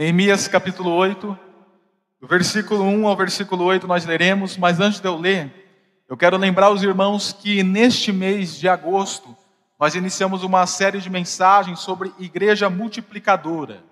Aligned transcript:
Neemias 0.00 0.48
capítulo 0.48 0.92
8, 0.92 1.38
do 2.22 2.26
versículo 2.26 2.84
1 2.84 3.06
ao 3.06 3.14
versículo 3.14 3.64
8 3.64 3.86
nós 3.86 4.06
leremos, 4.06 4.56
mas 4.56 4.80
antes 4.80 4.98
de 4.98 5.06
eu 5.06 5.14
ler, 5.14 5.52
eu 6.08 6.16
quero 6.16 6.38
lembrar 6.38 6.70
os 6.70 6.82
irmãos 6.82 7.34
que 7.34 7.62
neste 7.62 8.10
mês 8.10 8.58
de 8.58 8.66
agosto 8.66 9.36
nós 9.78 9.94
iniciamos 9.94 10.42
uma 10.42 10.66
série 10.66 11.02
de 11.02 11.10
mensagens 11.10 11.80
sobre 11.80 12.14
igreja 12.18 12.70
multiplicadora. 12.70 13.84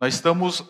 Nós 0.00 0.14
estamos 0.14 0.64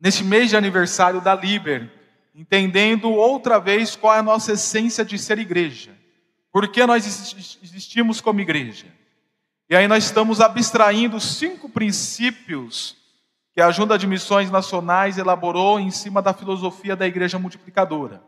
neste 0.00 0.24
mês 0.24 0.50
de 0.50 0.56
aniversário 0.56 1.20
da 1.20 1.32
Liber, 1.32 1.88
entendendo 2.34 3.08
outra 3.12 3.60
vez 3.60 3.94
qual 3.94 4.16
é 4.16 4.18
a 4.18 4.22
nossa 4.24 4.54
essência 4.54 5.04
de 5.04 5.16
ser 5.16 5.38
igreja. 5.38 5.96
Por 6.50 6.66
que 6.66 6.84
nós 6.84 7.06
existimos 7.62 8.20
como 8.20 8.40
igreja? 8.40 8.86
E 9.68 9.76
aí 9.76 9.86
nós 9.86 10.02
estamos 10.02 10.40
abstraindo 10.40 11.20
cinco 11.20 11.68
princípios 11.68 12.98
que 13.52 13.60
a 13.60 13.70
Junta 13.70 13.98
de 13.98 14.06
Missões 14.06 14.50
Nacionais 14.50 15.18
elaborou 15.18 15.80
em 15.80 15.90
cima 15.90 16.22
da 16.22 16.32
filosofia 16.32 16.94
da 16.94 17.06
igreja 17.06 17.38
multiplicadora. 17.38 18.22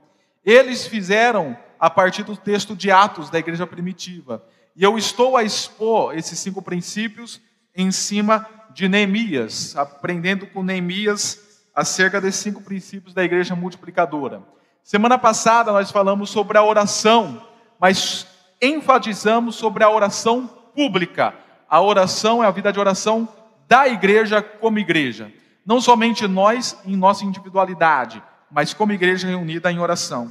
Eles 0.44 0.86
fizeram 0.86 1.56
a 1.78 1.88
partir 1.88 2.24
do 2.24 2.36
texto 2.36 2.74
de 2.74 2.90
Atos 2.90 3.30
da 3.30 3.38
igreja 3.38 3.66
primitiva. 3.66 4.44
E 4.74 4.82
eu 4.82 4.98
estou 4.98 5.36
a 5.36 5.42
expor 5.42 6.16
esses 6.16 6.38
cinco 6.38 6.60
princípios 6.60 7.40
em 7.74 7.90
cima 7.92 8.46
de 8.72 8.88
Neemias, 8.88 9.76
aprendendo 9.76 10.46
com 10.46 10.62
Neemias 10.62 11.38
acerca 11.74 12.20
desses 12.20 12.40
cinco 12.40 12.62
princípios 12.62 13.14
da 13.14 13.22
igreja 13.22 13.54
multiplicadora. 13.54 14.42
Semana 14.82 15.16
passada 15.16 15.70
nós 15.70 15.90
falamos 15.90 16.30
sobre 16.30 16.58
a 16.58 16.64
oração, 16.64 17.46
mas 17.78 18.26
enfatizamos 18.60 19.54
sobre 19.54 19.84
a 19.84 19.90
oração 19.90 20.46
pública. 20.74 21.34
A 21.68 21.80
oração 21.80 22.42
é 22.42 22.46
a 22.46 22.50
vida 22.50 22.72
de 22.72 22.80
oração 22.80 23.28
da 23.72 23.88
igreja 23.88 24.42
como 24.42 24.78
igreja. 24.78 25.32
Não 25.64 25.80
somente 25.80 26.28
nós 26.28 26.78
em 26.84 26.94
nossa 26.94 27.24
individualidade, 27.24 28.22
mas 28.50 28.74
como 28.74 28.92
igreja 28.92 29.26
reunida 29.26 29.72
em 29.72 29.78
oração. 29.78 30.30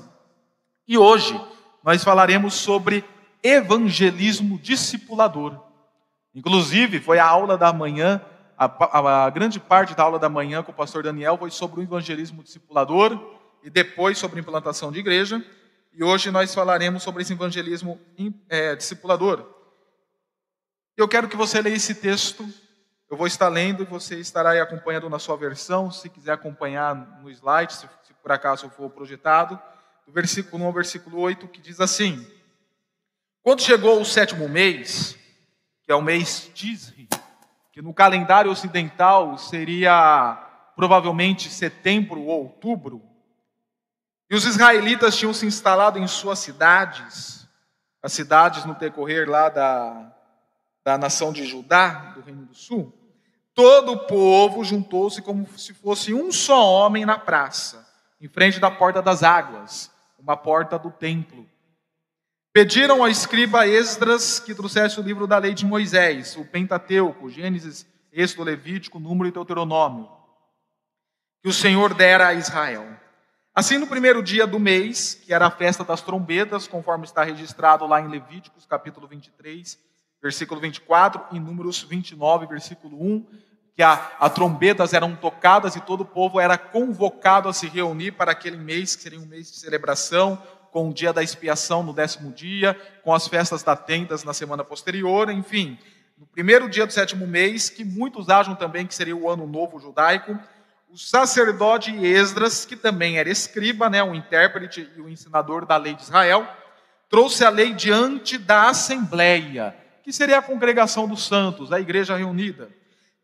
E 0.87 0.95
hoje 0.95 1.41
nós 1.83 2.03
falaremos 2.03 2.53
sobre 2.53 3.03
evangelismo 3.41 4.59
discipulador. 4.59 5.59
Inclusive, 6.35 6.99
foi 6.99 7.17
a 7.17 7.25
aula 7.25 7.57
da 7.57 7.73
manhã, 7.73 8.21
a, 8.55 8.65
a, 8.65 9.25
a, 9.25 9.29
grande 9.31 9.59
parte 9.59 9.95
da 9.95 10.03
aula 10.03 10.19
da 10.19 10.29
manhã 10.29 10.61
com 10.61 10.71
o 10.71 10.75
pastor 10.75 11.01
Daniel 11.01 11.35
foi 11.35 11.49
sobre 11.49 11.79
o 11.79 11.83
evangelismo 11.83 12.43
discipulador 12.43 13.19
e 13.63 13.71
depois 13.71 14.19
sobre 14.19 14.39
implantação 14.39 14.91
de 14.91 14.99
igreja. 14.99 15.43
E 15.91 16.03
hoje 16.03 16.29
nós 16.29 16.53
falaremos 16.53 17.01
sobre 17.01 17.23
esse 17.23 17.33
evangelismo 17.33 17.99
é, 18.47 18.75
discipulador. 18.75 19.49
Eu 20.95 21.07
quero 21.07 21.27
que 21.27 21.35
você 21.35 21.59
leia 21.59 21.75
esse 21.75 21.95
texto. 21.95 22.47
Eu 23.11 23.17
vou 23.17 23.27
estar 23.27 23.49
lendo 23.49 23.83
e 23.83 23.85
você 23.85 24.17
estará 24.21 24.51
aí 24.51 24.61
acompanhando 24.61 25.09
na 25.09 25.19
sua 25.19 25.35
versão, 25.35 25.91
se 25.91 26.09
quiser 26.09 26.31
acompanhar 26.31 26.95
no 27.21 27.29
slide, 27.29 27.73
se, 27.73 27.85
se 28.03 28.13
por 28.13 28.31
acaso 28.31 28.69
for 28.69 28.89
projetado, 28.89 29.59
do 30.07 30.13
versículo 30.13 30.63
1 30.63 30.65
ao 30.65 30.71
versículo 30.71 31.19
8, 31.19 31.45
que 31.49 31.59
diz 31.59 31.81
assim: 31.81 32.25
Quando 33.43 33.63
chegou 33.63 33.99
o 33.99 34.05
sétimo 34.05 34.47
mês, 34.47 35.17
que 35.83 35.91
é 35.91 35.95
o 35.95 36.01
mês 36.01 36.49
Tisri, 36.53 37.09
que 37.73 37.81
no 37.81 37.93
calendário 37.93 38.49
ocidental 38.49 39.37
seria 39.37 40.71
provavelmente 40.77 41.49
setembro 41.49 42.21
ou 42.21 42.43
outubro, 42.43 43.03
e 44.29 44.35
os 44.35 44.45
israelitas 44.45 45.17
tinham 45.17 45.33
se 45.33 45.45
instalado 45.45 45.99
em 45.99 46.07
suas 46.07 46.39
cidades, 46.39 47.45
as 48.01 48.13
cidades 48.13 48.63
no 48.63 48.73
decorrer 48.73 49.29
lá 49.29 49.49
da, 49.49 50.15
da 50.81 50.97
nação 50.97 51.33
de 51.33 51.45
Judá, 51.45 52.13
do 52.15 52.21
Reino 52.21 52.45
do 52.45 52.55
Sul, 52.55 53.00
todo 53.61 53.91
o 53.91 53.97
povo 54.07 54.63
juntou-se 54.63 55.21
como 55.21 55.47
se 55.55 55.71
fosse 55.71 56.15
um 56.15 56.31
só 56.31 56.67
homem 56.67 57.05
na 57.05 57.19
praça, 57.19 57.87
em 58.19 58.27
frente 58.27 58.59
da 58.59 58.71
porta 58.71 59.03
das 59.03 59.21
águas, 59.21 59.91
uma 60.17 60.35
porta 60.35 60.79
do 60.79 60.89
templo. 60.89 61.47
Pediram 62.51 63.03
ao 63.03 63.07
escriba 63.07 63.67
Esdras 63.67 64.39
que 64.39 64.55
trouxesse 64.55 64.99
o 64.99 65.03
livro 65.03 65.27
da 65.27 65.37
lei 65.37 65.53
de 65.53 65.63
Moisés, 65.63 66.35
o 66.35 66.43
Pentateuco, 66.43 67.29
Gênesis, 67.29 67.85
Êxodo, 68.11 68.45
Levítico, 68.45 68.99
Número 68.99 69.29
e 69.29 69.31
Deuteronômio, 69.31 70.09
que 71.43 71.47
o 71.47 71.53
Senhor 71.53 71.93
dera 71.93 72.29
a 72.29 72.33
Israel. 72.33 72.87
Assim, 73.53 73.77
no 73.77 73.85
primeiro 73.85 74.23
dia 74.23 74.47
do 74.47 74.59
mês, 74.59 75.13
que 75.13 75.31
era 75.31 75.45
a 75.45 75.51
festa 75.51 75.83
das 75.83 76.01
trombetas, 76.01 76.67
conforme 76.67 77.05
está 77.05 77.23
registrado 77.23 77.85
lá 77.85 78.01
em 78.01 78.07
Levíticos, 78.07 78.65
capítulo 78.65 79.07
23, 79.07 79.77
versículo 80.19 80.59
24, 80.59 81.27
e 81.31 81.39
Números 81.39 81.83
29, 81.83 82.47
versículo 82.47 82.99
1, 82.99 83.50
que 83.75 83.83
a, 83.83 83.93
a 84.19 84.29
trombetas 84.29 84.93
eram 84.93 85.15
tocadas 85.15 85.75
e 85.75 85.81
todo 85.81 86.01
o 86.01 86.05
povo 86.05 86.39
era 86.39 86.57
convocado 86.57 87.47
a 87.47 87.53
se 87.53 87.67
reunir 87.67 88.11
para 88.11 88.31
aquele 88.31 88.57
mês, 88.57 88.95
que 88.95 89.03
seria 89.03 89.19
um 89.19 89.25
mês 89.25 89.51
de 89.51 89.57
celebração, 89.57 90.41
com 90.71 90.89
o 90.89 90.93
dia 90.93 91.11
da 91.11 91.21
expiação 91.21 91.83
no 91.83 91.93
décimo 91.93 92.31
dia, 92.31 92.79
com 93.03 93.13
as 93.13 93.27
festas 93.27 93.61
da 93.61 93.75
tendas 93.75 94.23
na 94.23 94.33
semana 94.33 94.63
posterior, 94.63 95.29
enfim. 95.29 95.77
No 96.17 96.25
primeiro 96.25 96.69
dia 96.69 96.85
do 96.85 96.93
sétimo 96.93 97.27
mês, 97.27 97.69
que 97.69 97.83
muitos 97.83 98.29
acham 98.29 98.55
também 98.55 98.87
que 98.87 98.95
seria 98.95 99.15
o 99.15 99.29
ano 99.29 99.45
novo 99.47 99.79
judaico, 99.79 100.37
o 100.89 100.97
sacerdote 100.97 101.91
Esdras, 102.05 102.65
que 102.65 102.75
também 102.75 103.17
era 103.17 103.29
escriba, 103.29 103.89
né, 103.89 104.03
o 104.03 104.13
intérprete 104.13 104.89
e 104.95 105.01
o 105.01 105.09
ensinador 105.09 105.65
da 105.65 105.77
lei 105.77 105.93
de 105.93 106.03
Israel, 106.03 106.47
trouxe 107.09 107.43
a 107.43 107.49
lei 107.49 107.73
diante 107.73 108.37
da 108.37 108.69
assembleia 108.69 109.75
que 110.03 110.11
seria 110.11 110.39
a 110.39 110.41
congregação 110.41 111.07
dos 111.07 111.25
santos, 111.25 111.71
a 111.71 111.79
igreja 111.79 112.15
reunida, 112.15 112.69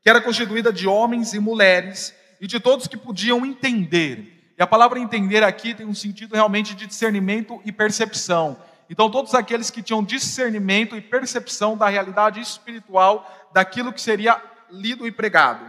que 0.08 0.10
era 0.10 0.22
constituída 0.22 0.72
de 0.72 0.88
homens 0.88 1.34
e 1.34 1.40
mulheres 1.40 2.16
e 2.40 2.48
de 2.48 2.62
todos 2.62 2.88
que 2.88 2.96
podiam 2.96 3.46
entender. 3.46 4.54
E 4.58 4.64
a 4.64 4.66
palavra 4.66 4.98
entender 4.98 5.44
aqui 5.44 5.74
tem 5.74 5.86
um 5.86 5.94
sentido 5.94 6.34
realmente 6.34 6.74
de 6.76 6.88
discernimento 6.88 7.62
e 7.66 7.74
percepção. 7.74 8.56
Então, 8.90 9.12
todos 9.12 9.36
aqueles 9.36 9.70
que 9.70 9.84
tinham 9.84 10.02
discernimento 10.02 10.96
e 10.96 11.02
percepção 11.02 11.76
da 11.76 11.90
realidade 11.90 12.40
espiritual 12.40 13.30
daquilo 13.54 13.92
que 13.92 14.02
seria 14.02 14.42
lido 14.72 15.06
e 15.06 15.12
pregado. 15.12 15.66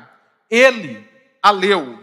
Ele 0.49 1.05
a 1.43 1.51
leu 1.51 1.99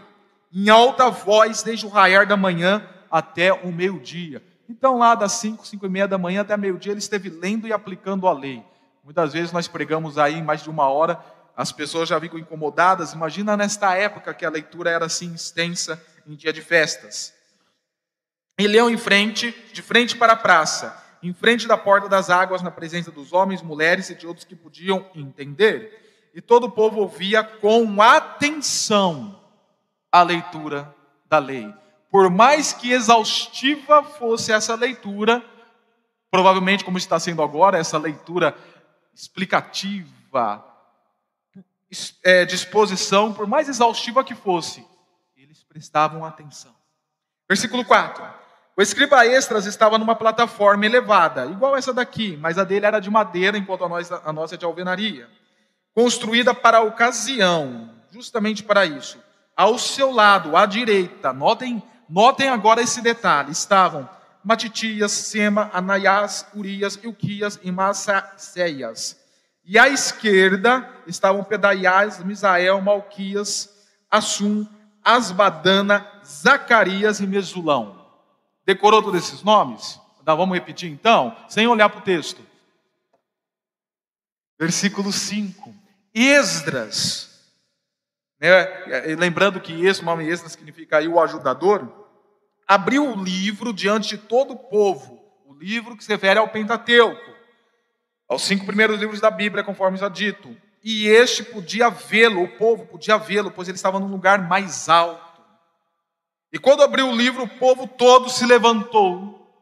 em 0.52 0.68
alta 0.68 1.08
voz 1.08 1.62
desde 1.62 1.86
o 1.86 1.88
raiar 1.88 2.26
da 2.26 2.36
manhã 2.36 2.86
até 3.10 3.50
o 3.50 3.72
meio-dia. 3.72 4.42
Então, 4.68 4.98
lá 4.98 5.14
das 5.14 5.32
5, 5.32 5.66
5 5.66 5.86
e 5.86 5.88
meia 5.88 6.06
da 6.06 6.18
manhã 6.18 6.42
até 6.42 6.54
meio-dia, 6.54 6.92
ele 6.92 6.98
esteve 6.98 7.30
lendo 7.30 7.66
e 7.66 7.72
aplicando 7.72 8.28
a 8.28 8.32
lei. 8.34 8.62
Muitas 9.02 9.32
vezes 9.32 9.52
nós 9.52 9.68
pregamos 9.68 10.18
aí 10.18 10.42
mais 10.42 10.62
de 10.62 10.68
uma 10.68 10.88
hora, 10.88 11.18
as 11.56 11.72
pessoas 11.72 12.08
já 12.08 12.20
ficam 12.20 12.38
incomodadas. 12.38 13.14
Imagina 13.14 13.56
nesta 13.56 13.94
época 13.94 14.34
que 14.34 14.44
a 14.44 14.50
leitura 14.50 14.90
era 14.90 15.06
assim 15.06 15.32
extensa 15.32 16.00
em 16.26 16.34
dia 16.34 16.52
de 16.52 16.60
festas. 16.60 17.32
E 18.58 18.66
leu 18.66 18.90
em 18.90 18.98
frente, 18.98 19.52
de 19.72 19.80
frente 19.80 20.16
para 20.16 20.34
a 20.34 20.36
praça, 20.36 21.02
em 21.22 21.32
frente 21.32 21.66
da 21.66 21.78
porta 21.78 22.08
das 22.08 22.28
águas, 22.28 22.62
na 22.62 22.70
presença 22.70 23.10
dos 23.10 23.32
homens, 23.32 23.62
mulheres 23.62 24.10
e 24.10 24.14
de 24.14 24.26
outros 24.26 24.44
que 24.44 24.54
podiam 24.54 25.06
entender. 25.14 26.30
E 26.34 26.42
todo 26.42 26.64
o 26.64 26.70
povo 26.70 27.00
ouvia 27.00 27.42
com 27.42 28.02
atenção 28.02 29.40
a 30.12 30.22
leitura 30.22 30.94
da 31.26 31.38
lei. 31.38 31.72
Por 32.10 32.30
mais 32.30 32.72
que 32.72 32.92
exaustiva 32.92 34.02
fosse 34.02 34.52
essa 34.52 34.74
leitura, 34.74 35.42
provavelmente 36.30 36.84
como 36.84 36.98
está 36.98 37.18
sendo 37.18 37.42
agora, 37.42 37.78
essa 37.78 37.98
leitura 37.98 38.54
explicativa, 39.14 40.64
é, 42.22 42.44
disposição, 42.44 43.32
por 43.32 43.46
mais 43.46 43.68
exaustiva 43.68 44.24
que 44.24 44.34
fosse, 44.34 44.84
eles 45.36 45.62
prestavam 45.62 46.24
atenção. 46.24 46.74
Versículo 47.48 47.84
4. 47.84 48.24
O 48.76 48.82
escriba 48.82 49.26
extras 49.26 49.64
estava 49.64 49.96
numa 49.96 50.14
plataforma 50.14 50.84
elevada, 50.84 51.46
igual 51.46 51.76
essa 51.76 51.94
daqui, 51.94 52.36
mas 52.36 52.58
a 52.58 52.64
dele 52.64 52.84
era 52.84 53.00
de 53.00 53.10
madeira, 53.10 53.56
enquanto 53.56 53.84
a 53.84 53.88
nossa, 53.88 54.22
a 54.22 54.32
nossa 54.32 54.54
é 54.54 54.58
de 54.58 54.66
alvenaria, 54.66 55.28
construída 55.94 56.52
para 56.52 56.78
a 56.78 56.82
ocasião, 56.82 57.90
justamente 58.10 58.62
para 58.62 58.84
isso. 58.84 59.18
Ao 59.56 59.78
seu 59.78 60.10
lado, 60.10 60.54
à 60.54 60.66
direita, 60.66 61.32
notem, 61.32 61.82
notem 62.06 62.50
agora 62.50 62.82
esse 62.82 63.00
detalhe, 63.00 63.52
estavam 63.52 64.06
Matitias, 64.44 65.10
Sema, 65.10 65.70
Anaias, 65.72 66.46
Urias, 66.54 66.96
Ilquias 67.02 67.58
e 67.62 67.72
Massaceias. 67.72 69.25
E 69.66 69.78
à 69.78 69.88
esquerda 69.88 70.88
estavam 71.08 71.42
Pedaias, 71.42 72.22
Misael, 72.22 72.80
Malquias, 72.80 73.74
Assum, 74.08 74.64
Asbadana, 75.02 76.06
Zacarias 76.24 77.18
e 77.18 77.26
Mesulão. 77.26 78.06
Decorou 78.64 79.02
todos 79.02 79.24
esses 79.24 79.42
nomes? 79.42 80.00
Então, 80.22 80.36
vamos 80.36 80.56
repetir 80.56 80.90
então, 80.90 81.36
sem 81.48 81.66
olhar 81.66 81.88
para 81.88 81.98
o 81.98 82.02
texto. 82.02 82.40
Versículo 84.58 85.12
5. 85.12 85.74
Esdras. 86.14 87.52
Né? 88.40 88.48
Lembrando 89.18 89.60
que 89.60 89.84
esse 89.84 90.04
nome 90.04 90.28
Esdras 90.28 90.52
significa 90.52 90.98
aí 90.98 91.08
o 91.08 91.20
ajudador 91.20 92.06
abriu 92.66 93.08
o 93.08 93.22
livro 93.22 93.72
diante 93.72 94.16
de 94.16 94.18
todo 94.18 94.54
o 94.54 94.58
povo, 94.58 95.20
o 95.44 95.54
livro 95.54 95.96
que 95.96 96.04
se 96.04 96.10
refere 96.10 96.38
ao 96.38 96.48
Pentateuco, 96.48 97.35
aos 98.28 98.42
cinco 98.42 98.66
primeiros 98.66 98.98
livros 98.98 99.20
da 99.20 99.30
Bíblia, 99.30 99.64
conforme 99.64 99.98
já 99.98 100.08
dito, 100.08 100.56
e 100.82 101.08
este 101.08 101.42
podia 101.42 101.88
vê-lo, 101.90 102.42
o 102.42 102.56
povo 102.56 102.86
podia 102.86 103.16
vê-lo, 103.16 103.50
pois 103.50 103.68
ele 103.68 103.76
estava 103.76 103.98
num 103.98 104.10
lugar 104.10 104.46
mais 104.48 104.88
alto. 104.88 105.42
E 106.52 106.58
quando 106.58 106.82
abriu 106.82 107.08
o 107.08 107.16
livro, 107.16 107.44
o 107.44 107.48
povo 107.48 107.86
todo 107.86 108.30
se 108.30 108.46
levantou, 108.46 109.52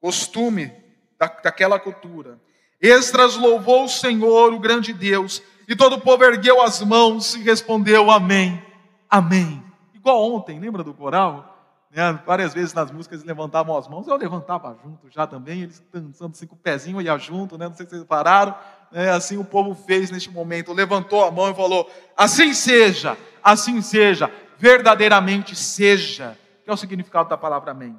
costume 0.00 0.72
da, 1.18 1.26
daquela 1.26 1.78
cultura. 1.78 2.40
Esdras 2.80 3.36
louvou 3.36 3.84
o 3.84 3.88
Senhor, 3.88 4.52
o 4.52 4.58
grande 4.58 4.92
Deus, 4.92 5.42
e 5.68 5.76
todo 5.76 5.96
o 5.96 6.00
povo 6.00 6.24
ergueu 6.24 6.62
as 6.62 6.80
mãos 6.82 7.34
e 7.34 7.42
respondeu 7.42 8.10
Amém, 8.10 8.62
Amém. 9.08 9.62
Igual 9.94 10.32
ontem, 10.32 10.58
lembra 10.60 10.84
do 10.84 10.94
coral? 10.94 11.57
Né? 11.90 12.20
Várias 12.26 12.52
vezes 12.52 12.74
nas 12.74 12.90
músicas 12.90 13.20
eles 13.20 13.26
levantavam 13.26 13.76
as 13.76 13.88
mãos, 13.88 14.06
eu 14.06 14.16
levantava 14.16 14.76
junto 14.84 15.10
já 15.10 15.26
também, 15.26 15.62
eles 15.62 15.82
dançando 15.92 16.32
assim 16.32 16.46
com 16.46 16.54
o 16.54 16.58
pezinho, 16.58 17.00
ia 17.00 17.16
junto, 17.16 17.56
né? 17.56 17.66
não 17.66 17.74
sei 17.74 17.86
se 17.86 17.90
vocês 17.90 18.04
pararam. 18.04 18.54
Né? 18.92 19.10
Assim 19.10 19.38
o 19.38 19.44
povo 19.44 19.74
fez 19.74 20.10
neste 20.10 20.30
momento, 20.30 20.72
levantou 20.72 21.24
a 21.24 21.30
mão 21.30 21.50
e 21.50 21.54
falou: 21.54 21.90
Assim 22.16 22.52
seja, 22.52 23.16
assim 23.42 23.80
seja, 23.80 24.30
verdadeiramente 24.58 25.54
seja, 25.56 26.38
que 26.62 26.70
é 26.70 26.72
o 26.72 26.76
significado 26.76 27.28
da 27.28 27.36
palavra 27.36 27.70
Amém. 27.70 27.96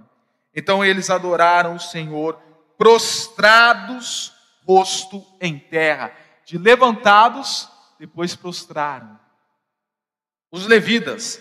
Então 0.55 0.83
eles 0.83 1.09
adoraram 1.09 1.75
o 1.75 1.79
Senhor, 1.79 2.37
prostrados, 2.77 4.33
rosto 4.67 5.23
em 5.41 5.57
terra, 5.57 6.11
de 6.45 6.57
levantados, 6.57 7.69
depois 7.99 8.35
prostraram. 8.35 9.19
Os 10.51 10.65
levitas 10.65 11.39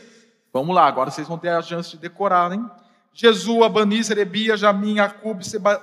Vamos 0.52 0.74
lá, 0.74 0.86
agora 0.86 1.10
vocês 1.10 1.28
vão 1.28 1.38
ter 1.38 1.50
a 1.50 1.62
chance 1.62 1.90
de 1.90 1.98
decorar, 1.98 2.52
hein? 2.52 2.68
Jesus, 3.12 3.62
Abani, 3.62 4.02
Serebia, 4.04 4.56
Jamim, 4.56 5.00
Acub, 5.00 5.40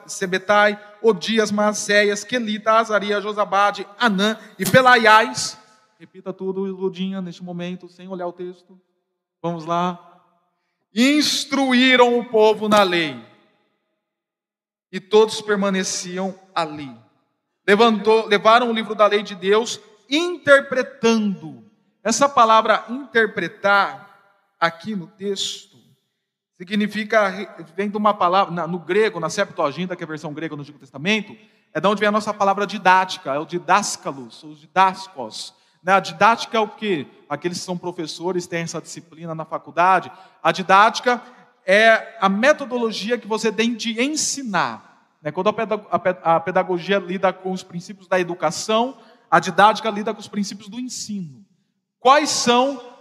Sebetai, 0.08 0.80
Odias, 1.02 1.52
Maceias, 1.52 2.24
Quelita, 2.24 2.74
Azaria, 2.74 3.20
Josabade, 3.20 3.86
Anã 4.00 4.38
e 4.58 4.66
Pelaiais. 4.66 5.58
Repita 6.00 6.32
tudo, 6.32 6.62
Ludinha, 6.62 7.22
neste 7.22 7.44
momento, 7.44 7.90
sem 7.90 8.08
olhar 8.08 8.28
o 8.28 8.34
texto. 8.34 8.80
Vamos 9.42 9.66
lá. 9.66 10.00
Instruíram 10.94 12.18
o 12.18 12.26
povo 12.26 12.70
na 12.70 12.84
lei. 12.84 13.22
E 14.92 15.00
todos 15.00 15.42
permaneciam 15.42 16.40
ali. 16.54 16.90
Levantou, 17.68 18.28
levaram 18.28 18.70
o 18.70 18.74
livro 18.74 18.96
da 18.96 19.08
lei 19.08 19.24
de 19.24 19.36
Deus, 19.36 19.80
interpretando. 20.10 21.64
Essa 22.02 22.30
palavra 22.30 22.86
interpretar 22.88 24.05
aqui 24.66 24.96
no 24.96 25.08
texto 25.08 25.78
significa, 26.58 27.32
vem 27.76 27.90
de 27.90 27.98
uma 27.98 28.14
palavra, 28.14 28.68
no 28.68 28.80
grego, 28.80 29.20
na 29.20 29.30
Septuaginta, 29.30 29.96
que 29.96 30.04
é 30.04 30.06
a 30.06 30.08
versão 30.08 30.34
grega 30.34 30.56
do 30.56 30.62
Antigo 30.62 30.80
Testamento, 30.80 31.36
é 31.74 31.82
de 31.82 31.88
onde 31.88 32.00
vem 32.00 32.08
a 32.08 32.12
nossa 32.12 32.34
palavra 32.34 32.66
didática, 32.66 33.34
é 33.34 33.40
o 33.40 33.46
didáscalos, 33.46 34.44
os 34.44 34.60
didascos. 34.60 35.54
Né? 35.84 35.94
A 35.94 36.00
didática 36.00 36.58
é 36.58 36.60
o 36.60 36.70
que? 36.70 37.06
Aqueles 37.28 37.60
que 37.60 37.66
são 37.66 37.78
professores, 37.78 38.48
têm 38.48 38.62
essa 38.62 38.82
disciplina 38.82 39.36
na 39.36 39.44
faculdade. 39.44 40.12
A 40.42 40.52
didática 40.52 41.22
é 41.66 42.18
a 42.22 42.30
metodologia 42.30 43.18
que 43.18 43.28
você 43.28 43.52
tem 43.52 43.76
de 43.76 44.02
ensinar. 44.02 45.16
Né? 45.22 45.32
Quando 45.32 45.54
a 46.24 46.40
pedagogia 46.40 47.00
lida 47.00 47.34
com 47.34 47.52
os 47.52 47.64
princípios 47.64 48.08
da 48.08 48.18
educação, 48.18 48.98
a 49.30 49.40
didática 49.42 49.90
lida 49.90 50.14
com 50.14 50.22
os 50.22 50.30
princípios 50.30 50.70
do 50.70 50.80
ensino. 50.80 51.46
Quais 52.00 52.30
são 52.30 52.95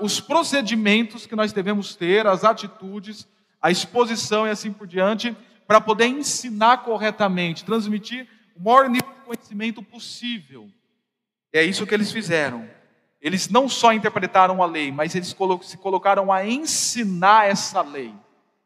os 0.00 0.20
procedimentos 0.20 1.26
que 1.26 1.36
nós 1.36 1.52
devemos 1.52 1.94
ter, 1.94 2.26
as 2.26 2.44
atitudes, 2.44 3.26
a 3.60 3.70
exposição 3.70 4.46
e 4.46 4.50
assim 4.50 4.72
por 4.72 4.86
diante, 4.86 5.36
para 5.66 5.80
poder 5.80 6.06
ensinar 6.06 6.78
corretamente, 6.78 7.64
transmitir 7.64 8.28
o 8.56 8.62
maior 8.62 8.88
nível 8.88 9.08
de 9.08 9.24
conhecimento 9.24 9.82
possível. 9.82 10.68
É 11.52 11.62
isso 11.62 11.86
que 11.86 11.94
eles 11.94 12.12
fizeram. 12.12 12.68
Eles 13.20 13.48
não 13.48 13.68
só 13.68 13.92
interpretaram 13.92 14.62
a 14.62 14.66
lei, 14.66 14.90
mas 14.90 15.14
eles 15.14 15.34
se 15.62 15.76
colocaram 15.78 16.32
a 16.32 16.44
ensinar 16.44 17.48
essa 17.48 17.80
lei, 17.80 18.12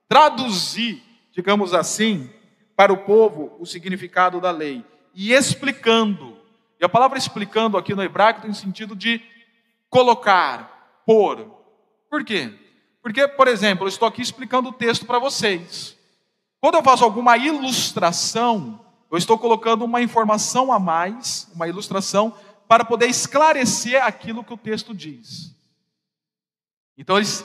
traduzir, 0.08 1.02
digamos 1.32 1.74
assim, 1.74 2.30
para 2.74 2.92
o 2.92 2.98
povo 2.98 3.54
o 3.58 3.66
significado 3.66 4.40
da 4.40 4.50
lei 4.50 4.84
e 5.14 5.32
explicando. 5.32 6.38
E 6.80 6.84
a 6.84 6.88
palavra 6.88 7.18
explicando 7.18 7.76
aqui 7.76 7.94
no 7.94 8.02
hebraico 8.02 8.42
tem 8.42 8.50
o 8.50 8.54
sentido 8.54 8.94
de 8.94 9.20
colocar, 9.90 10.75
por. 11.06 11.46
Por 12.10 12.24
quê? 12.24 12.52
Porque, 13.00 13.28
por 13.28 13.46
exemplo, 13.46 13.84
eu 13.84 13.88
estou 13.88 14.08
aqui 14.08 14.20
explicando 14.20 14.70
o 14.70 14.72
texto 14.72 15.06
para 15.06 15.20
vocês. 15.20 15.96
Quando 16.60 16.74
eu 16.74 16.82
faço 16.82 17.04
alguma 17.04 17.36
ilustração, 17.36 18.84
eu 19.08 19.16
estou 19.16 19.38
colocando 19.38 19.84
uma 19.84 20.02
informação 20.02 20.72
a 20.72 20.80
mais, 20.80 21.48
uma 21.54 21.68
ilustração, 21.68 22.34
para 22.66 22.84
poder 22.84 23.06
esclarecer 23.06 24.04
aquilo 24.04 24.42
que 24.42 24.52
o 24.52 24.56
texto 24.56 24.92
diz. 24.92 25.54
Então, 26.98 27.16
eles, 27.16 27.44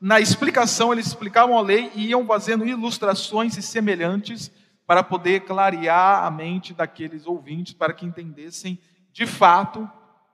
na 0.00 0.20
explicação, 0.20 0.90
eles 0.90 1.06
explicavam 1.06 1.58
a 1.58 1.60
lei 1.60 1.92
e 1.94 2.06
iam 2.06 2.26
fazendo 2.26 2.66
ilustrações 2.66 3.52
semelhantes 3.62 4.50
para 4.86 5.02
poder 5.02 5.40
clarear 5.40 6.24
a 6.24 6.30
mente 6.30 6.72
daqueles 6.72 7.26
ouvintes, 7.26 7.74
para 7.74 7.92
que 7.92 8.06
entendessem 8.06 8.78
de 9.12 9.26
fato 9.26 9.90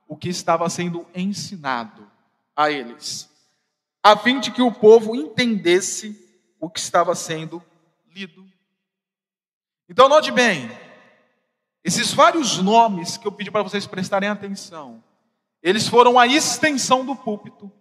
o 0.07 0.15
que 0.15 0.29
estava 0.29 0.69
sendo 0.69 1.05
ensinado 1.13 2.10
a 2.55 2.69
eles, 2.69 3.29
a 4.03 4.17
fim 4.17 4.39
de 4.39 4.51
que 4.51 4.61
o 4.61 4.71
povo 4.71 5.15
entendesse 5.15 6.17
o 6.59 6.69
que 6.69 6.79
estava 6.79 7.15
sendo 7.15 7.63
lido. 8.09 8.45
Então, 9.89 10.07
note 10.07 10.31
bem, 10.31 10.69
esses 11.83 12.13
vários 12.13 12.57
nomes 12.59 13.17
que 13.17 13.27
eu 13.27 13.31
pedi 13.31 13.49
para 13.49 13.63
vocês 13.63 13.87
prestarem 13.87 14.29
atenção, 14.29 15.03
eles 15.61 15.87
foram 15.87 16.19
a 16.19 16.27
extensão 16.27 17.05
do 17.05 17.15
púlpito. 17.15 17.71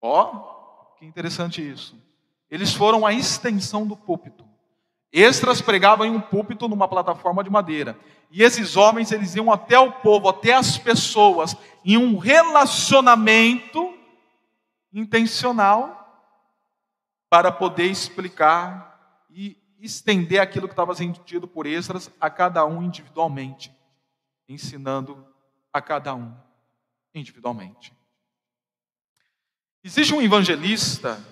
Ó, 0.00 0.24
oh, 0.24 0.96
que 0.96 1.06
interessante 1.06 1.66
isso. 1.66 1.96
Eles 2.50 2.74
foram 2.74 3.06
a 3.06 3.12
extensão 3.12 3.86
do 3.86 3.96
púlpito. 3.96 4.44
Extras 5.12 5.60
pregavam 5.60 6.06
em 6.06 6.10
um 6.10 6.20
púlpito 6.20 6.66
numa 6.66 6.88
plataforma 6.88 7.44
de 7.44 7.50
madeira. 7.50 7.98
E 8.30 8.42
esses 8.42 8.76
homens, 8.76 9.12
eles 9.12 9.34
iam 9.34 9.52
até 9.52 9.78
o 9.78 9.92
povo, 9.92 10.28
até 10.28 10.54
as 10.54 10.78
pessoas, 10.78 11.54
em 11.84 11.98
um 11.98 12.16
relacionamento 12.16 13.94
intencional 14.90 15.98
para 17.28 17.52
poder 17.52 17.86
explicar 17.86 19.24
e 19.30 19.56
estender 19.80 20.40
aquilo 20.40 20.66
que 20.66 20.72
estava 20.72 20.94
sendo 20.94 21.20
dito 21.24 21.46
por 21.46 21.66
Extras 21.66 22.10
a 22.20 22.30
cada 22.30 22.64
um 22.64 22.82
individualmente, 22.82 23.70
ensinando 24.48 25.26
a 25.72 25.82
cada 25.82 26.14
um 26.14 26.34
individualmente. 27.14 27.92
Existe 29.84 30.14
um 30.14 30.22
evangelista 30.22 31.22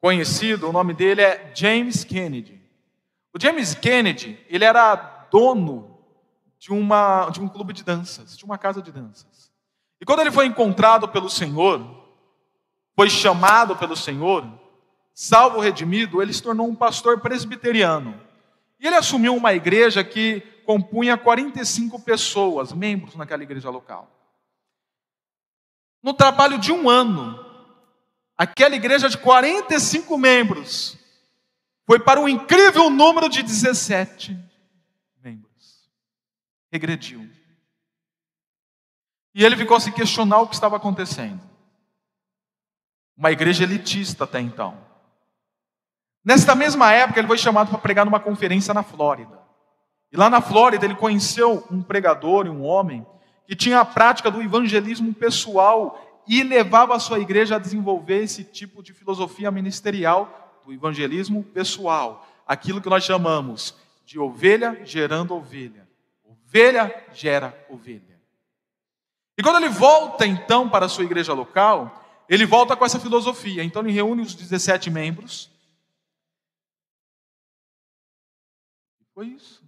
conhecido, 0.00 0.68
o 0.68 0.72
nome 0.72 0.94
dele 0.94 1.22
é 1.22 1.52
James 1.54 2.02
Kennedy. 2.02 2.55
O 3.36 3.38
James 3.38 3.74
Kennedy, 3.74 4.42
ele 4.48 4.64
era 4.64 4.94
dono 5.30 6.00
de, 6.58 6.72
uma, 6.72 7.28
de 7.28 7.38
um 7.38 7.46
clube 7.46 7.74
de 7.74 7.84
danças, 7.84 8.34
de 8.34 8.46
uma 8.46 8.56
casa 8.56 8.80
de 8.80 8.90
danças. 8.90 9.52
E 10.00 10.06
quando 10.06 10.20
ele 10.20 10.30
foi 10.30 10.46
encontrado 10.46 11.06
pelo 11.06 11.28
Senhor, 11.28 11.84
foi 12.94 13.10
chamado 13.10 13.76
pelo 13.76 13.94
Senhor, 13.94 14.50
salvo 15.12 15.60
redimido, 15.60 16.22
ele 16.22 16.32
se 16.32 16.42
tornou 16.42 16.66
um 16.66 16.74
pastor 16.74 17.20
presbiteriano. 17.20 18.18
E 18.80 18.86
ele 18.86 18.96
assumiu 18.96 19.36
uma 19.36 19.52
igreja 19.52 20.02
que 20.02 20.40
compunha 20.64 21.18
45 21.18 22.00
pessoas, 22.00 22.72
membros 22.72 23.16
naquela 23.16 23.42
igreja 23.42 23.68
local. 23.68 24.10
No 26.02 26.14
trabalho 26.14 26.56
de 26.56 26.72
um 26.72 26.88
ano, 26.88 27.38
aquela 28.34 28.74
igreja 28.74 29.10
de 29.10 29.18
45 29.18 30.16
membros 30.16 31.04
foi 31.86 32.00
para 32.00 32.20
um 32.20 32.28
incrível 32.28 32.90
número 32.90 33.28
de 33.28 33.42
17 33.42 34.36
membros. 35.22 35.88
Regrediu. 36.70 37.30
E 39.32 39.44
ele 39.44 39.56
ficou 39.56 39.76
a 39.76 39.80
se 39.80 39.92
questionar 39.92 40.40
o 40.40 40.48
que 40.48 40.54
estava 40.54 40.76
acontecendo. 40.76 41.40
Uma 43.16 43.30
igreja 43.30 43.62
elitista 43.62 44.24
até 44.24 44.40
então. 44.40 44.76
Nesta 46.24 46.56
mesma 46.56 46.92
época, 46.92 47.20
ele 47.20 47.28
foi 47.28 47.38
chamado 47.38 47.68
para 47.68 47.78
pregar 47.78 48.04
numa 48.04 48.18
conferência 48.18 48.74
na 48.74 48.82
Flórida. 48.82 49.38
E 50.10 50.16
lá 50.16 50.28
na 50.28 50.40
Flórida, 50.40 50.84
ele 50.84 50.96
conheceu 50.96 51.64
um 51.70 51.80
pregador 51.80 52.46
e 52.46 52.50
um 52.50 52.64
homem 52.64 53.06
que 53.46 53.54
tinha 53.54 53.78
a 53.78 53.84
prática 53.84 54.28
do 54.28 54.42
evangelismo 54.42 55.14
pessoal 55.14 56.24
e 56.26 56.42
levava 56.42 56.96
a 56.96 56.98
sua 56.98 57.20
igreja 57.20 57.54
a 57.54 57.60
desenvolver 57.60 58.24
esse 58.24 58.42
tipo 58.42 58.82
de 58.82 58.92
filosofia 58.92 59.52
ministerial 59.52 60.45
do 60.66 60.72
evangelismo 60.72 61.44
pessoal, 61.44 62.26
aquilo 62.44 62.80
que 62.80 62.88
nós 62.88 63.04
chamamos 63.04 63.76
de 64.04 64.18
ovelha 64.18 64.84
gerando 64.84 65.34
ovelha. 65.34 65.88
Ovelha 66.24 67.04
gera 67.12 67.56
ovelha. 67.70 68.20
E 69.38 69.42
quando 69.42 69.56
ele 69.56 69.68
volta 69.68 70.26
então 70.26 70.68
para 70.68 70.86
a 70.86 70.88
sua 70.88 71.04
igreja 71.04 71.32
local, 71.32 72.04
ele 72.28 72.44
volta 72.44 72.76
com 72.76 72.84
essa 72.84 72.98
filosofia. 72.98 73.62
Então 73.62 73.82
ele 73.82 73.92
reúne 73.92 74.22
os 74.22 74.34
17 74.34 74.90
membros. 74.90 75.50
Foi 79.14 79.28
isso. 79.28 79.64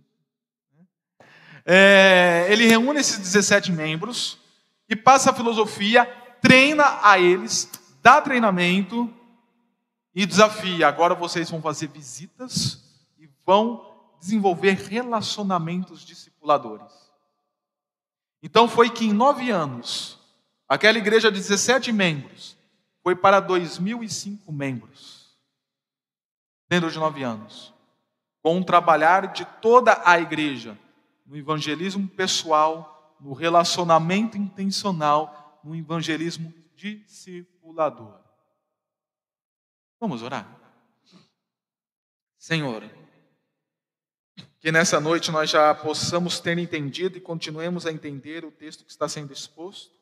É, 1.64 2.46
ele 2.50 2.66
reúne 2.66 2.98
esses 2.98 3.18
17 3.18 3.70
membros 3.70 4.38
e 4.88 4.96
passa 4.96 5.30
a 5.30 5.34
filosofia, 5.34 6.06
treina 6.40 6.98
a 7.02 7.18
eles, 7.18 7.70
dá 8.02 8.20
treinamento 8.20 9.14
e 10.18 10.26
desafia. 10.26 10.88
Agora 10.88 11.14
vocês 11.14 11.48
vão 11.48 11.62
fazer 11.62 11.86
visitas 11.86 12.82
e 13.20 13.30
vão 13.46 13.88
desenvolver 14.18 14.72
relacionamentos 14.72 16.04
discipuladores. 16.04 16.92
Então 18.42 18.68
foi 18.68 18.90
que 18.90 19.04
em 19.04 19.12
nove 19.12 19.48
anos, 19.48 20.18
aquela 20.68 20.98
igreja 20.98 21.30
de 21.30 21.38
17 21.38 21.92
membros 21.92 22.56
foi 23.00 23.14
para 23.14 23.38
2005 23.38 24.50
membros, 24.50 25.38
dentro 26.68 26.90
de 26.90 26.98
nove 26.98 27.22
anos, 27.22 27.72
com 28.42 28.56
um 28.56 28.62
trabalhar 28.64 29.32
de 29.32 29.44
toda 29.62 30.02
a 30.04 30.18
igreja 30.18 30.76
no 31.24 31.36
evangelismo 31.36 32.08
pessoal, 32.08 33.14
no 33.20 33.34
relacionamento 33.34 34.36
intencional, 34.36 35.60
no 35.62 35.76
evangelismo 35.76 36.52
discipulador. 36.74 38.27
Vamos 40.00 40.22
orar? 40.22 40.46
Senhor, 42.38 42.88
que 44.60 44.70
nessa 44.70 45.00
noite 45.00 45.30
nós 45.30 45.50
já 45.50 45.74
possamos 45.74 46.38
ter 46.40 46.56
entendido 46.56 47.18
e 47.18 47.20
continuemos 47.20 47.84
a 47.84 47.92
entender 47.92 48.44
o 48.44 48.52
texto 48.52 48.84
que 48.84 48.90
está 48.90 49.08
sendo 49.08 49.32
exposto, 49.32 49.94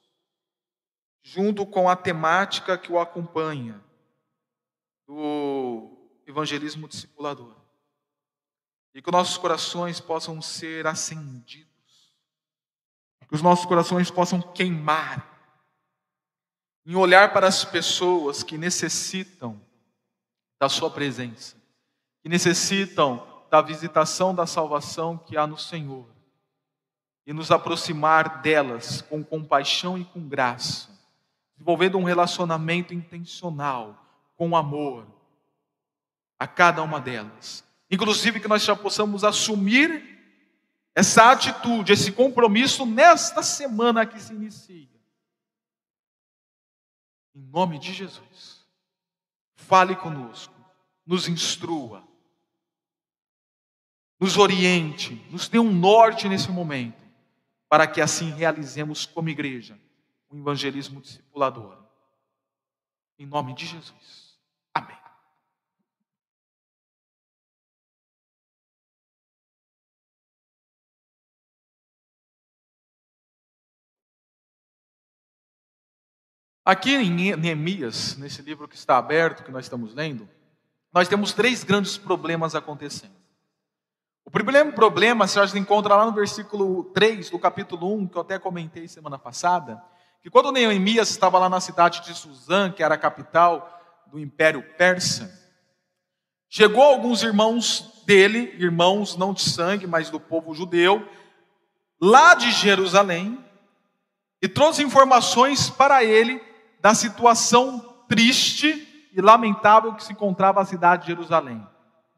junto 1.23 1.67
com 1.67 1.89
a 1.89 1.97
temática 1.97 2.77
que 2.77 2.93
o 2.93 2.99
acompanha, 2.99 3.83
do 5.07 6.11
evangelismo 6.27 6.89
discipulador. 6.89 7.55
E 8.95 9.01
que 9.01 9.11
nossos 9.11 9.39
corações 9.39 10.01
possam 10.01 10.41
ser 10.43 10.87
acendidos, 10.87 12.15
que 13.29 13.35
os 13.35 13.43
nossos 13.43 13.67
corações 13.67 14.11
possam 14.11 14.41
queimar, 14.41 15.33
em 16.85 16.95
olhar 16.95 17.33
para 17.33 17.49
as 17.49 17.65
pessoas 17.65 18.43
que 18.43 18.57
necessitam 18.57 19.66
da 20.59 20.69
Sua 20.69 20.91
presença, 20.91 21.57
que 22.23 22.29
necessitam 22.29 23.27
da 23.51 23.61
visitação 23.61 24.35
da 24.35 24.47
salvação 24.47 25.17
que 25.17 25.37
há 25.37 25.47
no 25.47 25.59
Senhor 25.59 26.07
e 27.27 27.33
nos 27.33 27.51
aproximar 27.51 28.41
delas 28.41 29.03
com 29.03 29.23
compaixão 29.23 29.99
e 29.99 30.05
com 30.05 30.29
graça, 30.29 30.89
desenvolvendo 31.55 31.99
um 31.99 32.05
relacionamento 32.05 32.95
intencional, 32.95 34.03
com 34.37 34.57
amor, 34.57 35.07
a 36.39 36.47
cada 36.47 36.83
uma 36.83 37.01
delas. 37.01 37.65
Inclusive 37.91 38.41
que 38.41 38.49
nós 38.49 38.63
já 38.63 38.77
possamos 38.77 39.25
assumir 39.25 40.17
essa 40.95 41.31
atitude, 41.31 41.93
esse 41.93 42.13
compromisso 42.13 42.87
nesta 42.87 43.43
semana 43.43 44.07
que 44.07 44.21
se 44.21 44.33
inicia. 44.33 44.89
Em 47.35 47.43
nome 47.43 47.79
de 47.79 47.93
Jesus, 47.93 48.56
fale 49.57 49.97
conosco, 49.97 50.55
nos 51.05 51.29
instrua 51.29 52.07
nos 54.19 54.37
oriente, 54.39 55.23
nos 55.31 55.49
dê 55.49 55.59
um 55.59 55.73
norte 55.73 56.29
nesse 56.29 56.51
momento, 56.51 57.03
para 57.69 57.87
que 57.87 58.01
assim 58.01 58.31
realizemos 58.31 59.05
como 59.05 59.29
igreja 59.29 59.79
um 60.31 60.39
evangelismo 60.39 61.01
discipulador. 61.01 61.77
Em 63.19 63.27
nome 63.27 63.55
de 63.55 63.67
Jesus. 63.67 64.26
Aqui 76.67 76.97
em 76.97 77.37
Neemias, 77.37 78.17
nesse 78.17 78.43
livro 78.43 78.67
que 78.67 78.75
está 78.75 78.99
aberto, 78.99 79.45
que 79.45 79.53
nós 79.53 79.67
estamos 79.67 79.95
lendo, 79.95 80.29
nós 80.93 81.07
temos 81.07 81.33
três 81.33 81.63
grandes 81.63 81.97
problemas 81.97 82.57
acontecendo. 82.57 83.15
O 84.25 84.33
primeiro 84.33 84.73
problema, 84.73 85.29
se 85.29 85.39
gente 85.47 85.61
encontra 85.61 85.95
lá 85.95 86.05
no 86.05 86.11
versículo 86.11 86.83
3 86.87 87.31
do 87.31 87.39
capítulo 87.39 87.95
1, 87.95 88.09
que 88.09 88.17
eu 88.17 88.23
até 88.23 88.37
comentei 88.37 88.89
semana 88.89 89.17
passada, 89.17 89.81
que 90.21 90.29
quando 90.29 90.51
Neemias 90.51 91.09
estava 91.09 91.39
lá 91.39 91.49
na 91.49 91.61
cidade 91.61 92.01
de 92.01 92.13
Suzã, 92.13 92.73
que 92.73 92.83
era 92.83 92.97
a 92.97 92.99
capital 92.99 94.03
do 94.09 94.19
Império 94.19 94.61
Persa, 94.77 95.33
chegou 96.49 96.83
alguns 96.83 97.23
irmãos 97.23 98.03
dele, 98.05 98.53
irmãos 98.59 99.17
não 99.17 99.33
de 99.33 99.43
sangue, 99.43 99.87
mas 99.87 100.11
do 100.11 100.19
povo 100.19 100.53
judeu, 100.53 101.09
lá 102.01 102.35
de 102.35 102.51
Jerusalém, 102.51 103.39
e 104.43 104.49
trouxe 104.49 104.83
informações 104.83 105.71
para 105.71 106.03
ele 106.03 106.45
da 106.87 106.95
situação 106.95 108.05
triste 108.07 109.09
e 109.13 109.21
lamentável 109.21 109.93
que 109.95 110.05
se 110.05 110.13
encontrava 110.13 110.61
a 110.61 110.65
cidade 110.65 111.03
de 111.03 111.09
Jerusalém, 111.09 111.67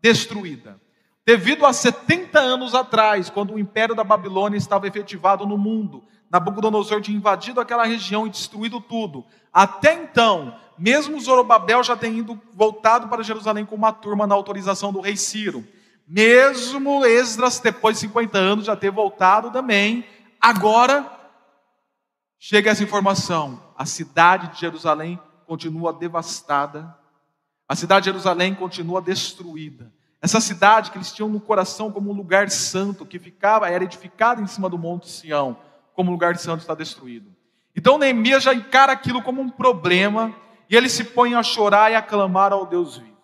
destruída 0.02 0.78
Devido 1.24 1.64
a 1.66 1.74
70 1.74 2.38
anos 2.38 2.74
atrás, 2.74 3.28
quando 3.28 3.52
o 3.52 3.58
império 3.58 3.94
da 3.94 4.02
Babilônia 4.02 4.56
estava 4.56 4.86
efetivado 4.86 5.46
no 5.46 5.58
mundo, 5.58 6.04
Nabucodonosor 6.30 7.02
tinha 7.02 7.16
invadido 7.16 7.60
aquela 7.60 7.84
região 7.84 8.26
e 8.26 8.30
destruído 8.30 8.80
tudo. 8.80 9.26
Até 9.52 9.92
então, 9.92 10.54
mesmo 10.78 11.20
Zorobabel 11.20 11.82
já 11.82 11.94
tendo 11.94 12.18
ido 12.18 12.40
voltado 12.54 13.08
para 13.08 13.22
Jerusalém 13.22 13.66
com 13.66 13.74
uma 13.74 13.92
turma 13.92 14.26
na 14.26 14.34
autorização 14.34 14.90
do 14.90 15.02
rei 15.02 15.18
Ciro. 15.18 15.66
Mesmo 16.06 17.04
Esdras, 17.04 17.60
depois 17.60 17.96
de 17.96 18.00
50 18.06 18.38
anos, 18.38 18.64
já 18.64 18.74
ter 18.74 18.90
voltado 18.90 19.50
também. 19.50 20.06
Agora, 20.40 21.10
chega 22.38 22.70
essa 22.70 22.82
informação: 22.82 23.67
a 23.78 23.86
cidade 23.86 24.48
de 24.48 24.60
Jerusalém 24.60 25.20
continua 25.46 25.92
devastada, 25.92 26.92
a 27.68 27.76
cidade 27.76 28.04
de 28.04 28.10
Jerusalém 28.10 28.52
continua 28.52 29.00
destruída. 29.00 29.92
Essa 30.20 30.40
cidade 30.40 30.90
que 30.90 30.98
eles 30.98 31.12
tinham 31.12 31.28
no 31.28 31.40
coração 31.40 31.92
como 31.92 32.10
um 32.10 32.12
lugar 32.12 32.50
santo, 32.50 33.06
que 33.06 33.20
ficava, 33.20 33.70
era 33.70 33.84
edificada 33.84 34.42
em 34.42 34.48
cima 34.48 34.68
do 34.68 34.76
Monte 34.76 35.08
Sião, 35.08 35.56
como 35.94 36.10
lugar 36.10 36.36
santo 36.38 36.62
está 36.62 36.74
destruído. 36.74 37.32
Então 37.76 37.98
Neemias 37.98 38.42
já 38.42 38.52
encara 38.52 38.90
aquilo 38.90 39.22
como 39.22 39.40
um 39.40 39.48
problema, 39.48 40.34
e 40.68 40.74
ele 40.74 40.88
se 40.88 41.04
põe 41.04 41.34
a 41.34 41.42
chorar 41.44 41.92
e 41.92 41.94
a 41.94 42.02
clamar 42.02 42.52
ao 42.52 42.66
Deus 42.66 42.96
vivo. 42.96 43.16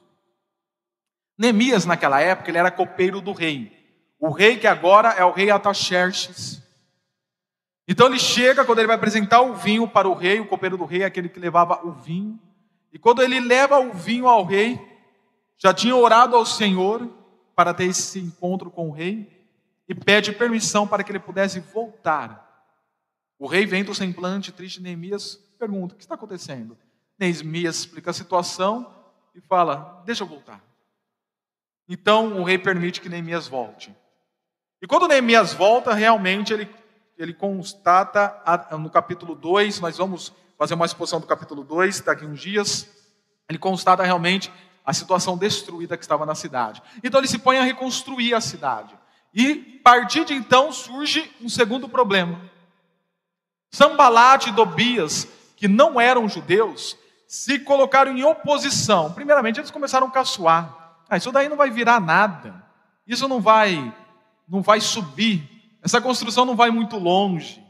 Neemias, 1.37 1.85
naquela 1.85 2.21
época, 2.21 2.49
ele 2.49 2.59
era 2.59 2.71
copeiro 2.71 3.21
do 3.21 3.33
rei. 3.33 3.73
O 4.21 4.31
rei 4.31 4.57
que 4.57 4.69
agora 4.69 5.09
é 5.11 5.25
o 5.25 5.33
rei 5.33 5.51
Ataxerxes. 5.51 6.63
Então 7.87 8.07
ele 8.07 8.19
chega, 8.19 8.65
quando 8.65 8.79
ele 8.79 8.87
vai 8.87 8.97
apresentar 8.97 9.43
o 9.43 9.55
vinho 9.55 9.87
para 9.87 10.09
o 10.09 10.15
rei, 10.15 10.41
o 10.41 10.47
copeiro 10.47 10.77
do 10.77 10.85
rei 10.85 11.03
é 11.03 11.07
aquele 11.07 11.29
que 11.29 11.39
levava 11.39 11.87
o 11.87 11.93
vinho. 11.93 12.41
E 12.93 12.99
quando 12.99 13.23
ele 13.23 13.41
leva 13.41 13.79
o 13.79 13.93
vinho 13.93 14.27
ao 14.27 14.45
rei, 14.45 14.81
já 15.59 15.75
tinha 15.75 15.95
orado 15.95 16.35
ao 16.37 16.47
Senhor 16.47 17.09
para 17.55 17.75
ter 17.75 17.85
esse 17.85 18.19
encontro 18.19 18.71
com 18.71 18.89
o 18.89 18.93
rei 18.93 19.31
e 19.89 19.95
pede 19.95 20.33
permissão 20.33 20.87
para 20.87 21.05
que 21.05 21.13
ele 21.13 21.19
pudesse 21.19 21.61
voltar. 21.61 22.45
O 23.39 23.47
rei 23.47 23.67
vem 23.67 23.85
do 23.85 23.95
semblante 23.95 24.53
triste 24.53 24.79
de 24.79 24.85
Neemias, 24.85 25.37
pergunta: 25.59 25.95
O 25.95 25.97
que 25.97 26.05
está 26.05 26.15
acontecendo? 26.15 26.79
Neemias 27.19 27.77
explica 27.77 28.11
a 28.11 28.15
situação 28.15 28.93
e 29.35 29.41
fala: 29.41 30.03
Deixa 30.07 30.23
eu 30.23 30.29
voltar. 30.29 30.63
Então 31.89 32.41
o 32.41 32.45
rei 32.45 32.57
permite 32.59 33.01
que 33.01 33.09
Neemias 33.09 33.47
volte. 33.47 33.95
E 34.81 34.87
quando 34.87 35.09
Neemias 35.09 35.53
volta, 35.53 35.93
realmente 35.93 36.53
ele, 36.53 36.69
ele 37.17 37.33
constata, 37.33 38.43
no 38.79 38.91
capítulo 38.91 39.35
2, 39.35 39.81
nós 39.81 39.99
vamos 39.99 40.33
fazer 40.59 40.75
uma 40.75 40.87
exposição 40.87 41.21
do 41.21 41.27
capítulo 41.27 41.63
2 41.65 42.01
daqui 42.01 42.25
a 42.25 42.29
uns 42.29 42.41
dias, 42.41 42.89
ele 43.49 43.59
constata 43.59 44.03
realmente 44.03 44.53
a 44.85 44.93
situação 44.93 45.37
destruída 45.37 45.97
que 45.97 46.05
estava 46.05 46.27
na 46.27 46.35
cidade. 46.35 46.83
Então 47.03 47.21
ele 47.21 47.29
se 47.29 47.39
põe 47.39 47.59
a 47.59 47.63
reconstruir 47.63 48.35
a 48.35 48.41
cidade. 48.41 48.95
E 49.33 49.79
a 49.81 49.83
partir 49.83 50.25
de 50.25 50.35
então 50.35 50.71
surge 50.73 51.31
um 51.41 51.49
segundo 51.49 51.89
problema. 51.89 52.41
Sambalat 53.71 54.47
e 54.47 54.53
Dobias, 54.53 55.27
que 55.57 55.67
não 55.67 56.01
eram 56.01 56.29
judeus, 56.29 56.97
se 57.27 57.59
colocaram 57.59 58.17
em 58.17 58.23
oposição. 58.23 59.13
Primeiramente, 59.13 59.59
eles 59.59 59.71
começaram 59.71 60.07
a 60.07 60.11
caçoar. 60.11 61.03
Ah, 61.09 61.17
isso 61.17 61.33
daí 61.33 61.49
não 61.49 61.57
vai 61.57 61.71
virar 61.71 62.01
nada. 62.01 62.65
Isso 63.07 63.27
não 63.27 63.41
vai, 63.41 63.93
não 64.49 64.63
vai 64.63 64.81
subir. 64.81 65.54
Essa 65.85 66.01
construção 66.01 66.47
não 66.47 66.57
vai 66.57 66.71
muito 66.71 66.97
longe. 66.97 67.63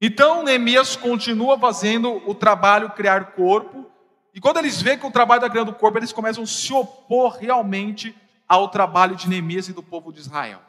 Então 0.00 0.42
Neemias 0.42 0.94
continua 0.94 1.58
fazendo 1.58 2.22
o 2.28 2.34
trabalho 2.34 2.90
criar 2.90 3.32
corpo, 3.32 3.90
e 4.34 4.40
quando 4.40 4.58
eles 4.58 4.80
veem 4.82 4.98
que 4.98 5.06
o 5.06 5.10
trabalho 5.10 5.40
da 5.40 5.48
criando 5.48 5.72
do 5.72 5.78
corpo, 5.78 5.98
eles 5.98 6.12
começam 6.12 6.44
a 6.44 6.46
se 6.46 6.72
opor 6.72 7.38
realmente 7.38 8.14
ao 8.48 8.68
trabalho 8.68 9.16
de 9.16 9.28
Neemias 9.28 9.68
e 9.68 9.72
do 9.72 9.82
povo 9.82 10.12
de 10.12 10.20
Israel. 10.20 10.60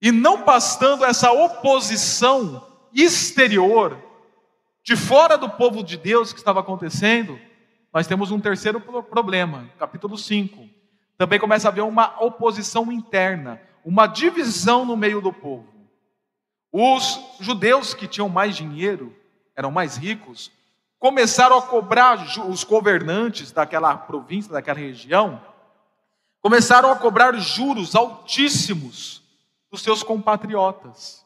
E 0.00 0.12
não 0.12 0.44
bastando 0.44 1.04
essa 1.04 1.32
oposição 1.32 2.66
exterior, 2.94 4.02
de 4.82 4.94
fora 4.94 5.36
do 5.36 5.50
povo 5.50 5.82
de 5.82 5.96
Deus 5.96 6.32
que 6.32 6.38
estava 6.38 6.60
acontecendo, 6.60 7.38
nós 7.92 8.06
temos 8.06 8.30
um 8.30 8.38
terceiro 8.38 8.80
problema, 8.80 9.68
capítulo 9.78 10.16
5. 10.16 10.68
Também 11.18 11.40
começa 11.40 11.66
a 11.66 11.70
haver 11.70 11.82
uma 11.82 12.22
oposição 12.22 12.92
interna, 12.92 13.60
uma 13.86 14.08
divisão 14.08 14.84
no 14.84 14.96
meio 14.96 15.20
do 15.20 15.32
povo. 15.32 15.72
Os 16.72 17.20
judeus 17.38 17.94
que 17.94 18.08
tinham 18.08 18.28
mais 18.28 18.56
dinheiro, 18.56 19.14
eram 19.54 19.70
mais 19.70 19.96
ricos, 19.96 20.50
começaram 20.98 21.56
a 21.56 21.62
cobrar 21.62 22.18
os 22.48 22.64
governantes 22.64 23.52
daquela 23.52 23.96
província, 23.96 24.52
daquela 24.52 24.80
região, 24.80 25.40
começaram 26.42 26.90
a 26.90 26.96
cobrar 26.96 27.32
juros 27.38 27.94
altíssimos 27.94 29.22
dos 29.70 29.82
seus 29.82 30.02
compatriotas. 30.02 31.24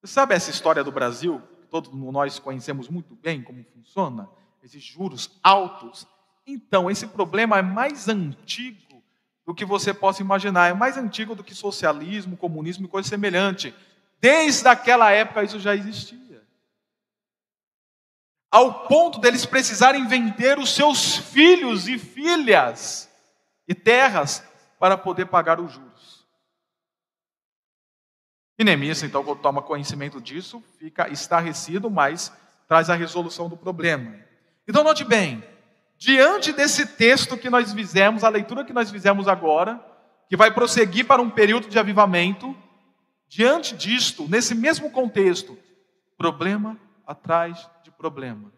Você 0.00 0.14
sabe 0.14 0.34
essa 0.34 0.50
história 0.50 0.82
do 0.82 0.90
Brasil? 0.90 1.42
Todos 1.70 1.92
nós 1.92 2.38
conhecemos 2.38 2.88
muito 2.88 3.14
bem 3.14 3.42
como 3.42 3.62
funciona, 3.64 4.30
esses 4.62 4.82
juros 4.82 5.38
altos. 5.42 6.06
Então, 6.46 6.90
esse 6.90 7.06
problema 7.06 7.58
é 7.58 7.62
mais 7.62 8.08
antigo 8.08 8.89
do 9.46 9.54
que 9.54 9.64
você 9.64 9.92
possa 9.92 10.22
imaginar, 10.22 10.68
é 10.68 10.74
mais 10.74 10.96
antigo 10.96 11.34
do 11.34 11.42
que 11.42 11.54
socialismo, 11.54 12.36
comunismo 12.36 12.84
e 12.84 12.88
coisa 12.88 13.08
semelhante. 13.08 13.74
Desde 14.20 14.68
aquela 14.68 15.10
época 15.10 15.42
isso 15.42 15.58
já 15.58 15.74
existia. 15.74 16.42
Ao 18.50 18.86
ponto 18.86 19.18
deles 19.20 19.46
precisarem 19.46 20.06
vender 20.06 20.58
os 20.58 20.74
seus 20.74 21.16
filhos 21.16 21.88
e 21.88 21.98
filhas 21.98 23.08
e 23.66 23.74
terras 23.74 24.42
para 24.78 24.96
poder 24.98 25.26
pagar 25.26 25.60
os 25.60 25.72
juros. 25.72 26.26
E 28.58 28.64
Neemias, 28.64 29.02
então, 29.02 29.24
quando 29.24 29.40
toma 29.40 29.62
conhecimento 29.62 30.20
disso, 30.20 30.62
fica 30.78 31.08
estarrecido, 31.08 31.88
mas 31.88 32.32
traz 32.68 32.90
a 32.90 32.94
resolução 32.94 33.48
do 33.48 33.56
problema. 33.56 34.14
Então, 34.68 34.84
note 34.84 35.02
bem, 35.04 35.42
diante 36.00 36.50
desse 36.50 36.86
texto 36.86 37.36
que 37.36 37.50
nós 37.50 37.74
fizemos, 37.74 38.24
a 38.24 38.28
leitura 38.30 38.64
que 38.64 38.72
nós 38.72 38.90
fizemos 38.90 39.28
agora, 39.28 39.78
que 40.30 40.36
vai 40.36 40.50
prosseguir 40.50 41.06
para 41.06 41.20
um 41.20 41.28
período 41.28 41.68
de 41.68 41.78
avivamento, 41.78 42.56
diante 43.28 43.76
disto, 43.76 44.26
nesse 44.26 44.54
mesmo 44.54 44.90
contexto, 44.90 45.58
problema 46.16 46.78
atrás 47.06 47.68
de 47.84 47.90
problema. 47.90 48.50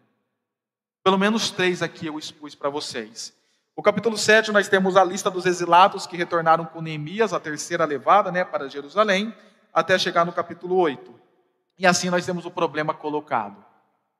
Pelo 1.03 1.17
menos 1.17 1.51
três 1.51 1.83
aqui 1.83 2.07
eu 2.07 2.17
expus 2.17 2.55
para 2.55 2.69
vocês. 2.69 3.33
O 3.75 3.83
capítulo 3.83 4.17
7, 4.17 4.53
nós 4.53 4.69
temos 4.69 4.95
a 4.95 5.03
lista 5.03 5.29
dos 5.29 5.45
exilados 5.45 6.07
que 6.07 6.15
retornaram 6.15 6.63
com 6.63 6.81
Neemias, 6.81 7.33
a 7.33 7.41
terceira 7.41 7.83
levada 7.83 8.31
né, 8.31 8.45
para 8.45 8.69
Jerusalém, 8.69 9.35
até 9.73 9.99
chegar 9.99 10.25
no 10.25 10.31
capítulo 10.31 10.77
8. 10.77 11.13
E 11.77 11.85
assim 11.85 12.09
nós 12.09 12.25
temos 12.25 12.45
o 12.45 12.51
problema 12.51 12.93
colocado. 12.93 13.65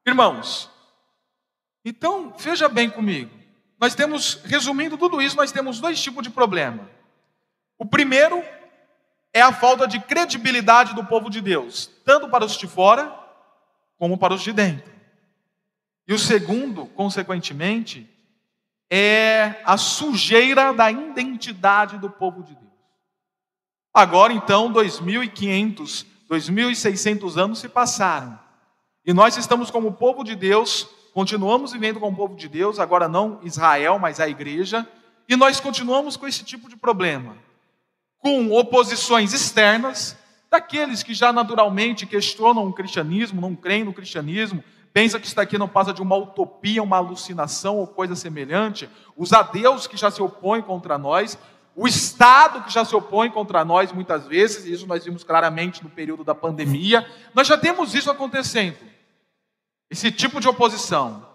Irmãos, 0.05 0.72
então 1.83 2.33
veja 2.37 2.69
bem 2.69 2.89
comigo. 2.89 3.31
Nós 3.79 3.95
temos, 3.95 4.35
resumindo 4.45 4.97
tudo 4.97 5.21
isso, 5.21 5.35
nós 5.35 5.51
temos 5.51 5.79
dois 5.79 6.01
tipos 6.01 6.23
de 6.23 6.29
problema. 6.29 6.89
O 7.77 7.85
primeiro 7.85 8.41
é 9.33 9.41
a 9.41 9.51
falta 9.51 9.87
de 9.87 9.99
credibilidade 9.99 10.93
do 10.93 11.03
povo 11.03 11.29
de 11.29 11.41
Deus, 11.41 11.89
tanto 12.05 12.29
para 12.29 12.45
os 12.45 12.57
de 12.57 12.67
fora 12.67 13.13
como 13.97 14.17
para 14.17 14.33
os 14.33 14.41
de 14.41 14.53
dentro. 14.53 14.93
E 16.07 16.13
o 16.13 16.19
segundo, 16.19 16.85
consequentemente, 16.87 18.09
é 18.89 19.61
a 19.65 19.77
sujeira 19.77 20.73
da 20.73 20.91
identidade 20.91 21.97
do 21.97 22.09
povo 22.09 22.43
de 22.43 22.53
Deus. 22.53 22.71
Agora, 23.93 24.33
então, 24.33 24.71
2.500, 24.71 26.05
2.600 26.29 27.37
anos 27.37 27.59
se 27.59 27.69
passaram. 27.69 28.39
E 29.05 29.13
nós 29.13 29.37
estamos 29.37 29.71
como 29.71 29.93
povo 29.93 30.23
de 30.23 30.35
Deus, 30.35 30.87
continuamos 31.13 31.71
vivendo 31.71 31.99
como 31.99 32.15
povo 32.15 32.35
de 32.35 32.47
Deus, 32.47 32.79
agora 32.79 33.07
não 33.07 33.39
Israel, 33.43 33.99
mas 33.99 34.19
a 34.19 34.27
igreja, 34.27 34.87
e 35.27 35.35
nós 35.35 35.59
continuamos 35.59 36.17
com 36.17 36.27
esse 36.27 36.43
tipo 36.43 36.67
de 36.67 36.75
problema. 36.75 37.37
Com 38.19 38.51
oposições 38.51 39.33
externas, 39.33 40.17
daqueles 40.49 41.01
que 41.01 41.13
já 41.13 41.33
naturalmente 41.33 42.05
questionam 42.05 42.67
o 42.67 42.73
cristianismo, 42.73 43.41
não 43.41 43.55
creem 43.55 43.83
no 43.83 43.93
cristianismo, 43.93 44.63
pensa 44.93 45.19
que 45.19 45.25
isso 45.25 45.35
daqui 45.35 45.57
não 45.57 45.67
passa 45.67 45.91
de 45.91 46.01
uma 46.01 46.15
utopia, 46.15 46.83
uma 46.83 46.97
alucinação 46.97 47.77
ou 47.77 47.87
coisa 47.87 48.15
semelhante, 48.15 48.87
os 49.17 49.33
adeus 49.33 49.87
que 49.87 49.97
já 49.97 50.11
se 50.11 50.21
opõem 50.21 50.61
contra 50.61 50.97
nós, 50.97 51.37
o 51.75 51.87
Estado 51.87 52.63
que 52.63 52.71
já 52.71 52.85
se 52.85 52.95
opõe 52.95 53.31
contra 53.31 53.65
nós 53.65 53.91
muitas 53.91 54.27
vezes, 54.27 54.65
isso 54.65 54.85
nós 54.85 55.03
vimos 55.03 55.23
claramente 55.23 55.83
no 55.83 55.89
período 55.89 56.23
da 56.23 56.35
pandemia, 56.35 57.07
nós 57.33 57.47
já 57.47 57.57
temos 57.57 57.95
isso 57.95 58.11
acontecendo, 58.11 58.77
esse 59.93 60.11
tipo 60.11 60.41
de 60.41 60.49
oposição. 60.49 61.25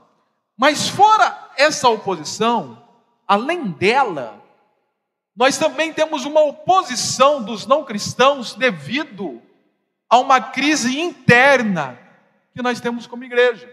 Mas 0.56 0.88
fora 0.88 1.50
essa 1.56 1.88
oposição, 1.88 2.82
além 3.26 3.70
dela, 3.70 4.42
nós 5.34 5.56
também 5.56 5.92
temos 5.92 6.24
uma 6.24 6.40
oposição 6.42 7.42
dos 7.42 7.66
não 7.66 7.84
cristãos 7.84 8.54
devido 8.54 9.40
a 10.10 10.18
uma 10.18 10.40
crise 10.40 10.98
interna 10.98 11.96
que 12.52 12.60
nós 12.60 12.80
temos 12.80 13.06
como 13.06 13.24
igreja. 13.24 13.72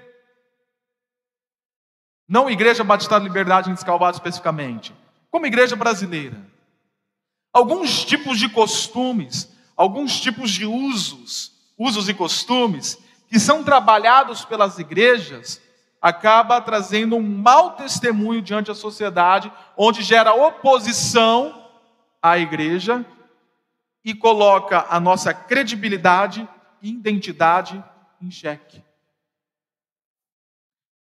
Não 2.28 2.50
Igreja 2.50 2.84
Batista 2.84 3.20
da 3.20 3.26
Liberdade 3.26 3.70
em 3.70 3.74
Descalvado 3.74 4.18
especificamente, 4.18 4.94
como 5.32 5.48
igreja 5.48 5.76
brasileira. 5.76 6.40
Alguns 7.52 8.06
tipos 8.06 8.38
de 8.38 8.50
costumes, 8.50 9.52
alguns 9.76 10.20
tipos 10.20 10.52
de 10.52 10.66
usos, 10.66 11.52
usos 11.78 12.08
e 12.08 12.14
costumes, 12.14 13.00
que 13.28 13.40
são 13.40 13.64
trabalhados 13.64 14.46
pelas 14.46 14.78
igrejas, 14.80 15.62
acaba 16.02 16.62
trazendo 16.62 17.16
um 17.16 17.22
mau 17.22 17.72
testemunho 17.72 18.42
diante 18.42 18.68
da 18.68 18.76
sociedade, 18.76 19.52
onde 19.76 20.04
gera 20.04 20.34
oposição 20.34 21.68
à 22.22 22.38
igreja 22.38 23.06
e 24.04 24.14
coloca 24.14 24.86
a 24.90 25.00
nossa 25.00 25.34
credibilidade 25.34 26.48
e 26.82 26.90
identidade 26.90 27.84
em 28.22 28.30
xeque. 28.30 28.84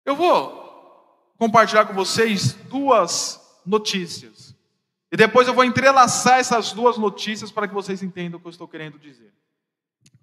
Eu 0.05 0.15
vou 0.15 0.59
compartilhar 1.37 1.85
com 1.85 1.93
vocês 1.93 2.53
duas 2.53 3.39
notícias. 3.65 4.53
E 5.11 5.15
depois 5.15 5.47
eu 5.47 5.53
vou 5.53 5.63
entrelaçar 5.63 6.39
essas 6.39 6.73
duas 6.73 6.97
notícias 6.97 7.51
para 7.51 7.67
que 7.67 7.73
vocês 7.73 8.03
entendam 8.03 8.37
o 8.37 8.41
que 8.41 8.47
eu 8.47 8.51
estou 8.51 8.67
querendo 8.67 8.99
dizer. 8.99 9.33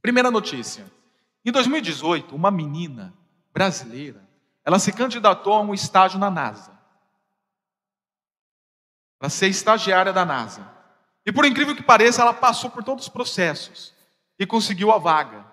Primeira 0.02 0.30
notícia. 0.30 0.84
Em 1.46 1.52
2018, 1.52 2.34
uma 2.34 2.50
menina 2.50 3.14
brasileira, 3.52 4.28
ela 4.64 4.80
se 4.80 4.92
candidatou 4.92 5.52
a 5.52 5.60
um 5.60 5.72
estágio 5.72 6.18
na 6.18 6.28
NASA. 6.28 6.76
Para 9.16 9.28
ser 9.28 9.46
estagiária 9.46 10.12
da 10.12 10.24
NASA. 10.24 10.68
E 11.24 11.30
por 11.30 11.44
incrível 11.44 11.76
que 11.76 11.84
pareça, 11.84 12.20
ela 12.20 12.34
passou 12.34 12.68
por 12.68 12.82
todos 12.82 13.04
os 13.04 13.08
processos 13.08 13.94
e 14.36 14.44
conseguiu 14.44 14.90
a 14.90 14.98
vaga. 14.98 15.46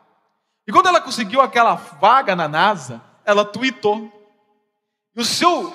E 0.66 0.72
quando 0.72 0.88
ela 0.88 1.00
conseguiu 1.00 1.42
aquela 1.42 1.76
vaga 1.76 2.36
na 2.36 2.48
NASA, 2.48 3.00
ela 3.24 3.46
tweetou. 3.46 4.12
E 5.16 5.22
o 5.22 5.26
seu 5.26 5.72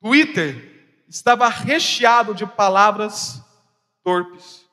Twitter 0.00 1.02
estava 1.08 1.48
recheado 1.48 2.36
de 2.36 2.46
palavras 2.46 3.42
torpes, 4.04 4.64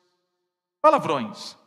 palavrões. 0.79 1.57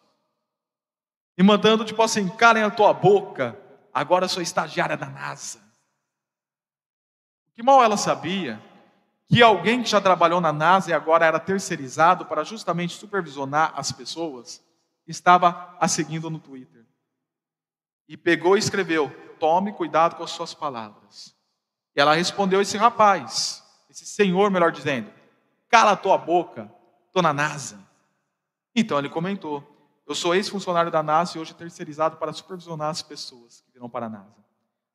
E 1.38 1.42
mandando, 1.44 1.84
tipo 1.84 2.02
assim, 2.02 2.28
calem 2.28 2.64
a 2.64 2.70
tua 2.70 2.92
boca, 2.92 3.56
agora 3.94 4.24
eu 4.24 4.28
sou 4.28 4.42
estagiária 4.42 4.96
da 4.96 5.06
NASA. 5.06 5.60
Que 7.54 7.62
mal 7.62 7.80
ela 7.80 7.96
sabia 7.96 8.60
que 9.28 9.40
alguém 9.40 9.84
que 9.84 9.88
já 9.88 10.00
trabalhou 10.00 10.40
na 10.40 10.52
NASA 10.52 10.90
e 10.90 10.92
agora 10.92 11.24
era 11.24 11.38
terceirizado 11.38 12.26
para 12.26 12.42
justamente 12.42 12.96
supervisionar 12.96 13.72
as 13.76 13.92
pessoas, 13.92 14.60
estava 15.06 15.76
a 15.78 15.86
seguindo 15.86 16.28
no 16.28 16.40
Twitter. 16.40 16.84
E 18.08 18.16
pegou 18.16 18.56
e 18.56 18.58
escreveu: 18.58 19.08
Tome 19.38 19.72
cuidado 19.72 20.16
com 20.16 20.24
as 20.24 20.30
suas 20.32 20.54
palavras. 20.54 21.36
E 21.94 22.00
ela 22.00 22.16
respondeu 22.16 22.60
esse 22.60 22.76
rapaz, 22.76 23.62
esse 23.88 24.06
senhor, 24.06 24.50
melhor 24.50 24.72
dizendo: 24.72 25.12
Cala 25.68 25.92
a 25.92 25.96
tua 25.96 26.18
boca, 26.18 26.68
estou 27.06 27.22
na 27.22 27.32
NASA. 27.32 27.78
Então 28.74 28.98
ele 28.98 29.08
comentou: 29.08 29.77
Eu 30.08 30.14
sou 30.14 30.34
ex-funcionário 30.34 30.90
da 30.90 31.02
NASA 31.02 31.36
e 31.36 31.40
hoje 31.40 31.52
terceirizado 31.52 32.16
para 32.16 32.32
supervisionar 32.32 32.88
as 32.88 33.02
pessoas 33.02 33.60
que 33.60 33.70
virão 33.70 33.90
para 33.90 34.06
a 34.06 34.08
NASA. 34.08 34.42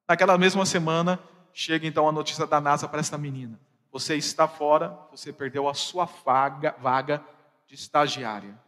Naquela 0.08 0.36
mesma 0.40 0.66
semana, 0.66 1.20
chega 1.54 1.86
então 1.86 2.10
a 2.10 2.12
notícia 2.12 2.48
da 2.48 2.60
NASA 2.60 2.88
para 2.88 3.00
esta 3.00 3.16
menina: 3.16 3.60
Você 3.92 4.16
está 4.16 4.48
fora, 4.48 4.98
você 5.12 5.32
perdeu 5.32 5.70
a 5.70 5.76
sua 5.76 6.06
vaga, 6.06 6.76
vaga 6.80 7.24
de 7.68 7.76
estagiária. 7.76 8.60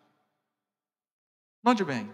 Note 1.64 1.84
bem, 1.84 2.12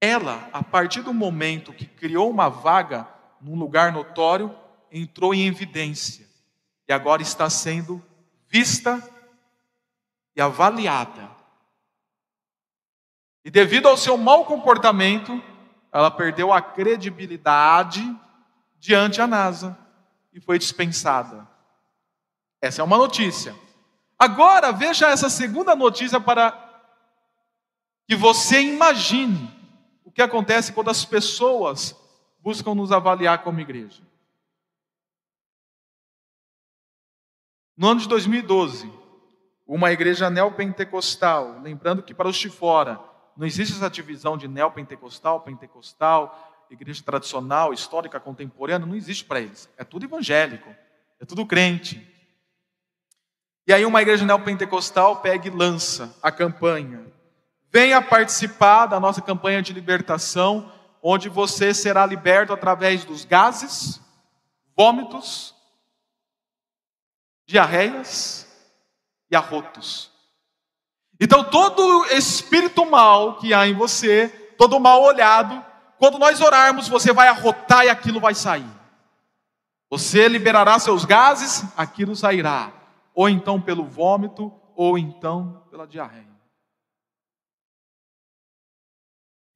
ela, 0.00 0.48
a 0.50 0.62
partir 0.62 1.02
do 1.02 1.12
momento 1.12 1.74
que 1.74 1.84
criou 1.84 2.30
uma 2.30 2.48
vaga 2.48 3.06
num 3.38 3.58
lugar 3.58 3.92
notório, 3.92 4.56
entrou 4.90 5.34
em 5.34 5.46
evidência 5.46 6.26
e 6.88 6.92
agora 6.94 7.20
está 7.20 7.50
sendo 7.50 8.02
vista 8.48 9.06
e 10.34 10.40
avaliada. 10.40 11.37
E 13.44 13.50
devido 13.50 13.88
ao 13.88 13.96
seu 13.96 14.16
mau 14.16 14.44
comportamento, 14.44 15.42
ela 15.92 16.10
perdeu 16.10 16.52
a 16.52 16.60
credibilidade 16.60 18.02
diante 18.78 19.18
da 19.18 19.26
NASA 19.26 19.78
e 20.32 20.40
foi 20.40 20.58
dispensada. 20.58 21.48
Essa 22.60 22.82
é 22.82 22.84
uma 22.84 22.96
notícia. 22.96 23.54
Agora 24.18 24.72
veja 24.72 25.08
essa 25.08 25.30
segunda 25.30 25.76
notícia 25.76 26.20
para 26.20 26.66
que 28.06 28.16
você 28.16 28.60
imagine 28.60 29.50
o 30.04 30.10
que 30.10 30.22
acontece 30.22 30.72
quando 30.72 30.90
as 30.90 31.04
pessoas 31.04 31.94
buscam 32.40 32.74
nos 32.74 32.90
avaliar 32.90 33.42
como 33.42 33.60
igreja. 33.60 34.02
No 37.76 37.88
ano 37.88 38.00
de 38.00 38.08
2012, 38.08 38.90
uma 39.66 39.92
igreja 39.92 40.28
neopentecostal, 40.28 41.60
lembrando 41.60 42.02
que 42.02 42.12
para 42.12 42.26
os 42.26 42.36
de 42.36 42.50
fora 42.50 42.98
não 43.38 43.46
existe 43.46 43.76
essa 43.76 43.88
divisão 43.88 44.36
de 44.36 44.48
neopentecostal, 44.48 45.40
pentecostal, 45.42 46.66
igreja 46.68 47.04
tradicional, 47.04 47.72
histórica, 47.72 48.18
contemporânea, 48.18 48.84
não 48.84 48.96
existe 48.96 49.24
para 49.24 49.40
eles. 49.40 49.70
É 49.76 49.84
tudo 49.84 50.04
evangélico, 50.06 50.68
é 51.20 51.24
tudo 51.24 51.46
crente. 51.46 52.04
E 53.64 53.72
aí 53.72 53.86
uma 53.86 54.02
igreja 54.02 54.24
neopentecostal 54.24 55.20
pega 55.20 55.46
e 55.46 55.50
lança 55.52 56.12
a 56.20 56.32
campanha. 56.32 57.06
Venha 57.70 58.02
participar 58.02 58.86
da 58.86 58.98
nossa 58.98 59.22
campanha 59.22 59.62
de 59.62 59.72
libertação, 59.72 60.72
onde 61.00 61.28
você 61.28 61.72
será 61.72 62.04
liberto 62.04 62.52
através 62.52 63.04
dos 63.04 63.24
gases, 63.24 64.00
vômitos, 64.76 65.54
diarreias 67.46 68.48
e 69.30 69.36
arrotos. 69.36 70.17
Então, 71.20 71.42
todo 71.42 72.04
espírito 72.06 72.86
mal 72.86 73.38
que 73.38 73.52
há 73.52 73.66
em 73.66 73.74
você, 73.74 74.28
todo 74.56 74.78
mal 74.78 75.02
olhado, 75.02 75.64
quando 75.98 76.18
nós 76.18 76.40
orarmos, 76.40 76.88
você 76.88 77.12
vai 77.12 77.28
arrotar 77.28 77.84
e 77.84 77.88
aquilo 77.88 78.20
vai 78.20 78.34
sair. 78.34 78.70
Você 79.90 80.28
liberará 80.28 80.78
seus 80.78 81.04
gases, 81.04 81.64
aquilo 81.76 82.14
sairá. 82.14 82.72
Ou 83.14 83.28
então 83.28 83.60
pelo 83.60 83.84
vômito, 83.84 84.52
ou 84.76 84.96
então 84.96 85.66
pela 85.70 85.86
diarreia. 85.86 86.28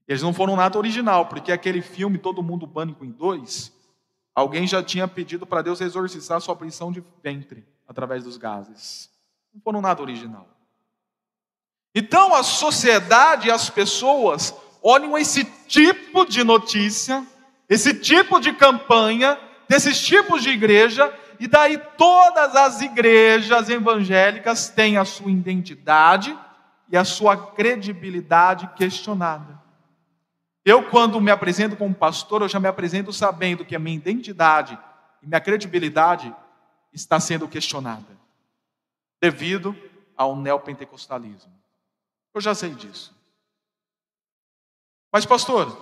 Eles 0.08 0.22
não 0.22 0.34
foram 0.34 0.56
nada 0.56 0.76
original, 0.76 1.26
porque 1.26 1.52
aquele 1.52 1.80
filme 1.80 2.18
Todo 2.18 2.42
Mundo 2.42 2.66
Pânico 2.66 3.04
em 3.04 3.10
Dois, 3.10 3.72
alguém 4.34 4.66
já 4.66 4.82
tinha 4.82 5.06
pedido 5.06 5.46
para 5.46 5.62
Deus 5.62 5.80
exorcizar 5.80 6.40
sua 6.40 6.56
prisão 6.56 6.90
de 6.90 7.04
ventre 7.22 7.64
através 7.86 8.24
dos 8.24 8.36
gases. 8.36 9.10
Não 9.54 9.60
foram 9.60 9.80
nada 9.80 10.02
original. 10.02 10.51
Então 11.94 12.34
a 12.34 12.42
sociedade 12.42 13.48
e 13.48 13.50
as 13.50 13.68
pessoas 13.68 14.54
olham 14.82 15.16
esse 15.16 15.44
tipo 15.44 16.24
de 16.24 16.42
notícia, 16.42 17.24
esse 17.68 17.94
tipo 17.94 18.40
de 18.40 18.52
campanha, 18.52 19.38
desses 19.68 20.00
tipos 20.00 20.42
de 20.42 20.50
igreja, 20.50 21.12
e 21.38 21.46
daí 21.46 21.78
todas 21.96 22.54
as 22.56 22.80
igrejas 22.80 23.68
evangélicas 23.68 24.68
têm 24.68 24.96
a 24.96 25.04
sua 25.04 25.30
identidade 25.30 26.36
e 26.88 26.96
a 26.96 27.04
sua 27.04 27.36
credibilidade 27.36 28.68
questionada. 28.76 29.60
Eu, 30.64 30.84
quando 30.90 31.20
me 31.20 31.30
apresento 31.30 31.76
como 31.76 31.94
pastor, 31.94 32.42
eu 32.42 32.48
já 32.48 32.60
me 32.60 32.68
apresento 32.68 33.12
sabendo 33.12 33.64
que 33.64 33.74
a 33.74 33.78
minha 33.78 33.96
identidade 33.96 34.78
e 35.22 35.26
minha 35.26 35.40
credibilidade 35.40 36.32
está 36.92 37.18
sendo 37.18 37.48
questionada, 37.48 38.06
devido 39.20 39.76
ao 40.16 40.36
neopentecostalismo. 40.36 41.61
Eu 42.34 42.40
já 42.40 42.54
sei 42.54 42.70
disso. 42.74 43.14
Mas, 45.12 45.26
pastor, 45.26 45.76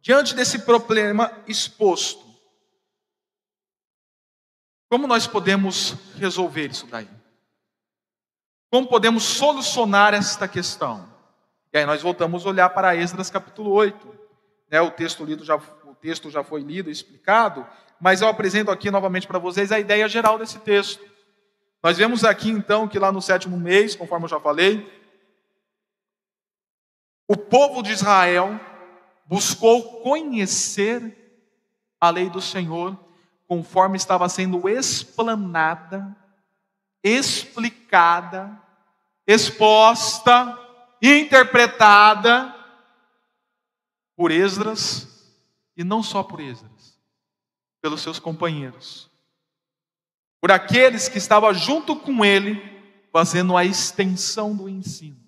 diante 0.00 0.34
desse 0.34 0.60
problema 0.60 1.30
exposto, 1.46 2.26
como 4.88 5.06
nós 5.06 5.26
podemos 5.26 5.94
resolver 6.16 6.70
isso 6.70 6.86
daí? 6.86 7.08
Como 8.70 8.86
podemos 8.86 9.22
solucionar 9.22 10.14
esta 10.14 10.48
questão? 10.48 11.06
E 11.72 11.78
aí 11.78 11.84
nós 11.84 12.00
voltamos 12.00 12.46
a 12.46 12.48
olhar 12.48 12.70
para 12.70 12.96
Esdras 12.96 13.30
capítulo 13.30 13.70
8. 13.70 14.18
Né, 14.70 14.80
o, 14.80 14.90
texto 14.90 15.24
lido 15.24 15.44
já, 15.44 15.56
o 15.56 15.94
texto 15.94 16.30
já 16.30 16.42
foi 16.42 16.62
lido 16.62 16.88
e 16.88 16.92
explicado, 16.92 17.66
mas 18.00 18.20
eu 18.20 18.28
apresento 18.28 18.70
aqui 18.70 18.90
novamente 18.90 19.26
para 19.26 19.38
vocês 19.38 19.72
a 19.72 19.78
ideia 19.78 20.08
geral 20.08 20.38
desse 20.38 20.58
texto. 20.58 21.02
Nós 21.82 21.96
vemos 21.96 22.24
aqui 22.24 22.50
então 22.50 22.88
que 22.88 22.98
lá 22.98 23.12
no 23.12 23.22
sétimo 23.22 23.58
mês, 23.58 23.94
conforme 23.94 24.24
eu 24.24 24.30
já 24.30 24.40
falei, 24.40 24.97
o 27.28 27.36
povo 27.36 27.82
de 27.82 27.92
Israel 27.92 28.58
buscou 29.26 30.00
conhecer 30.00 31.14
a 32.00 32.08
lei 32.08 32.30
do 32.30 32.40
Senhor 32.40 32.98
conforme 33.46 33.98
estava 33.98 34.28
sendo 34.28 34.66
explanada, 34.68 36.16
explicada, 37.04 38.60
exposta, 39.26 40.58
interpretada 41.02 42.54
por 44.16 44.30
Esdras, 44.30 45.06
e 45.76 45.84
não 45.84 46.02
só 46.02 46.22
por 46.22 46.40
Esdras, 46.40 46.98
pelos 47.80 48.00
seus 48.00 48.18
companheiros, 48.18 49.08
por 50.40 50.50
aqueles 50.50 51.08
que 51.08 51.18
estavam 51.18 51.54
junto 51.54 51.94
com 51.94 52.24
ele, 52.24 52.60
fazendo 53.12 53.56
a 53.56 53.64
extensão 53.64 54.54
do 54.56 54.68
ensino, 54.68 55.18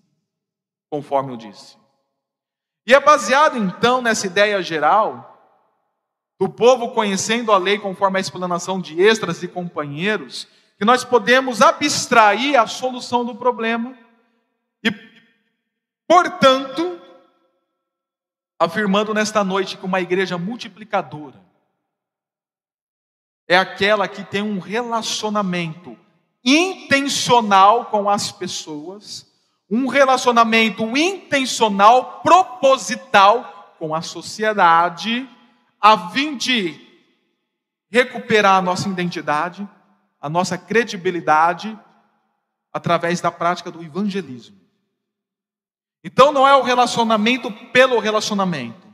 conforme 0.91 1.33
eu 1.33 1.37
disse. 1.37 1.80
E 2.87 2.95
é 2.95 3.01
baseado 3.01 3.57
então 3.57 4.01
nessa 4.01 4.27
ideia 4.27 4.63
geral 4.63 5.31
do 6.39 6.49
povo 6.49 6.93
conhecendo 6.93 7.53
a 7.53 7.59
lei 7.59 7.79
conforme 7.79 8.17
a 8.17 8.21
explanação 8.21 8.81
de 8.81 9.01
extras 9.01 9.43
e 9.43 9.49
companheiros, 9.49 10.49
que 10.79 10.85
nós 10.87 11.05
podemos 11.05 11.61
abstrair 11.61 12.59
a 12.59 12.67
solução 12.67 13.25
do 13.25 13.35
problema 13.35 13.95
e, 14.83 14.91
portanto, 16.09 16.99
afirmando 18.59 19.13
nesta 19.13 19.45
noite 19.45 19.77
que 19.77 19.85
uma 19.85 20.01
igreja 20.01 20.39
multiplicadora 20.39 21.39
é 23.47 23.59
aquela 23.59 24.09
que 24.09 24.25
tem 24.25 24.43
um 24.43 24.59
relacionamento 24.59 25.99
intencional 26.43 27.87
com 27.87 28.09
as 28.09 28.33
pessoas, 28.33 29.30
um 29.71 29.87
relacionamento 29.87 30.85
intencional, 30.97 32.21
proposital 32.23 33.75
com 33.79 33.95
a 33.95 34.03
sociedade, 34.03 35.29
a 35.81 36.11
fim 36.11 36.37
de 36.37 36.79
recuperar 37.91 38.57
a 38.57 38.63
nossa 38.63 38.89
identidade, 38.89 39.67
a 40.21 40.29
nossa 40.29 40.59
credibilidade, 40.59 41.79
através 42.73 43.21
da 43.21 43.31
prática 43.31 43.71
do 43.71 43.83
evangelismo. 43.83 44.57
Então 46.03 46.33
não 46.33 46.47
é 46.47 46.55
o 46.57 46.63
relacionamento 46.63 47.51
pelo 47.73 47.99
relacionamento. 47.99 48.89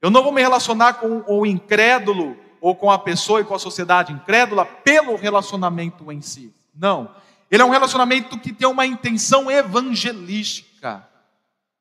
Eu 0.00 0.10
não 0.10 0.22
vou 0.22 0.32
me 0.32 0.42
relacionar 0.42 0.94
com 0.94 1.24
o 1.26 1.46
incrédulo 1.46 2.36
ou 2.60 2.74
com 2.74 2.90
a 2.90 2.98
pessoa 2.98 3.40
e 3.40 3.44
com 3.44 3.54
a 3.54 3.58
sociedade 3.58 4.12
incrédula 4.12 4.64
pelo 4.64 5.16
relacionamento 5.16 6.10
em 6.10 6.20
si. 6.20 6.54
Não. 6.74 7.14
Ele 7.54 7.62
é 7.62 7.66
um 7.66 7.70
relacionamento 7.70 8.36
que 8.36 8.52
tem 8.52 8.66
uma 8.66 8.84
intenção 8.84 9.48
evangelística, 9.48 11.08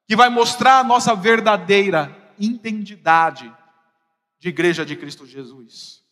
que 0.07 0.15
vai 0.15 0.29
mostrar 0.29 0.77
a 0.77 0.83
nossa 0.83 1.15
verdadeira 1.15 2.15
identidade 2.37 3.51
de 4.37 4.49
igreja 4.49 4.85
de 4.85 4.95
Cristo 4.95 5.25
Jesus. 5.25 6.03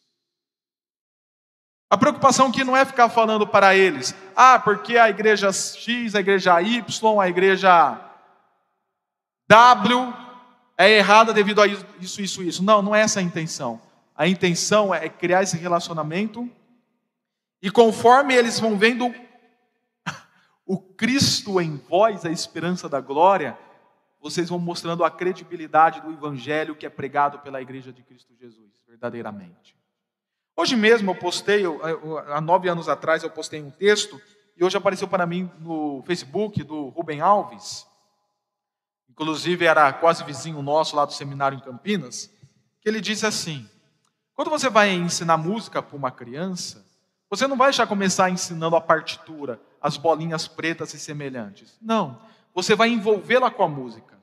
A 1.91 1.95
preocupação 1.95 2.51
que 2.51 2.63
não 2.63 2.75
é 2.75 2.83
ficar 2.83 3.07
falando 3.09 3.45
para 3.45 3.75
eles, 3.75 4.15
ah, 4.35 4.57
porque 4.57 4.97
a 4.97 5.11
igreja 5.11 5.53
X, 5.53 6.15
a 6.15 6.21
igreja 6.21 6.59
Y, 6.59 7.19
a 7.19 7.29
igreja 7.29 8.01
W 9.47 10.11
é 10.75 10.89
errada 10.89 11.31
devido 11.31 11.61
a 11.61 11.67
isso, 11.67 12.19
isso, 12.19 12.41
isso. 12.41 12.63
Não, 12.63 12.81
não 12.81 12.95
é 12.95 13.01
essa 13.01 13.19
a 13.19 13.23
intenção. 13.23 13.79
A 14.15 14.27
intenção 14.27 14.91
é 14.91 15.07
criar 15.07 15.43
esse 15.43 15.55
relacionamento 15.55 16.49
e 17.61 17.69
conforme 17.69 18.33
eles 18.33 18.59
vão 18.59 18.75
vendo 18.75 19.13
o 20.71 20.77
Cristo 20.77 21.59
em 21.59 21.75
vós, 21.75 22.23
a 22.23 22.31
esperança 22.31 22.87
da 22.87 23.01
glória, 23.01 23.57
vocês 24.21 24.47
vão 24.47 24.57
mostrando 24.57 25.03
a 25.03 25.11
credibilidade 25.11 25.99
do 25.99 26.13
evangelho 26.13 26.77
que 26.77 26.85
é 26.85 26.89
pregado 26.89 27.39
pela 27.39 27.61
igreja 27.61 27.91
de 27.91 28.01
Cristo 28.01 28.33
Jesus, 28.39 28.81
verdadeiramente. 28.87 29.75
Hoje 30.55 30.77
mesmo 30.77 31.11
eu 31.11 31.15
postei, 31.15 31.63
há 32.29 32.39
nove 32.39 32.69
anos 32.69 32.87
atrás 32.87 33.21
eu 33.21 33.29
postei 33.29 33.61
um 33.61 33.69
texto, 33.69 34.17
e 34.55 34.63
hoje 34.63 34.77
apareceu 34.77 35.09
para 35.09 35.25
mim 35.25 35.51
no 35.59 36.03
Facebook 36.03 36.63
do 36.63 36.87
Rubem 36.87 37.19
Alves, 37.19 37.85
inclusive 39.09 39.65
era 39.65 39.91
quase 39.91 40.23
vizinho 40.23 40.61
nosso 40.61 40.95
lá 40.95 41.03
do 41.03 41.11
seminário 41.11 41.57
em 41.57 41.61
Campinas, 41.61 42.31
que 42.79 42.87
ele 42.87 43.01
disse 43.01 43.25
assim: 43.25 43.69
quando 44.33 44.49
você 44.49 44.69
vai 44.69 44.91
ensinar 44.91 45.35
música 45.35 45.83
para 45.83 45.97
uma 45.97 46.11
criança, 46.11 46.85
você 47.29 47.45
não 47.45 47.57
vai 47.57 47.73
já 47.73 47.85
começar 47.85 48.29
ensinando 48.29 48.77
a 48.77 48.81
partitura, 48.81 49.59
as 49.81 49.97
bolinhas 49.97 50.47
pretas 50.47 50.93
e 50.93 50.99
semelhantes. 50.99 51.77
Não 51.81 52.31
você 52.53 52.75
vai 52.75 52.89
envolvê-la 52.89 53.49
com 53.49 53.63
a 53.63 53.67
música. 53.67 54.19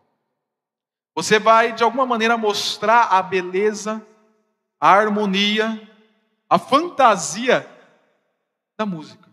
Você 1.14 1.38
vai, 1.38 1.72
de 1.72 1.82
alguma 1.82 2.06
maneira, 2.06 2.36
mostrar 2.36 3.08
a 3.10 3.22
beleza, 3.22 4.04
a 4.80 4.90
harmonia, 4.90 5.90
a 6.48 6.58
fantasia 6.58 7.68
da 8.76 8.86
música. 8.86 9.28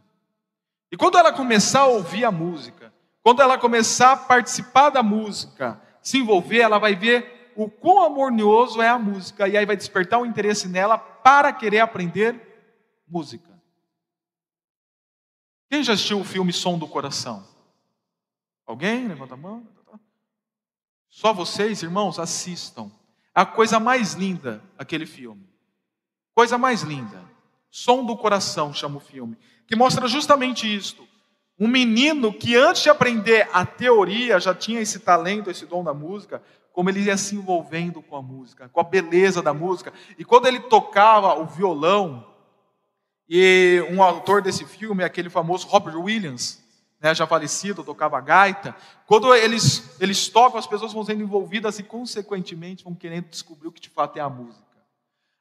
E 0.92 0.98
quando 0.98 1.18
ela 1.18 1.32
começar 1.32 1.82
a 1.82 1.88
ouvir 1.88 2.26
a 2.26 2.32
música, 2.32 2.92
quando 3.22 3.42
ela 3.42 3.58
começar 3.58 4.14
a 4.14 4.18
participar 4.18 4.90
da 4.90 5.04
música, 5.04 5.80
se 6.02 6.18
envolver, 6.18 6.60
ela 6.60 6.80
vai 6.80 6.96
ver 6.96 7.54
o 7.56 7.70
quão 7.70 8.04
amornioso 8.04 8.82
é 8.82 8.90
a 8.90 9.00
música, 9.00 9.48
e 9.48 9.56
aí 9.56 9.66
vai 9.66 9.78
despertar 9.78 10.20
um 10.20 10.26
interesse 10.26 10.68
nela 10.68 10.98
para 10.98 11.54
querer 11.54 11.80
aprender 11.80 13.04
música. 13.08 13.55
Quem 15.76 15.84
já 15.84 15.92
assistiu 15.92 16.22
o 16.22 16.24
filme 16.24 16.54
Som 16.54 16.78
do 16.78 16.88
Coração? 16.88 17.46
Alguém? 18.66 19.10
Levanta 19.10 19.34
a 19.34 19.38
mão. 19.38 19.68
Só 21.10 21.34
vocês, 21.34 21.84
irmãos, 21.84 22.18
assistam. 22.18 22.90
A 23.34 23.46
coisa 23.46 23.78
mais 23.78 24.14
linda, 24.14 24.64
aquele 24.78 25.06
filme. 25.06 25.46
Coisa 26.34 26.58
mais 26.58 26.82
linda. 26.82 27.22
Som 27.70 28.06
do 28.06 28.16
Coração 28.16 28.74
chama 28.74 28.96
o 28.96 29.02
filme. 29.02 29.38
Que 29.68 29.76
mostra 29.76 30.08
justamente 30.08 30.74
isto. 30.74 31.06
Um 31.60 31.68
menino 31.68 32.32
que 32.32 32.56
antes 32.56 32.84
de 32.84 32.90
aprender 32.90 33.50
a 33.52 33.66
teoria 33.66 34.40
já 34.40 34.56
tinha 34.56 34.80
esse 34.80 35.02
talento, 35.02 35.52
esse 35.52 35.66
dom 35.66 35.84
da 35.84 35.94
música, 35.94 36.42
como 36.72 36.90
ele 36.90 37.02
ia 37.02 37.18
se 37.18 37.36
envolvendo 37.36 38.02
com 38.02 38.16
a 38.16 38.22
música, 38.22 38.70
com 38.70 38.80
a 38.80 38.84
beleza 38.86 39.42
da 39.42 39.54
música. 39.54 39.92
E 40.18 40.24
quando 40.24 40.46
ele 40.46 40.62
tocava 40.62 41.38
o 41.38 41.46
violão, 41.46 42.34
e 43.28 43.84
um 43.90 44.04
autor 44.04 44.42
desse 44.42 44.66
filme 44.66 45.04
é 45.04 45.06
aquele 45.06 45.30
famoso 45.30 45.68
Robert 45.68 45.98
Williams, 46.00 46.64
né, 47.02 47.14
já 47.14 47.26
falecido, 47.26 47.84
tocava 47.84 48.20
gaita. 48.22 48.76
Quando 49.06 49.34
eles, 49.34 49.96
eles 50.00 50.28
tocam, 50.28 50.60
as 50.60 50.68
pessoas 50.68 50.94
vão 50.94 51.04
sendo 51.04 51.24
envolvidas 51.24 51.80
e, 51.80 51.84
consequentemente, 51.84 52.84
vão 52.84 52.96
querendo 52.96 53.26
descobrir 53.26 53.68
o 53.68 53.72
que 53.72 53.82
de 53.82 53.90
fato 53.90 54.18
é 54.18 54.22
a 54.22 54.30
música. 54.30 54.64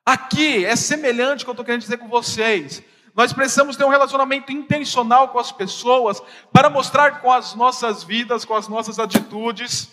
Aqui 0.04 0.64
é 0.64 0.76
semelhante 0.76 1.40
ao 1.42 1.44
que 1.44 1.50
eu 1.50 1.52
estou 1.52 1.64
querendo 1.64 1.80
dizer 1.82 1.98
com 1.98 2.08
vocês. 2.08 2.82
Nós 3.14 3.32
precisamos 3.32 3.76
ter 3.76 3.84
um 3.84 3.90
relacionamento 3.90 4.50
intencional 4.50 5.28
com 5.28 5.38
as 5.38 5.52
pessoas 5.52 6.20
para 6.52 6.68
mostrar 6.68 7.20
com 7.20 7.30
as 7.30 7.54
nossas 7.54 8.02
vidas, 8.02 8.44
com 8.44 8.54
as 8.54 8.66
nossas 8.66 8.98
atitudes, 8.98 9.88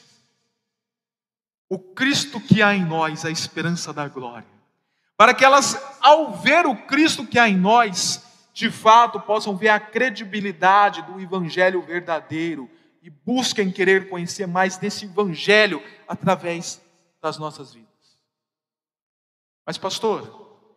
o 1.70 1.78
Cristo 1.78 2.42
que 2.42 2.62
há 2.62 2.74
em 2.74 2.84
nós, 2.84 3.24
a 3.24 3.32
esperança 3.32 3.94
da 3.94 4.08
glória. 4.08 4.61
Para 5.22 5.36
que 5.36 5.46
elas, 5.46 5.80
ao 6.02 6.34
ver 6.34 6.66
o 6.66 6.76
Cristo 6.76 7.28
que 7.28 7.38
há 7.38 7.48
em 7.48 7.56
nós, 7.56 8.26
de 8.52 8.72
fato 8.72 9.20
possam 9.20 9.56
ver 9.56 9.70
a 9.70 9.80
credibilidade 9.80 11.04
do 11.04 11.22
Evangelho 11.22 11.80
verdadeiro 11.84 12.68
e 13.04 13.10
busquem 13.12 13.72
querer 13.72 14.10
conhecer 14.10 14.48
mais 14.48 14.78
desse 14.78 15.06
Evangelho 15.06 15.80
através 16.08 16.82
das 17.22 17.38
nossas 17.38 17.72
vidas. 17.72 18.18
Mas, 19.64 19.78
pastor, 19.78 20.74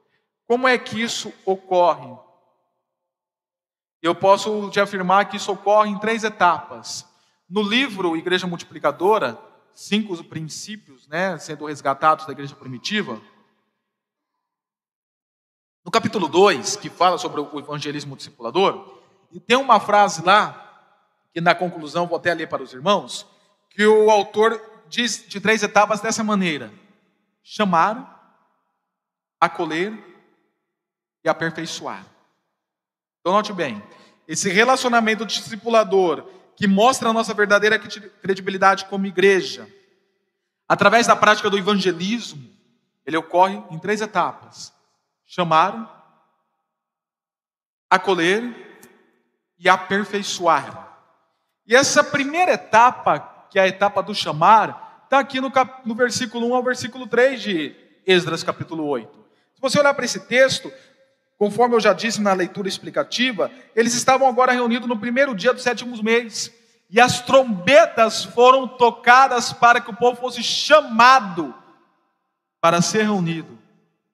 como 0.46 0.68
é 0.68 0.76
que 0.76 1.00
isso 1.00 1.33
ocorre? 1.46 2.14
Eu 4.02 4.14
posso 4.14 4.68
te 4.68 4.78
afirmar 4.78 5.30
que 5.30 5.38
isso 5.38 5.52
ocorre 5.52 5.88
em 5.88 5.98
três 5.98 6.22
etapas. 6.22 7.09
No 7.48 7.62
livro 7.62 8.14
Igreja 8.14 8.46
Multiplicadora, 8.46 9.38
cinco 9.72 10.22
princípios, 10.22 11.09
né, 11.09 11.38
sendo 11.38 11.64
resgatados 11.64 12.26
da 12.26 12.33
igreja 12.33 12.54
primitiva. 12.54 13.18
No 15.85 15.90
capítulo 15.90 16.29
2, 16.29 16.77
que 16.77 16.88
fala 16.88 17.18
sobre 17.18 17.40
o 17.40 17.59
evangelismo 17.59 18.16
discipulador, 18.16 19.03
e 19.31 19.38
tem 19.38 19.57
uma 19.57 19.79
frase 19.79 20.25
lá, 20.25 20.61
que 21.33 21.40
na 21.40 21.55
conclusão 21.55 22.07
vou 22.07 22.16
até 22.16 22.33
ler 22.33 22.49
para 22.49 22.62
os 22.62 22.73
irmãos, 22.73 23.27
que 23.68 23.85
o 23.87 24.11
autor 24.11 24.59
diz 24.88 25.27
de 25.29 25.40
três 25.40 25.62
etapas 25.62 26.01
dessa 26.01 26.25
maneira: 26.25 26.73
chamar, 27.42 28.49
acolher 29.38 29.92
e 31.23 31.29
aperfeiçoar. 31.29 32.07
Então, 33.20 33.33
note 33.35 33.53
bem: 33.53 33.83
esse 34.27 34.49
relacionamento 34.49 35.27
discipulador 35.27 36.25
que 36.57 36.66
mostra 36.66 37.11
a 37.11 37.12
nossa 37.12 37.35
verdadeira 37.35 37.79
credibilidade 37.79 38.87
como 38.87 39.05
igreja, 39.05 39.68
através 40.66 41.07
da 41.07 41.16
prática 41.16 41.51
do 41.51 41.59
evangelismo, 41.59 42.49
ele 43.05 43.18
ocorre 43.18 43.62
em 43.70 43.79
três 43.79 44.01
etapas: 44.01 44.73
chamar, 45.27 46.23
acolher 47.91 48.43
e 49.59 49.69
aperfeiçoar. 49.69 50.99
E 51.67 51.75
essa 51.75 52.03
primeira 52.03 52.53
etapa, 52.53 53.47
que 53.51 53.59
é 53.59 53.63
a 53.63 53.69
etapa 53.69 54.03
do 54.03 54.15
chamar, 54.15 55.03
está 55.05 55.19
aqui 55.19 55.41
no, 55.41 55.51
cap... 55.51 55.87
no 55.87 55.95
versículo 55.95 56.49
1 56.49 56.55
ao 56.55 56.63
versículo 56.63 57.07
3 57.07 57.41
de 57.41 57.77
Esdras, 58.07 58.43
capítulo 58.43 58.87
8. 58.87 59.09
Se 59.55 59.61
você 59.61 59.79
olhar 59.79 59.95
para 59.95 60.05
esse 60.05 60.21
texto, 60.21 60.71
Conforme 61.37 61.75
eu 61.75 61.81
já 61.81 61.93
disse 61.93 62.23
na 62.23 62.33
leitura 62.33 62.69
explicativa, 62.69 63.51
eles 63.75 63.95
estavam 63.95 64.29
agora 64.29 64.53
reunidos 64.53 64.89
no 64.89 64.99
primeiro 64.99 65.35
dia 65.35 65.53
do 65.53 65.61
sétimo 65.61 66.01
mês. 66.03 66.53
E 66.89 67.01
as 67.01 67.21
trombetas 67.21 68.25
foram 68.25 68.69
tocadas 68.69 69.53
para 69.53 69.81
que 69.81 69.91
o 69.91 69.97
povo 69.97 70.21
fosse 70.21 70.43
chamado 70.43 71.55
para 72.61 72.81
ser 72.81 73.03
reunido, 73.03 73.59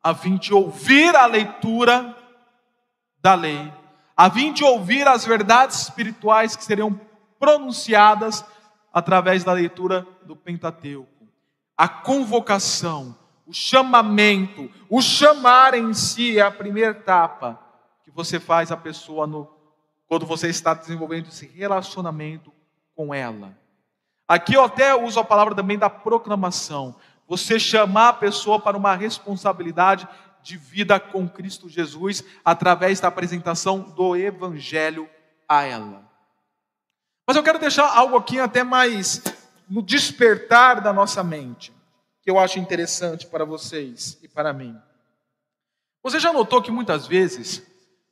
a 0.03 0.15
fim 0.15 0.37
de 0.37 0.55
ouvir 0.55 1.15
a 1.15 1.27
leitura 1.27 2.17
da 3.21 3.35
lei, 3.35 3.73
a 4.17 4.31
fim 4.31 4.53
de 4.53 4.65
ouvir 4.65 5.07
as 5.07 5.25
verdades 5.25 5.83
espirituais 5.83 6.57
que 6.57 6.65
seriam 6.65 6.99
pronunciadas 7.39 8.45
através 8.93 9.45
da 9.45 9.53
leitura 9.53 10.07
do 10.23 10.35
Pentateuco. 10.35 11.09
A 11.77 11.89
convocação, 11.89 13.17
o 13.47 13.53
chamamento, 13.53 14.71
o 14.89 15.01
chamar 15.01 15.75
em 15.75 15.95
si 15.95 16.39
é 16.39 16.43
a 16.43 16.51
primeira 16.51 16.91
etapa 16.91 17.59
que 18.05 18.11
você 18.11 18.39
faz 18.39 18.71
a 18.71 18.77
pessoa 18.77 19.27
no, 19.27 19.49
quando 20.07 20.27
você 20.27 20.49
está 20.49 20.75
desenvolvendo 20.75 21.29
esse 21.29 21.47
relacionamento 21.47 22.53
com 22.95 23.15
ela. 23.15 23.57
Aqui 24.27 24.55
eu 24.55 24.63
até 24.63 24.95
uso 24.95 25.19
a 25.19 25.25
palavra 25.25 25.55
também 25.55 25.79
da 25.79 25.91
proclamação. 25.91 26.95
Você 27.31 27.61
chamar 27.61 28.09
a 28.09 28.13
pessoa 28.15 28.59
para 28.59 28.77
uma 28.77 28.97
responsabilidade 28.97 30.09
de 30.43 30.57
vida 30.57 30.99
com 30.99 31.29
Cristo 31.29 31.69
Jesus 31.69 32.25
através 32.45 32.99
da 32.99 33.07
apresentação 33.07 33.83
do 33.83 34.17
Evangelho 34.17 35.09
a 35.49 35.63
ela. 35.63 36.11
Mas 37.25 37.37
eu 37.37 37.43
quero 37.45 37.61
deixar 37.61 37.97
algo 37.97 38.17
aqui 38.17 38.41
até 38.41 38.65
mais 38.65 39.23
no 39.69 39.81
despertar 39.81 40.81
da 40.81 40.93
nossa 40.93 41.23
mente 41.23 41.73
que 42.21 42.29
eu 42.29 42.37
acho 42.37 42.59
interessante 42.59 43.29
para 43.29 43.45
vocês 43.45 44.19
e 44.21 44.27
para 44.27 44.53
mim. 44.53 44.77
Você 46.03 46.19
já 46.19 46.33
notou 46.33 46.61
que 46.61 46.73
muitas 46.73 47.07
vezes 47.07 47.63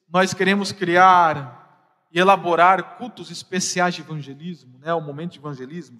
nós 0.09 0.33
queremos 0.33 0.71
criar 0.71 2.07
e 2.13 2.21
elaborar 2.21 2.97
cultos 2.97 3.33
especiais 3.33 3.97
de 3.97 4.01
evangelismo, 4.01 4.79
né, 4.79 4.95
o 4.95 5.01
momento 5.01 5.33
de 5.33 5.41
evangelismo. 5.41 5.99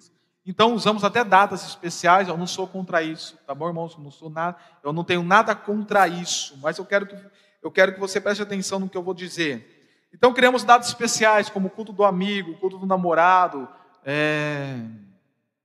Então 0.49 0.73
usamos 0.73 1.03
até 1.03 1.23
datas 1.23 1.63
especiais, 1.63 2.27
eu 2.27 2.35
não 2.35 2.47
sou 2.47 2.65
contra 2.67 3.03
isso, 3.03 3.37
tá 3.45 3.53
bom, 3.53 3.67
irmãos? 3.67 3.93
Eu 3.93 3.99
não 4.03 4.09
sou 4.09 4.31
nada, 4.31 4.57
eu 4.83 4.91
não 4.91 5.03
tenho 5.03 5.21
nada 5.21 5.53
contra 5.53 6.07
isso, 6.07 6.57
mas 6.59 6.79
eu 6.79 6.85
quero 6.85 7.05
que 7.05 7.15
eu 7.61 7.69
quero 7.69 7.93
que 7.93 7.99
você 7.99 8.19
preste 8.19 8.41
atenção 8.41 8.79
no 8.79 8.89
que 8.89 8.97
eu 8.97 9.03
vou 9.03 9.13
dizer. 9.13 10.07
Então 10.11 10.33
criamos 10.33 10.63
datas 10.63 10.87
especiais, 10.87 11.51
como 11.51 11.67
o 11.67 11.69
culto 11.69 11.93
do 11.93 12.03
amigo, 12.03 12.53
o 12.53 12.57
culto 12.57 12.79
do 12.79 12.87
namorado, 12.87 13.69
é... 14.03 14.79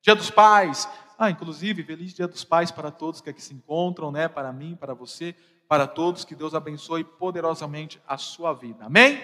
Dia 0.02 0.14
dos 0.14 0.28
Pais, 0.30 0.86
ah, 1.18 1.30
inclusive, 1.30 1.82
feliz 1.82 2.12
Dia 2.12 2.28
dos 2.28 2.44
Pais 2.44 2.70
para 2.70 2.90
todos 2.90 3.22
que 3.22 3.30
aqui 3.30 3.40
se 3.40 3.54
encontram, 3.54 4.12
né? 4.12 4.28
Para 4.28 4.52
mim, 4.52 4.76
para 4.78 4.92
você, 4.92 5.34
para 5.66 5.86
todos, 5.86 6.26
que 6.26 6.34
Deus 6.34 6.54
abençoe 6.54 7.04
poderosamente 7.04 7.98
a 8.06 8.18
sua 8.18 8.52
vida. 8.52 8.84
Amém? 8.84 9.18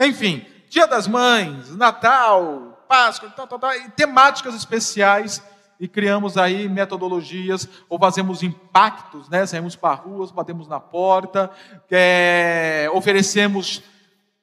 Enfim, 0.00 0.44
Dia 0.68 0.88
das 0.88 1.06
Mães, 1.06 1.76
Natal, 1.76 2.77
Páscoa, 2.88 3.32
e 3.76 3.90
temáticas 3.90 4.54
especiais 4.54 5.42
e 5.78 5.86
criamos 5.86 6.36
aí 6.36 6.68
metodologias 6.68 7.68
ou 7.88 7.98
fazemos 7.98 8.42
impactos, 8.42 9.28
né? 9.28 9.46
Saímos 9.46 9.76
para 9.76 9.94
ruas, 9.94 10.30
batemos 10.30 10.66
na 10.66 10.80
porta, 10.80 11.50
é, 11.90 12.88
oferecemos 12.92 13.82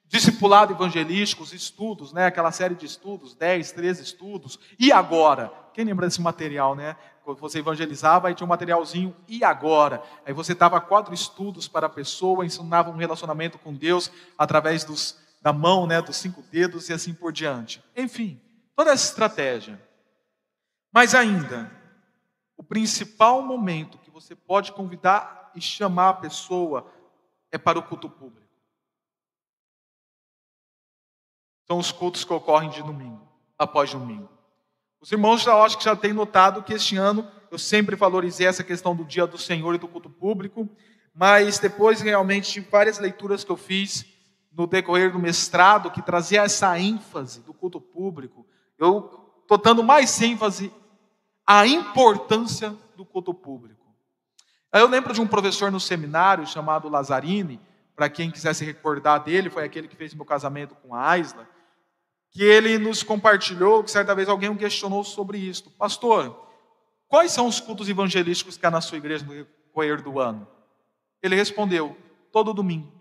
discipulado 0.08 0.72
evangelísticos, 0.72 1.52
estudos, 1.52 2.14
né? 2.14 2.28
Aquela 2.28 2.52
série 2.52 2.76
de 2.76 2.86
estudos, 2.86 3.36
10, 3.36 3.72
13 3.74 4.04
estudos. 4.04 4.60
E 4.80 4.92
agora? 4.92 5.52
Quem 5.74 5.84
lembra 5.84 6.06
desse 6.06 6.22
material, 6.22 6.74
né? 6.74 6.96
Quando 7.26 7.40
você 7.40 7.60
evangelizava, 7.60 8.28
aí 8.28 8.36
tinha 8.36 8.46
um 8.46 8.50
materialzinho, 8.50 9.14
e 9.28 9.44
agora? 9.44 10.02
Aí 10.26 10.32
você 10.32 10.54
dava 10.54 10.80
quatro 10.80 11.14
estudos 11.14 11.68
para 11.68 11.88
a 11.88 11.90
pessoa, 11.90 12.46
ensinava 12.46 12.90
um 12.92 12.96
relacionamento 12.96 13.58
com 13.58 13.74
Deus 13.74 14.12
através 14.38 14.84
dos, 14.84 15.18
da 15.46 15.54
mão, 15.54 15.86
né? 15.86 16.02
Dos 16.02 16.18
cinco 16.18 16.42
dedos 16.42 16.90
e 16.90 16.94
assim 16.94 17.14
por 17.14 17.32
diante. 17.32 17.84
Enfim, 17.96 18.42
toda 18.76 18.92
essa 18.92 19.06
estratégia. 19.06 19.80
Mas 20.92 21.14
ainda, 21.14 21.72
o 22.58 22.64
principal 22.64 23.44
momento 23.44 24.00
que 24.00 24.10
você 24.10 24.36
pode 24.36 24.72
convidar 24.72 25.52
e 25.54 25.62
chamar 25.62 26.10
a 26.10 26.14
pessoa 26.16 26.92
é 27.52 27.60
para 27.60 27.78
o 27.78 27.84
culto 27.84 28.10
público. 28.10 28.50
São 31.68 31.78
os 31.78 31.92
cultos 31.92 32.24
que 32.24 32.34
ocorrem 32.34 32.72
de 32.72 32.82
domingo, 32.82 33.22
após 33.56 33.92
domingo. 33.92 34.28
Os 35.00 35.12
irmãos 35.12 35.44
já 35.44 35.54
acho 35.62 35.78
que 35.78 35.84
já 35.84 35.96
têm 35.96 36.12
notado 36.12 36.64
que 36.64 36.74
este 36.74 36.98
ano 36.98 37.30
eu 37.52 37.60
sempre 37.60 37.96
valorizei 37.96 38.48
essa 38.48 38.64
questão 38.64 38.96
do 38.96 39.06
dia 39.06 39.28
do 39.28 39.38
Senhor 39.38 39.76
e 39.76 39.78
do 39.78 39.88
culto 39.88 40.10
público, 40.10 40.68
mas 41.14 41.60
depois 41.60 42.02
realmente 42.02 42.52
de 42.52 42.62
várias 42.62 42.98
leituras 42.98 43.44
que 43.44 43.52
eu 43.52 43.58
fiz 43.58 44.15
no 44.56 44.66
decorrer 44.66 45.12
do 45.12 45.20
mestrado 45.20 45.92
que 45.92 46.02
trazia 46.02 46.44
essa 46.44 46.80
ênfase 46.80 47.42
do 47.42 47.54
culto 47.54 47.82
público. 47.82 48.46
Eu 48.78 49.34
estou 49.42 49.58
dando 49.58 49.84
mais 49.84 50.22
ênfase 50.22 50.72
à 51.46 51.68
importância 51.68 52.74
do 52.96 53.06
culto 53.06 53.34
público. 53.34 53.86
Eu 54.74 54.88
lembro 54.88 55.14
de 55.14 55.22
um 55.22 55.28
professor 55.28 55.72
no 55.72 55.80
seminário 55.80 56.48
chamado 56.48 56.90
Lazzarini, 56.90 57.60
para 57.96 58.10
quem 58.10 58.32
quiser 58.32 58.54
se 58.54 58.66
recordar 58.66 59.24
dele, 59.24 59.50
foi 59.50 59.64
aquele 59.64 59.88
que 59.88 59.96
fez 59.96 60.14
meu 60.14 60.26
casamento 60.26 60.76
com 60.76 60.94
a 60.94 61.10
Aisla, 61.10 61.48
que 62.32 62.44
ele 62.44 62.78
nos 62.78 63.04
compartilhou 63.04 63.84
que 63.84 63.92
certa 63.92 64.14
vez 64.14 64.28
alguém 64.28 64.50
o 64.50 64.58
questionou 64.58 65.04
sobre 65.04 65.38
isso. 65.38 65.70
Pastor, 65.72 66.48
quais 67.08 67.32
são 67.32 67.48
os 67.48 67.62
cultos 67.62 67.88
evangelísticos 67.88 68.58
que 68.58 68.66
há 68.66 68.72
na 68.72 68.82
sua 68.82 68.98
igreja 68.98 69.26
no 69.26 69.34
decorrer 69.34 70.02
do 70.02 70.20
ano? 70.20 70.46
Ele 71.24 71.36
respondeu: 71.36 71.96
todo 72.32 72.54
domingo. 72.54 72.95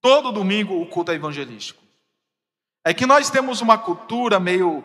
Todo 0.00 0.32
domingo 0.32 0.80
o 0.80 0.86
culto 0.86 1.12
é 1.12 1.14
evangelístico. 1.14 1.82
É 2.84 2.94
que 2.94 3.06
nós 3.06 3.28
temos 3.28 3.60
uma 3.60 3.76
cultura 3.76 4.40
meio 4.40 4.82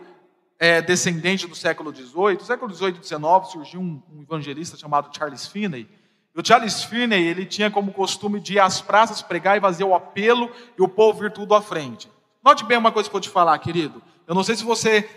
é, 0.60 0.82
descendente 0.82 1.48
do 1.48 1.56
século 1.56 1.96
XVIII. 1.96 2.34
No 2.34 2.46
século 2.46 2.74
XVIII 2.74 3.00
e 3.00 3.04
XIX 3.04 3.22
surgiu 3.50 3.80
um, 3.80 4.02
um 4.14 4.22
evangelista 4.24 4.78
chamado 4.78 5.16
Charles 5.16 5.48
Finney, 5.48 5.88
e 6.36 6.42
o 6.42 6.46
Charles 6.46 6.84
Finney, 6.84 7.26
ele 7.26 7.46
tinha 7.46 7.72
como 7.72 7.94
costume 7.94 8.42
de 8.42 8.56
ir 8.56 8.60
às 8.60 8.82
praças 8.82 9.22
pregar 9.22 9.58
e 9.58 9.62
fazer 9.62 9.86
o 9.86 9.96
apelo 9.96 10.52
e 10.78 10.82
o 10.82 10.88
povo 10.88 11.22
vir 11.22 11.32
tudo 11.32 11.56
à 11.56 11.62
frente. 11.62 12.12
Note 12.44 12.66
bem 12.66 12.78
uma 12.78 12.92
coisa 12.92 13.10
que 13.10 13.16
eu 13.16 13.20
vou 13.20 13.22
te 13.22 13.30
falar, 13.30 13.58
querido. 13.60 14.04
Eu 14.28 14.36
não 14.36 14.44
sei 14.44 14.56
se 14.56 14.64
você 14.64 15.10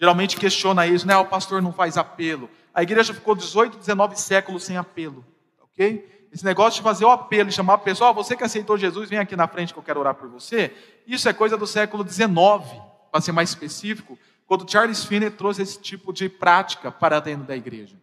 geralmente 0.00 0.38
questiona 0.38 0.86
isso, 0.86 1.06
né? 1.06 1.12
Ah, 1.12 1.20
o 1.20 1.26
pastor 1.26 1.60
não 1.60 1.70
faz 1.70 1.98
apelo. 1.98 2.48
A 2.72 2.82
igreja 2.82 3.12
ficou 3.12 3.34
18, 3.34 3.76
19 3.76 4.18
séculos 4.18 4.64
sem 4.64 4.78
apelo, 4.78 5.22
ok? 5.60 6.13
Esse 6.34 6.44
negócio 6.44 6.78
de 6.78 6.82
fazer 6.82 7.04
o 7.04 7.10
apelo 7.10 7.52
chamar 7.52 7.74
a 7.74 7.78
pessoa, 7.78 8.10
oh, 8.10 8.14
você 8.14 8.36
que 8.36 8.42
aceitou 8.42 8.76
Jesus, 8.76 9.08
vem 9.08 9.20
aqui 9.20 9.36
na 9.36 9.46
frente 9.46 9.72
que 9.72 9.78
eu 9.78 9.84
quero 9.84 10.00
orar 10.00 10.16
por 10.16 10.28
você. 10.28 10.74
Isso 11.06 11.28
é 11.28 11.32
coisa 11.32 11.56
do 11.56 11.64
século 11.64 12.02
19, 12.02 12.76
para 13.12 13.20
ser 13.20 13.30
mais 13.30 13.50
específico, 13.50 14.18
quando 14.44 14.68
Charles 14.68 15.04
Finney 15.04 15.30
trouxe 15.30 15.62
esse 15.62 15.80
tipo 15.80 16.12
de 16.12 16.28
prática 16.28 16.90
para 16.90 17.20
dentro 17.20 17.44
da 17.44 17.54
igreja. 17.54 17.94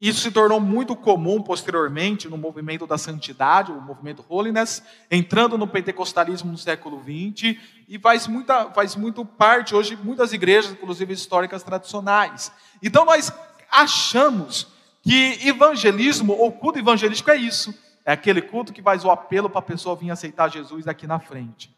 Isso 0.00 0.22
se 0.22 0.30
tornou 0.30 0.58
muito 0.58 0.96
comum 0.96 1.42
posteriormente 1.42 2.30
no 2.30 2.38
movimento 2.38 2.86
da 2.86 2.96
santidade, 2.96 3.72
o 3.72 3.78
movimento 3.78 4.24
holiness, 4.26 4.82
entrando 5.10 5.58
no 5.58 5.66
pentecostalismo 5.66 6.50
no 6.50 6.56
século 6.56 7.02
XX 7.02 7.58
e 7.86 7.98
faz, 7.98 8.26
muita, 8.26 8.70
faz 8.70 8.96
muito 8.96 9.22
parte 9.22 9.74
hoje 9.74 9.96
muitas 10.02 10.32
igrejas, 10.32 10.72
inclusive 10.72 11.12
históricas 11.12 11.62
tradicionais. 11.62 12.50
Então 12.82 13.04
nós 13.04 13.30
achamos 13.70 14.77
que 15.02 15.46
evangelismo 15.46 16.32
ou 16.34 16.52
culto 16.52 16.78
evangelístico 16.78 17.30
é 17.30 17.36
isso, 17.36 17.74
é 18.04 18.12
aquele 18.12 18.42
culto 18.42 18.72
que 18.72 18.82
faz 18.82 19.04
o 19.04 19.10
apelo 19.10 19.48
para 19.48 19.60
a 19.60 19.62
pessoa 19.62 19.96
vir 19.96 20.10
aceitar 20.10 20.48
Jesus 20.48 20.88
aqui 20.88 21.06
na 21.06 21.18
frente. 21.18 21.74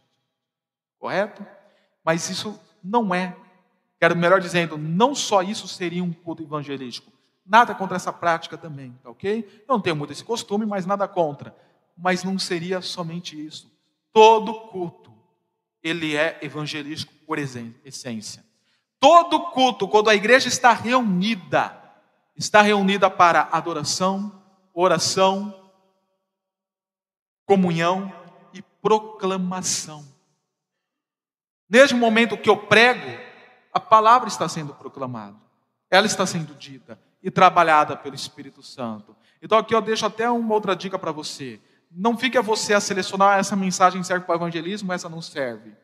Correto? 0.98 1.44
Mas 2.04 2.28
isso 2.28 2.58
não 2.82 3.14
é. 3.14 3.36
Quero 3.98 4.16
melhor 4.16 4.40
dizendo, 4.40 4.78
não 4.78 5.14
só 5.14 5.42
isso 5.42 5.68
seria 5.68 6.02
um 6.02 6.12
culto 6.12 6.42
evangelístico 6.42 7.12
Nada 7.50 7.74
contra 7.74 7.96
essa 7.96 8.12
prática 8.12 8.56
também, 8.56 8.96
tá 9.02 9.10
ok? 9.10 9.64
Eu 9.66 9.74
não 9.74 9.80
tenho 9.80 9.96
muito 9.96 10.12
esse 10.12 10.22
costume, 10.22 10.64
mas 10.64 10.86
nada 10.86 11.08
contra. 11.08 11.52
Mas 11.98 12.22
não 12.22 12.38
seria 12.38 12.80
somente 12.80 13.44
isso. 13.44 13.68
Todo 14.12 14.54
culto, 14.68 15.12
ele 15.82 16.14
é 16.14 16.38
evangelístico 16.42 17.12
por 17.26 17.40
essência. 17.40 18.44
Todo 19.00 19.50
culto, 19.50 19.88
quando 19.88 20.10
a 20.10 20.14
igreja 20.14 20.46
está 20.46 20.72
reunida, 20.72 21.76
está 22.40 22.62
reunida 22.62 23.10
para 23.10 23.50
adoração, 23.52 24.32
oração, 24.72 25.54
comunhão 27.44 28.10
e 28.54 28.62
proclamação. 28.62 30.02
Neste 31.68 31.94
momento 31.94 32.38
que 32.38 32.48
eu 32.48 32.56
prego, 32.56 33.20
a 33.70 33.78
palavra 33.78 34.26
está 34.26 34.48
sendo 34.48 34.72
proclamada, 34.72 35.36
ela 35.90 36.06
está 36.06 36.24
sendo 36.24 36.54
dita 36.54 36.98
e 37.22 37.30
trabalhada 37.30 37.94
pelo 37.94 38.14
Espírito 38.14 38.62
Santo. 38.62 39.14
Então 39.42 39.58
aqui 39.58 39.74
eu 39.74 39.82
deixo 39.82 40.06
até 40.06 40.28
uma 40.30 40.54
outra 40.54 40.74
dica 40.74 40.98
para 40.98 41.12
você. 41.12 41.60
Não 41.90 42.16
fique 42.16 42.38
a 42.38 42.42
você 42.42 42.72
a 42.72 42.80
selecionar 42.80 43.38
essa 43.38 43.54
mensagem 43.54 44.02
serve 44.02 44.24
para 44.24 44.32
o 44.32 44.38
evangelismo, 44.38 44.94
essa 44.94 45.10
não 45.10 45.20
serve. 45.20 45.76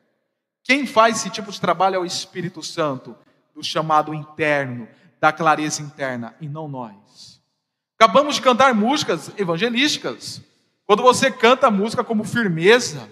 Quem 0.64 0.86
faz 0.86 1.16
esse 1.18 1.28
tipo 1.28 1.52
de 1.52 1.60
trabalho 1.60 1.96
é 1.96 1.98
o 1.98 2.04
Espírito 2.06 2.62
Santo, 2.62 3.14
do 3.54 3.62
chamado 3.62 4.14
interno, 4.14 4.88
da 5.20 5.32
clareza 5.32 5.82
interna, 5.82 6.34
e 6.40 6.48
não 6.48 6.68
nós. 6.68 7.40
Acabamos 7.98 8.36
de 8.36 8.42
cantar 8.42 8.74
músicas 8.74 9.30
evangelísticas. 9.38 10.42
Quando 10.84 11.02
você 11.02 11.30
canta 11.30 11.70
música 11.70 12.04
como 12.04 12.24
firmeza, 12.24 13.08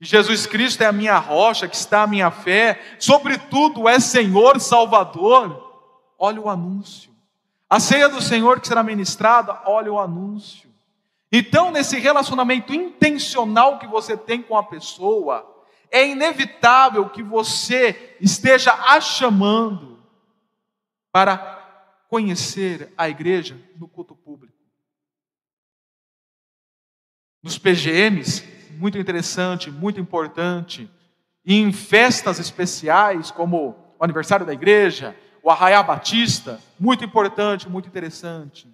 Jesus 0.00 0.46
Cristo 0.46 0.82
é 0.82 0.86
a 0.86 0.92
minha 0.92 1.18
rocha, 1.18 1.68
que 1.68 1.76
está 1.76 2.04
a 2.04 2.06
minha 2.06 2.30
fé, 2.30 2.80
sobretudo 2.98 3.88
é 3.88 3.98
Senhor 3.98 4.60
Salvador. 4.60 5.68
Olha 6.18 6.40
o 6.40 6.48
anúncio. 6.48 7.10
A 7.68 7.78
ceia 7.78 8.08
do 8.08 8.22
Senhor 8.22 8.60
que 8.60 8.68
será 8.68 8.82
ministrada, 8.82 9.60
olha 9.66 9.92
o 9.92 9.98
anúncio. 9.98 10.70
Então, 11.32 11.70
nesse 11.70 11.98
relacionamento 11.98 12.74
intencional 12.74 13.78
que 13.78 13.86
você 13.86 14.16
tem 14.16 14.42
com 14.42 14.56
a 14.56 14.62
pessoa, 14.62 15.46
é 15.90 16.06
inevitável 16.06 17.08
que 17.08 17.22
você 17.22 18.16
esteja 18.20 18.72
a 18.72 19.00
chamando 19.00 19.89
para 21.12 22.04
conhecer 22.08 22.92
a 22.96 23.08
igreja 23.08 23.60
no 23.76 23.88
culto 23.88 24.14
público. 24.14 24.54
Nos 27.42 27.56
PGMs, 27.56 28.44
muito 28.72 28.98
interessante, 28.98 29.70
muito 29.70 30.00
importante, 30.00 30.90
e 31.44 31.54
em 31.54 31.72
festas 31.72 32.38
especiais, 32.38 33.30
como 33.30 33.94
o 33.98 34.04
aniversário 34.04 34.44
da 34.44 34.52
igreja, 34.52 35.16
o 35.42 35.50
Arraiá 35.50 35.82
Batista, 35.82 36.60
muito 36.78 37.04
importante, 37.04 37.68
muito 37.68 37.88
interessante. 37.88 38.68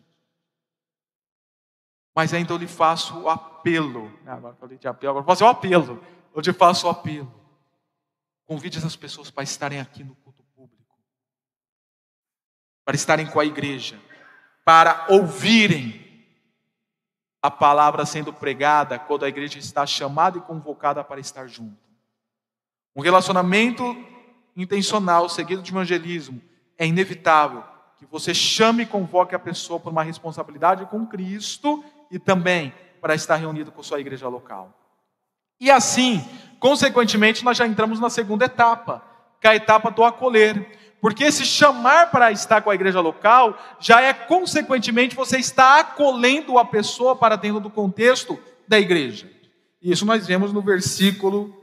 Mas 2.14 2.32
ainda 2.32 2.52
eu 2.52 2.56
lhe 2.56 2.66
faço 2.66 3.18
o 3.20 3.28
apelo. 3.28 4.10
Né, 4.24 4.32
agora 4.32 4.54
falei 4.54 4.78
de 4.78 4.88
apelo, 4.88 5.10
agora 5.10 5.24
vou 5.24 5.34
fazer 5.34 5.44
o 5.44 5.48
apelo. 5.48 6.02
Eu 6.34 6.54
faço 6.54 6.86
o 6.86 6.90
apelo. 6.90 7.32
Convide 8.46 8.78
essas 8.78 8.96
pessoas 8.96 9.30
para 9.30 9.44
estarem 9.44 9.80
aqui 9.80 10.02
no 10.02 10.14
culto. 10.16 10.45
Para 12.86 12.96
estarem 12.96 13.26
com 13.26 13.38
a 13.38 13.44
igreja. 13.44 14.00
Para 14.64 15.04
ouvirem 15.10 16.06
a 17.42 17.50
palavra 17.50 18.06
sendo 18.06 18.32
pregada 18.32 18.98
quando 18.98 19.26
a 19.26 19.28
igreja 19.28 19.58
está 19.58 19.84
chamada 19.84 20.38
e 20.38 20.40
convocada 20.40 21.04
para 21.04 21.20
estar 21.20 21.46
junto. 21.46 21.76
Um 22.94 23.02
relacionamento 23.02 23.94
intencional, 24.56 25.28
seguido 25.28 25.60
de 25.60 25.70
evangelismo, 25.70 26.40
é 26.78 26.86
inevitável 26.86 27.62
que 27.98 28.06
você 28.06 28.34
chame 28.34 28.82
e 28.82 28.86
convoque 28.86 29.34
a 29.34 29.38
pessoa 29.38 29.78
por 29.78 29.92
uma 29.92 30.02
responsabilidade 30.02 30.86
com 30.86 31.06
Cristo 31.06 31.84
e 32.10 32.18
também 32.18 32.72
para 33.00 33.14
estar 33.14 33.36
reunido 33.36 33.70
com 33.70 33.82
sua 33.82 34.00
igreja 34.00 34.28
local. 34.28 34.72
E 35.60 35.70
assim, 35.70 36.22
consequentemente, 36.58 37.44
nós 37.44 37.56
já 37.56 37.66
entramos 37.66 38.00
na 38.00 38.10
segunda 38.10 38.44
etapa, 38.44 39.02
que 39.40 39.46
é 39.46 39.50
a 39.50 39.56
etapa 39.56 39.90
do 39.90 40.04
acolher. 40.04 40.85
Porque 41.00 41.24
esse 41.24 41.44
chamar 41.44 42.10
para 42.10 42.32
estar 42.32 42.62
com 42.62 42.70
a 42.70 42.74
igreja 42.74 43.00
local 43.00 43.58
já 43.78 44.00
é, 44.00 44.12
consequentemente, 44.12 45.14
você 45.14 45.38
está 45.38 45.80
acolhendo 45.80 46.58
a 46.58 46.64
pessoa 46.64 47.14
para 47.14 47.36
dentro 47.36 47.60
do 47.60 47.70
contexto 47.70 48.38
da 48.66 48.78
igreja. 48.78 49.30
Isso 49.80 50.04
nós 50.04 50.26
vemos 50.26 50.52
no 50.52 50.62
versículo 50.62 51.54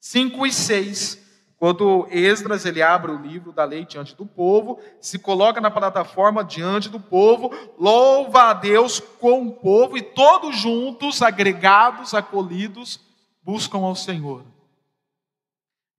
5 0.00 0.46
e 0.46 0.52
6 0.52 1.28
quando 1.58 2.06
Esdras 2.12 2.64
ele 2.64 2.80
abre 2.80 3.10
o 3.10 3.20
livro 3.20 3.50
da 3.50 3.64
lei 3.64 3.84
diante 3.84 4.14
do 4.14 4.24
povo, 4.24 4.78
se 5.00 5.18
coloca 5.18 5.60
na 5.60 5.70
plataforma 5.70 6.44
diante 6.44 6.88
do 6.88 7.00
povo, 7.00 7.50
louva 7.76 8.50
a 8.50 8.52
Deus 8.52 9.00
com 9.00 9.48
o 9.48 9.52
povo 9.52 9.98
e 9.98 10.02
todos 10.02 10.56
juntos, 10.56 11.20
agregados, 11.20 12.14
acolhidos, 12.14 13.00
buscam 13.42 13.78
ao 13.78 13.96
Senhor. 13.96 14.44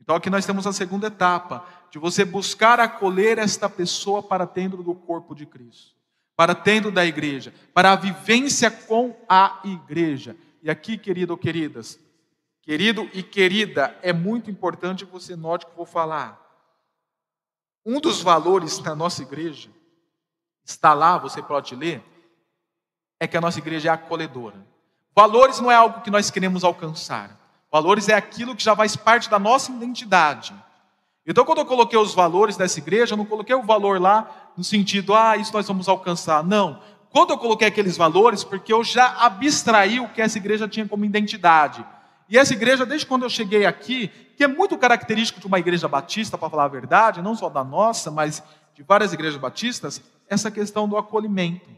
Então 0.01 0.16
aqui 0.16 0.30
nós 0.30 0.45
temos 0.45 0.66
a 0.66 0.72
segunda 0.72 1.07
etapa, 1.07 1.66
de 1.92 1.98
você 1.98 2.24
buscar 2.24 2.80
acolher 2.80 3.38
esta 3.38 3.70
pessoa 3.70 4.22
para 4.22 4.46
dentro 4.46 4.84
do 4.84 4.94
corpo 4.94 5.34
de 5.34 5.46
Cristo, 5.46 5.96
para 6.36 6.54
dentro 6.54 6.92
da 6.92 7.06
igreja, 7.06 7.54
para 7.74 7.92
a 7.92 7.96
vivência 7.96 8.70
com 8.70 9.16
a 9.28 9.60
igreja. 9.64 10.36
E 10.62 10.70
aqui, 10.70 10.98
querido 10.98 11.34
ou 11.34 11.38
queridas, 11.38 12.00
Querido 12.70 13.10
e 13.14 13.24
querida, 13.24 13.98
é 14.04 14.14
muito 14.14 14.52
importante 14.52 15.04
que 15.04 15.12
você 15.12 15.36
note 15.36 15.66
que 15.66 15.72
eu 15.72 15.76
vou 15.76 15.88
falar. 15.88 16.40
Um 17.84 18.00
dos 18.00 18.22
valores 18.22 18.78
da 18.78 18.94
nossa 18.94 19.24
igreja, 19.24 19.72
está 20.64 20.94
lá, 20.94 21.18
você 21.18 21.42
pode 21.42 21.76
ler, 21.76 22.04
é 23.20 23.28
que 23.28 23.36
a 23.36 23.42
nossa 23.42 23.58
igreja 23.58 23.90
é 23.90 23.92
acolhedora. 23.92 24.64
Valores 25.16 25.60
não 25.60 25.72
é 25.72 25.76
algo 25.76 26.02
que 26.02 26.12
nós 26.12 26.30
queremos 26.30 26.64
alcançar. 26.64 27.36
Valores 27.72 28.08
é 28.08 28.14
aquilo 28.14 28.56
que 28.56 28.64
já 28.64 28.76
faz 28.76 28.96
parte 28.96 29.32
da 29.32 29.40
nossa 29.40 29.72
identidade. 29.72 30.54
Então, 31.30 31.45
quando 31.45 31.59
eu 31.59 31.65
coloquei 31.65 31.97
os 31.99 32.15
valores 32.15 32.57
dessa 32.57 32.80
igreja, 32.80 33.13
eu 33.13 33.17
não 33.17 33.23
coloquei 33.23 33.53
o 33.53 33.61
valor 33.61 34.01
lá 34.01 34.51
no 34.57 34.63
sentido, 34.63 35.13
ah, 35.13 35.38
isso 35.38 35.53
nós 35.53 35.67
vamos 35.67 35.88
alcançar. 35.88 36.43
Não. 36.43 36.82
quando 37.11 37.30
eu 37.30 37.38
coloquei 37.38 37.67
aqueles 37.67 37.95
valores, 37.95 38.43
porque 38.43 38.73
eu 38.73 38.84
já 38.84 39.15
abstraí 39.19 39.99
o 39.99 40.09
que 40.09 40.23
essa 40.23 40.39
igreja 40.39 40.67
tinha 40.67 40.88
como 40.88 41.05
identidade. 41.05 41.86
E 42.27 42.36
essa 42.36 42.53
igreja, 42.53 42.84
desde 42.84 43.05
quando 43.05 43.23
eu 43.23 43.30
cheguei 43.30 43.67
aqui, 43.67 44.07
que 44.36 44.43
é 44.43 44.47
muito 44.47 44.75
característico 44.75 45.39
de 45.39 45.45
uma 45.45 45.59
igreja 45.59 45.88
batista, 45.88 46.36
para 46.36 46.49
falar 46.49 46.65
a 46.65 46.67
verdade, 46.67 47.21
não 47.21 47.36
só 47.36 47.47
da 47.47 47.63
nossa, 47.63 48.09
mas 48.09 48.41
de 48.73 48.82
várias 48.82 49.13
igrejas 49.13 49.39
batistas, 49.39 50.01
essa 50.27 50.49
questão 50.49 50.89
do 50.89 50.97
acolhimento. 50.97 51.69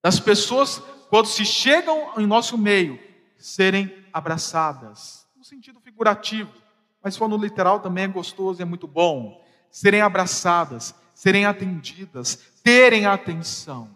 Das 0.00 0.20
pessoas, 0.20 0.80
quando 1.08 1.26
se 1.26 1.44
chegam 1.44 2.12
em 2.16 2.26
nosso 2.26 2.56
meio, 2.56 2.96
serem 3.36 3.92
abraçadas, 4.12 5.26
no 5.36 5.44
sentido 5.44 5.80
figurativo, 5.80 6.59
mas 7.02 7.18
no 7.18 7.36
literal 7.36 7.80
também 7.80 8.04
é 8.04 8.08
gostoso 8.08 8.60
e 8.60 8.62
é 8.62 8.66
muito 8.66 8.86
bom. 8.86 9.44
Serem 9.70 10.02
abraçadas, 10.02 10.94
serem 11.14 11.46
atendidas, 11.46 12.36
terem 12.62 13.06
atenção. 13.06 13.88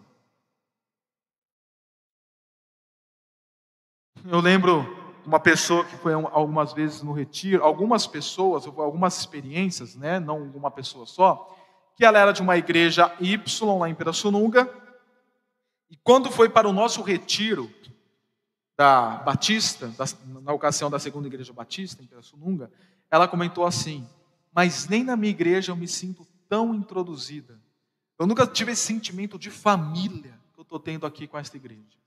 Eu 4.27 4.39
lembro 4.39 5.05
uma 5.25 5.39
pessoa 5.39 5.83
que 5.85 5.95
foi 5.97 6.13
algumas 6.13 6.73
vezes 6.73 7.01
no 7.01 7.11
retiro, 7.11 7.63
algumas 7.63 8.05
pessoas, 8.07 8.65
algumas 8.65 9.19
experiências, 9.19 9.95
né, 9.95 10.19
não 10.19 10.43
uma 10.43 10.71
pessoa 10.71 11.05
só, 11.05 11.55
que 11.95 12.05
ela 12.05 12.19
era 12.19 12.31
de 12.31 12.41
uma 12.41 12.57
igreja 12.57 13.13
Y 13.19 13.77
lá 13.77 13.89
em 13.89 13.95
Pirassununga, 13.95 14.69
e 15.89 15.97
quando 15.97 16.31
foi 16.31 16.49
para 16.49 16.67
o 16.67 16.73
nosso 16.73 17.01
retiro 17.01 17.71
da 18.77 19.17
Batista, 19.17 19.87
da, 19.89 20.05
na 20.41 20.53
ocasião 20.53 20.89
da 20.89 20.99
segunda 20.99 21.27
igreja 21.27 21.53
batista 21.53 22.03
em 22.03 22.07
Pirassununga, 22.07 22.71
ela 23.09 23.27
comentou 23.27 23.65
assim: 23.65 24.07
Mas 24.53 24.87
nem 24.87 25.03
na 25.03 25.15
minha 25.15 25.31
igreja 25.31 25.71
eu 25.71 25.75
me 25.75 25.87
sinto 25.87 26.25
tão 26.47 26.73
introduzida. 26.73 27.59
Eu 28.17 28.25
nunca 28.25 28.47
tive 28.47 28.71
esse 28.71 28.83
sentimento 28.83 29.37
de 29.37 29.49
família 29.49 30.39
que 30.53 30.59
eu 30.59 30.63
estou 30.63 30.79
tendo 30.79 31.05
aqui 31.05 31.27
com 31.27 31.37
esta 31.37 31.57
igreja. 31.57 31.97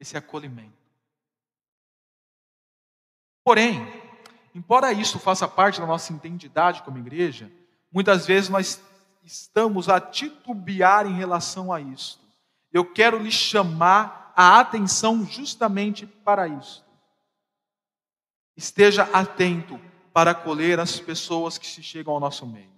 Esse 0.00 0.16
acolhimento. 0.16 0.76
Porém, 3.44 3.86
embora 4.54 4.92
isso 4.92 5.18
faça 5.18 5.48
parte 5.48 5.80
da 5.80 5.86
nossa 5.86 6.12
identidade 6.12 6.82
como 6.82 6.98
igreja, 6.98 7.50
muitas 7.90 8.26
vezes 8.26 8.48
nós 8.48 8.80
estamos 9.22 9.88
a 9.88 10.00
titubear 10.00 11.06
em 11.06 11.14
relação 11.14 11.72
a 11.72 11.80
isso. 11.80 12.20
Eu 12.72 12.84
quero 12.84 13.18
lhe 13.18 13.30
chamar 13.30 14.32
a 14.36 14.60
atenção 14.60 15.24
justamente 15.26 16.06
para 16.06 16.46
isso. 16.46 16.84
Esteja 18.56 19.04
atento 19.12 19.80
para 20.18 20.32
acolher 20.32 20.80
as 20.80 20.98
pessoas 20.98 21.58
que 21.58 21.66
se 21.68 21.80
chegam 21.80 22.12
ao 22.12 22.18
nosso 22.18 22.44
meio. 22.44 22.72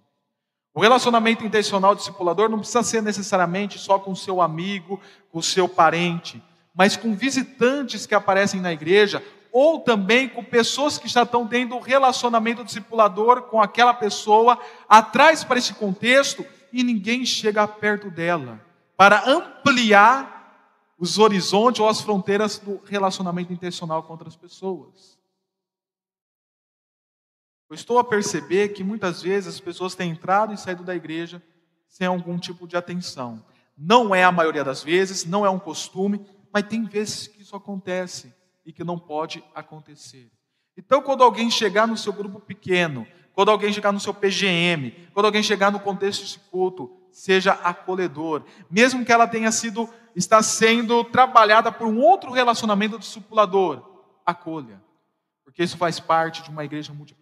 O 0.75 0.81
relacionamento 0.83 1.43
intencional 1.43 1.95
discipulador 1.95 2.51
não 2.51 2.59
precisa 2.59 2.83
ser 2.83 3.03
necessariamente 3.03 3.79
só 3.79 3.99
com 3.99 4.13
o 4.13 4.17
seu 4.17 4.43
amigo, 4.43 5.01
com 5.33 5.39
o 5.39 5.43
seu 5.43 5.67
parente, 5.67 6.43
mas 6.75 6.99
com 6.99 7.15
visitantes 7.15 8.05
que 8.05 8.15
aparecem 8.15 8.61
na 8.61 8.75
igreja, 8.75 9.25
ou 9.51 9.81
também 9.81 10.29
com 10.29 10.45
pessoas 10.45 10.99
que 10.99 11.09
já 11.09 11.23
estão 11.23 11.47
tendo 11.47 11.77
um 11.77 11.81
relacionamento 11.81 12.63
discipulador 12.63 13.45
com 13.45 13.63
aquela 13.63 13.95
pessoa, 13.95 14.59
atrás 14.87 15.43
para 15.43 15.59
esse 15.59 15.73
contexto, 15.73 16.45
e 16.71 16.85
ninguém 16.85 17.25
chega 17.25 17.67
perto 17.67 18.11
dela, 18.11 18.61
para 18.99 19.27
ampliar 19.27 20.93
os 20.99 21.19
horizontes 21.19 21.81
ou 21.81 21.89
as 21.89 22.03
fronteiras 22.03 22.59
do 22.59 22.83
relacionamento 22.85 23.51
intencional 23.51 24.03
com 24.03 24.13
outras 24.13 24.37
pessoas. 24.37 25.19
Eu 27.71 27.75
estou 27.75 28.01
a 28.01 28.05
perceber 28.05 28.71
que 28.71 28.83
muitas 28.83 29.23
vezes 29.23 29.55
as 29.55 29.61
pessoas 29.61 29.95
têm 29.95 30.11
entrado 30.11 30.53
e 30.53 30.59
saído 30.59 30.83
da 30.83 30.93
igreja 30.93 31.41
sem 31.87 32.05
algum 32.05 32.37
tipo 32.37 32.67
de 32.67 32.77
atenção. 32.77 33.45
Não 33.79 34.13
é 34.13 34.25
a 34.25 34.33
maioria 34.33 34.65
das 34.65 34.83
vezes, 34.83 35.25
não 35.25 35.47
é 35.47 35.51
um 35.51 35.59
costume, 35.59 36.21
mas 36.53 36.65
tem 36.65 36.85
vezes 36.85 37.29
que 37.29 37.43
isso 37.43 37.55
acontece 37.55 38.35
e 38.67 38.73
que 38.73 38.83
não 38.83 38.99
pode 38.99 39.45
acontecer. 39.55 40.33
Então, 40.77 41.01
quando 41.01 41.23
alguém 41.23 41.49
chegar 41.49 41.87
no 41.87 41.97
seu 41.97 42.13
grupo 42.13 42.41
pequeno, 42.41 43.07
quando 43.33 43.53
alguém 43.53 43.73
chegar 43.73 43.93
no 43.93 44.01
seu 44.01 44.13
PGM, 44.13 45.09
quando 45.15 45.27
alguém 45.27 45.43
chegar 45.43 45.71
no 45.71 45.79
contexto 45.79 46.25
de 46.25 46.41
culto, 46.51 46.91
seja 47.13 47.53
acolhedor, 47.53 48.43
mesmo 48.69 49.05
que 49.05 49.13
ela 49.13 49.29
tenha 49.29 49.53
sido, 49.53 49.89
está 50.17 50.43
sendo 50.43 51.05
trabalhada 51.05 51.71
por 51.71 51.87
um 51.87 52.01
outro 52.01 52.33
relacionamento 52.33 52.99
discipulador, 52.99 54.03
acolha, 54.27 54.83
porque 55.45 55.63
isso 55.63 55.77
faz 55.77 56.01
parte 56.01 56.43
de 56.43 56.51
uma 56.51 56.65
igreja 56.65 56.93
multiplicada 56.93 57.20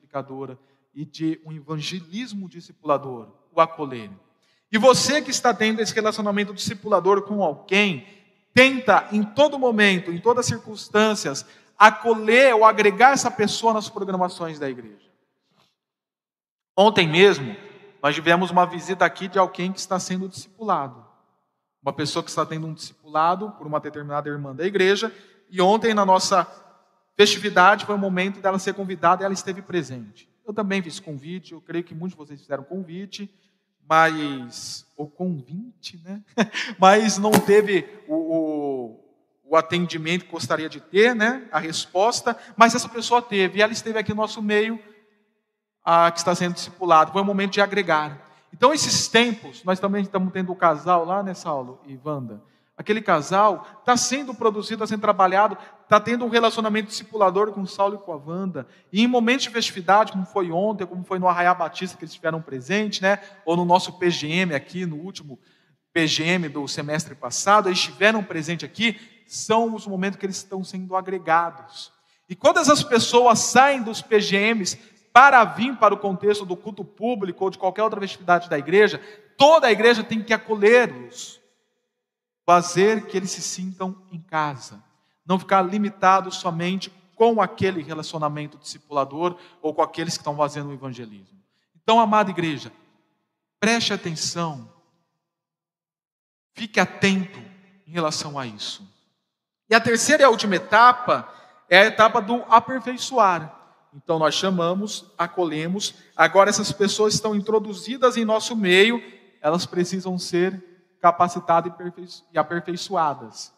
e 0.94 1.04
de 1.04 1.40
um 1.44 1.52
evangelismo 1.52 2.48
discipulador, 2.48 3.28
o 3.52 3.60
acolher. 3.60 4.10
E 4.70 4.76
você 4.76 5.22
que 5.22 5.30
está 5.30 5.54
tendo 5.54 5.80
esse 5.80 5.94
relacionamento 5.94 6.52
discipulador 6.52 7.22
com 7.22 7.42
alguém, 7.42 8.06
tenta 8.52 9.08
em 9.12 9.22
todo 9.22 9.58
momento, 9.58 10.10
em 10.10 10.20
todas 10.20 10.40
as 10.40 10.46
circunstâncias, 10.46 11.46
acolher 11.78 12.54
ou 12.54 12.64
agregar 12.64 13.12
essa 13.12 13.30
pessoa 13.30 13.72
nas 13.72 13.88
programações 13.88 14.58
da 14.58 14.68
igreja. 14.68 15.08
Ontem 16.76 17.08
mesmo, 17.08 17.56
nós 18.02 18.14
tivemos 18.14 18.50
uma 18.50 18.66
visita 18.66 19.04
aqui 19.04 19.28
de 19.28 19.38
alguém 19.38 19.72
que 19.72 19.78
está 19.78 19.98
sendo 19.98 20.28
discipulado. 20.28 21.04
Uma 21.82 21.92
pessoa 21.92 22.22
que 22.22 22.30
está 22.30 22.44
tendo 22.44 22.66
um 22.66 22.74
discipulado 22.74 23.52
por 23.52 23.66
uma 23.66 23.80
determinada 23.80 24.28
irmã 24.28 24.54
da 24.54 24.66
igreja. 24.66 25.14
E 25.48 25.60
ontem, 25.62 25.94
na 25.94 26.04
nossa 26.04 26.44
festividade 27.18 27.84
foi 27.84 27.96
o 27.96 27.98
momento 27.98 28.40
dela 28.40 28.60
ser 28.60 28.74
convidada 28.74 29.22
e 29.22 29.24
ela 29.24 29.34
esteve 29.34 29.60
presente. 29.60 30.28
Eu 30.46 30.54
também 30.54 30.80
fiz 30.80 31.00
convite, 31.00 31.52
eu 31.52 31.60
creio 31.60 31.82
que 31.82 31.92
muitos 31.92 32.16
de 32.16 32.24
vocês 32.24 32.40
fizeram 32.40 32.62
convite, 32.62 33.28
mas. 33.88 34.86
o 34.96 35.08
convite, 35.08 36.00
né? 36.04 36.22
mas 36.78 37.18
não 37.18 37.32
teve 37.32 37.88
o, 38.06 38.14
o, 38.14 39.00
o, 39.50 39.56
atendimento 39.56 40.26
que 40.26 40.30
gostaria 40.30 40.68
de 40.68 40.80
ter, 40.80 41.12
né? 41.12 41.48
A 41.50 41.58
resposta, 41.58 42.36
mas 42.56 42.76
essa 42.76 42.88
pessoa 42.88 43.20
teve, 43.20 43.58
e 43.58 43.62
ela 43.62 43.72
esteve 43.72 43.98
aqui 43.98 44.10
no 44.10 44.22
nosso 44.22 44.40
meio, 44.40 44.78
a, 45.84 46.12
que 46.12 46.18
está 46.18 46.36
sendo 46.36 46.54
discipulado. 46.54 47.10
Foi 47.10 47.20
um 47.20 47.24
momento 47.24 47.54
de 47.54 47.60
agregar. 47.60 48.26
Então, 48.52 48.72
esses 48.72 49.08
tempos, 49.08 49.64
nós 49.64 49.80
também 49.80 50.02
estamos 50.02 50.32
tendo 50.32 50.52
o 50.52 50.56
casal 50.56 51.04
lá, 51.04 51.20
né, 51.22 51.34
Saulo 51.34 51.80
e 51.84 51.98
Wanda? 52.02 52.40
Aquele 52.78 53.02
casal 53.02 53.66
está 53.80 53.96
sendo 53.96 54.32
produzido, 54.32 54.74
está 54.74 54.86
sendo 54.86 55.00
trabalhado, 55.00 55.58
está 55.82 55.98
tendo 55.98 56.24
um 56.24 56.28
relacionamento 56.28 56.86
discipulador 56.86 57.50
com 57.50 57.66
Saulo 57.66 57.96
e 57.96 57.98
com 57.98 58.12
a 58.12 58.16
Wanda. 58.16 58.68
E 58.92 59.02
em 59.02 59.08
momentos 59.08 59.42
de 59.42 59.50
festividade, 59.50 60.12
como 60.12 60.24
foi 60.24 60.52
ontem, 60.52 60.86
como 60.86 61.02
foi 61.02 61.18
no 61.18 61.26
Arraiá 61.26 61.52
Batista 61.52 61.96
que 61.96 62.04
eles 62.04 62.12
estiveram 62.12 62.40
presentes, 62.40 63.00
né? 63.00 63.18
ou 63.44 63.56
no 63.56 63.64
nosso 63.64 63.98
PGM 63.98 64.54
aqui, 64.54 64.86
no 64.86 64.94
último 64.94 65.40
PGM 65.92 66.48
do 66.48 66.68
semestre 66.68 67.16
passado, 67.16 67.68
eles 67.68 67.80
estiveram 67.80 68.22
presentes 68.22 68.64
aqui, 68.64 68.96
são 69.26 69.74
os 69.74 69.84
momentos 69.84 70.16
que 70.16 70.24
eles 70.24 70.36
estão 70.36 70.62
sendo 70.62 70.94
agregados. 70.94 71.92
E 72.28 72.36
quando 72.36 72.60
essas 72.60 72.84
pessoas 72.84 73.40
saem 73.40 73.82
dos 73.82 74.00
PGMs 74.00 74.78
para 75.12 75.44
vir 75.44 75.76
para 75.78 75.94
o 75.94 75.98
contexto 75.98 76.46
do 76.46 76.56
culto 76.56 76.84
público 76.84 77.42
ou 77.42 77.50
de 77.50 77.58
qualquer 77.58 77.82
outra 77.82 78.00
festividade 78.00 78.48
da 78.48 78.56
igreja, 78.56 79.00
toda 79.36 79.66
a 79.66 79.72
igreja 79.72 80.04
tem 80.04 80.22
que 80.22 80.32
acolhê-los 80.32 81.37
fazer 82.48 83.04
que 83.04 83.14
eles 83.14 83.30
se 83.30 83.42
sintam 83.42 83.94
em 84.10 84.18
casa, 84.18 84.82
não 85.26 85.38
ficar 85.38 85.60
limitado 85.60 86.32
somente 86.32 86.90
com 87.14 87.42
aquele 87.42 87.82
relacionamento 87.82 88.56
discipulador 88.56 89.36
ou 89.60 89.74
com 89.74 89.82
aqueles 89.82 90.14
que 90.14 90.22
estão 90.22 90.34
fazendo 90.34 90.70
o 90.70 90.72
evangelismo. 90.72 91.38
Então, 91.76 92.00
amada 92.00 92.30
igreja, 92.30 92.72
preste 93.60 93.92
atenção, 93.92 94.66
fique 96.54 96.80
atento 96.80 97.38
em 97.86 97.90
relação 97.90 98.38
a 98.38 98.46
isso. 98.46 98.82
E 99.68 99.74
a 99.74 99.80
terceira 99.80 100.22
e 100.22 100.24
a 100.24 100.30
última 100.30 100.56
etapa 100.56 101.30
é 101.68 101.80
a 101.80 101.84
etapa 101.84 102.18
do 102.18 102.42
aperfeiçoar. 102.48 103.54
Então, 103.92 104.18
nós 104.18 104.34
chamamos, 104.34 105.04
acolhemos, 105.18 105.96
agora 106.16 106.48
essas 106.48 106.72
pessoas 106.72 107.12
estão 107.12 107.36
introduzidas 107.36 108.16
em 108.16 108.24
nosso 108.24 108.56
meio, 108.56 109.02
elas 109.42 109.66
precisam 109.66 110.18
ser 110.18 110.77
capacitadas 111.00 112.24
e 112.32 112.38
aperfeiçoadas. 112.38 113.52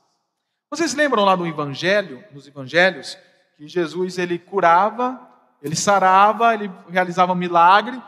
Vocês 0.70 0.94
lembram 0.94 1.24
lá 1.24 1.36
no 1.36 1.46
Evangelho, 1.46 2.24
nos 2.32 2.46
Evangelhos, 2.46 3.18
que 3.56 3.66
Jesus 3.66 4.18
ele 4.18 4.38
curava, 4.38 5.20
ele 5.60 5.74
sarava, 5.74 6.54
ele 6.54 6.70
realizava 6.88 7.32
um 7.32 7.36
milagre 7.36 8.00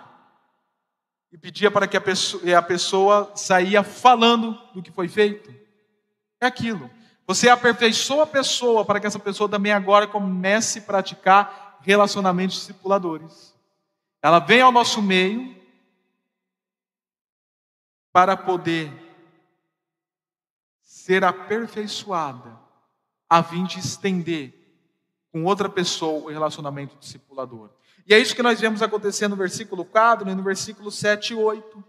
e 1.33 1.39
pedia 1.39 1.71
para 1.71 1.87
que 1.87 1.97
a 1.97 2.01
pessoa, 2.01 2.59
a 2.59 2.63
pessoa 2.63 3.33
saía 3.35 3.83
falando 3.83 4.57
do 4.75 4.83
que 4.83 4.93
foi 4.93 5.09
feito. 5.09 5.53
É 6.41 6.47
aquilo. 6.47 6.91
Você 7.27 7.49
aperfeiçoa 7.49 8.25
a 8.25 8.27
pessoa 8.27 8.85
para 8.85 9.01
que 9.01 9.07
essa 9.07 9.19
pessoa 9.19 9.49
também 9.49 9.73
agora 9.73 10.07
comece 10.07 10.81
a 10.81 10.83
praticar 10.83 11.79
relacionamentos 11.81 12.57
discipuladores. 12.57 13.55
Ela 14.23 14.39
vem 14.39 14.61
ao 14.61 14.71
nosso 14.71 15.03
meio 15.03 15.57
para 18.13 18.37
poder 18.37 19.02
ser 21.03 21.25
aperfeiçoada, 21.25 22.57
a 23.29 23.43
fim 23.43 23.65
de 23.65 23.81
estender 23.81 24.55
com 25.33 25.43
outra 25.45 25.69
pessoa 25.69 26.23
o 26.23 26.31
relacionamento 26.31 26.97
discipulador. 26.97 27.71
E 28.07 28.15
é 28.15 28.19
isso 28.21 28.37
que 28.37 28.43
nós 28.43 28.61
vemos 28.61 28.83
acontecer 28.83 29.27
no 29.27 29.35
versículo 29.35 29.85
4 29.85 30.31
e 30.31 30.35
no 30.35 30.43
versículo 30.45 30.93
7 30.93 31.33
e 31.33 31.37
8, 31.37 31.83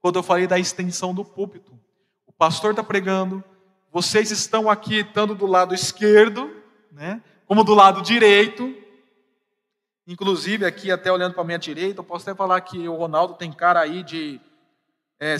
quando 0.00 0.16
eu 0.16 0.22
falei 0.22 0.46
da 0.46 0.60
extensão 0.60 1.12
do 1.12 1.24
púlpito. 1.24 1.76
O 2.24 2.32
pastor 2.32 2.70
está 2.70 2.84
pregando, 2.84 3.42
vocês 3.90 4.30
estão 4.30 4.70
aqui, 4.70 5.02
tanto 5.02 5.34
do 5.34 5.46
lado 5.46 5.74
esquerdo, 5.74 6.48
né, 6.92 7.20
como 7.46 7.64
do 7.64 7.74
lado 7.74 8.00
direito. 8.00 8.72
Inclusive, 10.06 10.64
aqui, 10.64 10.92
até 10.92 11.10
olhando 11.10 11.32
para 11.32 11.42
a 11.42 11.46
minha 11.46 11.58
direita, 11.58 11.98
eu 11.98 12.04
posso 12.04 12.30
até 12.30 12.36
falar 12.36 12.60
que 12.60 12.88
o 12.88 12.94
Ronaldo 12.94 13.34
tem 13.34 13.50
cara 13.50 13.80
aí 13.80 14.04
de 14.04 14.40
é, 15.22 15.36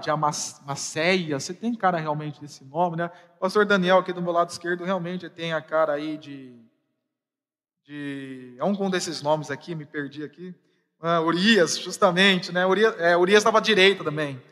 de 0.00 0.10
Amacéia, 0.10 1.38
você 1.38 1.54
tem 1.54 1.72
cara 1.72 1.98
realmente 1.98 2.40
desse 2.40 2.64
nome, 2.64 2.96
né? 2.96 3.08
O 3.36 3.38
pastor 3.38 3.64
Daniel, 3.64 3.98
aqui 3.98 4.12
do 4.12 4.20
meu 4.20 4.32
lado 4.32 4.50
esquerdo, 4.50 4.82
realmente 4.82 5.28
tem 5.28 5.52
a 5.52 5.62
cara 5.62 5.92
aí 5.92 6.18
de. 6.18 6.52
de 7.86 8.56
é 8.58 8.64
um 8.64 8.90
desses 8.90 9.22
nomes 9.22 9.52
aqui, 9.52 9.76
me 9.76 9.86
perdi 9.86 10.24
aqui. 10.24 10.52
Ah, 11.00 11.20
Urias, 11.20 11.78
justamente, 11.78 12.50
né? 12.50 12.66
Urias 12.66 12.96
é, 12.98 13.16
estava 13.38 13.58
à 13.58 13.60
direita 13.60 14.02
também, 14.02 14.42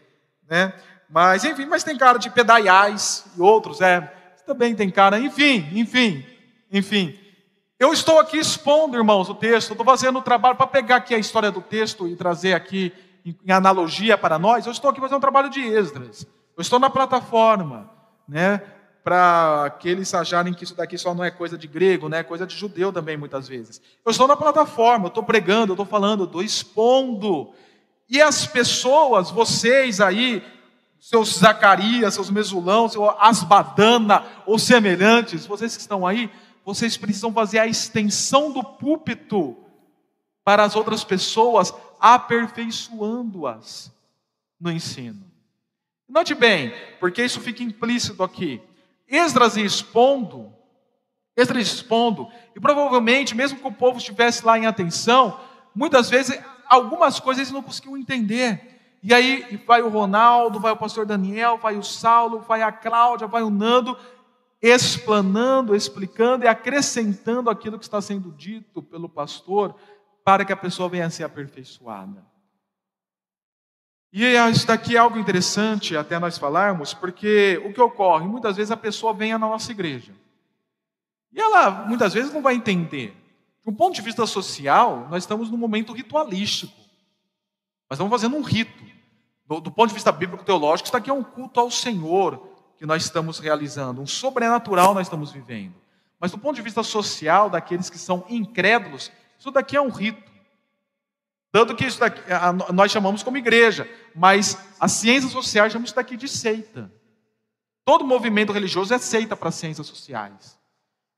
né? 0.49 0.73
Mas, 1.11 1.45
enfim, 1.45 1.67
mas 1.67 1.83
tem 1.83 1.99
cara 1.99 2.17
de 2.17 2.31
Pedaiais 2.31 3.27
e 3.37 3.41
outros, 3.41 3.81
é. 3.81 4.01
Também 4.47 4.77
tem 4.77 4.89
cara, 4.91 5.19
enfim, 5.19 5.69
enfim, 5.73 6.25
enfim. 6.71 7.19
Eu 7.81 7.93
estou 7.93 8.21
aqui 8.21 8.39
expondo, 8.39 8.97
irmãos, 8.97 9.29
o 9.29 9.35
texto, 9.35 9.73
estou 9.73 9.85
fazendo 9.85 10.21
o 10.21 10.23
trabalho 10.23 10.55
para 10.55 10.69
pegar 10.69 10.97
aqui 10.97 11.17
a 11.17 11.19
história 11.19 11.51
do 11.51 11.61
texto 11.61 12.07
e 12.07 12.15
trazer 12.15 12.53
aqui 12.55 12.93
em 13.27 13.53
analogia 13.53 14.17
para 14.17 14.39
nós. 14.39 14.67
Eu 14.67 14.73
estou 14.73 14.91
aqui 14.91 15.01
fazendo 15.01 15.17
um 15.17 15.21
trabalho 15.21 15.51
de 15.51 15.61
Esdras. 15.61 16.27
Eu 16.57 16.61
estou 16.61 16.79
na 16.79 16.89
plataforma, 16.89 17.91
né? 18.29 18.63
Para 19.03 19.65
aqueles 19.67 20.13
acharem 20.15 20.55
que 20.55 20.65
isso 20.65 20.75
daqui 20.75 20.97
só 20.97 21.15
não 21.15 21.25
é 21.25 21.31
coisa 21.31 21.57
de 21.59 21.67
grego, 21.67 22.09
né? 22.09 22.19
É 22.19 22.23
coisa 22.23 22.47
de 22.47 22.57
judeu 22.57 22.93
também, 22.93 23.17
muitas 23.17 23.49
vezes. 23.49 23.81
Eu 24.05 24.11
estou 24.11 24.29
na 24.29 24.37
plataforma, 24.37 25.07
eu 25.07 25.09
estou 25.09 25.23
pregando, 25.23 25.73
eu 25.73 25.75
estou 25.75 25.87
falando, 25.87 26.21
eu 26.21 26.27
estou 26.27 26.43
expondo. 26.43 27.53
E 28.09 28.23
as 28.23 28.47
pessoas, 28.47 29.31
vocês 29.31 30.01
aí, 30.01 30.43
seus 31.01 31.39
Zacarias, 31.39 32.15
seus 32.15 32.31
Mesulão, 32.31 32.89
seu 32.89 33.11
Asbadana 33.21 34.25
ou 34.45 34.59
semelhantes, 34.59 35.47
vocês 35.47 35.77
que 35.77 35.83
estão 35.83 36.07
aí, 36.07 36.31
vocês 36.65 36.97
precisam 36.97 37.33
fazer 37.33 37.59
a 37.59 37.67
extensão 37.67 38.51
do 38.51 38.63
púlpito 38.63 39.57
para 40.45 40.63
as 40.63 40.77
outras 40.77 41.03
pessoas, 41.03 41.75
aperfeiçoando-as 42.15 43.93
no 44.61 44.71
ensino. 44.71 45.25
Note 46.09 46.35
bem, 46.35 46.73
porque 47.01 47.25
isso 47.25 47.41
fica 47.41 47.65
implícito 47.65 48.23
aqui. 48.23 48.63
Esdras 49.09 49.57
expondo, 49.57 50.53
Esdras 51.37 51.67
expondo, 51.67 52.29
e 52.55 52.61
provavelmente, 52.61 53.35
mesmo 53.35 53.59
que 53.59 53.67
o 53.67 53.73
povo 53.73 53.99
estivesse 53.99 54.47
lá 54.47 54.57
em 54.57 54.67
atenção, 54.67 55.41
muitas 55.75 56.09
vezes 56.09 56.39
algumas 56.69 57.19
coisas 57.19 57.41
eles 57.41 57.53
não 57.53 57.63
conseguiam 57.63 57.97
entender. 57.97 58.99
E 59.03 59.13
aí 59.13 59.61
vai 59.67 59.83
o 59.83 59.89
Ronaldo, 59.89 60.61
vai 60.61 60.73
o 60.73 60.77
pastor 60.77 61.07
Daniel, 61.07 61.59
vai 61.59 61.77
o 61.77 61.83
Saulo, 61.83 62.41
vai 62.41 62.63
a 62.63 62.71
Cláudia, 62.71 63.27
vai 63.27 63.43
o 63.43 63.51
Nando, 63.51 63.97
explanando, 64.63 65.75
explicando 65.75 66.45
e 66.45 66.49
acrescentando 66.49 67.51
aquilo 67.51 67.79
que 67.79 67.85
está 67.85 68.01
sendo 68.01 68.31
dito 68.33 68.81
pelo 68.81 69.09
pastor, 69.09 69.75
para 70.27 70.45
que 70.45 70.53
a 70.53 70.57
pessoa 70.57 70.89
venha 70.89 71.07
a 71.07 71.11
ser 71.11 71.23
aperfeiçoada. 71.23 72.21
E 74.13 74.25
isso 74.51 74.67
daqui 74.67 74.97
é 74.97 74.99
algo 74.99 75.17
interessante 75.17 75.97
até 75.97 76.19
nós 76.19 76.37
falarmos, 76.37 76.93
porque 76.93 77.63
o 77.65 77.73
que 77.73 77.81
ocorre? 77.81 78.27
Muitas 78.27 78.57
vezes 78.57 78.73
a 78.73 78.77
pessoa 78.77 79.15
vem 79.15 79.31
na 79.31 79.39
nossa 79.39 79.71
igreja. 79.71 80.13
E 81.33 81.41
ela 81.41 81.71
muitas 81.71 82.13
vezes 82.13 82.33
não 82.33 82.43
vai 82.43 82.57
entender. 82.57 83.17
Do 83.65 83.73
ponto 83.73 83.95
de 83.95 84.03
vista 84.03 84.27
social, 84.27 85.07
nós 85.09 85.23
estamos 85.23 85.49
num 85.49 85.57
momento 85.57 85.93
ritualístico. 85.93 86.75
Nós 87.89 87.93
estamos 87.93 88.11
fazendo 88.11 88.37
um 88.37 88.43
rito. 88.43 88.83
Do, 89.47 89.61
do 89.61 89.71
ponto 89.71 89.91
de 89.91 89.95
vista 89.95 90.11
bíblico-teológico, 90.11 90.89
isso 90.89 90.97
aqui 90.97 91.09
é 91.09 91.15
um 91.15 91.23
culto 91.23 91.61
ao 91.61 91.71
Senhor 91.71 92.49
que 92.77 92.85
nós 92.85 93.05
estamos 93.05 93.39
realizando, 93.39 94.03
um 94.03 94.07
sobrenatural 94.09 94.93
nós 94.93 95.07
estamos 95.07 95.31
vivendo. 95.31 95.75
Mas 96.19 96.33
do 96.33 96.39
ponto 96.39 96.57
de 96.57 96.63
vista 96.63 96.83
social, 96.83 97.49
daqueles 97.49 97.89
que 97.89 97.99
são 97.99 98.25
incrédulos, 98.29 99.13
isso 99.39 99.51
daqui 99.51 99.77
é 99.77 99.81
um 99.81 99.89
rito. 99.89 100.33
Tanto 101.53 101.75
que 101.75 101.87
isso 101.87 101.99
daqui, 101.99 102.21
nós 102.75 102.91
chamamos 102.91 103.23
como 103.23 103.39
igreja, 103.39 103.89
mas 104.15 104.59
as 104.79 104.93
ciências 104.93 105.33
sociais 105.33 105.73
chamam 105.73 105.87
isso 105.87 105.95
daqui 105.95 106.17
de 106.17 106.29
seita. 106.29 106.93
Todo 107.85 108.05
movimento 108.05 108.53
religioso 108.53 108.93
é 108.93 108.99
seita 108.99 109.37
para 109.37 109.49
as 109.49 109.55
ciências 109.55 109.87
sociais. 109.87 110.59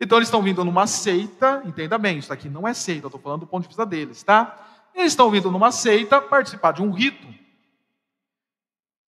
Então 0.00 0.18
eles 0.18 0.28
estão 0.28 0.42
vindo 0.42 0.64
numa 0.64 0.86
seita, 0.86 1.62
entenda 1.64 1.98
bem, 1.98 2.18
isso 2.18 2.28
daqui 2.28 2.48
não 2.48 2.68
é 2.68 2.74
seita, 2.74 3.08
estou 3.08 3.20
falando 3.20 3.40
do 3.40 3.46
ponto 3.46 3.62
de 3.62 3.68
vista 3.68 3.84
deles, 3.84 4.22
tá? 4.22 4.56
Eles 4.94 5.12
estão 5.12 5.30
vindo 5.30 5.50
numa 5.50 5.72
seita 5.72 6.20
participar 6.20 6.72
de 6.72 6.82
um 6.82 6.92
rito. 6.92 7.26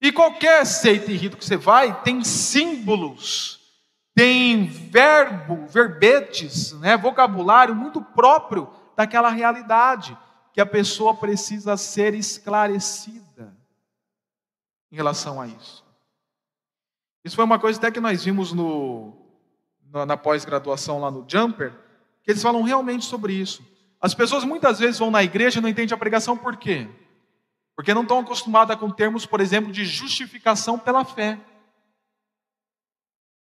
E 0.03 0.11
qualquer 0.11 0.65
seita 0.65 1.13
e 1.13 1.17
rito 1.17 1.37
que 1.37 1.45
você 1.45 1.57
vai 1.57 2.03
tem 2.03 2.25
símbolos, 2.25 3.61
tem 4.15 4.67
verbo, 4.67 5.67
verbetes, 5.67 6.73
né, 6.73 6.97
vocabulário 6.97 7.75
muito 7.75 8.01
próprio 8.03 8.69
daquela 9.01 9.31
realidade 9.31 10.15
que 10.53 10.61
a 10.61 10.67
pessoa 10.67 11.15
precisa 11.15 11.75
ser 11.79 12.13
esclarecida 12.13 13.57
em 14.93 14.97
relação 14.97 15.41
a 15.41 15.47
isso. 15.47 15.83
Isso 17.25 17.35
foi 17.35 17.47
uma 17.47 17.59
coisa 17.59 17.79
até 17.79 17.91
que 17.91 17.99
nós 17.99 18.23
vimos 18.23 18.53
no, 18.53 19.15
na 19.91 20.19
pós-graduação 20.19 21.01
lá 21.01 21.11
no 21.11 21.25
Jumper, 21.27 21.73
que 22.23 22.31
eles 22.31 22.43
falam 22.43 22.61
realmente 22.61 23.07
sobre 23.07 23.33
isso. 23.33 23.65
As 23.99 24.13
pessoas 24.13 24.45
muitas 24.45 24.79
vezes 24.79 24.99
vão 24.99 25.11
na 25.11 25.25
igreja 25.25 25.61
e 25.61 25.63
não 25.63 25.69
entendem 25.71 25.95
a 25.95 25.99
pregação 25.99 26.37
por 26.37 26.59
quê? 26.59 26.87
Porque 27.75 27.95
não 27.95 28.03
estão 28.03 28.19
acostumadas 28.19 28.79
com 28.79 28.91
termos, 28.91 29.25
por 29.25 29.41
exemplo, 29.41 29.73
de 29.73 29.87
justificação 29.87 30.79
pela 30.79 31.07
fé. 31.07 31.41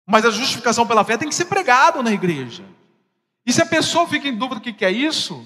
Mas 0.05 0.25
a 0.25 0.31
justificação 0.31 0.85
pela 0.85 1.05
fé 1.05 1.17
tem 1.17 1.29
que 1.29 1.35
ser 1.35 1.45
pregado 1.45 2.03
na 2.03 2.11
igreja. 2.11 2.65
E 3.45 3.53
se 3.53 3.61
a 3.61 3.65
pessoa 3.65 4.07
fica 4.07 4.27
em 4.27 4.35
dúvida 4.35 4.59
do 4.59 4.73
que 4.73 4.83
é 4.83 4.91
isso, 4.91 5.45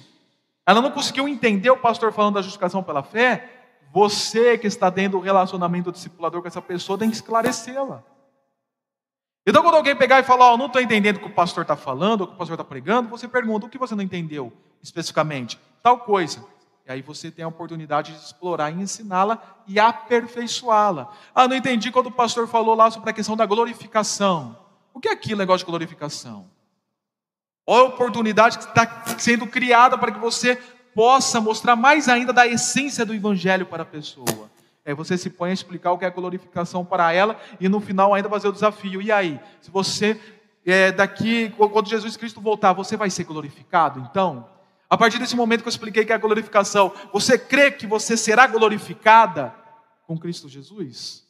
ela 0.66 0.82
não 0.82 0.92
conseguiu 0.92 1.28
entender 1.28 1.70
o 1.70 1.78
pastor 1.78 2.14
falando 2.14 2.36
da 2.36 2.42
justificação 2.42 2.82
pela 2.82 3.04
fé, 3.04 3.60
você 3.92 4.58
que 4.58 4.68
está 4.68 4.90
dentro 4.90 5.20
do 5.20 5.24
relacionamento 5.24 5.92
discipulador 5.92 6.42
com 6.42 6.48
essa 6.48 6.62
pessoa 6.62 6.98
tem 6.98 7.10
que 7.10 7.16
esclarecê-la. 7.16 8.04
Então, 9.46 9.64
quando 9.64 9.76
alguém 9.76 9.96
pegar 9.96 10.20
e 10.20 10.24
falar, 10.24 10.54
oh, 10.54 10.58
não 10.58 10.68
estou 10.68 10.82
entendendo 10.82 11.18
o 11.18 11.20
que 11.22 11.28
o 11.28 11.34
pastor 11.34 11.64
está 11.64 11.76
falando, 11.76 12.22
o 12.22 12.28
que 12.28 12.34
o 12.34 12.38
pastor 12.38 12.54
está 12.54 12.64
pregando, 12.64 13.10
você 13.10 13.28
pergunta, 13.28 13.66
o 13.66 13.70
que 13.70 13.80
você 13.80 13.96
não 13.96 14.04
entendeu 14.04 14.54
especificamente? 14.82 15.60
Tal 15.82 15.98
coisa. 16.00 16.46
E 16.86 16.92
aí 16.92 17.02
você 17.02 17.32
tem 17.32 17.44
a 17.44 17.48
oportunidade 17.48 18.14
de 18.14 18.20
explorar 18.20 18.72
e 18.72 18.82
ensiná-la 18.82 19.42
e 19.68 19.80
aperfeiçoá-la. 19.80 21.12
Ah, 21.34 21.48
não 21.48 21.56
entendi 21.56 21.92
quando 21.92 22.08
o 22.08 22.12
pastor 22.12 22.48
falou 22.48 22.76
lá 22.76 22.92
sobre 22.92 23.10
a 23.10 23.14
questão 23.14 23.36
da 23.36 23.46
glorificação. 23.46 24.56
O 24.94 25.00
que 25.00 25.08
é 25.08 25.12
aquilo, 25.12 25.40
negócio 25.40 25.66
de 25.66 25.72
glorificação? 25.72 26.48
Olha 27.72 27.84
a 27.84 27.90
oportunidade 27.90 28.58
que 28.58 28.64
está 28.64 29.04
sendo 29.20 29.46
criada 29.46 29.96
para 29.96 30.12
que 30.12 30.18
você 30.18 30.56
possa 30.96 31.40
mostrar 31.40 31.76
mais 31.76 32.10
ainda 32.10 32.34
da 32.34 32.48
essência 32.48 33.06
do 33.06 33.14
Evangelho 33.14 33.64
para 33.68 33.84
a 33.84 33.86
pessoa. 33.86 34.50
É 34.84 34.92
você 34.92 35.16
se 35.16 35.30
põe 35.30 35.52
a 35.52 35.54
explicar 35.54 35.92
o 35.92 35.98
que 36.00 36.04
é 36.04 36.10
glorificação 36.10 36.84
para 36.84 37.14
ela 37.14 37.40
e 37.60 37.70
no 37.70 37.80
final 37.80 38.12
ainda 38.12 38.28
fazer 38.28 38.48
o 38.48 38.52
desafio. 38.52 39.04
E 39.04 39.12
aí, 39.12 39.40
se 39.62 39.70
você 39.70 40.20
é, 40.66 40.92
daqui, 40.92 41.54
quando 41.56 41.88
Jesus 41.88 42.18
Cristo 42.18 42.42
voltar, 42.42 42.74
você 42.74 42.98
vai 42.98 43.12
ser 43.12 43.26
glorificado? 43.26 44.00
Então, 44.10 44.50
a 44.90 44.98
partir 44.98 45.20
desse 45.20 45.36
momento 45.36 45.62
que 45.62 45.68
eu 45.68 45.72
expliquei 45.72 46.04
que 46.04 46.12
é 46.12 46.16
a 46.16 46.18
glorificação, 46.18 46.92
você 47.14 47.38
crê 47.38 47.70
que 47.70 47.86
você 47.86 48.18
será 48.18 48.48
glorificada 48.48 49.54
com 50.08 50.18
Cristo 50.18 50.50
Jesus? 50.50 51.24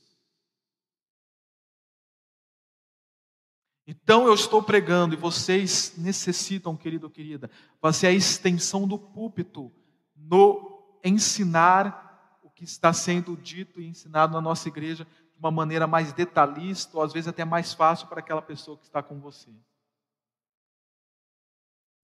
Então 3.90 4.28
eu 4.28 4.36
estou 4.36 4.62
pregando 4.62 5.16
e 5.16 5.18
vocês 5.18 5.96
necessitam, 5.98 6.78
querido 6.78 7.10
querida, 7.10 7.50
fazer 7.82 8.06
a 8.06 8.12
extensão 8.12 8.88
do 8.88 9.00
púlpito 9.00 9.72
no 10.16 11.00
ensinar 11.04 12.40
o 12.44 12.52
que 12.52 12.64
está 12.64 12.94
sendo 12.94 13.36
dito 13.36 13.82
e 13.82 13.88
ensinado 13.88 14.34
na 14.34 14.42
nossa 14.42 14.68
igreja 14.68 15.06
de 15.06 15.40
uma 15.40 15.50
maneira 15.50 15.88
mais 15.88 16.14
detalhista, 16.14 16.96
ou 16.96 17.02
às 17.02 17.12
vezes 17.12 17.30
até 17.30 17.44
mais 17.44 17.74
fácil 17.74 18.06
para 18.06 18.20
aquela 18.20 18.44
pessoa 18.44 18.78
que 18.78 18.84
está 18.84 19.02
com 19.02 19.20
você. 19.20 19.50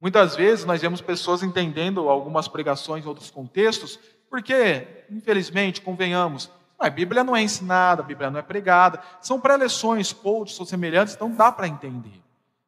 Muitas 0.02 0.36
vezes 0.36 0.66
nós 0.66 0.82
vemos 0.82 1.02
pessoas 1.02 1.44
entendendo 1.44 2.10
algumas 2.10 2.48
pregações 2.48 3.06
em 3.06 3.08
outros 3.08 3.30
contextos, 3.30 4.00
porque, 4.28 5.06
infelizmente, 5.12 5.82
convenhamos, 5.82 6.50
a 6.78 6.90
Bíblia 6.90 7.24
não 7.24 7.36
é 7.36 7.42
ensinada, 7.42 8.02
a 8.02 8.06
Bíblia 8.06 8.30
não 8.30 8.40
é 8.40 8.44
pregada, 8.44 9.02
são 9.22 9.40
pré-leções, 9.40 10.12
coaches 10.12 10.60
ou 10.60 10.66
semelhantes, 10.66 11.16
então 11.16 11.34
dá 11.34 11.52
para 11.52 11.68
entender. 11.68 12.22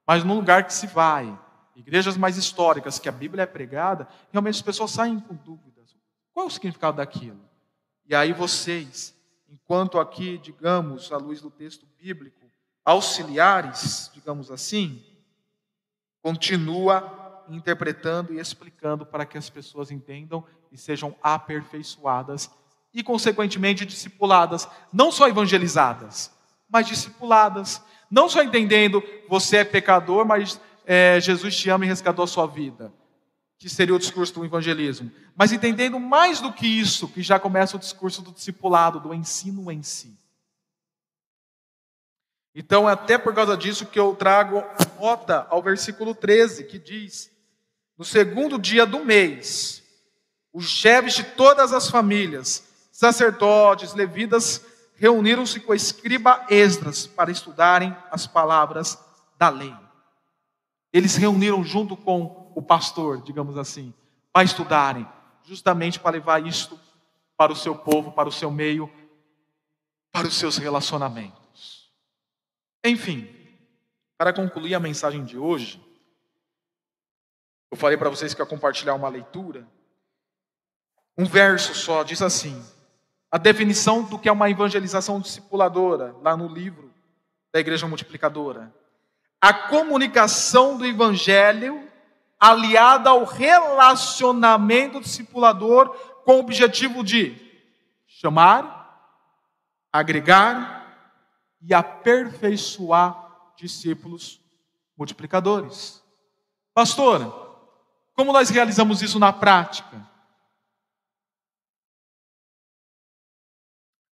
Mas 0.06 0.24
no 0.24 0.36
lugar 0.36 0.66
que 0.66 0.74
se 0.74 0.88
vai, 0.88 1.38
igrejas 1.76 2.18
mais 2.18 2.38
históricas, 2.38 2.98
que 2.98 3.10
a 3.10 3.12
Bíblia 3.12 3.44
é 3.44 3.46
pregada, 3.46 4.08
realmente 4.32 4.56
as 4.56 4.62
pessoas 4.62 4.92
saem 4.92 5.20
com 5.20 5.36
dúvidas. 5.36 5.96
Qual 6.34 6.46
é 6.46 6.48
o 6.48 6.52
significado 6.52 6.98
daquilo? 6.98 7.40
E 8.08 8.16
aí 8.16 8.32
vocês, 8.32 9.14
enquanto 9.50 10.00
aqui, 10.00 10.38
digamos, 10.38 11.12
à 11.12 11.18
luz 11.18 11.42
do 11.42 11.52
texto 11.52 11.86
bíblico, 12.00 12.46
auxiliares, 12.86 14.10
digamos 14.14 14.50
assim, 14.50 15.04
continua 16.22 17.44
interpretando 17.50 18.34
e 18.34 18.40
explicando 18.40 19.06
para 19.06 19.26
que 19.26 19.38
as 19.38 19.50
pessoas 19.50 19.92
entendam 19.92 20.44
e 20.72 20.78
sejam 20.78 21.16
aperfeiçoadas 21.22 22.50
e, 22.98 23.04
consequentemente, 23.04 23.86
discipuladas, 23.86 24.68
não 24.92 25.12
só 25.12 25.28
evangelizadas, 25.30 26.32
mas 26.68 26.88
discipuladas. 26.88 27.80
Não 28.10 28.28
só 28.28 28.42
entendendo 28.42 29.04
você 29.30 29.58
é 29.58 29.64
pecador, 29.64 30.26
mas 30.26 30.60
é, 30.84 31.20
Jesus 31.22 31.56
te 31.56 31.70
ama 31.70 31.86
e 31.86 31.88
resgatou 31.88 32.24
a 32.24 32.28
sua 32.28 32.48
vida, 32.48 32.92
que 33.60 33.70
seria 33.70 33.94
o 33.94 34.00
discurso 34.00 34.34
do 34.34 34.44
evangelismo. 34.44 35.12
Mas 35.36 35.52
entendendo 35.52 36.00
mais 36.00 36.42
do 36.42 36.52
que 36.52 36.66
isso, 36.66 37.08
que 37.08 37.22
já 37.22 37.40
começa 37.40 37.78
o 37.78 37.80
discurso 37.80 38.24
do 38.24 38.32
discipulado, 38.32 39.00
do 39.00 39.14
ensino 39.14 39.72
em 39.72 39.84
si. 39.84 40.18
Então, 42.56 42.90
é 42.90 42.94
até 42.94 43.16
por 43.20 43.36
causa 43.36 43.56
disso 43.56 43.86
que 43.86 44.00
eu 44.00 44.16
trago 44.16 44.64
nota 45.00 45.46
ao 45.52 45.62
versículo 45.62 46.16
13, 46.16 46.64
que 46.64 46.80
diz: 46.80 47.30
No 47.96 48.04
segundo 48.04 48.58
dia 48.58 48.88
do 48.88 49.06
mês, 49.06 49.84
os 50.52 50.68
chefes 50.68 51.14
de 51.14 51.24
todas 51.24 51.72
as 51.74 51.88
famílias, 51.88 52.67
sacerdotes, 52.98 53.94
levitas, 53.94 54.66
reuniram-se 54.96 55.60
com 55.60 55.72
escriba 55.72 56.44
Esdras 56.50 57.06
para 57.06 57.30
estudarem 57.30 57.96
as 58.10 58.26
palavras 58.26 58.98
da 59.38 59.50
lei. 59.50 59.76
Eles 60.92 61.16
reuniram 61.16 61.64
junto 61.64 61.96
com 61.96 62.52
o 62.56 62.62
pastor, 62.62 63.22
digamos 63.22 63.56
assim, 63.56 63.94
para 64.34 64.44
estudarem, 64.44 65.08
justamente 65.44 66.00
para 66.00 66.14
levar 66.14 66.44
isto 66.44 66.80
para 67.38 67.52
o 67.52 67.56
seu 67.56 67.76
povo, 67.76 68.14
para 68.14 68.28
o 68.28 68.32
seu 68.32 68.50
meio, 68.50 68.92
para 70.12 70.28
os 70.28 70.36
seus 70.36 70.58
relacionamentos. 70.58 71.94
Enfim, 72.84 73.30
para 74.18 74.34
concluir 74.34 74.74
a 74.74 74.80
mensagem 74.80 75.24
de 75.24 75.38
hoje, 75.38 75.80
eu 77.70 77.78
falei 77.78 77.96
para 77.96 78.10
vocês 78.10 78.34
que 78.34 78.42
ia 78.42 78.46
compartilhar 78.48 78.96
uma 78.96 79.08
leitura. 79.08 79.68
Um 81.16 81.26
verso 81.26 81.76
só 81.76 82.02
diz 82.02 82.24
assim: 82.24 82.60
a 83.38 83.40
definição 83.40 84.02
do 84.02 84.18
que 84.18 84.28
é 84.28 84.32
uma 84.32 84.50
evangelização 84.50 85.20
discipuladora, 85.20 86.16
lá 86.24 86.36
no 86.36 86.48
livro 86.48 86.92
da 87.54 87.60
Igreja 87.60 87.88
Multiplicadora. 87.88 88.74
A 89.40 89.54
comunicação 89.54 90.76
do 90.76 90.84
Evangelho 90.84 91.88
aliada 92.40 93.12
ao 93.12 93.26
relacionamento 93.26 95.00
discipulador 95.00 95.90
com 96.26 96.38
o 96.38 96.40
objetivo 96.40 97.04
de 97.04 97.40
chamar, 98.08 99.22
agregar 99.94 100.98
e 101.62 101.76
aperfeiçoar 101.76 103.54
discípulos 103.56 104.42
multiplicadores. 104.98 106.02
Pastor, 106.74 107.70
como 108.16 108.34
nós 108.34 108.50
realizamos 108.50 109.04
isso 109.04 109.20
na 109.20 109.32
prática? 109.32 110.02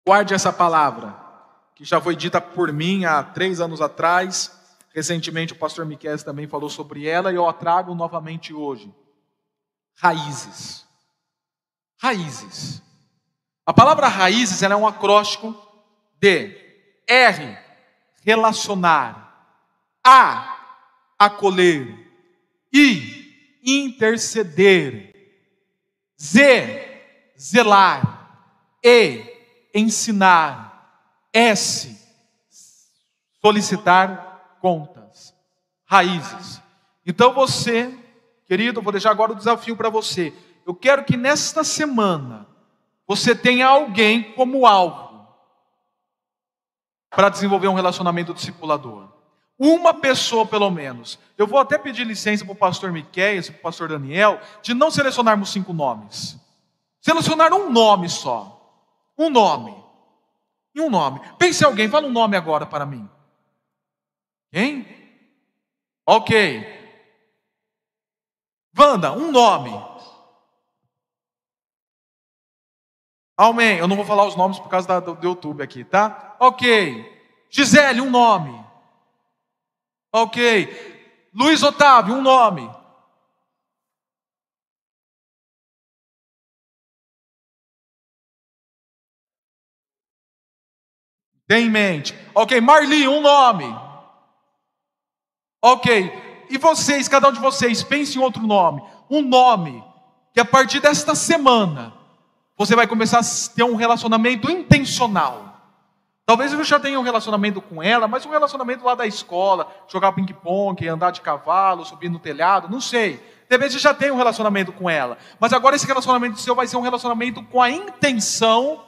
Guarde 0.09 0.33
essa 0.33 0.51
palavra, 0.51 1.15
que 1.75 1.85
já 1.85 2.01
foi 2.01 2.15
dita 2.15 2.41
por 2.41 2.73
mim 2.73 3.05
há 3.05 3.21
três 3.21 3.61
anos 3.61 3.79
atrás. 3.79 4.51
Recentemente 4.91 5.53
o 5.53 5.55
pastor 5.55 5.85
Miquel 5.85 6.17
também 6.23 6.47
falou 6.47 6.67
sobre 6.67 7.07
ela 7.07 7.31
e 7.31 7.35
eu 7.35 7.47
a 7.47 7.53
trago 7.53 7.93
novamente 7.93 8.51
hoje. 8.51 8.91
Raízes. 9.93 10.83
Raízes. 12.01 12.81
A 13.63 13.71
palavra 13.71 14.07
raízes 14.07 14.63
é 14.63 14.75
um 14.75 14.87
acróstico 14.87 15.55
de 16.19 16.57
R, 17.07 17.55
relacionar, 18.23 19.61
A, 20.03 20.57
acolher, 21.19 21.87
I, 22.73 23.61
interceder, 23.63 25.13
Z, 26.19 27.03
zelar, 27.37 28.41
E, 28.83 29.28
ensinar. 29.73 30.69
S, 31.33 31.97
solicitar 33.41 34.57
contas. 34.61 35.33
Raízes. 35.85 36.61
Então 37.05 37.33
você, 37.33 37.97
querido, 38.45 38.81
vou 38.81 38.91
deixar 38.91 39.11
agora 39.11 39.31
o 39.31 39.35
desafio 39.35 39.75
para 39.75 39.89
você. 39.89 40.33
Eu 40.65 40.75
quero 40.75 41.03
que 41.03 41.17
nesta 41.17 41.63
semana 41.63 42.47
você 43.07 43.35
tenha 43.35 43.67
alguém 43.67 44.33
como 44.33 44.67
alvo 44.67 45.27
para 47.09 47.29
desenvolver 47.29 47.67
um 47.67 47.73
relacionamento 47.73 48.33
discipulador. 48.33 49.09
Uma 49.57 49.93
pessoa, 49.93 50.45
pelo 50.45 50.69
menos. 50.69 51.19
Eu 51.37 51.45
vou 51.45 51.59
até 51.59 51.77
pedir 51.77 52.05
licença 52.05 52.45
para 52.45 52.53
o 52.53 52.55
pastor 52.55 52.91
Miquel 52.91 53.39
e 53.39 53.41
para 53.41 53.51
o 53.51 53.61
pastor 53.61 53.89
Daniel 53.89 54.39
de 54.61 54.73
não 54.73 54.89
selecionarmos 54.89 55.49
cinco 55.49 55.73
nomes. 55.73 56.37
Selecionar 57.01 57.53
um 57.53 57.69
nome 57.69 58.07
só. 58.09 58.58
Um 59.19 59.29
nome. 59.29 59.75
E 60.73 60.79
um 60.79 60.89
nome. 60.89 61.19
Pense 61.37 61.63
alguém, 61.65 61.89
fala 61.89 62.07
um 62.07 62.11
nome 62.11 62.37
agora 62.37 62.65
para 62.65 62.85
mim. 62.85 63.07
Quem? 64.49 64.87
Ok. 66.07 66.79
Wanda, 68.77 69.11
um 69.11 69.29
nome. 69.29 69.71
Amém. 73.37 73.77
Eu 73.77 73.87
não 73.89 73.97
vou 73.97 74.05
falar 74.05 74.25
os 74.25 74.37
nomes 74.37 74.57
por 74.57 74.69
causa 74.69 74.87
da, 74.87 74.99
do, 75.01 75.15
do 75.15 75.27
YouTube 75.27 75.61
aqui, 75.61 75.83
tá? 75.83 76.37
Ok. 76.39 77.19
Gisele, 77.49 77.99
um 77.99 78.09
nome. 78.09 78.65
Ok. 80.13 81.29
Luiz 81.33 81.61
Otávio, 81.61 82.15
um 82.15 82.21
nome. 82.21 82.78
Tem 91.49 91.65
em 91.65 91.69
mente. 91.71 92.13
Ok, 92.35 92.61
Marli, 92.61 93.07
um 93.07 93.21
nome. 93.21 93.75
Ok. 95.59 96.45
E 96.47 96.59
vocês, 96.59 97.07
cada 97.07 97.27
um 97.27 97.31
de 97.31 97.39
vocês, 97.39 97.81
pense 97.81 98.15
em 98.15 98.21
outro 98.21 98.45
nome. 98.45 98.83
Um 99.09 99.23
nome 99.23 99.83
que 100.31 100.39
a 100.39 100.45
partir 100.45 100.79
desta 100.79 101.15
semana 101.15 101.91
você 102.55 102.75
vai 102.75 102.85
começar 102.85 103.19
a 103.19 103.55
ter 103.55 103.63
um 103.63 103.75
relacionamento 103.75 104.51
intencional. 104.51 105.59
Talvez 106.23 106.53
você 106.53 106.65
já 106.65 106.79
tenha 106.79 106.99
um 106.99 107.03
relacionamento 107.03 107.59
com 107.59 107.81
ela, 107.81 108.07
mas 108.07 108.27
um 108.27 108.29
relacionamento 108.29 108.85
lá 108.85 108.93
da 108.93 109.07
escola, 109.07 109.67
jogar 109.87 110.11
ping-pong, 110.11 110.87
andar 110.87 111.09
de 111.09 111.21
cavalo, 111.21 111.83
subir 111.83 112.09
no 112.09 112.19
telhado, 112.19 112.69
não 112.69 112.79
sei. 112.79 113.19
Talvez 113.49 113.73
você 113.73 113.79
já 113.79 113.91
tenha 113.91 114.13
um 114.13 114.17
relacionamento 114.17 114.71
com 114.71 114.87
ela, 114.87 115.17
mas 115.39 115.51
agora 115.51 115.75
esse 115.75 115.87
relacionamento 115.87 116.39
seu 116.39 116.53
vai 116.53 116.67
ser 116.67 116.77
um 116.77 116.81
relacionamento 116.81 117.41
com 117.45 117.59
a 117.59 117.71
intenção 117.71 118.85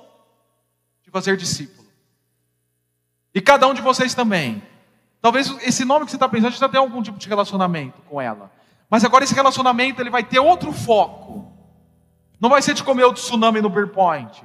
de 1.03 1.09
fazer 1.09 1.36
discípulo. 1.36 1.80
E 3.34 3.41
cada 3.41 3.67
um 3.67 3.73
de 3.73 3.82
vocês 3.82 4.13
também. 4.13 4.61
Talvez 5.21 5.49
esse 5.61 5.86
nome 5.86 6.05
que 6.05 6.11
você 6.11 6.17
está 6.17 6.27
pensando 6.27 6.53
já 6.53 6.67
tenha 6.67 6.82
algum 6.82 7.01
tipo 7.01 7.17
de 7.17 7.27
relacionamento 7.27 8.01
com 8.09 8.19
ela. 8.19 8.51
Mas 8.89 9.05
agora 9.05 9.23
esse 9.23 9.36
relacionamento 9.36 10.01
ele 10.01 10.09
vai 10.09 10.23
ter 10.23 10.39
outro 10.39 10.73
foco. 10.73 11.51
Não 12.39 12.49
vai 12.49 12.61
ser 12.61 12.73
de 12.73 12.84
comer 12.84 13.05
o 13.05 13.13
tsunami 13.13 13.61
no 13.61 13.69
Beer 13.69 13.89
Point. 13.89 14.43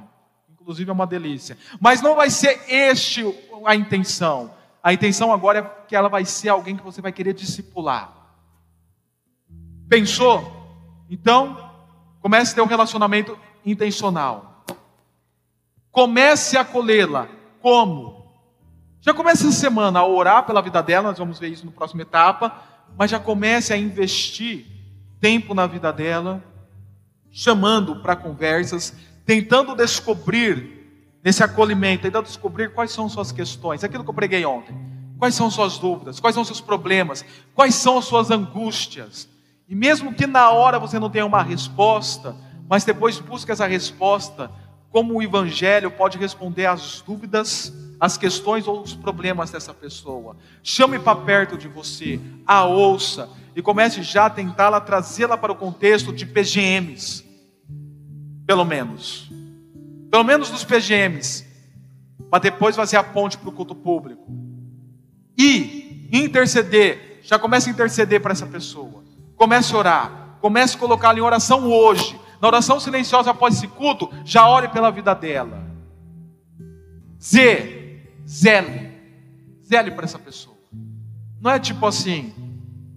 Inclusive 0.49 0.89
é 0.89 0.93
uma 0.93 1.07
delícia. 1.07 1.57
Mas 1.81 2.01
não 2.01 2.15
vai 2.15 2.29
ser 2.29 2.61
este 2.67 3.25
a 3.65 3.75
intenção. 3.75 4.53
A 4.83 4.93
intenção 4.93 5.33
agora 5.33 5.59
é 5.59 5.87
que 5.87 5.95
ela 5.95 6.07
vai 6.07 6.23
ser 6.23 6.49
alguém 6.49 6.77
que 6.77 6.83
você 6.83 7.01
vai 7.01 7.11
querer 7.11 7.33
discipular. 7.33 8.13
Pensou? 9.89 10.53
Então, 11.09 11.71
comece 12.21 12.51
a 12.51 12.55
ter 12.55 12.61
um 12.61 12.67
relacionamento 12.67 13.37
intencional. 13.65 14.63
Comece 15.91 16.57
a 16.57 16.61
acolhê-la. 16.61 17.27
Como? 17.61 18.16
Já 19.01 19.13
comece 19.13 19.47
essa 19.47 19.57
semana 19.57 19.99
a 19.99 20.07
orar 20.07 20.45
pela 20.45 20.61
vida 20.61 20.81
dela, 20.81 21.09
nós 21.09 21.17
vamos 21.17 21.39
ver 21.39 21.49
isso 21.49 21.65
na 21.65 21.71
próxima 21.71 22.01
etapa, 22.01 22.51
mas 22.97 23.11
já 23.11 23.19
comece 23.19 23.73
a 23.73 23.77
investir 23.77 24.65
tempo 25.19 25.53
na 25.53 25.67
vida 25.67 25.91
dela, 25.91 26.43
chamando 27.31 27.97
para 28.01 28.15
conversas, 28.15 28.93
tentando 29.25 29.75
descobrir 29.75 30.77
nesse 31.23 31.43
acolhimento, 31.43 32.03
tentando 32.03 32.25
descobrir 32.25 32.73
quais 32.73 32.91
são 32.91 33.07
suas 33.07 33.31
questões, 33.31 33.83
aquilo 33.83 34.03
que 34.03 34.09
eu 34.09 34.13
preguei 34.13 34.45
ontem. 34.45 34.75
Quais 35.17 35.35
são 35.35 35.49
suas 35.49 35.77
dúvidas? 35.77 36.19
Quais 36.19 36.35
são 36.35 36.45
seus 36.45 36.61
problemas? 36.61 37.25
Quais 37.55 37.75
são 37.75 37.97
as 37.97 38.05
suas 38.05 38.29
angústias? 38.29 39.27
E 39.67 39.75
mesmo 39.75 40.13
que 40.13 40.27
na 40.27 40.51
hora 40.51 40.79
você 40.79 40.99
não 40.99 41.09
tenha 41.09 41.25
uma 41.25 41.41
resposta, 41.41 42.35
mas 42.69 42.83
depois 42.85 43.19
busque 43.19 43.51
essa 43.51 43.65
resposta, 43.65 44.51
como 44.91 45.15
o 45.15 45.23
Evangelho 45.23 45.91
pode 45.91 46.17
responder 46.17 46.67
às 46.67 47.01
dúvidas 47.01 47.73
as 47.99 48.17
questões 48.17 48.67
ou 48.67 48.81
os 48.81 48.93
problemas 48.93 49.49
dessa 49.51 49.73
pessoa. 49.73 50.37
Chame 50.61 50.99
para 50.99 51.17
perto 51.19 51.57
de 51.57 51.67
você, 51.67 52.19
a 52.45 52.65
ouça 52.65 53.29
e 53.55 53.61
comece 53.61 54.03
já 54.03 54.27
a 54.27 54.29
tentá-la 54.29 54.79
trazê-la 54.79 55.37
para 55.37 55.51
o 55.51 55.55
contexto 55.55 56.13
de 56.13 56.25
PGMs. 56.25 57.25
Pelo 58.45 58.63
menos. 58.63 59.31
Pelo 60.11 60.23
menos 60.23 60.49
dos 60.49 60.63
PGMs. 60.63 61.45
Para 62.29 62.39
depois 62.39 62.75
fazer 62.75 62.97
a 62.97 63.03
ponte 63.03 63.37
para 63.37 63.49
o 63.49 63.51
culto 63.51 63.73
público. 63.73 64.27
E 65.35 66.07
interceder. 66.11 67.19
Já 67.23 67.39
comece 67.39 67.69
a 67.69 67.73
interceder 67.73 68.21
para 68.21 68.31
essa 68.31 68.45
pessoa. 68.45 69.03
Comece 69.35 69.73
a 69.73 69.77
orar. 69.77 70.37
Comece 70.39 70.75
a 70.75 70.79
colocá-la 70.79 71.17
em 71.17 71.21
oração 71.21 71.67
hoje. 71.67 72.17
Na 72.39 72.47
oração 72.47 72.79
silenciosa 72.79 73.31
após 73.31 73.55
esse 73.55 73.67
culto, 73.67 74.11
já 74.23 74.47
ore 74.47 74.67
pela 74.67 74.91
vida 74.91 75.15
dela. 75.15 75.65
Z 77.19 77.76
zele, 78.27 78.97
Zele 79.67 79.91
para 79.91 80.05
essa 80.05 80.17
pessoa. 80.17 80.55
Não 81.41 81.51
é 81.51 81.59
tipo 81.59 81.85
assim, 81.85 82.33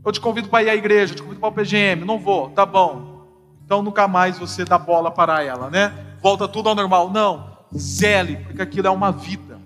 eu 0.05 0.13
te 0.13 0.21
convido 0.21 0.49
para 0.49 0.63
ir 0.63 0.71
à 0.71 0.75
igreja, 0.77 1.13
eu 1.13 1.17
te 1.17 1.23
convido 1.23 1.41
para 1.41 1.49
o 1.49 1.53
PGM, 1.53 2.05
não 2.05 2.19
vou, 2.19 2.51
tá 2.51 2.65
bom. 2.65 3.27
Então 3.65 3.83
nunca 3.83 4.07
mais 4.07 4.39
você 4.39 4.65
dá 4.65 4.79
bola 4.79 5.11
para 5.11 5.43
ela, 5.43 5.69
né? 5.69 5.93
Volta 6.23 6.47
tudo 6.47 6.69
ao 6.69 6.75
normal. 6.75 7.11
Não, 7.11 7.59
zele, 7.77 8.37
porque 8.37 8.63
aquilo 8.63 8.87
é 8.87 8.91
uma 8.91 9.11
vida. 9.11 9.59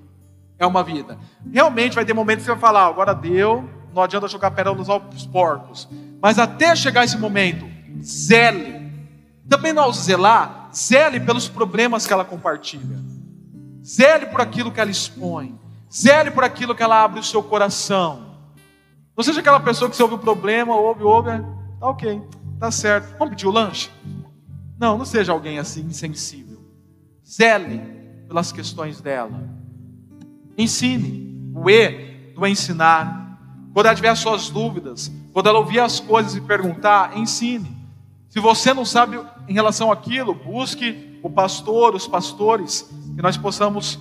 É 0.58 0.66
uma 0.66 0.82
vida. 0.82 1.18
Realmente 1.52 1.94
vai 1.94 2.04
ter 2.04 2.14
momentos 2.14 2.44
que 2.44 2.46
você 2.46 2.52
vai 2.52 2.60
falar, 2.60 2.86
agora 2.86 3.14
deu, 3.14 3.68
não 3.92 4.02
adianta 4.02 4.28
jogar 4.28 4.50
pérolas 4.52 4.88
aos 4.88 5.26
porcos. 5.26 5.88
Mas 6.22 6.38
até 6.38 6.74
chegar 6.74 7.04
esse 7.04 7.18
momento, 7.18 7.66
zele. 8.02 8.90
Também 9.46 9.74
não 9.74 9.82
ao 9.82 9.92
zelar, 9.92 10.70
zele 10.74 11.20
pelos 11.20 11.48
problemas 11.48 12.06
que 12.06 12.12
ela 12.12 12.24
compartilha. 12.24 12.98
Zele 13.84 14.26
por 14.26 14.40
aquilo 14.40 14.72
que 14.72 14.80
ela 14.80 14.90
expõe. 14.90 15.58
Zele 15.92 16.30
por 16.30 16.42
aquilo 16.42 16.74
que 16.74 16.82
ela 16.82 17.02
abre 17.02 17.20
o 17.20 17.24
seu 17.24 17.42
coração. 17.42 18.34
Não 19.16 19.22
seja 19.22 19.40
aquela 19.40 19.60
pessoa 19.60 19.90
que 19.90 19.96
você 19.96 20.02
ouve 20.02 20.14
o 20.14 20.18
problema, 20.18 20.74
ouve, 20.74 21.04
ouve, 21.04 21.30
é, 21.30 21.38
tá 21.78 21.88
ok, 21.88 22.22
tá 22.58 22.70
certo. 22.70 23.16
Vamos 23.18 23.30
pedir 23.30 23.46
o 23.46 23.50
lanche? 23.50 23.90
Não, 24.78 24.98
não 24.98 25.04
seja 25.04 25.32
alguém 25.32 25.58
assim 25.58 25.82
insensível. 25.82 26.58
Zele 27.26 27.78
pelas 28.26 28.50
questões 28.50 29.00
dela. 29.00 29.48
Ensine. 30.56 31.52
O 31.54 31.70
E 31.70 32.32
do 32.34 32.44
ensinar 32.46 33.24
quando 33.72 33.86
ela 33.86 33.94
tiver 33.94 34.14
suas 34.16 34.50
dúvidas, 34.50 35.10
quando 35.32 35.48
ela 35.48 35.58
ouvir 35.58 35.80
as 35.80 35.98
coisas 35.98 36.36
e 36.36 36.40
perguntar, 36.40 37.16
ensine. 37.18 37.76
Se 38.28 38.38
você 38.38 38.72
não 38.72 38.84
sabe 38.84 39.20
em 39.48 39.52
relação 39.52 39.90
àquilo, 39.90 40.32
busque 40.32 41.18
o 41.22 41.30
pastor, 41.30 41.94
os 41.94 42.06
pastores, 42.06 42.88
que 43.14 43.22
nós 43.22 43.36
possamos 43.36 43.98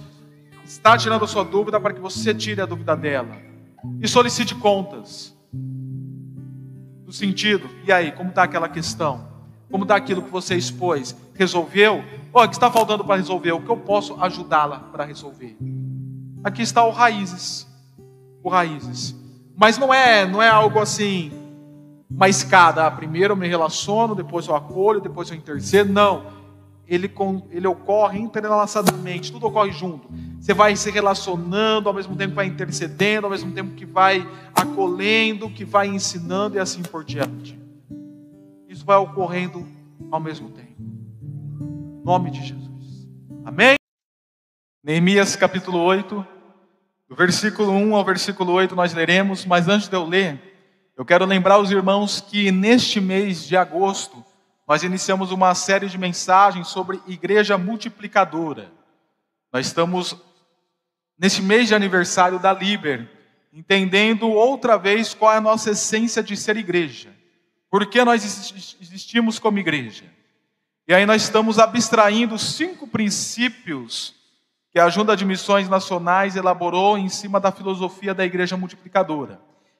estar 0.65 0.97
tirando 0.97 1.25
a 1.25 1.27
sua 1.27 1.43
dúvida 1.43 1.79
para 1.79 1.93
que 1.93 1.99
você 1.99 2.33
tire 2.33 2.61
a 2.61 2.65
dúvida 2.65 2.95
dela. 2.95 3.37
E 4.01 4.07
solicite 4.07 4.55
contas. 4.55 5.35
No 7.05 7.11
sentido, 7.11 7.69
e 7.85 7.91
aí, 7.91 8.11
como 8.11 8.29
está 8.29 8.43
aquela 8.43 8.69
questão? 8.69 9.27
Como 9.69 9.83
está 9.83 9.95
aquilo 9.95 10.21
que 10.21 10.29
você 10.29 10.55
expôs? 10.55 11.15
Resolveu? 11.33 12.03
Oh, 12.31 12.43
o 12.43 12.47
que 12.47 12.55
está 12.55 12.71
faltando 12.71 13.03
para 13.03 13.15
resolver? 13.15 13.51
O 13.51 13.61
que 13.61 13.69
eu 13.69 13.77
posso 13.77 14.15
ajudá-la 14.21 14.79
para 14.79 15.03
resolver? 15.03 15.57
Aqui 16.43 16.61
está 16.61 16.83
o 16.83 16.91
raízes. 16.91 17.67
O 18.43 18.49
raízes. 18.49 19.15
Mas 19.55 19.77
não 19.77 19.93
é, 19.93 20.25
não 20.25 20.41
é 20.41 20.49
algo 20.49 20.79
assim, 20.79 21.31
uma 22.09 22.29
escada. 22.29 22.85
Ah, 22.85 22.91
primeiro 22.91 23.33
eu 23.33 23.37
me 23.37 23.47
relaciono, 23.47 24.15
depois 24.15 24.47
eu 24.47 24.55
acolho, 24.55 25.01
depois 25.01 25.29
eu 25.29 25.35
intercedo. 25.35 25.91
Não. 25.91 26.42
Ele, 26.87 27.11
ele 27.49 27.67
ocorre 27.67 28.19
entrelaçadamente, 28.19 29.31
tudo 29.31 29.47
ocorre 29.47 29.71
junto. 29.71 30.09
Você 30.39 30.53
vai 30.53 30.75
se 30.75 30.91
relacionando, 30.91 31.87
ao 31.87 31.95
mesmo 31.95 32.15
tempo 32.15 32.31
que 32.31 32.35
vai 32.35 32.47
intercedendo, 32.47 33.25
ao 33.25 33.31
mesmo 33.31 33.51
tempo 33.51 33.73
que 33.73 33.85
vai 33.85 34.27
acolhendo, 34.53 35.49
que 35.49 35.63
vai 35.63 35.87
ensinando 35.87 36.57
e 36.57 36.59
assim 36.59 36.81
por 36.81 37.03
diante. 37.03 37.57
Isso 38.67 38.85
vai 38.85 38.97
ocorrendo 38.97 39.65
ao 40.11 40.19
mesmo 40.19 40.49
tempo. 40.49 40.81
Em 40.81 42.03
nome 42.03 42.31
de 42.31 42.41
Jesus. 42.41 43.07
Amém? 43.45 43.75
Neemias 44.83 45.35
capítulo 45.35 45.79
8. 45.79 46.27
Do 47.07 47.15
versículo 47.15 47.71
1 47.71 47.95
ao 47.95 48.03
versículo 48.03 48.51
8 48.53 48.75
nós 48.75 48.93
leremos, 48.93 49.45
mas 49.45 49.67
antes 49.67 49.87
de 49.87 49.95
eu 49.95 50.03
ler, 50.03 50.41
eu 50.97 51.05
quero 51.05 51.25
lembrar 51.25 51.59
os 51.59 51.71
irmãos 51.71 52.19
que 52.19 52.51
neste 52.51 52.99
mês 52.99 53.45
de 53.45 53.55
agosto 53.55 54.23
nós 54.67 54.83
iniciamos 54.83 55.31
uma 55.31 55.53
série 55.55 55.87
de 55.87 55.97
mensagens 55.97 56.67
sobre 56.67 57.01
igreja 57.07 57.57
multiplicadora. 57.57 58.71
Nós 59.51 59.67
estamos 59.67 60.15
neste 61.17 61.41
mês 61.41 61.67
de 61.67 61.75
aniversário 61.75 62.39
da 62.39 62.53
Liber, 62.53 63.09
entendendo 63.51 64.29
outra 64.29 64.77
vez 64.77 65.13
qual 65.13 65.33
é 65.33 65.37
a 65.37 65.41
nossa 65.41 65.71
essência 65.71 66.23
de 66.23 66.35
ser 66.37 66.57
igreja. 66.57 67.13
Por 67.69 67.85
que 67.85 68.03
nós 68.03 68.23
existimos 68.81 69.37
como 69.39 69.59
igreja? 69.59 70.05
E 70.87 70.93
aí 70.93 71.05
nós 71.05 71.23
estamos 71.23 71.59
abstraindo 71.59 72.37
cinco 72.37 72.87
princípios 72.87 74.15
que 74.71 74.79
a 74.79 74.89
Junta 74.89 75.15
de 75.15 75.23
Missões 75.23 75.69
Nacionais 75.69 76.35
elaborou 76.35 76.97
em 76.97 77.07
cima 77.09 77.39
da 77.39 77.51
filosofia 77.51 78.13
da 78.13 78.25
igreja 78.25 78.57
multiplicadora. 78.57 79.39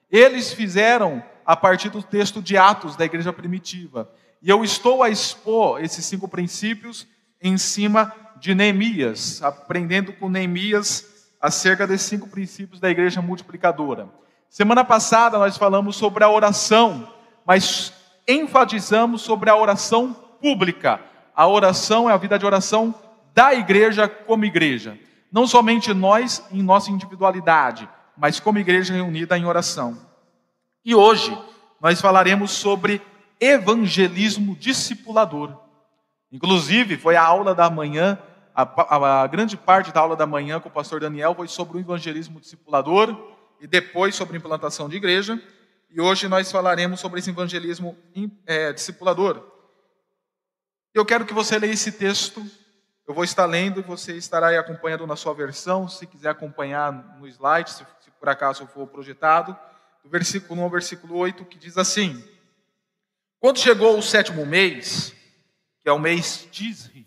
Eles 0.09 0.53
fizeram 0.53 1.23
a 1.45 1.55
partir 1.55 1.89
do 1.89 2.03
texto 2.03 2.41
de 2.41 2.55
Atos 2.55 2.95
da 2.95 3.03
igreja 3.03 3.33
primitiva. 3.33 4.09
E 4.43 4.49
eu 4.49 4.61
estou 4.61 5.01
a 5.01 5.09
expor 5.09 5.81
esses 5.81 6.03
cinco 6.03 6.27
princípios 6.27 7.07
em 7.41 7.57
cima 7.57 8.13
de 8.41 8.53
Neemias, 8.53 9.41
aprendendo 9.41 10.11
com 10.11 10.27
Neemias 10.27 11.31
acerca 11.39 11.87
desses 11.87 12.07
cinco 12.07 12.27
princípios 12.27 12.77
da 12.77 12.89
igreja 12.89 13.21
multiplicadora. 13.21 14.09
Semana 14.49 14.83
passada 14.83 15.39
nós 15.39 15.55
falamos 15.55 15.95
sobre 15.95 16.25
a 16.25 16.29
oração, 16.29 17.07
mas 17.45 17.93
enfatizamos 18.27 19.21
sobre 19.21 19.49
a 19.49 19.55
oração 19.55 20.11
pública. 20.41 20.99
A 21.33 21.47
oração 21.47 22.09
é 22.09 22.13
a 22.13 22.17
vida 22.17 22.37
de 22.37 22.45
oração 22.45 22.93
da 23.33 23.53
igreja 23.53 24.09
como 24.09 24.43
igreja. 24.43 24.99
Não 25.31 25.47
somente 25.47 25.93
nós 25.93 26.43
em 26.51 26.61
nossa 26.61 26.91
individualidade, 26.91 27.87
mas 28.17 28.41
como 28.41 28.59
igreja 28.59 28.93
reunida 28.93 29.37
em 29.37 29.45
oração. 29.45 29.97
E 30.83 30.93
hoje 30.93 31.35
nós 31.79 32.01
falaremos 32.01 32.51
sobre 32.51 33.01
evangelismo 33.43 34.55
discipulador. 34.55 35.59
Inclusive, 36.31 36.97
foi 36.97 37.15
a 37.15 37.23
aula 37.23 37.53
da 37.53 37.69
manhã, 37.69 38.17
a, 38.55 38.63
a, 38.63 39.23
a, 39.23 39.27
grande 39.27 39.57
parte 39.57 39.91
da 39.91 39.99
aula 39.99 40.15
da 40.15 40.25
manhã 40.25 40.59
com 40.59 40.69
o 40.69 40.71
pastor 40.71 40.99
Daniel 40.99 41.35
foi 41.35 41.47
sobre 41.47 41.77
o 41.77 41.79
evangelismo 41.79 42.39
discipulador 42.39 43.15
e 43.59 43.67
depois 43.67 44.15
sobre 44.15 44.37
implantação 44.37 44.89
de 44.89 44.97
igreja. 44.97 45.41
E 45.89 46.01
hoje 46.01 46.27
nós 46.27 46.51
falaremos 46.51 46.99
sobre 46.99 47.19
esse 47.19 47.29
evangelismo 47.29 47.97
é, 48.45 48.73
discipulador. 48.73 49.43
Eu 50.93 51.05
quero 51.05 51.25
que 51.25 51.33
você 51.33 51.57
leia 51.57 51.73
esse 51.73 51.91
texto 51.91 52.43
eu 53.05 53.13
vou 53.13 53.25
estar 53.25 53.45
lendo 53.45 53.81
e 53.81 53.83
você 53.83 54.15
estará 54.15 54.47
aí 54.47 54.57
acompanhando 54.57 55.05
na 55.05 55.17
sua 55.17 55.33
versão, 55.33 55.89
se 55.89 56.07
quiser 56.07 56.29
acompanhar 56.29 57.17
no 57.19 57.27
slide, 57.27 57.69
se, 57.69 57.85
se 57.99 58.09
por 58.11 58.29
acaso 58.29 58.65
for 58.67 58.87
projetado, 58.87 59.57
do 60.01 60.09
versículo 60.09 60.61
1 60.61 60.63
ao 60.63 60.69
versículo 60.69 61.17
8, 61.17 61.43
que 61.45 61.57
diz 61.57 61.77
assim: 61.77 62.23
Quando 63.43 63.59
chegou 63.59 63.97
o 63.97 64.01
sétimo 64.01 64.45
mês, 64.45 65.13
que 65.81 65.89
é 65.89 65.91
o 65.91 65.99
mês 65.99 66.47
Tisri, 66.49 67.05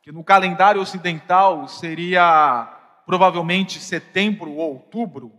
que 0.00 0.10
no 0.10 0.24
calendário 0.24 0.80
ocidental 0.80 1.68
seria 1.68 2.64
provavelmente 3.04 3.78
setembro 3.78 4.52
ou 4.52 4.72
outubro, 4.72 5.30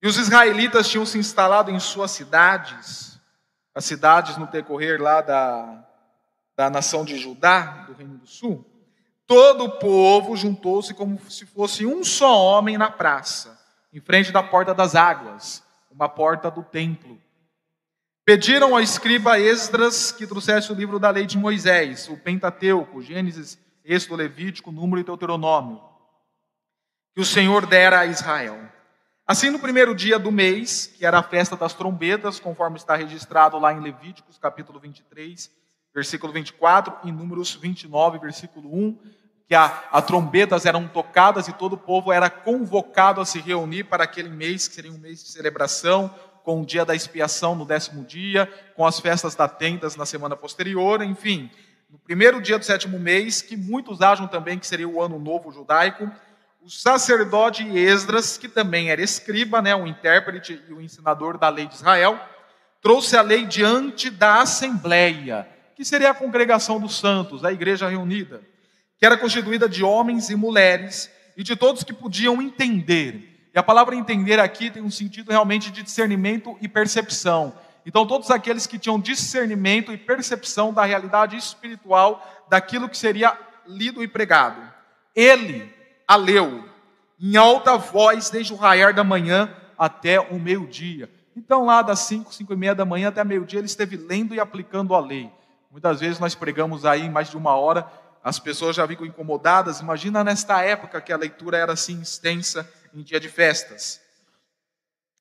e 0.00 0.06
os 0.06 0.18
israelitas 0.18 0.88
tinham 0.88 1.04
se 1.04 1.18
instalado 1.18 1.72
em 1.72 1.80
suas 1.80 2.12
cidades, 2.12 3.20
as 3.74 3.84
cidades 3.84 4.36
no 4.36 4.46
decorrer 4.46 5.02
lá 5.02 5.20
da, 5.20 5.84
da 6.56 6.70
nação 6.70 7.04
de 7.04 7.18
Judá, 7.18 7.86
do 7.88 7.94
Reino 7.94 8.18
do 8.18 8.26
Sul, 8.28 8.64
todo 9.26 9.64
o 9.64 9.78
povo 9.80 10.36
juntou-se 10.36 10.94
como 10.94 11.18
se 11.28 11.44
fosse 11.44 11.84
um 11.84 12.04
só 12.04 12.40
homem 12.40 12.78
na 12.78 12.88
praça, 12.88 13.60
em 13.92 13.98
frente 13.98 14.30
da 14.30 14.44
porta 14.44 14.72
das 14.72 14.94
águas, 14.94 15.64
uma 15.90 16.08
porta 16.08 16.48
do 16.48 16.62
templo. 16.62 17.20
Pediram 18.28 18.74
ao 18.74 18.82
escriba 18.82 19.40
Esdras 19.40 20.12
que 20.12 20.26
trouxesse 20.26 20.70
o 20.70 20.74
livro 20.74 20.98
da 20.98 21.08
lei 21.08 21.24
de 21.24 21.38
Moisés, 21.38 22.10
o 22.10 22.16
Pentateuco, 22.18 23.00
Gênesis, 23.00 23.58
Êxodo, 23.82 24.16
Levítico, 24.16 24.70
Número 24.70 25.00
e 25.00 25.02
Deuteronômio, 25.02 25.80
que 27.14 27.22
o 27.22 27.24
Senhor 27.24 27.64
dera 27.64 28.00
a 28.00 28.04
Israel. 28.04 28.60
Assim, 29.26 29.48
no 29.48 29.58
primeiro 29.58 29.94
dia 29.94 30.18
do 30.18 30.30
mês, 30.30 30.92
que 30.98 31.06
era 31.06 31.20
a 31.20 31.22
festa 31.22 31.56
das 31.56 31.72
trombetas, 31.72 32.38
conforme 32.38 32.76
está 32.76 32.94
registrado 32.94 33.58
lá 33.58 33.72
em 33.72 33.80
Levíticos, 33.80 34.36
capítulo 34.36 34.78
23, 34.78 35.50
versículo 35.94 36.30
24, 36.30 37.08
e 37.08 37.10
Números 37.10 37.54
29, 37.54 38.18
versículo 38.18 38.68
1, 38.70 38.98
que 39.48 39.54
a, 39.54 39.84
a 39.90 40.02
trombetas 40.02 40.66
eram 40.66 40.86
tocadas 40.86 41.48
e 41.48 41.54
todo 41.54 41.72
o 41.72 41.78
povo 41.78 42.12
era 42.12 42.28
convocado 42.28 43.22
a 43.22 43.24
se 43.24 43.40
reunir 43.40 43.84
para 43.84 44.04
aquele 44.04 44.28
mês, 44.28 44.68
que 44.68 44.74
seria 44.74 44.92
um 44.92 44.98
mês 44.98 45.24
de 45.24 45.30
celebração, 45.30 46.14
com 46.48 46.62
o 46.62 46.64
dia 46.64 46.82
da 46.82 46.94
expiação 46.94 47.54
no 47.54 47.66
décimo 47.66 48.02
dia, 48.02 48.50
com 48.74 48.86
as 48.86 48.98
festas 48.98 49.34
da 49.34 49.46
tendas 49.46 49.96
na 49.96 50.06
semana 50.06 50.34
posterior, 50.34 51.02
enfim. 51.02 51.50
No 51.90 51.98
primeiro 51.98 52.40
dia 52.40 52.58
do 52.58 52.64
sétimo 52.64 52.98
mês, 52.98 53.42
que 53.42 53.54
muitos 53.54 54.00
acham 54.00 54.26
também 54.26 54.58
que 54.58 54.66
seria 54.66 54.88
o 54.88 55.02
ano 55.02 55.18
novo 55.18 55.52
judaico, 55.52 56.10
o 56.62 56.70
sacerdote 56.70 57.68
Esdras, 57.76 58.38
que 58.38 58.48
também 58.48 58.90
era 58.90 59.02
escriba, 59.02 59.60
né, 59.60 59.76
o 59.76 59.86
intérprete 59.86 60.58
e 60.66 60.72
o 60.72 60.80
ensinador 60.80 61.36
da 61.36 61.50
lei 61.50 61.66
de 61.66 61.74
Israel, 61.74 62.18
trouxe 62.80 63.14
a 63.14 63.20
lei 63.20 63.44
diante 63.44 64.08
da 64.08 64.40
assembleia 64.40 65.46
que 65.76 65.84
seria 65.84 66.12
a 66.12 66.14
congregação 66.14 66.80
dos 66.80 66.98
santos, 66.98 67.44
a 67.44 67.52
igreja 67.52 67.90
reunida, 67.90 68.40
que 68.98 69.04
era 69.04 69.18
constituída 69.18 69.68
de 69.68 69.84
homens 69.84 70.30
e 70.30 70.34
mulheres 70.34 71.10
e 71.36 71.42
de 71.42 71.54
todos 71.54 71.84
que 71.84 71.92
podiam 71.92 72.40
entender. 72.40 73.37
E 73.58 73.60
a 73.60 73.62
palavra 73.64 73.96
entender 73.96 74.38
aqui 74.38 74.70
tem 74.70 74.80
um 74.80 74.88
sentido 74.88 75.32
realmente 75.32 75.72
de 75.72 75.82
discernimento 75.82 76.56
e 76.60 76.68
percepção. 76.68 77.52
Então, 77.84 78.06
todos 78.06 78.30
aqueles 78.30 78.68
que 78.68 78.78
tinham 78.78 79.00
discernimento 79.00 79.92
e 79.92 79.96
percepção 79.96 80.72
da 80.72 80.84
realidade 80.84 81.36
espiritual 81.36 82.24
daquilo 82.48 82.88
que 82.88 82.96
seria 82.96 83.36
lido 83.66 84.00
e 84.00 84.06
pregado. 84.06 84.62
Ele 85.12 85.74
a 86.06 86.14
leu 86.14 86.68
em 87.18 87.36
alta 87.36 87.76
voz 87.76 88.30
desde 88.30 88.52
o 88.52 88.56
raiar 88.56 88.94
da 88.94 89.02
manhã 89.02 89.52
até 89.76 90.20
o 90.20 90.38
meio-dia. 90.38 91.10
Então, 91.34 91.64
lá 91.64 91.82
das 91.82 91.98
5, 91.98 92.32
5 92.32 92.52
e 92.52 92.56
meia 92.56 92.76
da 92.76 92.84
manhã 92.84 93.08
até 93.08 93.24
meio-dia, 93.24 93.58
ele 93.58 93.66
esteve 93.66 93.96
lendo 93.96 94.36
e 94.36 94.38
aplicando 94.38 94.94
a 94.94 95.00
lei. 95.00 95.32
Muitas 95.68 95.98
vezes 95.98 96.20
nós 96.20 96.32
pregamos 96.32 96.84
aí 96.84 97.10
mais 97.10 97.28
de 97.28 97.36
uma 97.36 97.56
hora, 97.56 97.84
as 98.22 98.38
pessoas 98.38 98.76
já 98.76 98.86
ficam 98.86 99.04
incomodadas. 99.04 99.80
Imagina 99.80 100.22
nesta 100.22 100.62
época 100.62 101.00
que 101.00 101.12
a 101.12 101.16
leitura 101.16 101.56
era 101.58 101.72
assim 101.72 102.00
extensa 102.00 102.77
em 102.94 103.02
dia 103.02 103.20
de 103.20 103.28
festas. 103.28 104.00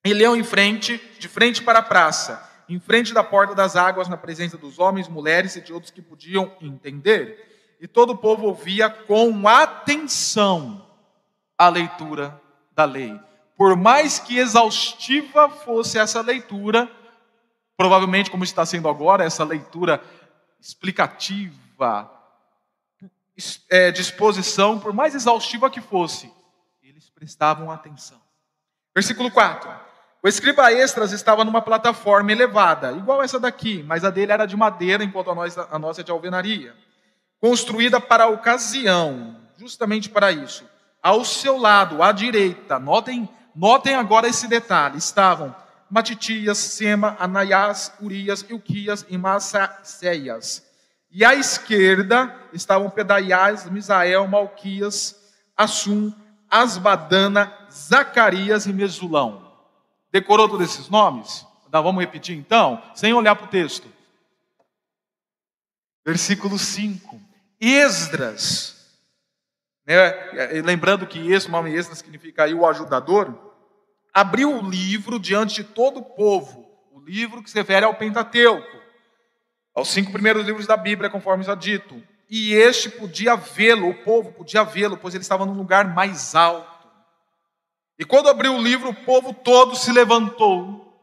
E 0.03 0.13
leu 0.13 0.35
em 0.35 0.43
frente, 0.43 0.97
de 1.19 1.27
frente 1.27 1.61
para 1.61 1.79
a 1.79 1.83
praça, 1.83 2.47
em 2.69 2.79
frente 2.79 3.13
da 3.13 3.23
porta 3.23 3.55
das 3.55 3.75
águas, 3.75 4.07
na 4.07 4.17
presença 4.17 4.57
dos 4.57 4.79
homens, 4.79 5.07
mulheres 5.07 5.55
e 5.55 5.61
de 5.61 5.73
outros 5.73 5.91
que 5.91 6.01
podiam 6.01 6.55
entender. 6.61 7.75
E 7.79 7.87
todo 7.87 8.11
o 8.11 8.17
povo 8.17 8.47
ouvia 8.47 8.89
com 8.89 9.47
atenção 9.47 10.85
a 11.57 11.69
leitura 11.69 12.39
da 12.73 12.85
lei. 12.85 13.19
Por 13.55 13.75
mais 13.75 14.19
que 14.19 14.37
exaustiva 14.37 15.49
fosse 15.49 15.97
essa 15.97 16.21
leitura, 16.21 16.89
provavelmente 17.75 18.29
como 18.29 18.43
está 18.43 18.65
sendo 18.65 18.87
agora, 18.87 19.23
essa 19.23 19.43
leitura 19.43 20.01
explicativa, 20.59 22.11
é, 23.69 23.91
disposição, 23.91 24.79
por 24.79 24.93
mais 24.93 25.15
exaustiva 25.15 25.69
que 25.69 25.81
fosse, 25.81 26.31
eles 26.97 27.11
prestavam 27.11 27.69
atenção. 27.69 28.19
Versículo 28.95 29.29
4. 29.29 29.69
O 30.23 30.27
escriba 30.27 30.73
extras 30.73 31.11
estava 31.11 31.45
numa 31.45 31.61
plataforma 31.61 32.31
elevada, 32.31 32.91
igual 32.93 33.21
essa 33.21 33.39
daqui, 33.39 33.83
mas 33.83 34.03
a 34.03 34.09
dele 34.09 34.31
era 34.31 34.47
de 34.47 34.57
madeira, 34.57 35.03
enquanto 35.03 35.29
a 35.29 35.35
nossa, 35.35 35.67
a 35.69 35.77
nossa 35.77 36.01
é 36.01 36.03
de 36.03 36.09
alvenaria, 36.09 36.75
construída 37.39 38.01
para 38.01 38.23
a 38.23 38.29
ocasião, 38.29 39.39
justamente 39.57 40.09
para 40.09 40.31
isso. 40.31 40.65
Ao 40.99 41.23
seu 41.23 41.55
lado, 41.55 42.01
à 42.01 42.11
direita, 42.11 42.79
notem, 42.79 43.29
notem 43.55 43.93
agora 43.93 44.27
esse 44.27 44.47
detalhe: 44.47 44.97
estavam 44.97 45.55
Matitias, 45.91 46.57
Sema, 46.57 47.15
Anaias, 47.19 47.93
Urias, 48.01 48.43
Ilquias 48.49 49.05
e 49.07 49.19
Massaceias. 49.19 50.65
E 51.11 51.23
à 51.23 51.35
esquerda 51.35 52.35
estavam 52.51 52.89
Pedaias, 52.89 53.69
Misael, 53.69 54.27
Malquias, 54.27 55.15
Assum, 55.55 56.11
Asbadana, 56.49 57.51
Zacarias 57.71 58.65
e 58.65 58.73
Mesulão. 58.73 59.51
Decorou 60.11 60.47
todos 60.47 60.69
esses 60.69 60.89
nomes? 60.89 61.45
Então, 61.67 61.83
vamos 61.83 62.01
repetir 62.01 62.37
então, 62.37 62.81
sem 62.95 63.13
olhar 63.13 63.35
para 63.35 63.45
o 63.45 63.49
texto. 63.49 63.87
Versículo 66.05 66.57
5. 66.57 67.19
Esdras 67.59 68.77
né? 69.87 70.13
lembrando 70.65 71.07
que 71.07 71.31
esse 71.31 71.49
nome 71.49 71.73
Esdras 71.73 71.99
significa 71.99 72.43
aí 72.43 72.53
o 72.53 72.67
ajudador, 72.67 73.33
abriu 74.13 74.53
o 74.53 74.69
livro 74.69 75.17
diante 75.17 75.55
de 75.55 75.63
todo 75.63 76.01
o 76.01 76.03
povo, 76.03 76.67
o 76.91 76.99
livro 76.99 77.41
que 77.41 77.49
se 77.49 77.57
refere 77.57 77.85
ao 77.85 77.95
Pentateuco, 77.95 78.77
aos 79.73 79.87
cinco 79.87 80.11
primeiros 80.11 80.45
livros 80.45 80.67
da 80.67 80.75
Bíblia, 80.75 81.09
conforme 81.09 81.45
já 81.45 81.55
dito. 81.55 82.03
E 82.29 82.53
este 82.53 82.89
podia 82.89 83.35
vê-lo, 83.35 83.89
o 83.89 84.03
povo 84.03 84.33
podia 84.33 84.63
vê-lo, 84.63 84.97
pois 84.97 85.13
ele 85.13 85.21
estava 85.21 85.45
num 85.45 85.53
lugar 85.53 85.93
mais 85.93 86.35
alto. 86.35 86.87
E 87.97 88.05
quando 88.05 88.29
abriu 88.29 88.53
o 88.53 88.61
livro, 88.61 88.89
o 88.89 89.05
povo 89.05 89.33
todo 89.33 89.75
se 89.75 89.91
levantou, 89.91 90.93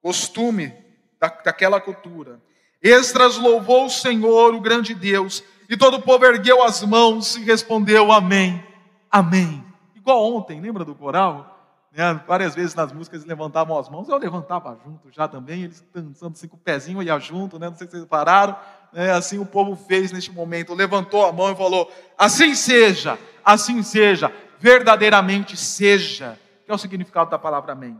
costume 0.00 0.72
da, 1.18 1.28
daquela 1.28 1.80
cultura. 1.80 2.40
Esdras 2.80 3.36
louvou 3.36 3.86
o 3.86 3.90
Senhor, 3.90 4.54
o 4.54 4.60
grande 4.60 4.94
Deus, 4.94 5.42
e 5.68 5.76
todo 5.76 5.96
o 5.96 6.02
povo 6.02 6.24
ergueu 6.24 6.62
as 6.62 6.82
mãos 6.82 7.36
e 7.36 7.42
respondeu 7.42 8.12
amém, 8.12 8.62
amém. 9.10 9.64
Igual 9.94 10.34
ontem, 10.34 10.60
lembra 10.60 10.84
do 10.84 10.94
coral? 10.94 11.54
Né? 11.90 12.20
Várias 12.26 12.54
vezes 12.54 12.74
nas 12.74 12.92
músicas 12.92 13.20
eles 13.20 13.28
levantavam 13.28 13.78
as 13.78 13.88
mãos, 13.88 14.08
eu 14.08 14.18
levantava 14.18 14.78
junto 14.84 15.10
já 15.10 15.28
também, 15.28 15.62
eles 15.64 15.82
dançando 15.94 16.32
assim 16.32 16.48
com 16.48 16.56
o 16.56 16.60
pezinho 16.60 17.02
ia 17.02 17.18
junto, 17.18 17.58
né? 17.58 17.68
não 17.68 17.76
sei 17.76 17.86
se 17.86 17.92
vocês 17.92 18.04
pararam. 18.04 18.56
Né? 18.94 19.10
Assim 19.10 19.38
o 19.38 19.44
povo 19.44 19.74
fez 19.74 20.12
neste 20.12 20.30
momento, 20.30 20.72
levantou 20.72 21.26
a 21.26 21.32
mão 21.32 21.50
e 21.50 21.56
falou: 21.56 21.92
Assim 22.16 22.54
seja, 22.54 23.18
assim 23.44 23.82
seja, 23.82 24.32
verdadeiramente 24.60 25.56
seja, 25.56 26.38
que 26.64 26.70
é 26.70 26.74
o 26.74 26.78
significado 26.78 27.28
da 27.28 27.38
palavra 27.38 27.72
amém. 27.72 27.98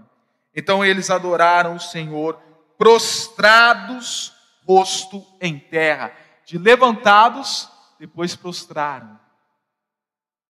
Então 0.55 0.85
eles 0.85 1.11
adoraram 1.11 1.75
o 1.75 1.81
Senhor 1.81 2.39
prostrados, 2.79 4.33
rosto 4.67 5.23
em 5.41 5.59
terra 5.59 6.13
de 6.47 6.59
levantados, 6.59 7.69
depois 7.99 8.37
prostraram. 8.37 9.19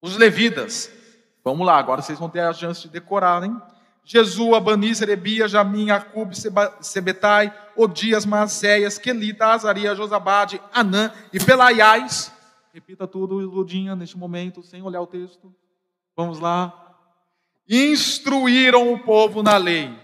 Os 0.03 0.17
levitas, 0.17 0.91
vamos 1.43 1.67
lá, 1.67 1.79
agora 1.79 2.03
vocês 2.03 2.19
vão 2.19 2.29
ter 2.29 2.41
a 2.41 2.53
chance 2.53 2.83
de 2.83 2.89
decorar, 2.89 3.43
hein? 3.43 3.57
Jesus, 4.05 4.53
Abani, 4.53 4.95
Serebia, 4.95 5.49
Jamim, 5.49 5.91
Acub, 5.91 6.33
Sebetai, 6.81 7.53
Odias, 7.75 8.27
Maacéias, 8.27 8.99
Quelita, 8.99 9.47
Azaria, 9.47 9.95
Josabade, 9.95 10.61
Anã 10.73 11.13
e 11.33 11.41
Pelaiais. 11.41 12.33
Repita 12.73 13.07
tudo, 13.07 13.37
Ludinha, 13.37 13.97
neste 13.97 14.19
momento, 14.19 14.63
sem 14.63 14.83
olhar 14.83 15.01
o 15.01 15.07
texto. 15.07 15.55
Vamos 16.17 16.39
lá. 16.39 16.73
Instruíram 17.69 18.93
o 18.93 18.99
povo 18.99 19.43
na 19.43 19.57
lei. 19.57 19.97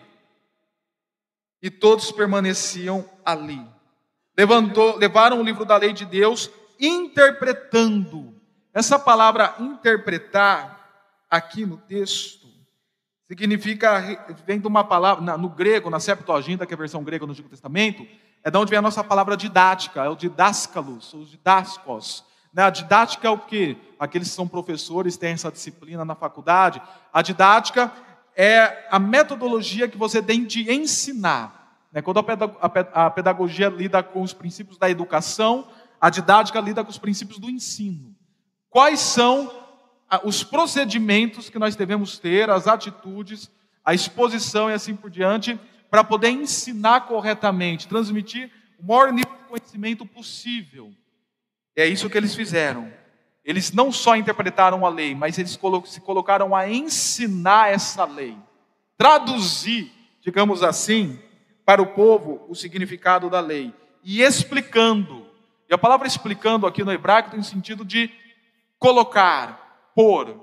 E 1.62 1.68
todos 1.68 2.10
permaneciam 2.10 3.04
ali 3.24 3.60
levantou, 4.40 4.96
levaram 4.96 5.38
o 5.38 5.42
livro 5.42 5.66
da 5.66 5.76
lei 5.76 5.92
de 5.92 6.06
Deus 6.06 6.50
interpretando. 6.80 8.34
Essa 8.72 8.98
palavra 8.98 9.54
interpretar, 9.58 10.78
aqui 11.28 11.66
no 11.66 11.76
texto, 11.76 12.39
significa, 13.30 14.26
vem 14.44 14.58
de 14.58 14.66
uma 14.66 14.82
palavra, 14.82 15.38
no 15.38 15.48
grego, 15.48 15.88
na 15.88 16.00
Septuaginta, 16.00 16.66
que 16.66 16.74
é 16.74 16.76
a 16.76 16.78
versão 16.78 17.04
grega 17.04 17.24
do 17.24 17.30
Antigo 17.30 17.48
Testamento, 17.48 18.04
é 18.42 18.50
de 18.50 18.58
onde 18.58 18.70
vem 18.70 18.80
a 18.80 18.82
nossa 18.82 19.04
palavra 19.04 19.36
didática, 19.36 20.04
é 20.04 20.08
o 20.08 20.16
didáscalos, 20.16 21.14
os 21.14 21.30
didascos. 21.30 22.24
Né? 22.52 22.64
A 22.64 22.70
didática 22.70 23.28
é 23.28 23.30
o 23.30 23.38
que? 23.38 23.76
Aqueles 24.00 24.30
que 24.30 24.34
são 24.34 24.48
professores, 24.48 25.16
têm 25.16 25.30
essa 25.30 25.52
disciplina 25.52 26.04
na 26.04 26.16
faculdade. 26.16 26.82
A 27.12 27.22
didática 27.22 27.92
é 28.34 28.88
a 28.90 28.98
metodologia 28.98 29.86
que 29.86 29.96
você 29.96 30.20
tem 30.20 30.44
de 30.44 30.68
ensinar. 30.72 31.78
Né? 31.92 32.02
Quando 32.02 32.18
a 32.92 33.10
pedagogia 33.10 33.68
lida 33.68 34.02
com 34.02 34.22
os 34.22 34.32
princípios 34.32 34.76
da 34.76 34.90
educação, 34.90 35.68
a 36.00 36.10
didática 36.10 36.58
lida 36.58 36.82
com 36.82 36.90
os 36.90 36.98
princípios 36.98 37.38
do 37.38 37.48
ensino. 37.48 38.12
Quais 38.68 38.98
são 38.98 39.59
os 40.24 40.42
procedimentos 40.42 41.48
que 41.48 41.58
nós 41.58 41.76
devemos 41.76 42.18
ter, 42.18 42.50
as 42.50 42.66
atitudes, 42.66 43.50
a 43.84 43.94
exposição 43.94 44.70
e 44.70 44.74
assim 44.74 44.96
por 44.96 45.10
diante, 45.10 45.58
para 45.90 46.04
poder 46.04 46.30
ensinar 46.30 47.02
corretamente, 47.02 47.88
transmitir 47.88 48.50
o 48.78 48.86
maior 48.86 49.12
nível 49.12 49.32
de 49.32 49.48
conhecimento 49.48 50.06
possível. 50.06 50.92
É 51.76 51.86
isso 51.86 52.08
que 52.10 52.16
eles 52.16 52.34
fizeram. 52.34 52.92
Eles 53.44 53.72
não 53.72 53.90
só 53.90 54.16
interpretaram 54.16 54.84
a 54.84 54.88
lei, 54.88 55.14
mas 55.14 55.38
eles 55.38 55.58
se 55.86 56.00
colocaram 56.00 56.54
a 56.54 56.68
ensinar 56.68 57.72
essa 57.72 58.04
lei, 58.04 58.36
traduzir, 58.96 59.90
digamos 60.20 60.62
assim, 60.62 61.18
para 61.64 61.80
o 61.80 61.86
povo 61.86 62.44
o 62.48 62.54
significado 62.54 63.30
da 63.30 63.40
lei 63.40 63.72
e 64.04 64.22
explicando. 64.22 65.26
E 65.68 65.74
a 65.74 65.78
palavra 65.78 66.06
explicando 66.06 66.66
aqui 66.66 66.84
no 66.84 66.92
hebraico 66.92 67.30
tem 67.30 67.40
o 67.40 67.44
sentido 67.44 67.84
de 67.84 68.10
colocar, 68.78 69.59
pôr. 69.94 70.36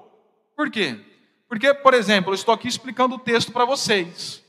Por 0.55 0.69
quê? 0.69 0.99
Porque, 1.47 1.73
por 1.73 1.93
exemplo, 1.93 2.31
eu 2.31 2.35
estou 2.35 2.53
aqui 2.53 2.67
explicando 2.67 3.15
o 3.15 3.19
texto 3.19 3.51
para 3.51 3.65
vocês. 3.65 4.43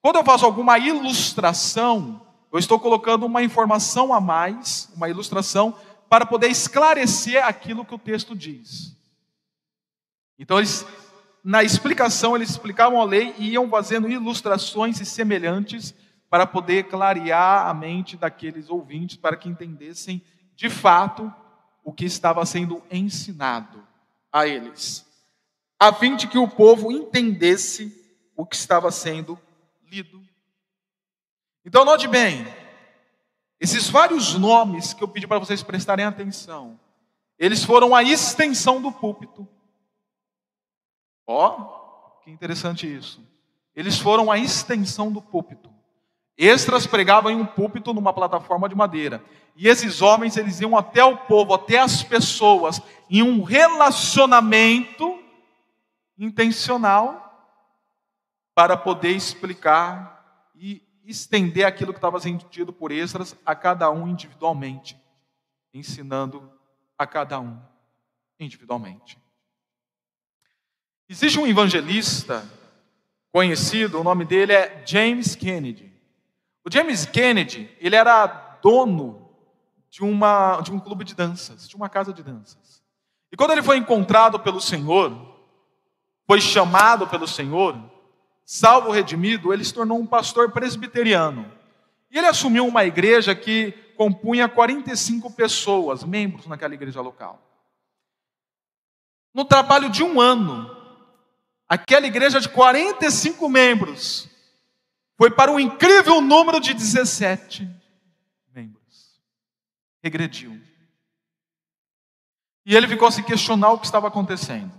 Quando 0.00 0.16
eu 0.16 0.24
faço 0.24 0.44
alguma 0.44 0.78
ilustração, 0.78 2.26
eu 2.52 2.58
estou 2.58 2.78
colocando 2.80 3.24
uma 3.24 3.42
informação 3.42 4.12
a 4.12 4.20
mais, 4.20 4.90
uma 4.96 5.08
ilustração, 5.08 5.76
para 6.08 6.26
poder 6.26 6.48
esclarecer 6.48 7.44
aquilo 7.44 7.84
que 7.84 7.94
o 7.94 7.98
texto 7.98 8.34
diz. 8.34 8.96
Então, 10.38 10.58
eles, 10.58 10.84
na 11.44 11.62
explicação, 11.62 12.34
eles 12.34 12.50
explicavam 12.50 13.00
a 13.00 13.04
lei 13.04 13.34
e 13.38 13.50
iam 13.50 13.70
fazendo 13.70 14.10
ilustrações 14.10 15.00
e 15.00 15.06
semelhantes 15.06 15.94
para 16.28 16.46
poder 16.46 16.84
clarear 16.84 17.68
a 17.68 17.74
mente 17.74 18.16
daqueles 18.16 18.68
ouvintes, 18.68 19.16
para 19.16 19.36
que 19.36 19.48
entendessem 19.48 20.20
de 20.56 20.68
fato 20.68 21.32
o 21.84 21.92
que 21.92 22.04
estava 22.04 22.44
sendo 22.44 22.82
ensinado 22.90 23.91
a 24.32 24.46
eles, 24.46 25.06
a 25.78 25.92
fim 25.92 26.16
de 26.16 26.26
que 26.26 26.38
o 26.38 26.48
povo 26.48 26.90
entendesse 26.90 27.94
o 28.34 28.46
que 28.46 28.56
estava 28.56 28.90
sendo 28.90 29.38
lido. 29.84 30.22
Então, 31.64 31.84
note 31.84 32.08
bem, 32.08 32.46
esses 33.60 33.88
vários 33.88 34.34
nomes 34.34 34.92
que 34.92 35.04
eu 35.04 35.08
pedi 35.08 35.26
para 35.26 35.38
vocês 35.38 35.62
prestarem 35.62 36.04
atenção, 36.04 36.80
eles 37.38 37.62
foram 37.62 37.94
a 37.94 38.02
extensão 38.02 38.80
do 38.80 38.90
púlpito. 38.90 39.46
Ó, 41.26 41.48
oh, 41.48 42.20
que 42.22 42.30
interessante 42.30 42.92
isso. 42.92 43.20
Eles 43.74 43.98
foram 43.98 44.30
a 44.30 44.38
extensão 44.38 45.12
do 45.12 45.22
púlpito. 45.22 45.70
Extras 46.36 46.86
pregavam 46.86 47.30
em 47.30 47.36
um 47.36 47.46
púlpito 47.46 47.92
numa 47.92 48.12
plataforma 48.12 48.68
de 48.68 48.74
madeira. 48.74 49.22
E 49.54 49.68
esses 49.68 50.00
homens, 50.00 50.36
eles 50.36 50.60
iam 50.60 50.76
até 50.76 51.04
o 51.04 51.16
povo, 51.16 51.54
até 51.54 51.78
as 51.78 52.02
pessoas, 52.02 52.80
em 53.12 53.22
um 53.22 53.42
relacionamento, 53.42 55.22
intencional 56.16 57.28
para 58.54 58.74
poder 58.74 59.10
explicar 59.10 60.50
e 60.54 60.82
estender 61.04 61.66
aquilo 61.66 61.92
que 61.92 61.98
estava 61.98 62.18
sendo 62.18 62.48
dito 62.48 62.72
por 62.72 62.90
Esdras 62.90 63.36
a 63.44 63.54
cada 63.54 63.90
um 63.90 64.08
individualmente, 64.08 64.98
ensinando 65.74 66.50
a 66.96 67.06
cada 67.06 67.38
um 67.38 67.60
individualmente. 68.40 69.18
Existe 71.06 71.38
um 71.38 71.46
evangelista 71.46 72.48
conhecido, 73.30 74.00
o 74.00 74.04
nome 74.04 74.24
dele 74.24 74.54
é 74.54 74.82
James 74.86 75.34
Kennedy. 75.34 75.92
O 76.64 76.72
James 76.72 77.04
Kennedy, 77.04 77.70
ele 77.78 77.94
era 77.94 78.26
dono 78.62 79.28
de, 79.90 80.02
uma, 80.02 80.62
de 80.62 80.72
um 80.72 80.80
clube 80.80 81.04
de 81.04 81.14
danças, 81.14 81.68
de 81.68 81.76
uma 81.76 81.90
casa 81.90 82.10
de 82.10 82.22
danças. 82.22 82.81
E 83.32 83.36
quando 83.36 83.52
ele 83.52 83.62
foi 83.62 83.78
encontrado 83.78 84.38
pelo 84.38 84.60
Senhor, 84.60 85.32
foi 86.26 86.38
chamado 86.38 87.06
pelo 87.06 87.26
Senhor, 87.26 87.82
salvo 88.44 88.90
redimido, 88.90 89.52
ele 89.52 89.64
se 89.64 89.72
tornou 89.72 89.98
um 89.98 90.06
pastor 90.06 90.52
presbiteriano. 90.52 91.50
E 92.10 92.18
ele 92.18 92.26
assumiu 92.26 92.66
uma 92.66 92.84
igreja 92.84 93.34
que 93.34 93.72
compunha 93.96 94.48
45 94.48 95.30
pessoas, 95.30 96.04
membros 96.04 96.46
naquela 96.46 96.74
igreja 96.74 97.00
local. 97.00 97.40
No 99.32 99.46
trabalho 99.46 99.88
de 99.88 100.02
um 100.02 100.20
ano, 100.20 100.70
aquela 101.66 102.06
igreja 102.06 102.38
de 102.38 102.50
45 102.50 103.48
membros 103.48 104.28
foi 105.16 105.30
para 105.30 105.50
um 105.50 105.58
incrível 105.58 106.20
número 106.20 106.60
de 106.60 106.74
17 106.74 107.66
membros. 108.54 109.22
Regrediu. 110.02 110.60
E 112.64 112.76
ele 112.76 112.86
ficou 112.86 113.08
a 113.08 113.10
se 113.10 113.22
questionar 113.22 113.72
o 113.72 113.78
que 113.78 113.86
estava 113.86 114.08
acontecendo. 114.08 114.72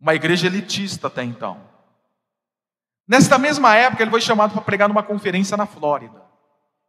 Uma 0.00 0.14
igreja 0.14 0.46
elitista 0.46 1.08
até 1.08 1.22
então. 1.22 1.60
Nesta 3.06 3.38
mesma 3.38 3.74
época, 3.74 4.02
ele 4.02 4.10
foi 4.10 4.20
chamado 4.20 4.52
para 4.52 4.62
pregar 4.62 4.88
numa 4.88 5.02
conferência 5.02 5.56
na 5.56 5.66
Flórida. 5.66 6.22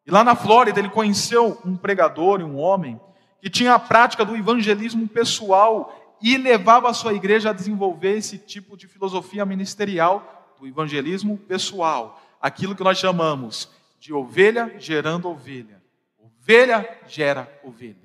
E 0.06 0.12
lá 0.12 0.24
na 0.24 0.36
Flórida, 0.36 0.80
ele 0.80 0.90
conheceu 0.90 1.60
um 1.66 1.76
pregador 1.76 2.40
e 2.40 2.44
um 2.44 2.58
homem 2.58 3.00
que 3.42 3.50
tinha 3.50 3.74
a 3.74 3.80
prática 3.80 4.24
do 4.24 4.36
evangelismo 4.36 5.08
pessoal 5.08 6.18
e 6.22 6.38
levava 6.38 6.90
a 6.90 6.94
sua 6.94 7.14
igreja 7.14 7.50
a 7.50 7.54
desenvolver 7.54 8.18
esse 8.18 8.38
tipo 8.38 8.78
de 8.78 8.88
filosofia 8.88 9.46
ministerial 9.46 10.54
do 10.60 10.68
evangelismo 10.68 11.38
pessoal. 11.38 12.22
Aquilo 12.42 12.76
que 12.76 12.84
nós 12.84 12.98
chamamos 12.98 13.70
de 14.00 14.14
ovelha 14.14 14.76
gerando 14.78 15.28
ovelha. 15.30 15.82
Ovelha 16.18 16.88
gera 17.08 17.52
ovelha. 17.64 18.05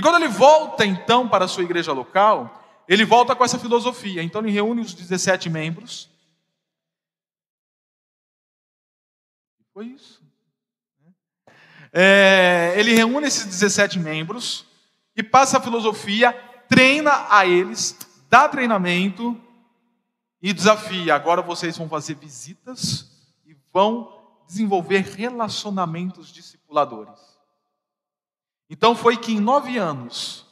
E 0.00 0.02
quando 0.02 0.16
ele 0.16 0.28
volta 0.28 0.86
então 0.86 1.28
para 1.28 1.44
a 1.44 1.48
sua 1.48 1.62
igreja 1.62 1.92
local, 1.92 2.82
ele 2.88 3.04
volta 3.04 3.36
com 3.36 3.44
essa 3.44 3.58
filosofia. 3.58 4.22
Então 4.22 4.40
ele 4.40 4.50
reúne 4.50 4.80
os 4.80 4.94
17 4.94 5.50
membros 5.50 6.08
Foi 9.80 9.86
isso. 9.86 10.20
É, 11.90 12.74
ele 12.76 12.92
reúne 12.92 13.26
esses 13.26 13.46
17 13.46 13.98
membros 13.98 14.66
e 15.16 15.22
passa 15.22 15.56
a 15.56 15.60
filosofia, 15.62 16.34
treina 16.68 17.26
a 17.30 17.46
eles, 17.46 17.96
dá 18.28 18.46
treinamento 18.46 19.40
e 20.42 20.52
desafia. 20.52 21.14
Agora 21.14 21.40
vocês 21.40 21.78
vão 21.78 21.88
fazer 21.88 22.14
visitas 22.16 23.10
e 23.46 23.56
vão 23.72 24.20
desenvolver 24.46 25.00
relacionamentos 25.00 26.30
discipuladores. 26.30 27.29
Então 28.70 28.94
foi 28.94 29.18
que 29.18 29.32
em 29.32 29.40
nove 29.40 29.76
anos, 29.76 30.46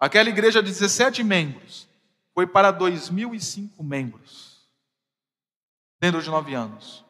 aquela 0.00 0.30
igreja 0.30 0.62
de 0.62 0.70
17 0.70 1.22
membros 1.22 1.86
foi 2.32 2.46
para 2.46 2.70
2005 2.70 3.82
membros, 3.82 4.66
dentro 6.00 6.22
de 6.22 6.30
nove 6.30 6.54
anos 6.54 7.04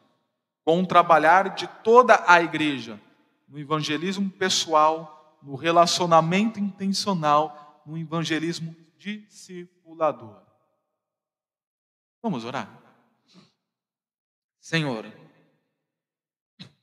com 0.65 0.81
o 0.81 0.87
trabalhar 0.87 1.53
de 1.53 1.67
toda 1.83 2.25
a 2.27 2.41
igreja, 2.41 2.99
no 3.47 3.59
evangelismo 3.59 4.31
pessoal, 4.31 5.37
no 5.43 5.55
relacionamento 5.55 6.59
intencional, 6.59 7.83
no 7.85 7.95
evangelismo 7.95 8.75
discipulador. 8.97 10.41
Vamos 12.23 12.43
orar? 12.43 12.67
Senhor, 14.59 15.05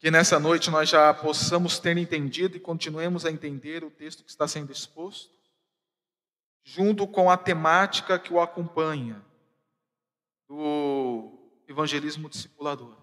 que 0.03 0.11
nessa 0.11 0.41
noite 0.41 0.69
nós 0.69 0.89
já 0.89 1.15
possamos 1.15 1.79
ter 1.79 1.97
entendido 1.97 2.57
e 2.57 2.61
continuemos 2.61 3.25
a 3.25 3.31
entender 3.31 3.85
o 3.85 3.91
texto 3.91 4.25
que 4.25 4.31
está 4.31 4.49
sendo 4.49 4.73
exposto, 4.73 5.33
junto 6.65 7.07
com 7.07 7.31
a 7.31 7.37
temática 7.37 8.19
que 8.19 8.33
o 8.33 8.41
acompanha, 8.41 9.25
do 10.49 11.39
evangelismo 11.69 12.29
discipulador. 12.29 12.97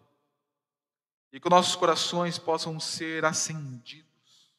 E 1.31 1.39
que 1.39 1.49
nossos 1.49 1.73
corações 1.73 2.37
possam 2.37 2.77
ser 2.81 3.23
acendidos, 3.23 4.53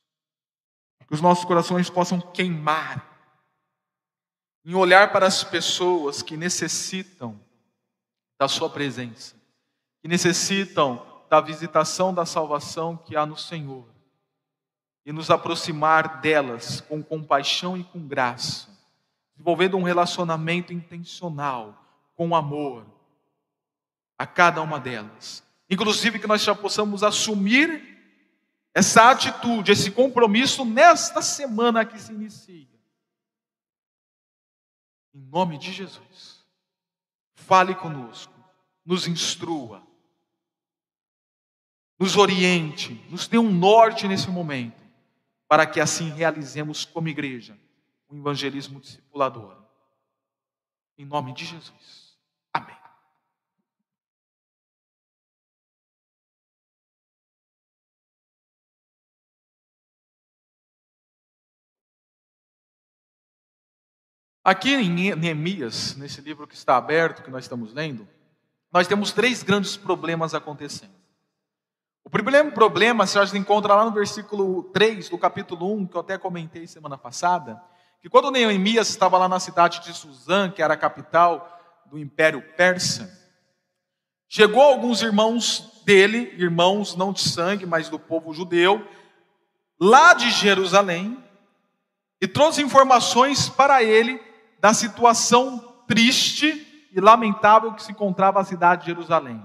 que 1.06 1.12
os 1.12 1.20
nossos 1.20 1.44
corações 1.44 1.90
possam 1.90 2.22
queimar, 2.22 3.06
em 4.64 4.74
olhar 4.74 5.12
para 5.12 5.26
as 5.26 5.44
pessoas 5.44 6.22
que 6.22 6.38
necessitam 6.38 7.38
da 8.38 8.48
Sua 8.48 8.70
presença, 8.70 9.36
que 10.00 10.08
necessitam 10.08 11.09
da 11.30 11.40
visitação 11.40 12.12
da 12.12 12.26
salvação 12.26 12.98
que 12.98 13.16
há 13.16 13.24
no 13.24 13.38
Senhor, 13.38 13.88
e 15.06 15.12
nos 15.12 15.30
aproximar 15.30 16.20
delas 16.20 16.82
com 16.82 17.02
compaixão 17.02 17.74
e 17.74 17.82
com 17.82 18.06
graça, 18.06 18.68
desenvolvendo 19.32 19.78
um 19.78 19.82
relacionamento 19.82 20.74
intencional, 20.74 21.82
com 22.14 22.36
amor, 22.36 22.84
a 24.18 24.26
cada 24.26 24.60
uma 24.60 24.78
delas 24.78 25.42
Inclusive 25.70 26.18
que 26.18 26.26
nós 26.26 26.42
já 26.42 26.52
possamos 26.52 27.04
assumir 27.04 27.96
essa 28.74 29.08
atitude, 29.12 29.70
esse 29.70 29.92
compromisso 29.92 30.64
nesta 30.64 31.22
semana 31.22 31.84
que 31.84 31.96
se 31.96 32.12
inicia. 32.12 32.66
Em 35.14 35.20
nome 35.20 35.56
de 35.56 35.72
Jesus. 35.72 36.44
Fale 37.34 37.74
conosco, 37.74 38.32
nos 38.84 39.06
instrua, 39.06 39.82
nos 42.00 42.16
oriente, 42.16 42.94
nos 43.10 43.28
dê 43.28 43.36
um 43.36 43.52
norte 43.52 44.08
nesse 44.08 44.30
momento, 44.30 44.82
para 45.46 45.66
que 45.66 45.78
assim 45.78 46.08
realizemos 46.08 46.86
como 46.86 47.08
igreja 47.08 47.58
o 48.08 48.14
um 48.14 48.18
evangelismo 48.18 48.80
discipulador. 48.80 49.54
Em 50.96 51.04
nome 51.04 51.34
de 51.34 51.44
Jesus. 51.44 52.18
Amém. 52.54 52.74
Aqui 64.42 64.70
em 64.74 65.14
Neemias, 65.16 65.96
nesse 65.96 66.22
livro 66.22 66.46
que 66.46 66.54
está 66.54 66.78
aberto, 66.78 67.22
que 67.22 67.30
nós 67.30 67.44
estamos 67.44 67.74
lendo, 67.74 68.08
nós 68.72 68.88
temos 68.88 69.12
três 69.12 69.42
grandes 69.42 69.76
problemas 69.76 70.32
acontecendo. 70.32 70.99
O 72.04 72.10
primeiro 72.10 72.50
problema, 72.52 73.06
se 73.06 73.18
a 73.18 73.24
gente 73.24 73.38
encontra 73.38 73.74
lá 73.74 73.84
no 73.84 73.92
versículo 73.92 74.64
3 74.72 75.08
do 75.08 75.18
capítulo 75.18 75.72
1, 75.74 75.86
que 75.86 75.96
eu 75.96 76.00
até 76.00 76.16
comentei 76.16 76.66
semana 76.66 76.96
passada, 76.96 77.62
que 78.00 78.08
quando 78.08 78.30
Neemias 78.30 78.88
estava 78.88 79.18
lá 79.18 79.28
na 79.28 79.38
cidade 79.38 79.80
de 79.80 79.92
Suzã, 79.92 80.50
que 80.50 80.62
era 80.62 80.74
a 80.74 80.78
capital 80.78 81.60
do 81.86 81.98
Império 81.98 82.42
Persa, 82.56 83.10
chegou 84.28 84.62
alguns 84.62 85.02
irmãos 85.02 85.82
dele, 85.84 86.34
irmãos 86.36 86.96
não 86.96 87.12
de 87.12 87.20
sangue, 87.20 87.66
mas 87.66 87.88
do 87.88 87.98
povo 87.98 88.32
judeu, 88.32 88.86
lá 89.78 90.14
de 90.14 90.30
Jerusalém, 90.30 91.22
e 92.20 92.26
trouxe 92.26 92.62
informações 92.62 93.48
para 93.48 93.82
ele 93.82 94.20
da 94.58 94.72
situação 94.72 95.58
triste 95.86 96.88
e 96.92 97.00
lamentável 97.00 97.72
que 97.74 97.82
se 97.82 97.92
encontrava 97.92 98.40
a 98.40 98.44
cidade 98.44 98.82
de 98.82 98.86
Jerusalém, 98.88 99.44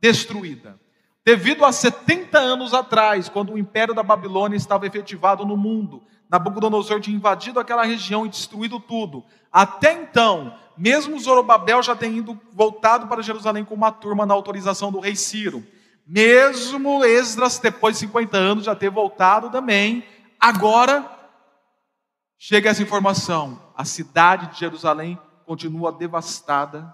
destruída. 0.00 0.81
Devido 1.24 1.64
a 1.64 1.70
70 1.70 2.38
anos 2.38 2.74
atrás, 2.74 3.28
quando 3.28 3.52
o 3.52 3.58
império 3.58 3.94
da 3.94 4.02
Babilônia 4.02 4.56
estava 4.56 4.86
efetivado 4.86 5.44
no 5.44 5.56
mundo, 5.56 6.02
Nabucodonosor 6.28 7.00
tinha 7.00 7.16
invadido 7.16 7.60
aquela 7.60 7.84
região 7.84 8.26
e 8.26 8.28
destruído 8.28 8.80
tudo. 8.80 9.24
Até 9.52 9.92
então, 9.92 10.56
mesmo 10.76 11.20
Zorobabel 11.20 11.82
já 11.82 11.94
tendo 11.94 12.16
ido 12.16 12.40
voltado 12.52 13.06
para 13.06 13.22
Jerusalém 13.22 13.64
com 13.64 13.74
uma 13.74 13.92
turma 13.92 14.26
na 14.26 14.34
autorização 14.34 14.90
do 14.90 14.98
rei 14.98 15.14
Ciro, 15.14 15.64
mesmo 16.04 17.04
Esdras, 17.04 17.58
depois 17.58 17.94
de 17.94 18.00
50 18.00 18.36
anos, 18.36 18.64
já 18.64 18.74
ter 18.74 18.90
voltado 18.90 19.50
também, 19.50 20.04
agora 20.40 21.08
chega 22.36 22.70
essa 22.70 22.82
informação: 22.82 23.62
a 23.76 23.84
cidade 23.84 24.48
de 24.48 24.58
Jerusalém 24.58 25.16
continua 25.46 25.92
devastada, 25.92 26.92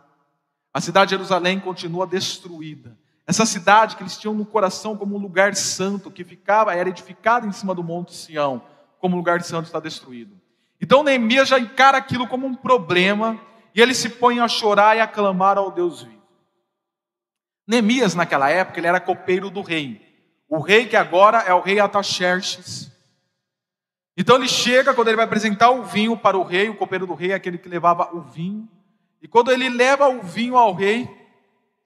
a 0.74 0.80
cidade 0.82 1.10
de 1.10 1.16
Jerusalém 1.16 1.58
continua 1.58 2.06
destruída. 2.06 2.98
Essa 3.28 3.44
cidade 3.44 3.94
que 3.94 4.02
eles 4.02 4.16
tinham 4.16 4.32
no 4.32 4.46
coração 4.46 4.96
como 4.96 5.14
um 5.14 5.18
lugar 5.18 5.54
santo, 5.54 6.10
que 6.10 6.24
ficava, 6.24 6.74
era 6.74 6.88
edificada 6.88 7.46
em 7.46 7.52
cima 7.52 7.74
do 7.74 7.84
monte 7.84 8.14
Sião, 8.14 8.62
como 8.98 9.18
lugar 9.18 9.42
santo 9.42 9.66
está 9.66 9.78
destruído. 9.78 10.34
Então 10.80 11.02
Neemias 11.02 11.46
já 11.46 11.58
encara 11.58 11.98
aquilo 11.98 12.26
como 12.26 12.46
um 12.46 12.54
problema, 12.54 13.38
e 13.74 13.82
ele 13.82 13.94
se 13.94 14.08
põe 14.08 14.40
a 14.40 14.48
chorar 14.48 14.96
e 14.96 15.00
a 15.00 15.06
clamar 15.06 15.58
ao 15.58 15.70
Deus 15.70 16.02
vivo. 16.02 16.22
Neemias, 17.66 18.14
naquela 18.14 18.48
época, 18.48 18.80
ele 18.80 18.86
era 18.86 18.98
copeiro 18.98 19.50
do 19.50 19.60
rei. 19.60 20.00
O 20.48 20.58
rei 20.58 20.86
que 20.86 20.96
agora 20.96 21.40
é 21.40 21.52
o 21.52 21.60
rei 21.60 21.78
Ataxerxes. 21.78 22.90
Então 24.16 24.36
ele 24.36 24.48
chega, 24.48 24.94
quando 24.94 25.08
ele 25.08 25.18
vai 25.18 25.26
apresentar 25.26 25.68
o 25.68 25.82
vinho 25.82 26.16
para 26.16 26.38
o 26.38 26.42
rei, 26.42 26.70
o 26.70 26.76
copeiro 26.76 27.06
do 27.06 27.12
rei 27.12 27.32
é 27.32 27.34
aquele 27.34 27.58
que 27.58 27.68
levava 27.68 28.08
o 28.16 28.22
vinho. 28.22 28.66
E 29.20 29.28
quando 29.28 29.52
ele 29.52 29.68
leva 29.68 30.08
o 30.08 30.22
vinho 30.22 30.56
ao 30.56 30.72
rei, 30.72 31.17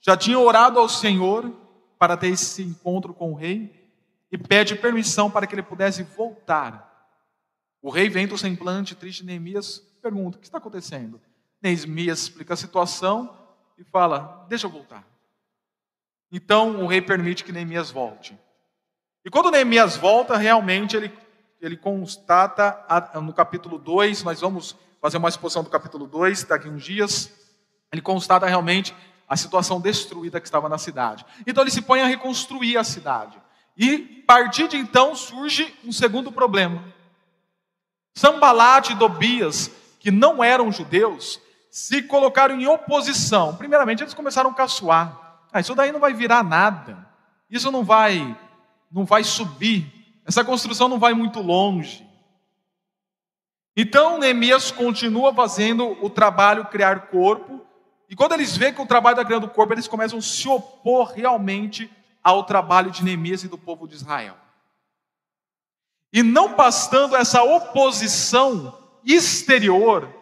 já 0.03 0.17
tinha 0.17 0.39
orado 0.39 0.79
ao 0.79 0.89
Senhor 0.89 1.51
para 1.99 2.17
ter 2.17 2.29
esse 2.29 2.63
encontro 2.63 3.15
com 3.15 3.33
o 3.33 3.37
rei 3.37 3.89
e 4.31 4.37
pede 4.37 4.75
permissão 4.75 5.31
para 5.31 5.47
que 5.47 5.55
ele 5.55 5.63
pudesse 5.63 6.03
voltar. 6.03 6.91
O 7.81 7.89
rei 7.89 8.09
vem 8.09 8.27
do 8.27 8.37
semblante 8.37 8.97
triste 8.97 9.25
Neemias, 9.25 9.79
pergunta: 10.03 10.37
o 10.37 10.41
que 10.41 10.47
está 10.47 10.59
acontecendo? 10.59 11.21
Neemias 11.63 12.23
explica 12.23 12.55
a 12.55 12.57
situação 12.57 13.39
e 13.79 13.85
fala: 13.85 14.45
deixa 14.49 14.67
eu 14.67 14.71
voltar. 14.71 15.07
Então 16.31 16.83
o 16.83 16.87
rei 16.89 17.01
permite 17.01 17.45
que 17.45 17.53
Neemias 17.53 17.91
volte. 17.91 18.37
E 19.25 19.31
quando 19.31 19.53
Neemias 19.53 19.97
volta, 19.97 20.37
realmente 20.37 20.97
ele, 20.97 21.13
ele 21.61 21.77
constata, 21.77 22.85
no 23.23 23.33
capítulo 23.33 23.79
2, 23.79 24.25
nós 24.25 24.41
vamos 24.41 24.75
fazer 25.01 25.19
uma 25.19 25.29
exposição 25.29 25.63
do 25.63 25.71
capítulo 25.71 26.07
2 26.09 26.45
daqui 26.45 26.69
uns 26.69 26.83
dias, 26.83 27.33
ele 27.93 28.03
constata 28.03 28.47
realmente 28.47 28.95
a 29.33 29.37
situação 29.37 29.81
destruída 29.81 30.39
que 30.39 30.47
estava 30.47 30.69
na 30.69 30.77
cidade. 30.77 31.25
Então 31.47 31.65
ele 31.65 31.71
se 31.71 31.81
põe 31.81 32.03
a 32.03 32.07
reconstruir 32.07 32.77
a 32.77 32.85
cidade. 32.85 33.41
E 33.75 34.23
a 34.23 34.27
partir 34.27 34.69
de 34.69 34.77
então 34.77 35.15
surge 35.17 35.75
um 35.83 35.91
segundo 35.91 36.31
problema. 36.31 36.85
Sambalat 38.15 38.91
e 38.91 38.95
Dobias, 38.95 39.71
que 39.99 40.11
não 40.11 40.45
eram 40.45 40.71
judeus, 40.71 41.41
se 41.71 42.03
colocaram 42.03 42.61
em 42.61 42.67
oposição. 42.67 43.57
Primeiramente, 43.57 44.03
eles 44.03 44.13
começaram 44.13 44.51
a 44.51 44.55
caçoar. 44.55 45.41
Ah, 45.51 45.61
isso 45.61 45.75
daí 45.75 45.91
não 45.91 46.01
vai 46.01 46.13
virar 46.13 46.45
nada. 46.45 47.09
Isso 47.49 47.71
não 47.71 47.83
vai, 47.83 48.39
não 48.91 49.07
vai 49.07 49.25
subir. 49.25 49.91
Essa 50.27 50.45
construção 50.45 50.89
não 50.89 50.99
vai 50.99 51.15
muito 51.15 51.41
longe. 51.41 52.07
Então 53.75 54.19
Neemias 54.19 54.71
continua 54.71 55.33
fazendo 55.33 55.97
o 56.05 56.11
trabalho 56.11 56.67
criar 56.67 57.07
corpo, 57.07 57.63
e 58.13 58.15
quando 58.15 58.33
eles 58.33 58.55
veem 58.55 58.75
que 58.75 58.83
o 58.83 58.85
trabalho 58.85 59.15
está 59.15 59.25
criando 59.25 59.49
corpo, 59.49 59.73
eles 59.73 59.89
começam 59.89 60.19
a 60.19 60.23
se 60.23 60.47
opor 60.47 61.15
realmente 61.15 61.91
ao 62.23 62.45
trabalho 62.45 62.91
de 62.91 63.03
Neemias 63.03 63.43
e 63.43 63.49
do 63.49 63.57
povo 63.57 63.89
de 63.89 63.95
Israel. 63.95 64.37
E 66.13 66.23
não 66.23 66.55
bastando 66.55 67.17
essa 67.17 67.43
oposição 67.43 68.79
exterior, 69.03 70.15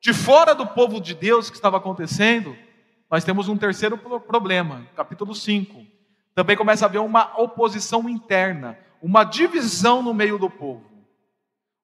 de 0.00 0.14
fora 0.14 0.54
do 0.54 0.64
povo 0.64 1.00
de 1.00 1.12
Deus 1.12 1.50
que 1.50 1.56
estava 1.56 1.78
acontecendo, 1.78 2.56
nós 3.10 3.24
temos 3.24 3.48
um 3.48 3.56
terceiro 3.56 3.98
problema, 3.98 4.86
capítulo 4.94 5.34
5. 5.34 5.84
Também 6.36 6.56
começa 6.56 6.84
a 6.84 6.88
haver 6.88 7.00
uma 7.00 7.36
oposição 7.36 8.08
interna, 8.08 8.78
uma 9.02 9.24
divisão 9.24 10.04
no 10.04 10.14
meio 10.14 10.38
do 10.38 10.48
povo. 10.48 10.84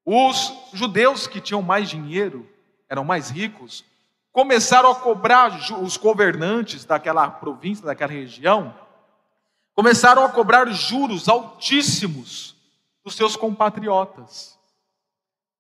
Os 0.05 0.53
judeus 0.73 1.27
que 1.27 1.41
tinham 1.41 1.61
mais 1.61 1.91
dinheiro, 1.91 2.49
eram 2.89 3.03
mais 3.03 3.31
ricos, 3.31 3.85
começaram 4.35 4.91
a 4.91 4.97
cobrar 4.97 5.57
os 5.81 5.97
governantes 5.97 6.85
daquela 6.85 7.31
província, 7.31 7.87
daquela 7.87 8.11
região, 8.11 8.75
começaram 9.77 10.25
a 10.25 10.29
cobrar 10.29 10.69
juros 10.73 11.29
altíssimos 11.29 12.57
dos 13.05 13.15
seus 13.15 13.37
compatriotas. 13.37 14.59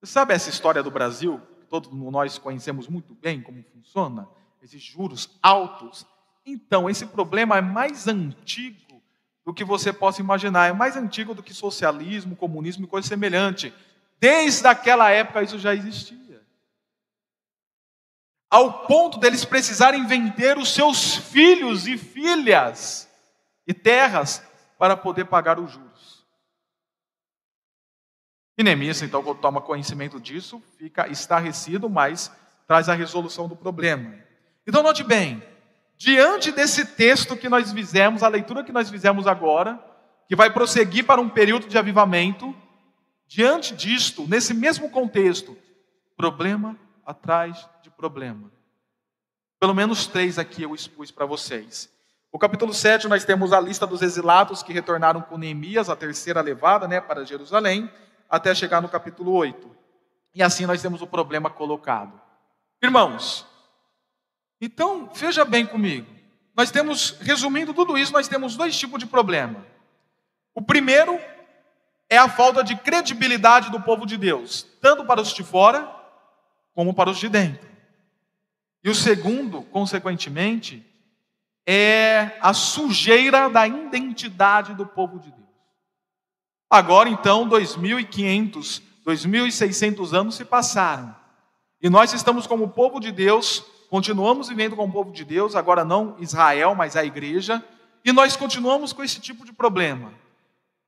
Você 0.00 0.10
sabe 0.10 0.34
essa 0.34 0.50
história 0.50 0.82
do 0.82 0.90
Brasil? 0.90 1.40
Todos 1.70 1.88
nós 1.92 2.36
conhecemos 2.36 2.88
muito 2.88 3.14
bem 3.14 3.40
como 3.40 3.62
funciona 3.62 4.28
esses 4.60 4.82
juros 4.82 5.30
altos. 5.40 6.04
Então, 6.44 6.90
esse 6.90 7.06
problema 7.06 7.56
é 7.56 7.62
mais 7.62 8.08
antigo 8.08 9.00
do 9.46 9.54
que 9.54 9.62
você 9.62 9.92
possa 9.92 10.20
imaginar, 10.20 10.68
é 10.68 10.72
mais 10.72 10.96
antigo 10.96 11.32
do 11.32 11.44
que 11.44 11.54
socialismo, 11.54 12.34
comunismo 12.34 12.86
e 12.86 12.88
coisa 12.88 13.06
semelhante. 13.06 13.72
Desde 14.18 14.66
aquela 14.66 15.10
época 15.10 15.44
isso 15.44 15.60
já 15.60 15.72
existia. 15.72 16.23
Ao 18.54 18.86
ponto 18.86 19.18
deles 19.18 19.44
precisarem 19.44 20.06
vender 20.06 20.56
os 20.58 20.72
seus 20.72 21.16
filhos 21.16 21.88
e 21.88 21.98
filhas 21.98 23.10
e 23.66 23.74
terras 23.74 24.40
para 24.78 24.96
poder 24.96 25.24
pagar 25.24 25.58
os 25.58 25.72
juros. 25.72 26.24
E 28.56 28.62
Neemias, 28.62 29.02
então, 29.02 29.24
quando 29.24 29.40
toma 29.40 29.60
conhecimento 29.60 30.20
disso, 30.20 30.62
fica 30.78 31.08
estarrecido, 31.08 31.90
mas 31.90 32.30
traz 32.64 32.88
a 32.88 32.94
resolução 32.94 33.48
do 33.48 33.56
problema. 33.56 34.14
Então, 34.64 34.84
note 34.84 35.02
bem, 35.02 35.42
diante 35.96 36.52
desse 36.52 36.86
texto 36.86 37.36
que 37.36 37.48
nós 37.48 37.72
fizemos, 37.72 38.22
a 38.22 38.28
leitura 38.28 38.62
que 38.62 38.70
nós 38.70 38.88
fizemos 38.88 39.26
agora, 39.26 39.84
que 40.28 40.36
vai 40.36 40.48
prosseguir 40.48 41.04
para 41.04 41.20
um 41.20 41.28
período 41.28 41.66
de 41.66 41.76
avivamento, 41.76 42.54
diante 43.26 43.74
disto, 43.74 44.28
nesse 44.28 44.54
mesmo 44.54 44.88
contexto, 44.90 45.58
problema 46.16 46.78
atrás 47.04 47.73
problema. 48.04 48.52
Pelo 49.58 49.74
menos 49.74 50.06
três 50.06 50.38
aqui 50.38 50.62
eu 50.62 50.74
expus 50.74 51.10
para 51.10 51.24
vocês. 51.24 51.90
O 52.30 52.38
capítulo 52.38 52.74
7, 52.74 53.08
nós 53.08 53.24
temos 53.24 53.50
a 53.50 53.58
lista 53.58 53.86
dos 53.86 54.02
exilados 54.02 54.62
que 54.62 54.74
retornaram 54.74 55.22
com 55.22 55.38
Neemias, 55.38 55.88
a 55.88 55.96
terceira 55.96 56.42
levada 56.42 56.86
né, 56.86 57.00
para 57.00 57.24
Jerusalém, 57.24 57.90
até 58.28 58.54
chegar 58.54 58.82
no 58.82 58.90
capítulo 58.90 59.32
8. 59.32 59.74
E 60.34 60.42
assim 60.42 60.66
nós 60.66 60.82
temos 60.82 61.00
o 61.00 61.06
problema 61.06 61.48
colocado. 61.48 62.20
Irmãos, 62.82 63.46
então, 64.60 65.08
veja 65.14 65.46
bem 65.46 65.64
comigo. 65.64 66.06
Nós 66.54 66.70
temos, 66.70 67.16
resumindo 67.20 67.72
tudo 67.72 67.96
isso, 67.96 68.12
nós 68.12 68.28
temos 68.28 68.54
dois 68.54 68.78
tipos 68.78 68.98
de 68.98 69.06
problema. 69.06 69.64
O 70.54 70.60
primeiro 70.60 71.18
é 72.10 72.18
a 72.18 72.28
falta 72.28 72.62
de 72.62 72.76
credibilidade 72.76 73.70
do 73.70 73.80
povo 73.80 74.04
de 74.04 74.18
Deus, 74.18 74.62
tanto 74.82 75.06
para 75.06 75.22
os 75.22 75.32
de 75.32 75.42
fora 75.42 75.90
como 76.74 76.92
para 76.92 77.08
os 77.08 77.16
de 77.16 77.30
dentro. 77.30 77.73
E 78.84 78.90
o 78.90 78.94
segundo, 78.94 79.62
consequentemente, 79.62 80.84
é 81.66 82.38
a 82.40 82.52
sujeira 82.52 83.48
da 83.48 83.66
identidade 83.66 84.74
do 84.74 84.84
povo 84.84 85.18
de 85.18 85.30
Deus. 85.30 85.42
Agora, 86.68 87.08
então, 87.08 87.48
2.500, 87.48 88.82
2.600 89.06 90.12
anos 90.12 90.34
se 90.34 90.44
passaram. 90.44 91.16
E 91.80 91.88
nós 91.88 92.12
estamos 92.12 92.46
como 92.46 92.68
povo 92.68 93.00
de 93.00 93.10
Deus 93.10 93.64
Continuamos 93.94 94.48
vivendo 94.48 94.74
com 94.74 94.86
o 94.86 94.90
povo 94.90 95.12
de 95.12 95.24
Deus, 95.24 95.54
agora 95.54 95.84
não 95.84 96.16
Israel, 96.18 96.74
mas 96.74 96.96
a 96.96 97.04
igreja, 97.04 97.62
e 98.04 98.10
nós 98.10 98.34
continuamos 98.34 98.92
com 98.92 99.04
esse 99.04 99.20
tipo 99.20 99.44
de 99.44 99.52
problema, 99.52 100.12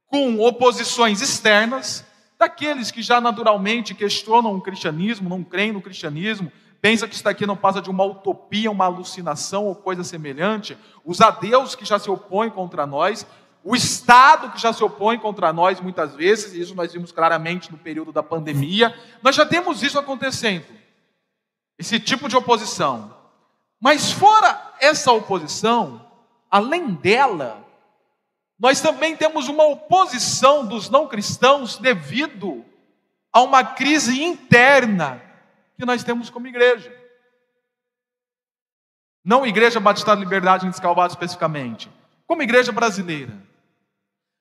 com 0.09 0.41
oposições 0.41 1.21
externas, 1.21 2.05
daqueles 2.37 2.91
que 2.91 3.03
já 3.03 3.21
naturalmente 3.21 3.95
questionam 3.95 4.57
o 4.57 4.61
cristianismo, 4.61 5.29
não 5.29 5.45
creem 5.45 5.71
no 5.71 5.81
cristianismo, 5.81 6.51
pensa 6.81 7.09
que 7.09 7.15
isso 7.15 7.25
daqui 7.25 7.47
não 7.47 7.57
passa 7.57 7.81
de 7.81 7.91
uma 7.91 8.05
utopia, 8.05 8.71
uma 8.71 8.85
alucinação 8.85 9.65
ou 9.65 9.75
coisa 9.75 10.05
semelhante, 10.05 10.77
os 11.05 11.21
adeus 11.21 11.75
que 11.75 11.85
já 11.85 11.99
se 11.99 12.11
opõem 12.11 12.51
contra 12.51 12.87
nós, 12.87 13.27
o 13.65 13.75
Estado 13.75 14.51
que 14.53 14.61
já 14.61 14.73
se 14.73 14.85
opõe 14.85 15.19
contra 15.19 15.53
nós 15.53 15.81
muitas 15.81 16.15
vezes, 16.15 16.55
e 16.55 16.61
isso 16.61 16.75
nós 16.75 16.93
vimos 16.93 17.11
claramente 17.11 17.73
no 17.73 17.79
período 17.79 18.13
da 18.13 18.23
pandemia, 18.23 18.95
nós 19.23 19.35
já 19.35 19.45
temos 19.45 19.83
isso 19.83 19.99
acontecendo 19.99 20.67
esse 21.79 22.01
tipo 22.01 22.29
de 22.29 22.37
oposição. 22.37 23.15
Mas 23.81 24.11
fora 24.11 24.75
essa 24.81 25.13
oposição, 25.13 26.01
além 26.51 26.93
dela, 26.95 27.65
nós 28.59 28.81
também 28.81 29.17
temos 29.17 29.49
uma 29.49 29.65
oposição 29.65 30.65
dos 30.65 30.89
não 30.89 31.07
cristãos 31.07 31.77
devido 31.77 32.65
a 33.33 33.43
uma 33.43 33.63
crise 33.63 34.23
interna 34.23 35.26
que 35.77 35.85
nós 35.85 36.03
temos 36.03 36.31
como 36.31 36.47
igreja. 36.47 36.95
Não 39.25 39.45
Igreja 39.45 39.81
Batista 39.81 40.15
da 40.15 40.21
Liberdade 40.21 40.67
em 40.67 40.71
Descalvado 40.71 41.13
especificamente, 41.13 41.91
como 42.27 42.43
igreja 42.43 42.71
brasileira. 42.71 43.33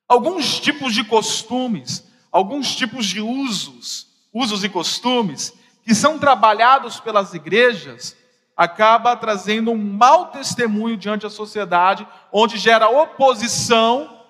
Alguns 0.08 0.60
tipos 0.60 0.94
de 0.94 1.04
costumes, 1.04 2.08
alguns 2.32 2.76
tipos 2.76 3.08
de 3.08 3.20
usos, 3.20 4.08
usos 4.32 4.64
e 4.64 4.70
costumes 4.70 5.54
que 5.84 5.96
são 5.96 6.20
trabalhados 6.20 7.00
pelas 7.00 7.34
igrejas, 7.34 8.16
acaba 8.56 9.16
trazendo 9.16 9.72
um 9.72 9.78
mau 9.78 10.28
testemunho 10.28 10.96
diante 10.96 11.24
da 11.24 11.30
sociedade, 11.30 12.08
onde 12.32 12.58
gera 12.58 12.88
oposição 12.88 14.24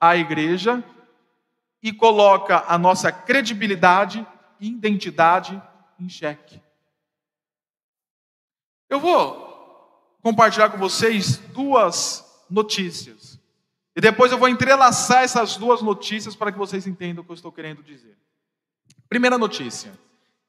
à 0.00 0.16
igreja 0.16 0.82
e 1.82 1.92
coloca 1.92 2.64
a 2.66 2.76
nossa 2.78 3.12
credibilidade 3.12 4.26
e 4.60 4.68
identidade 4.68 5.60
em 5.98 6.08
xeque. 6.08 6.60
Eu 8.88 9.00
vou 9.00 10.18
compartilhar 10.22 10.70
com 10.70 10.78
vocês 10.78 11.36
duas 11.36 12.24
notícias. 12.48 13.38
E 13.94 14.00
depois 14.00 14.30
eu 14.30 14.38
vou 14.38 14.48
entrelaçar 14.48 15.24
essas 15.24 15.56
duas 15.56 15.82
notícias 15.82 16.36
para 16.36 16.52
que 16.52 16.58
vocês 16.58 16.86
entendam 16.86 17.22
o 17.22 17.24
que 17.24 17.32
eu 17.32 17.34
estou 17.34 17.52
querendo 17.52 17.82
dizer. 17.82 18.16
Primeira 19.08 19.36
notícia. 19.36 19.92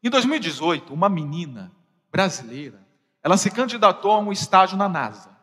Em 0.04 0.10
2018, 0.10 0.94
uma 0.94 1.10
menina 1.10 1.72
brasileira, 2.12 2.86
ela 3.22 3.38
se 3.38 3.52
candidatou 3.52 4.12
a 4.12 4.20
um 4.20 4.32
estágio 4.32 4.78
na 4.78 4.88
NASA. 4.88 5.36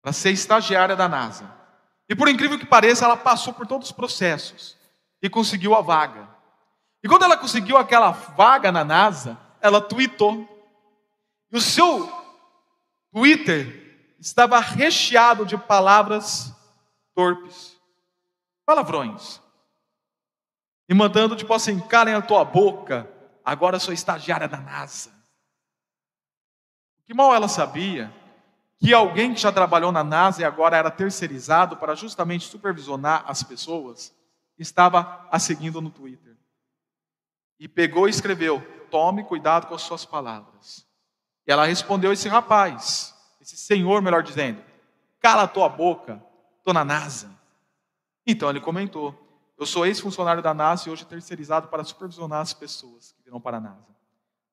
Para 0.00 0.12
ser 0.12 0.30
estagiária 0.30 0.96
da 0.96 1.08
NASA. 1.08 1.50
E 2.08 2.14
por 2.14 2.28
incrível 2.28 2.58
que 2.58 2.66
pareça, 2.66 3.04
ela 3.04 3.16
passou 3.16 3.52
por 3.52 3.66
todos 3.66 3.88
os 3.88 3.92
processos 3.92 4.76
e 5.22 5.28
conseguiu 5.28 5.74
a 5.74 5.80
vaga. 5.80 6.28
E 7.04 7.08
quando 7.08 7.24
ela 7.24 7.36
conseguiu 7.36 7.76
aquela 7.76 8.12
vaga 8.12 8.72
na 8.72 8.82
NASA, 8.82 9.38
ela 9.60 9.78
tweetou. 9.78 10.48
E 11.52 11.56
o 11.58 11.60
seu 11.60 12.10
Twitter 13.12 14.16
estava 14.18 14.58
recheado 14.58 15.44
de 15.44 15.58
palavras 15.58 16.50
torpes, 17.14 17.76
palavrões. 18.64 19.38
E 20.88 20.94
mandando, 20.94 21.36
tipo 21.36 21.52
assim, 21.52 21.78
calem 21.78 22.14
a 22.14 22.22
tua 22.22 22.42
boca, 22.42 23.06
agora 23.44 23.78
sou 23.78 23.92
estagiária 23.92 24.48
da 24.48 24.56
NASA. 24.56 25.12
Que 27.04 27.12
mal 27.12 27.34
ela 27.34 27.48
sabia 27.48 28.10
que 28.78 28.94
alguém 28.94 29.34
que 29.34 29.40
já 29.42 29.52
trabalhou 29.52 29.92
na 29.92 30.02
NASA 30.02 30.40
e 30.40 30.44
agora 30.44 30.78
era 30.78 30.90
terceirizado 30.90 31.76
para 31.76 31.94
justamente 31.94 32.46
supervisionar 32.46 33.24
as 33.26 33.42
pessoas, 33.42 34.10
estava 34.58 35.28
a 35.30 35.38
seguindo 35.38 35.82
no 35.82 35.90
Twitter. 35.90 36.33
E 37.58 37.68
pegou 37.68 38.06
e 38.06 38.10
escreveu: 38.10 38.60
Tome 38.90 39.24
cuidado 39.24 39.66
com 39.66 39.74
as 39.74 39.82
suas 39.82 40.04
palavras. 40.04 40.86
E 41.46 41.52
ela 41.52 41.66
respondeu 41.66 42.12
esse 42.12 42.28
rapaz, 42.28 43.14
esse 43.40 43.56
senhor, 43.56 44.00
melhor 44.02 44.22
dizendo: 44.22 44.62
Cala 45.20 45.44
a 45.44 45.48
tua 45.48 45.68
boca, 45.68 46.22
estou 46.58 46.72
na 46.74 46.84
NASA. 46.84 47.30
Então 48.26 48.50
ele 48.50 48.60
comentou: 48.60 49.14
Eu 49.58 49.66
sou 49.66 49.86
ex-funcionário 49.86 50.42
da 50.42 50.54
NASA 50.54 50.88
e 50.88 50.92
hoje 50.92 51.04
terceirizado 51.04 51.68
para 51.68 51.84
supervisionar 51.84 52.40
as 52.40 52.52
pessoas 52.52 53.12
que 53.12 53.22
virão 53.22 53.40
para 53.40 53.58
a 53.58 53.60
NASA. 53.60 53.94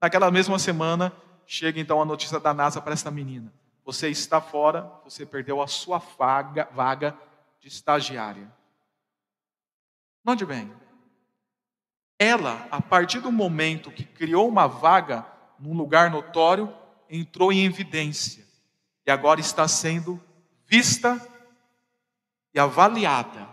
Naquela 0.02 0.32
mesma 0.32 0.58
semana, 0.58 1.14
chega 1.46 1.80
então 1.80 2.02
a 2.02 2.06
notícia 2.06 2.40
da 2.40 2.54
NASA 2.54 2.82
para 2.82 2.94
esta 2.94 3.12
menina: 3.12 3.54
Você 3.86 4.10
está 4.10 4.42
fora, 4.42 4.92
você 5.04 5.26
perdeu 5.26 5.62
a 5.62 5.68
sua 5.68 6.00
vaga, 6.00 6.70
vaga 6.74 7.18
de 7.60 7.68
estagiária. 7.68 8.52
Note 10.24 10.46
bem, 10.46 10.72
ela, 12.22 12.68
a 12.70 12.80
partir 12.80 13.20
do 13.20 13.32
momento 13.32 13.90
que 13.90 14.04
criou 14.04 14.48
uma 14.48 14.68
vaga 14.68 15.26
num 15.58 15.76
lugar 15.76 16.12
notório, 16.12 16.72
entrou 17.10 17.52
em 17.52 17.66
evidência 17.66 18.46
e 19.04 19.10
agora 19.10 19.40
está 19.40 19.68
sendo 19.68 20.24
vista 20.68 21.20
e 22.54 22.60
avaliada. 22.60 23.50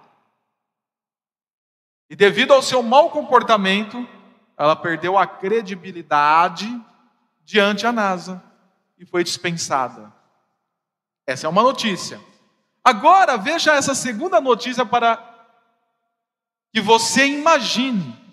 E 2.10 2.14
devido 2.14 2.52
ao 2.52 2.60
seu 2.60 2.82
mau 2.82 3.08
comportamento, 3.08 4.06
ela 4.54 4.76
perdeu 4.76 5.16
a 5.16 5.26
credibilidade 5.26 6.68
diante 7.42 7.86
a 7.86 7.92
NASA 7.92 8.44
e 8.98 9.06
foi 9.06 9.24
dispensada. 9.24 10.12
Essa 11.26 11.46
é 11.46 11.48
uma 11.48 11.62
notícia. 11.62 12.20
Agora 12.84 13.38
veja 13.38 13.72
essa 13.72 13.94
segunda 13.94 14.42
notícia 14.42 14.84
para 14.84 15.24
que 16.70 16.82
você 16.82 17.26
imagine 17.26 18.27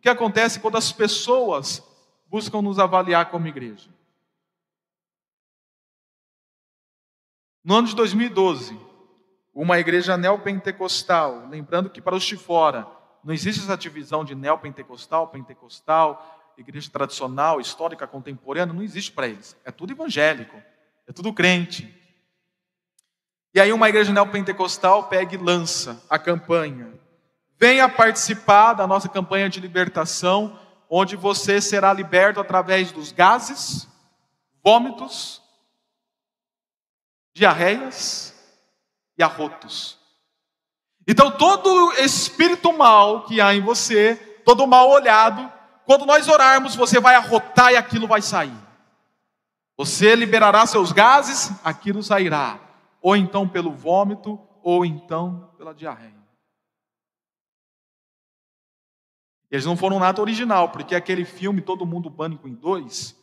que 0.00 0.08
acontece 0.08 0.60
quando 0.60 0.76
as 0.76 0.90
pessoas 0.92 1.82
buscam 2.26 2.62
nos 2.62 2.78
avaliar 2.78 3.30
como 3.30 3.46
igreja. 3.46 3.90
No 7.62 7.76
ano 7.76 7.88
de 7.88 7.94
2012, 7.94 8.78
uma 9.52 9.78
igreja 9.78 10.16
neopentecostal, 10.16 11.48
lembrando 11.48 11.90
que 11.90 12.00
para 12.00 12.16
os 12.16 12.24
de 12.24 12.36
fora 12.36 12.86
não 13.22 13.34
existe 13.34 13.62
essa 13.62 13.76
divisão 13.76 14.24
de 14.24 14.34
neopentecostal, 14.34 15.28
pentecostal, 15.28 16.54
igreja 16.56 16.90
tradicional, 16.90 17.60
histórica, 17.60 18.06
contemporânea, 18.06 18.72
não 18.72 18.82
existe 18.82 19.12
para 19.12 19.28
eles. 19.28 19.56
É 19.64 19.70
tudo 19.70 19.92
evangélico, 19.92 20.56
é 21.06 21.12
tudo 21.12 21.32
crente. 21.32 21.94
E 23.52 23.60
aí 23.60 23.72
uma 23.72 23.88
igreja 23.88 24.12
neopentecostal 24.12 25.08
pega 25.08 25.34
e 25.34 25.38
lança 25.38 26.02
a 26.08 26.18
campanha 26.18 26.99
Venha 27.60 27.90
participar 27.90 28.72
da 28.72 28.86
nossa 28.86 29.06
campanha 29.06 29.50
de 29.50 29.60
libertação, 29.60 30.58
onde 30.88 31.14
você 31.14 31.60
será 31.60 31.92
liberto 31.92 32.40
através 32.40 32.90
dos 32.90 33.12
gases, 33.12 33.86
vômitos, 34.64 35.42
diarreias 37.34 38.34
e 39.18 39.22
arrotos. 39.22 39.98
Então, 41.06 41.30
todo 41.30 41.92
espírito 41.98 42.72
mal 42.72 43.24
que 43.24 43.42
há 43.42 43.54
em 43.54 43.60
você, 43.60 44.16
todo 44.42 44.66
mal 44.66 44.88
olhado, 44.88 45.52
quando 45.84 46.06
nós 46.06 46.28
orarmos, 46.28 46.74
você 46.74 46.98
vai 46.98 47.14
arrotar 47.14 47.72
e 47.72 47.76
aquilo 47.76 48.06
vai 48.06 48.22
sair. 48.22 48.56
Você 49.76 50.14
liberará 50.14 50.64
seus 50.66 50.92
gases, 50.92 51.52
aquilo 51.62 52.02
sairá. 52.02 52.58
Ou 53.02 53.16
então 53.16 53.46
pelo 53.46 53.70
vômito, 53.70 54.40
ou 54.62 54.86
então 54.86 55.52
pela 55.58 55.74
diarreia. 55.74 56.19
Eles 59.50 59.64
não 59.66 59.76
foram 59.76 59.98
nada 59.98 60.20
original, 60.20 60.68
porque 60.68 60.94
aquele 60.94 61.24
filme 61.24 61.60
Todo 61.60 61.84
Mundo 61.84 62.10
Pânico 62.10 62.46
em 62.46 62.54
Dois, 62.54 63.16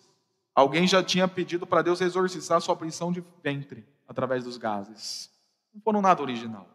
alguém 0.53 0.85
já 0.85 1.01
tinha 1.01 1.27
pedido 1.27 1.65
para 1.65 1.81
Deus 1.81 2.01
exorcizar 2.01 2.59
sua 2.59 2.75
prisão 2.75 3.11
de 3.11 3.23
ventre 3.41 3.85
através 4.07 4.43
dos 4.43 4.57
gases. 4.57 5.29
Não 5.73 5.81
foram 5.81 6.01
nada 6.01 6.21
original. 6.21 6.67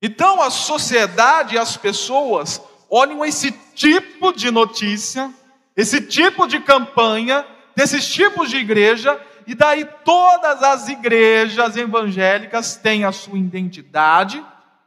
Então 0.00 0.40
a 0.42 0.50
sociedade 0.50 1.54
e 1.54 1.58
as 1.58 1.76
pessoas 1.76 2.62
olham 2.90 3.24
esse 3.24 3.50
tipo 3.74 4.32
de 4.32 4.50
notícia, 4.50 5.32
esse 5.74 6.00
tipo 6.00 6.46
de 6.46 6.60
campanha, 6.60 7.44
desses 7.74 8.06
tipos 8.06 8.50
de 8.50 8.58
igreja, 8.58 9.20
e 9.46 9.54
daí 9.54 9.84
todas 10.04 10.62
as 10.62 10.88
igrejas 10.88 11.76
evangélicas 11.76 12.76
têm 12.76 13.04
a 13.04 13.10
sua 13.10 13.38
identidade 13.38 14.44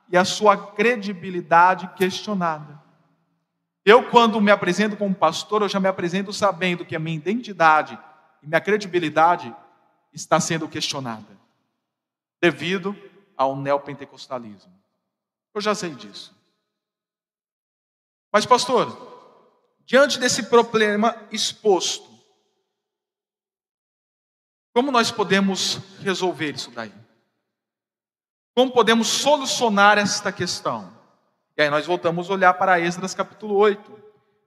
e 0.10 0.16
a 0.16 0.24
sua 0.24 0.56
credibilidade 0.56 1.90
questionada. 1.96 2.77
Eu, 3.88 4.04
quando 4.10 4.42
me 4.42 4.52
apresento 4.52 4.98
como 4.98 5.16
pastor, 5.16 5.62
eu 5.62 5.70
já 5.70 5.80
me 5.80 5.88
apresento 5.88 6.34
sabendo 6.34 6.86
que 6.86 6.94
a 6.94 7.00
minha 7.00 7.16
identidade 7.16 7.98
e 8.44 8.46
minha 8.46 8.60
credibilidade 8.60 9.56
está 10.12 10.42
sendo 10.42 10.68
questionada, 10.68 11.40
devido 12.42 12.94
ao 13.38 13.56
neopentecostalismo. 13.56 14.74
Eu 15.54 15.62
já 15.62 15.74
sei 15.74 15.92
disso. 15.92 16.36
Mas, 18.30 18.46
pastor, 18.46 18.92
diante 19.86 20.20
desse 20.20 20.44
problema 20.50 21.16
exposto, 21.32 22.10
como 24.74 24.92
nós 24.92 25.12
podemos 25.12 25.80
resolver 26.02 26.56
isso 26.56 26.72
daí? 26.72 26.94
Como 28.54 28.70
podemos 28.70 29.08
solucionar 29.08 29.98
esta 29.98 30.30
questão? 30.30 30.97
E 31.58 31.64
aí 31.64 31.72
nós 31.72 31.88
voltamos 31.88 32.30
a 32.30 32.34
olhar 32.34 32.54
para 32.54 32.80
Esdras 32.80 33.16
capítulo 33.16 33.56
8. 33.56 34.00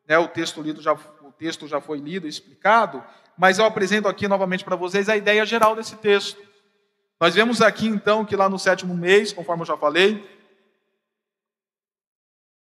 Né, 0.06 0.16
o, 0.16 0.28
texto 0.28 0.62
lido 0.62 0.80
já, 0.80 0.92
o 0.92 1.32
texto 1.36 1.66
já 1.66 1.80
foi 1.80 1.98
lido 1.98 2.24
e 2.26 2.30
explicado, 2.30 3.02
mas 3.36 3.58
eu 3.58 3.64
apresento 3.64 4.06
aqui 4.06 4.28
novamente 4.28 4.64
para 4.64 4.76
vocês 4.76 5.08
a 5.08 5.16
ideia 5.16 5.44
geral 5.44 5.74
desse 5.74 5.96
texto. 5.96 6.40
Nós 7.18 7.34
vemos 7.34 7.60
aqui 7.60 7.88
então 7.88 8.24
que 8.24 8.36
lá 8.36 8.48
no 8.48 8.60
sétimo 8.60 8.96
mês, 8.96 9.32
conforme 9.32 9.62
eu 9.62 9.66
já 9.66 9.76
falei, 9.76 10.24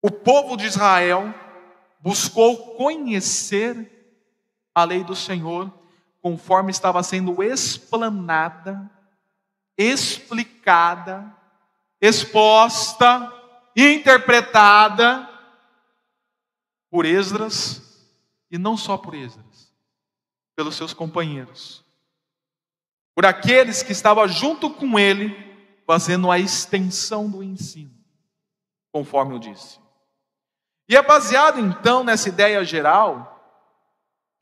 o 0.01 0.09
povo 0.09 0.55
de 0.55 0.65
Israel 0.65 1.33
buscou 1.99 2.75
conhecer 2.75 3.91
a 4.73 4.85
lei 4.85 5.03
do 5.03 5.15
Senhor 5.15 5.69
conforme 6.21 6.71
estava 6.71 7.03
sendo 7.03 7.43
explanada, 7.43 8.89
explicada, 9.77 11.35
exposta 11.99 13.36
interpretada 13.77 15.29
por 16.89 17.05
Esdras, 17.05 17.83
e 18.49 18.57
não 18.57 18.75
só 18.75 18.97
por 18.97 19.13
Esdras, 19.13 19.71
pelos 20.55 20.75
seus 20.75 20.93
companheiros, 20.93 21.85
por 23.13 23.23
aqueles 23.23 23.83
que 23.83 23.91
estavam 23.91 24.27
junto 24.27 24.71
com 24.71 24.97
ele, 24.97 25.45
fazendo 25.85 26.31
a 26.31 26.39
extensão 26.39 27.29
do 27.29 27.43
ensino, 27.43 27.93
conforme 28.91 29.35
eu 29.35 29.39
disse. 29.39 29.79
E 30.89 30.95
é 30.95 31.01
baseado 31.01 31.59
então 31.59 32.03
nessa 32.03 32.29
ideia 32.29 32.63
geral, 32.63 33.35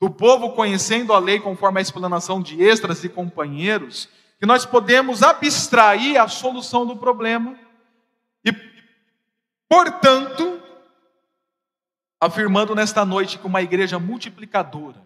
do 0.00 0.10
povo 0.10 0.54
conhecendo 0.54 1.12
a 1.12 1.18
lei 1.18 1.40
conforme 1.40 1.78
a 1.78 1.82
explanação 1.82 2.40
de 2.40 2.62
Esdras 2.62 3.04
e 3.04 3.08
companheiros, 3.08 4.08
que 4.38 4.46
nós 4.46 4.64
podemos 4.64 5.22
abstrair 5.22 6.20
a 6.20 6.28
solução 6.28 6.86
do 6.86 6.96
problema 6.96 7.58
Portanto, 9.68 10.62
afirmando 12.20 12.74
nesta 12.74 13.04
noite 13.04 13.38
que 13.38 13.46
uma 13.46 13.62
igreja 13.62 13.98
multiplicadora 13.98 15.04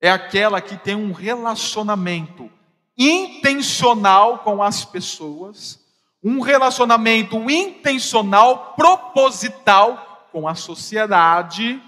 é 0.00 0.10
aquela 0.10 0.60
que 0.60 0.76
tem 0.76 0.94
um 0.94 1.12
relacionamento 1.12 2.50
intencional 2.96 4.40
com 4.40 4.62
as 4.62 4.84
pessoas, 4.84 5.80
um 6.22 6.40
relacionamento 6.40 7.48
intencional, 7.50 8.74
proposital 8.74 10.28
com 10.32 10.48
a 10.48 10.54
sociedade, 10.54 11.82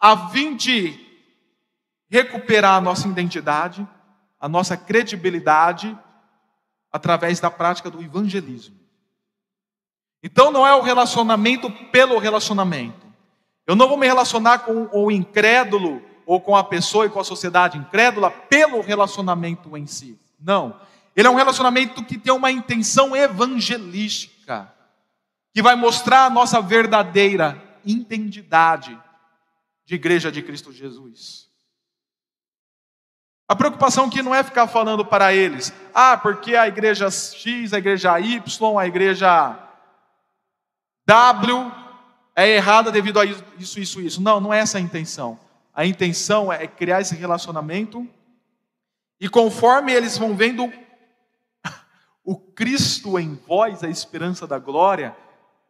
a 0.00 0.28
fim 0.28 0.56
de 0.56 0.98
recuperar 2.08 2.76
a 2.76 2.80
nossa 2.80 3.08
identidade, 3.08 3.86
a 4.40 4.48
nossa 4.48 4.76
credibilidade, 4.76 5.96
através 6.92 7.40
da 7.40 7.50
prática 7.50 7.90
do 7.90 8.02
evangelismo. 8.02 8.83
Então 10.24 10.50
não 10.50 10.66
é 10.66 10.74
o 10.74 10.80
relacionamento 10.80 11.70
pelo 11.92 12.18
relacionamento. 12.18 13.06
Eu 13.66 13.76
não 13.76 13.86
vou 13.86 13.98
me 13.98 14.06
relacionar 14.06 14.60
com 14.60 14.88
o 14.90 15.10
incrédulo 15.10 16.02
ou 16.24 16.40
com 16.40 16.56
a 16.56 16.64
pessoa 16.64 17.04
e 17.04 17.10
com 17.10 17.20
a 17.20 17.24
sociedade 17.24 17.76
incrédula 17.76 18.30
pelo 18.30 18.80
relacionamento 18.80 19.76
em 19.76 19.86
si. 19.86 20.18
Não. 20.40 20.80
Ele 21.14 21.28
é 21.28 21.30
um 21.30 21.36
relacionamento 21.36 22.02
que 22.02 22.16
tem 22.16 22.32
uma 22.32 22.50
intenção 22.50 23.14
evangelística, 23.14 24.72
que 25.52 25.60
vai 25.60 25.76
mostrar 25.76 26.24
a 26.24 26.30
nossa 26.30 26.58
verdadeira 26.58 27.62
identidade 27.84 28.98
de 29.84 29.94
igreja 29.94 30.32
de 30.32 30.40
Cristo 30.40 30.72
Jesus. 30.72 31.50
A 33.46 33.54
preocupação 33.54 34.06
aqui 34.06 34.22
não 34.22 34.34
é 34.34 34.42
ficar 34.42 34.66
falando 34.68 35.04
para 35.04 35.34
eles, 35.34 35.70
ah, 35.94 36.16
porque 36.16 36.56
a 36.56 36.66
igreja 36.66 37.10
X, 37.10 37.74
a 37.74 37.78
igreja 37.78 38.18
Y, 38.18 38.78
a 38.78 38.86
igreja 38.86 39.63
W 41.06 41.72
é 42.34 42.56
errada 42.56 42.90
devido 42.90 43.20
a 43.20 43.24
isso, 43.24 43.78
isso, 43.78 44.00
isso. 44.00 44.22
Não, 44.22 44.40
não 44.40 44.52
é 44.52 44.58
essa 44.58 44.78
a 44.78 44.80
intenção. 44.80 45.38
A 45.72 45.84
intenção 45.84 46.52
é 46.52 46.66
criar 46.66 47.00
esse 47.00 47.14
relacionamento 47.14 48.08
e 49.20 49.28
conforme 49.28 49.92
eles 49.92 50.18
vão 50.18 50.36
vendo 50.36 50.72
o 52.24 52.36
Cristo 52.36 53.18
em 53.18 53.34
vós, 53.34 53.82
a 53.82 53.88
esperança 53.88 54.46
da 54.46 54.58
glória, 54.58 55.16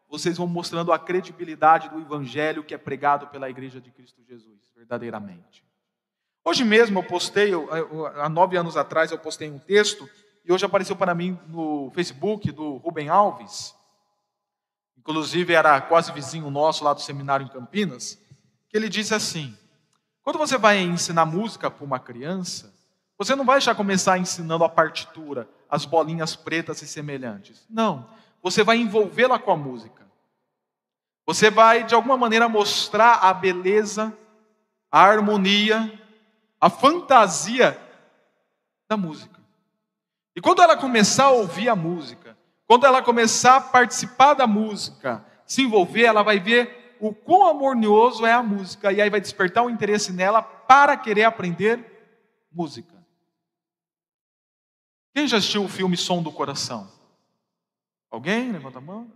vocês 0.08 0.36
vão 0.36 0.46
mostrando 0.46 0.92
a 0.92 0.98
credibilidade 0.98 1.88
do 1.88 2.00
evangelho 2.00 2.64
que 2.64 2.74
é 2.74 2.78
pregado 2.78 3.26
pela 3.28 3.50
igreja 3.50 3.80
de 3.80 3.90
Cristo 3.90 4.22
Jesus, 4.22 4.70
verdadeiramente. 4.76 5.64
Hoje 6.44 6.62
mesmo 6.62 6.98
eu 6.98 7.02
postei, 7.02 7.52
há 8.16 8.28
nove 8.28 8.56
anos 8.56 8.76
atrás 8.76 9.10
eu 9.10 9.18
postei 9.18 9.50
um 9.50 9.58
texto, 9.58 10.08
e 10.44 10.52
hoje 10.52 10.64
apareceu 10.64 10.94
para 10.94 11.14
mim 11.14 11.38
no 11.48 11.90
Facebook 11.94 12.52
do 12.52 12.76
Rubem 12.76 13.08
Alves, 13.08 13.74
inclusive 15.04 15.52
era 15.52 15.78
quase 15.82 16.10
vizinho 16.12 16.50
nosso 16.50 16.82
lá 16.82 16.94
do 16.94 17.02
seminário 17.02 17.44
em 17.44 17.50
Campinas, 17.50 18.18
que 18.70 18.76
ele 18.76 18.88
disse 18.88 19.14
assim: 19.14 19.56
quando 20.22 20.38
você 20.38 20.56
vai 20.56 20.80
ensinar 20.80 21.26
música 21.26 21.70
para 21.70 21.84
uma 21.84 22.00
criança, 22.00 22.74
você 23.18 23.36
não 23.36 23.44
vai 23.44 23.60
já 23.60 23.74
começar 23.74 24.16
ensinando 24.16 24.64
a 24.64 24.68
partitura, 24.68 25.46
as 25.68 25.84
bolinhas 25.84 26.34
pretas 26.34 26.80
e 26.80 26.86
semelhantes. 26.86 27.66
Não. 27.68 28.08
Você 28.42 28.64
vai 28.64 28.78
envolvê-la 28.78 29.38
com 29.38 29.52
a 29.52 29.56
música. 29.56 30.04
Você 31.26 31.50
vai, 31.50 31.84
de 31.84 31.94
alguma 31.94 32.16
maneira, 32.16 32.48
mostrar 32.48 33.16
a 33.16 33.32
beleza, 33.32 34.16
a 34.90 35.00
harmonia, 35.00 36.00
a 36.60 36.70
fantasia 36.70 37.78
da 38.88 38.96
música. 38.96 39.40
E 40.36 40.40
quando 40.40 40.62
ela 40.62 40.76
começar 40.76 41.24
a 41.24 41.30
ouvir 41.30 41.68
a 41.68 41.76
música, 41.76 42.23
quando 42.66 42.86
ela 42.86 43.02
começar 43.02 43.56
a 43.56 43.60
participar 43.60 44.34
da 44.34 44.46
música, 44.46 45.24
se 45.46 45.62
envolver, 45.62 46.04
ela 46.04 46.22
vai 46.22 46.38
ver 46.38 46.96
o 47.00 47.14
quão 47.14 47.46
harmonioso 47.46 48.24
é 48.24 48.32
a 48.32 48.42
música, 48.42 48.92
e 48.92 49.00
aí 49.00 49.10
vai 49.10 49.20
despertar 49.20 49.62
o 49.62 49.66
um 49.66 49.70
interesse 49.70 50.12
nela 50.12 50.42
para 50.42 50.96
querer 50.96 51.24
aprender 51.24 52.46
música. 52.50 52.94
Quem 55.14 55.28
já 55.28 55.36
assistiu 55.36 55.64
o 55.64 55.68
filme 55.68 55.96
Som 55.96 56.22
do 56.22 56.32
Coração? 56.32 56.90
Alguém? 58.10 58.50
Levanta 58.50 58.78
a 58.78 58.80
mão. 58.80 59.12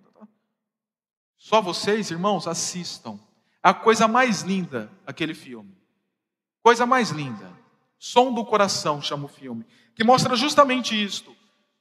Só 1.37 1.63
vocês, 1.63 2.11
irmãos, 2.11 2.47
assistam. 2.47 3.19
A 3.63 3.73
coisa 3.73 4.07
mais 4.07 4.43
linda, 4.43 4.91
aquele 5.07 5.35
filme. 5.35 5.77
Coisa 6.63 6.85
mais 6.85 7.11
linda. 7.11 7.57
Som 7.99 8.33
do 8.33 8.45
Coração 8.45 9.01
chama 9.01 9.25
o 9.25 9.29
filme. 9.29 9.65
Que 9.95 10.05
mostra 10.05 10.37
justamente 10.37 11.01
isto. 11.01 11.35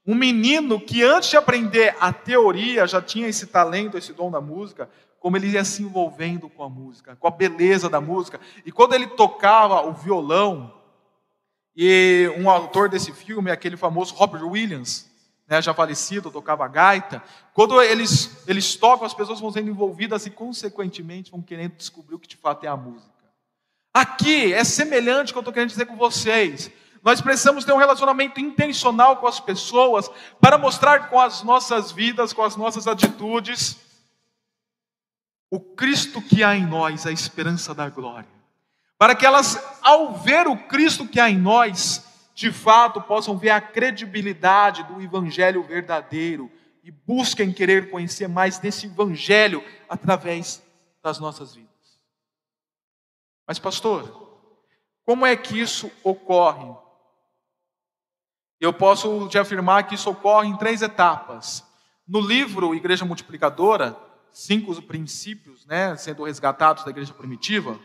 Um 0.07 0.15
menino 0.15 0.79
que 0.79 1.03
antes 1.03 1.29
de 1.29 1.35
aprender 1.35 1.93
a 1.99 2.13
teoria 2.13 2.87
já 2.87 3.01
tinha 3.01 3.27
esse 3.27 3.45
talento, 3.45 3.97
esse 3.97 4.13
dom 4.13 4.31
da 4.31 4.39
música, 4.39 4.89
como 5.19 5.35
ele 5.35 5.49
ia 5.49 5.65
se 5.65 5.83
envolvendo 5.83 6.47
com 6.47 6.63
a 6.63 6.69
música, 6.69 7.17
com 7.17 7.27
a 7.27 7.31
beleza 7.31 7.89
da 7.89 7.99
música. 7.99 8.39
E 8.65 8.71
quando 8.71 8.93
ele 8.93 9.07
tocava 9.07 9.85
o 9.85 9.91
violão, 9.91 10.73
e 11.75 12.31
um 12.37 12.49
autor 12.49 12.87
desse 12.87 13.11
filme 13.11 13.51
aquele 13.51 13.75
famoso 13.75 14.15
Robert 14.15 14.43
Williams, 14.43 15.11
né, 15.47 15.61
já 15.61 15.73
falecido, 15.73 16.31
tocava 16.31 16.67
gaita. 16.67 17.21
Quando 17.53 17.81
eles, 17.81 18.43
eles 18.47 18.75
tocam, 18.75 19.05
as 19.05 19.13
pessoas 19.13 19.39
vão 19.39 19.51
sendo 19.51 19.69
envolvidas 19.69 20.25
e, 20.25 20.29
consequentemente, 20.29 21.31
vão 21.31 21.41
querendo 21.41 21.73
descobrir 21.73 22.15
o 22.15 22.19
que 22.19 22.27
de 22.27 22.37
fato 22.37 22.63
é 22.65 22.67
a 22.67 22.75
música. 22.75 23.11
Aqui 23.93 24.53
é 24.53 24.63
semelhante 24.63 25.29
ao 25.29 25.33
que 25.33 25.37
eu 25.37 25.41
estou 25.41 25.53
querendo 25.53 25.69
dizer 25.69 25.85
com 25.85 25.95
vocês. 25.95 26.71
Nós 27.07 27.21
precisamos 27.21 27.63
ter 27.63 27.71
um 27.71 27.77
relacionamento 27.77 28.39
intencional 28.39 29.17
com 29.17 29.27
as 29.27 29.39
pessoas 29.39 30.11
para 30.39 30.57
mostrar 30.57 31.09
com 31.09 31.19
as 31.19 31.41
nossas 31.41 31.91
vidas, 31.91 32.33
com 32.33 32.43
as 32.43 32.55
nossas 32.55 32.87
atitudes, 32.87 33.77
o 35.49 35.59
Cristo 35.59 36.21
que 36.21 36.43
há 36.43 36.55
em 36.55 36.65
nós, 36.65 37.07
a 37.07 37.11
esperança 37.11 37.73
da 37.73 37.89
glória 37.89 38.37
para 38.97 39.15
que 39.15 39.25
elas, 39.25 39.63
ao 39.81 40.13
ver 40.13 40.47
o 40.47 40.57
Cristo 40.67 41.07
que 41.07 41.19
há 41.19 41.29
em 41.29 41.37
nós, 41.37 42.03
de 42.33 42.51
fato 42.51 43.01
possam 43.01 43.37
ver 43.37 43.51
a 43.51 43.61
credibilidade 43.61 44.83
do 44.83 45.01
Evangelho 45.01 45.63
verdadeiro 45.63 46.51
e 46.83 46.91
busquem 46.91 47.53
querer 47.53 47.91
conhecer 47.91 48.27
mais 48.27 48.57
desse 48.57 48.87
Evangelho 48.87 49.63
através 49.87 50.63
das 51.03 51.19
nossas 51.19 51.53
vidas. 51.53 51.67
Mas, 53.45 53.59
pastor, 53.59 54.27
como 55.05 55.25
é 55.25 55.35
que 55.35 55.59
isso 55.59 55.91
ocorre? 56.03 56.75
Eu 58.59 58.73
posso 58.73 59.27
te 59.27 59.37
afirmar 59.37 59.87
que 59.87 59.95
isso 59.95 60.09
ocorre 60.09 60.47
em 60.47 60.57
três 60.57 60.81
etapas. 60.81 61.63
No 62.07 62.19
livro 62.19 62.73
Igreja 62.73 63.05
Multiplicadora, 63.05 63.95
cinco 64.31 64.81
princípios, 64.81 65.65
né, 65.65 65.95
sendo 65.95 66.23
resgatados 66.23 66.83
da 66.83 66.89
igreja 66.89 67.13
primitiva, 67.13 67.79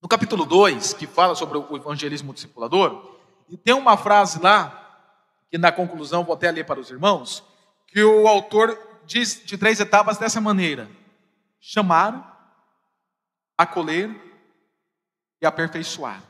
no 0.00 0.08
capítulo 0.08 0.44
2, 0.44 0.92
que 0.92 1.06
fala 1.06 1.34
sobre 1.34 1.58
o 1.58 1.76
evangelismo 1.76 2.32
discipulador, 2.32 3.16
tem 3.64 3.74
uma 3.74 3.96
frase 3.96 4.40
lá, 4.40 5.10
que 5.50 5.58
na 5.58 5.72
conclusão 5.72 6.24
vou 6.24 6.34
até 6.34 6.50
ler 6.50 6.64
para 6.64 6.78
os 6.78 6.90
irmãos, 6.90 7.42
que 7.88 8.02
o 8.02 8.28
autor 8.28 8.78
diz 9.04 9.42
de 9.44 9.56
três 9.56 9.80
etapas 9.80 10.18
dessa 10.18 10.40
maneira: 10.40 10.88
chamar, 11.58 12.54
acolher 13.56 14.14
e 15.40 15.46
aperfeiçoar. 15.46 16.22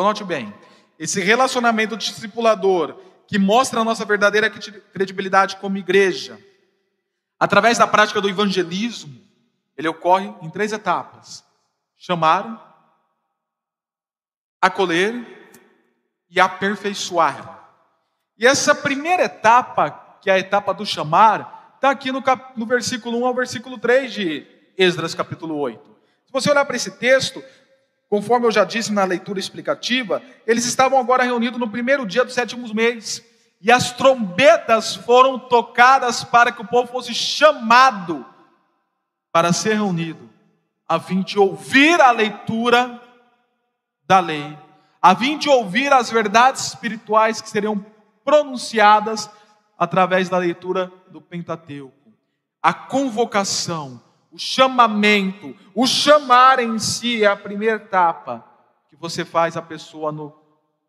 Então, 0.00 0.08
note 0.08 0.24
bem, 0.24 0.50
esse 0.98 1.20
relacionamento 1.20 1.94
discipulador 1.94 2.98
que 3.26 3.38
mostra 3.38 3.80
a 3.80 3.84
nossa 3.84 4.02
verdadeira 4.02 4.48
credibilidade 4.48 5.56
como 5.56 5.76
igreja, 5.76 6.40
através 7.38 7.76
da 7.76 7.86
prática 7.86 8.18
do 8.18 8.30
evangelismo, 8.30 9.20
ele 9.76 9.88
ocorre 9.88 10.32
em 10.40 10.48
três 10.48 10.72
etapas 10.72 11.44
chamar, 11.98 12.96
acolher 14.58 15.52
e 16.30 16.40
aperfeiçoar. 16.40 17.68
E 18.38 18.46
essa 18.46 18.74
primeira 18.74 19.24
etapa, 19.24 19.90
que 20.22 20.30
é 20.30 20.32
a 20.32 20.38
etapa 20.38 20.72
do 20.72 20.86
chamar, 20.86 21.74
está 21.74 21.90
aqui 21.90 22.10
no, 22.10 22.22
cap... 22.22 22.58
no 22.58 22.64
versículo 22.64 23.18
1 23.18 23.26
ao 23.26 23.34
versículo 23.34 23.76
3 23.76 24.10
de 24.10 24.46
Esdras, 24.78 25.14
capítulo 25.14 25.58
8. 25.58 25.78
Se 26.24 26.32
você 26.32 26.50
olhar 26.50 26.64
para 26.64 26.76
esse 26.76 26.92
texto, 26.92 27.44
conforme 28.10 28.46
eu 28.46 28.50
já 28.50 28.64
disse 28.64 28.92
na 28.92 29.04
leitura 29.04 29.38
explicativa, 29.38 30.20
eles 30.44 30.66
estavam 30.66 30.98
agora 30.98 31.22
reunidos 31.22 31.60
no 31.60 31.70
primeiro 31.70 32.04
dia 32.04 32.24
do 32.24 32.32
sétimo 32.32 32.66
mês. 32.74 33.24
E 33.60 33.70
as 33.70 33.92
trombetas 33.92 34.96
foram 34.96 35.38
tocadas 35.38 36.24
para 36.24 36.50
que 36.50 36.60
o 36.60 36.66
povo 36.66 36.90
fosse 36.90 37.14
chamado 37.14 38.26
para 39.32 39.52
ser 39.52 39.74
reunido 39.74 40.28
a 40.88 40.98
fim 40.98 41.22
de 41.22 41.38
ouvir 41.38 42.00
a 42.00 42.10
leitura 42.10 43.00
da 44.08 44.18
lei, 44.18 44.58
a 45.00 45.14
fim 45.14 45.38
de 45.38 45.48
ouvir 45.48 45.92
as 45.92 46.10
verdades 46.10 46.66
espirituais 46.66 47.40
que 47.40 47.48
seriam 47.48 47.86
pronunciadas 48.24 49.30
através 49.78 50.28
da 50.28 50.36
leitura 50.36 50.92
do 51.08 51.20
Pentateuco. 51.20 52.12
A 52.60 52.74
convocação, 52.74 54.02
o 54.32 54.38
chamamento, 54.38 55.56
o 55.74 55.86
chamar 55.86 56.58
em 56.58 56.78
si 56.78 57.24
é 57.24 57.26
a 57.26 57.36
primeira 57.36 57.76
etapa 57.76 58.44
que 58.88 58.96
você 58.96 59.24
faz 59.24 59.56
a 59.56 59.62
pessoa 59.62 60.12
no, 60.12 60.34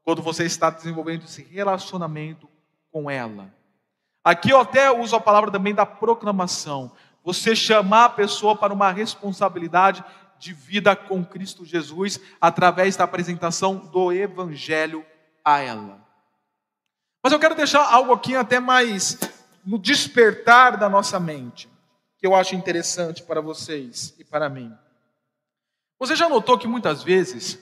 quando 0.03 0.21
você 0.21 0.45
está 0.45 0.69
desenvolvendo 0.69 1.23
esse 1.23 1.43
relacionamento 1.43 2.47
com 2.91 3.09
ela. 3.09 3.53
Aqui 4.23 4.51
eu 4.51 4.59
até 4.59 4.91
uso 4.91 5.15
a 5.15 5.19
palavra 5.19 5.49
também 5.51 5.73
da 5.73 5.85
proclamação 5.85 6.91
você 7.23 7.55
chamar 7.55 8.05
a 8.05 8.09
pessoa 8.09 8.55
para 8.55 8.73
uma 8.73 8.91
responsabilidade 8.91 10.03
de 10.39 10.53
vida 10.53 10.95
com 10.95 11.23
Cristo 11.23 11.63
Jesus 11.63 12.19
através 12.39 12.95
da 12.95 13.03
apresentação 13.03 13.77
do 13.77 14.11
Evangelho 14.11 15.05
a 15.45 15.59
ela. 15.59 16.01
Mas 17.23 17.31
eu 17.31 17.39
quero 17.39 17.53
deixar 17.53 17.85
algo 17.93 18.11
aqui 18.11 18.35
até 18.35 18.59
mais 18.59 19.19
no 19.63 19.77
despertar 19.77 20.77
da 20.77 20.89
nossa 20.89 21.19
mente. 21.19 21.70
Que 22.21 22.27
eu 22.27 22.35
acho 22.35 22.53
interessante 22.53 23.23
para 23.23 23.41
vocês 23.41 24.13
e 24.19 24.23
para 24.23 24.47
mim. 24.47 24.71
Você 25.97 26.15
já 26.15 26.29
notou 26.29 26.55
que 26.55 26.67
muitas 26.67 27.01
vezes 27.01 27.57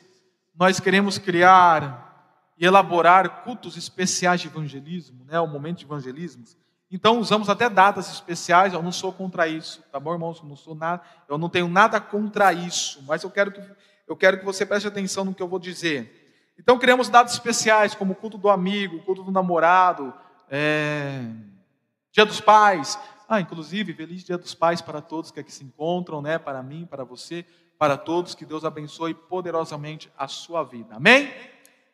nós 0.54 0.82
queremos 0.82 1.18
criar 1.18 2.54
e 2.58 2.66
elaborar 2.66 3.46
cultos 3.46 3.78
especiais 3.78 4.42
de 4.42 4.48
evangelismo, 4.48 5.24
né, 5.24 5.40
o 5.40 5.48
momento 5.48 5.78
de 5.78 5.86
evangelismo. 5.86 6.44
Então 6.92 7.20
usamos 7.20 7.48
até 7.48 7.70
datas 7.70 8.12
especiais, 8.12 8.74
eu 8.74 8.84
não 8.84 8.92
sou 8.92 9.14
contra 9.14 9.48
isso, 9.48 9.82
tá 9.94 9.98
bom, 9.98 10.12
irmãos? 10.12 10.40
Eu 10.40 10.50
não 10.50 10.58
sou 10.58 10.76
nada, 10.76 11.04
eu 11.30 11.38
não 11.38 11.48
tenho 11.48 11.70
nada 11.70 12.02
contra 12.02 12.52
isso, 12.52 13.02
mas 13.08 13.24
eu 13.24 13.32
quero 13.32 13.54
que 13.54 13.62
eu 14.06 14.18
quero 14.18 14.40
que 14.40 14.46
você 14.46 14.66
preste 14.66 14.88
atenção 14.88 15.24
no 15.24 15.34
que 15.34 15.42
eu 15.42 15.48
vou 15.48 15.60
dizer. 15.60 16.52
Então 16.58 16.78
criamos 16.78 17.08
datas 17.08 17.32
especiais, 17.32 17.96
como 17.96 18.12
o 18.12 18.16
culto 18.16 18.38
do 18.38 18.50
amigo, 18.50 19.04
culto 19.04 19.24
do 19.24 19.32
namorado, 19.32 20.14
é... 20.50 21.22
Dia 22.12 22.26
dos 22.26 22.42
Pais. 22.42 23.00
Ah, 23.32 23.40
inclusive, 23.40 23.94
feliz 23.94 24.24
Dia 24.24 24.40
dos 24.40 24.56
Pais 24.56 24.82
para 24.82 25.02
todos 25.02 25.30
que 25.30 25.40
aqui 25.40 25.52
se 25.52 25.64
encontram, 25.64 26.20
né? 26.20 26.40
Para 26.40 26.64
mim, 26.64 26.88
para 26.90 27.04
você, 27.04 27.46
para 27.78 27.96
todos. 27.96 28.34
Que 28.34 28.44
Deus 28.44 28.66
abençoe 28.66 29.14
poderosamente 29.14 30.12
a 30.18 30.28
sua 30.28 30.64
vida. 30.64 30.96
Amém? 30.96 31.32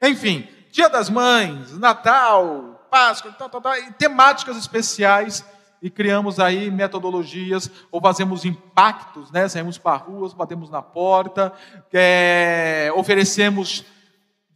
Enfim, 0.02 0.48
Dia 0.72 0.88
das 0.88 1.10
Mães, 1.10 1.78
Natal, 1.78 2.88
Páscoa, 2.90 3.34
tal, 3.34 3.50
tal, 3.50 3.76
e 3.76 3.92
temáticas 3.92 4.56
especiais 4.56 5.46
e 5.82 5.90
criamos 5.90 6.40
aí 6.40 6.72
metodologias, 6.72 7.70
ou 7.92 8.00
fazemos 8.00 8.46
impactos, 8.46 9.30
né? 9.30 9.48
saímos 9.50 9.78
para 9.78 9.98
ruas, 9.98 10.34
batemos 10.34 10.70
na 10.70 10.82
porta, 10.82 11.52
é, 11.94 12.90
oferecemos 12.96 13.86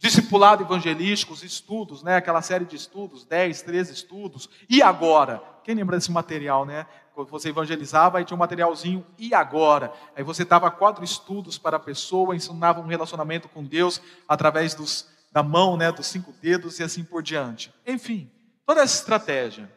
discipulado 0.00 0.62
evangelístico, 0.62 1.34
os 1.34 1.44
estudos, 1.44 2.02
né? 2.02 2.16
aquela 2.16 2.40
série 2.40 2.64
de 2.64 2.74
estudos, 2.74 3.26
10, 3.26 3.60
13 3.60 3.92
estudos, 3.92 4.48
e 4.66 4.80
agora? 4.80 5.42
Quem 5.62 5.74
lembra 5.74 5.98
desse 5.98 6.10
material, 6.10 6.64
né? 6.64 6.86
Quando 7.14 7.28
você 7.28 7.50
evangelizava, 7.50 8.16
aí 8.16 8.24
tinha 8.24 8.34
um 8.34 8.38
materialzinho, 8.38 9.06
e 9.18 9.34
agora? 9.34 9.92
Aí 10.16 10.24
você 10.24 10.42
dava 10.42 10.70
quatro 10.70 11.04
estudos 11.04 11.58
para 11.58 11.76
a 11.76 11.80
pessoa, 11.80 12.34
ensinava 12.34 12.80
um 12.80 12.86
relacionamento 12.86 13.46
com 13.46 13.62
Deus 13.62 14.00
através 14.26 14.72
dos, 14.72 15.06
da 15.30 15.42
mão, 15.42 15.76
né? 15.76 15.92
dos 15.92 16.06
cinco 16.06 16.32
dedos 16.40 16.78
e 16.78 16.82
assim 16.82 17.04
por 17.04 17.22
diante. 17.22 17.70
Enfim, 17.86 18.30
toda 18.64 18.80
essa 18.80 19.00
estratégia. 19.00 19.70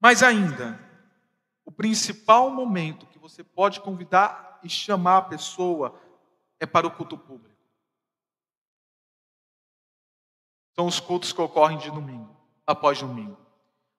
Mas 0.00 0.22
ainda, 0.22 0.78
o 1.64 1.72
principal 1.72 2.50
momento 2.50 3.04
que 3.06 3.18
você 3.18 3.42
pode 3.42 3.80
convidar 3.80 4.60
e 4.62 4.68
chamar 4.68 5.16
a 5.16 5.22
pessoa 5.22 6.00
é 6.60 6.66
para 6.66 6.86
o 6.86 6.90
culto 6.92 7.18
público. 7.18 7.47
São 10.78 10.86
os 10.86 11.00
cultos 11.00 11.32
que 11.32 11.42
ocorrem 11.42 11.76
de 11.76 11.90
domingo, 11.90 12.30
após 12.64 13.00
domingo. 13.00 13.36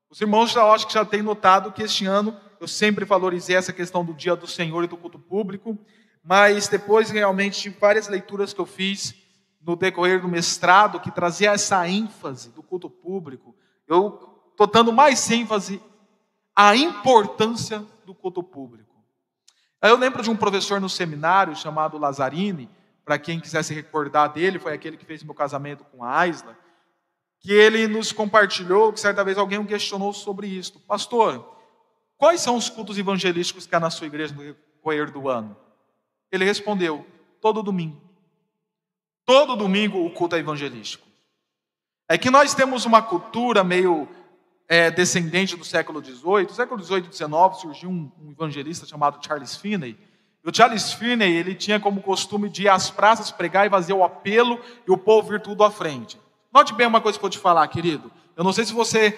Os 0.09 0.21
irmãos 0.21 0.55
acho 0.55 0.87
que 0.87 0.93
já 0.93 1.03
têm 1.03 1.21
notado 1.21 1.73
que 1.73 1.83
este 1.83 2.05
ano 2.05 2.33
eu 2.57 2.69
sempre 2.69 3.03
valorizei 3.03 3.57
essa 3.57 3.73
questão 3.73 4.05
do 4.05 4.13
dia 4.13 4.33
do 4.33 4.47
Senhor 4.47 4.81
e 4.85 4.87
do 4.87 4.95
culto 4.95 5.19
público, 5.19 5.77
mas 6.23 6.69
depois 6.69 7.09
realmente 7.09 7.63
de 7.63 7.69
várias 7.77 8.07
leituras 8.07 8.53
que 8.53 8.61
eu 8.61 8.65
fiz 8.65 9.13
no 9.61 9.75
decorrer 9.75 10.21
do 10.21 10.29
mestrado 10.29 11.01
que 11.01 11.11
trazia 11.11 11.51
essa 11.51 11.85
ênfase 11.85 12.49
do 12.51 12.63
culto 12.63 12.89
público, 12.89 13.53
eu 13.85 14.47
estou 14.49 14.65
dando 14.65 14.93
mais 14.93 15.29
ênfase 15.29 15.83
à 16.55 16.77
importância 16.77 17.85
do 18.05 18.15
culto 18.15 18.41
público. 18.41 18.95
Eu 19.81 19.97
lembro 19.97 20.23
de 20.23 20.29
um 20.29 20.35
professor 20.37 20.79
no 20.79 20.87
seminário 20.87 21.57
chamado 21.57 21.97
Lazzarini, 21.97 22.69
para 23.03 23.19
quem 23.19 23.37
quiser 23.37 23.63
se 23.63 23.73
recordar 23.73 24.31
dele, 24.31 24.59
foi 24.59 24.71
aquele 24.71 24.95
que 24.95 25.03
fez 25.03 25.21
meu 25.25 25.33
casamento 25.33 25.83
com 25.83 26.05
a 26.05 26.19
Aisla, 26.19 26.55
que 27.39 27.53
ele 27.53 27.87
nos 27.87 28.11
compartilhou 28.11 28.91
que 28.91 28.99
certa 28.99 29.23
vez 29.23 29.37
alguém 29.37 29.59
o 29.59 29.65
questionou 29.65 30.13
sobre 30.13 30.47
isso. 30.47 30.79
Pastor, 30.81 31.57
quais 32.17 32.41
são 32.41 32.55
os 32.55 32.69
cultos 32.69 32.97
evangelísticos 32.97 33.65
que 33.65 33.75
há 33.75 33.79
na 33.79 33.89
sua 33.89 34.07
igreja 34.07 34.33
no 34.33 34.43
decorrer 34.43 35.11
do 35.11 35.29
ano? 35.29 35.55
Ele 36.31 36.45
respondeu: 36.45 37.05
todo 37.41 37.63
domingo. 37.63 38.01
Todo 39.25 39.55
domingo 39.55 40.05
o 40.05 40.11
culto 40.11 40.35
é 40.35 40.39
evangelístico. 40.39 41.07
É 42.07 42.17
que 42.17 42.31
nós 42.31 42.53
temos 42.55 42.85
uma 42.85 43.01
cultura 43.01 43.63
meio 43.63 44.07
é, 44.67 44.89
descendente 44.89 45.55
do 45.55 45.63
século 45.63 46.03
XVIII. 46.03 46.43
No 46.43 46.53
século 46.53 46.83
XVIII 46.83 47.07
e 47.09 47.15
XIX 47.15 47.29
surgiu 47.61 47.89
um, 47.89 48.11
um, 48.19 48.31
evangelista 48.31 48.85
chamado 48.85 49.23
Charles 49.25 49.55
Finney. 49.55 49.97
E 50.43 50.49
o 50.49 50.55
Charles 50.55 50.91
Finney 50.93 51.35
ele 51.35 51.53
tinha 51.53 51.79
como 51.79 52.01
costume 52.01 52.49
de 52.49 52.63
ir 52.63 52.69
às 52.69 52.89
praças 52.89 53.31
pregar 53.31 53.67
e 53.67 53.69
fazer 53.69 53.93
o 53.93 54.03
apelo 54.03 54.59
e 54.87 54.91
o 54.91 54.97
povo 54.97 55.29
vir 55.29 55.41
tudo 55.41 55.63
à 55.63 55.71
frente. 55.71 56.19
Note 56.51 56.73
bem 56.73 56.87
uma 56.87 56.99
coisa 56.99 57.17
que 57.17 57.23
eu 57.23 57.29
vou 57.29 57.29
te 57.29 57.37
falar, 57.37 57.67
querido. 57.67 58.11
Eu 58.35 58.43
não 58.43 58.51
sei 58.51 58.65
se 58.65 58.73
você 58.73 59.17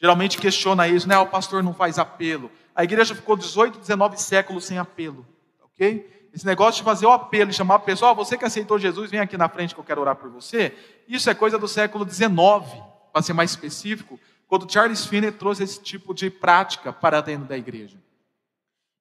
geralmente 0.00 0.38
questiona 0.38 0.86
isso, 0.86 1.08
né? 1.08 1.18
O 1.18 1.26
pastor 1.26 1.62
não 1.62 1.74
faz 1.74 1.98
apelo. 1.98 2.50
A 2.74 2.84
igreja 2.84 3.14
ficou 3.14 3.36
18, 3.36 3.78
19 3.80 4.20
séculos 4.20 4.64
sem 4.64 4.78
apelo, 4.78 5.26
ok? 5.62 6.28
Esse 6.32 6.46
negócio 6.46 6.78
de 6.80 6.84
fazer 6.84 7.06
o 7.06 7.10
apelo 7.10 7.50
e 7.50 7.52
chamar 7.52 7.74
a 7.74 7.80
pessoa, 7.80 8.12
oh, 8.12 8.14
você 8.14 8.38
que 8.38 8.44
aceitou 8.44 8.78
Jesus, 8.78 9.10
vem 9.10 9.18
aqui 9.18 9.36
na 9.36 9.48
frente 9.48 9.74
que 9.74 9.80
eu 9.80 9.84
quero 9.84 10.00
orar 10.00 10.14
por 10.14 10.30
você. 10.30 10.74
Isso 11.08 11.28
é 11.28 11.34
coisa 11.34 11.58
do 11.58 11.66
século 11.66 12.04
19, 12.04 12.80
para 13.12 13.20
ser 13.20 13.32
mais 13.32 13.50
específico, 13.50 14.18
quando 14.46 14.70
Charles 14.70 15.04
Finney 15.04 15.32
trouxe 15.32 15.64
esse 15.64 15.80
tipo 15.80 16.14
de 16.14 16.30
prática 16.30 16.92
para 16.92 17.20
dentro 17.20 17.46
da 17.46 17.58
igreja. 17.58 17.98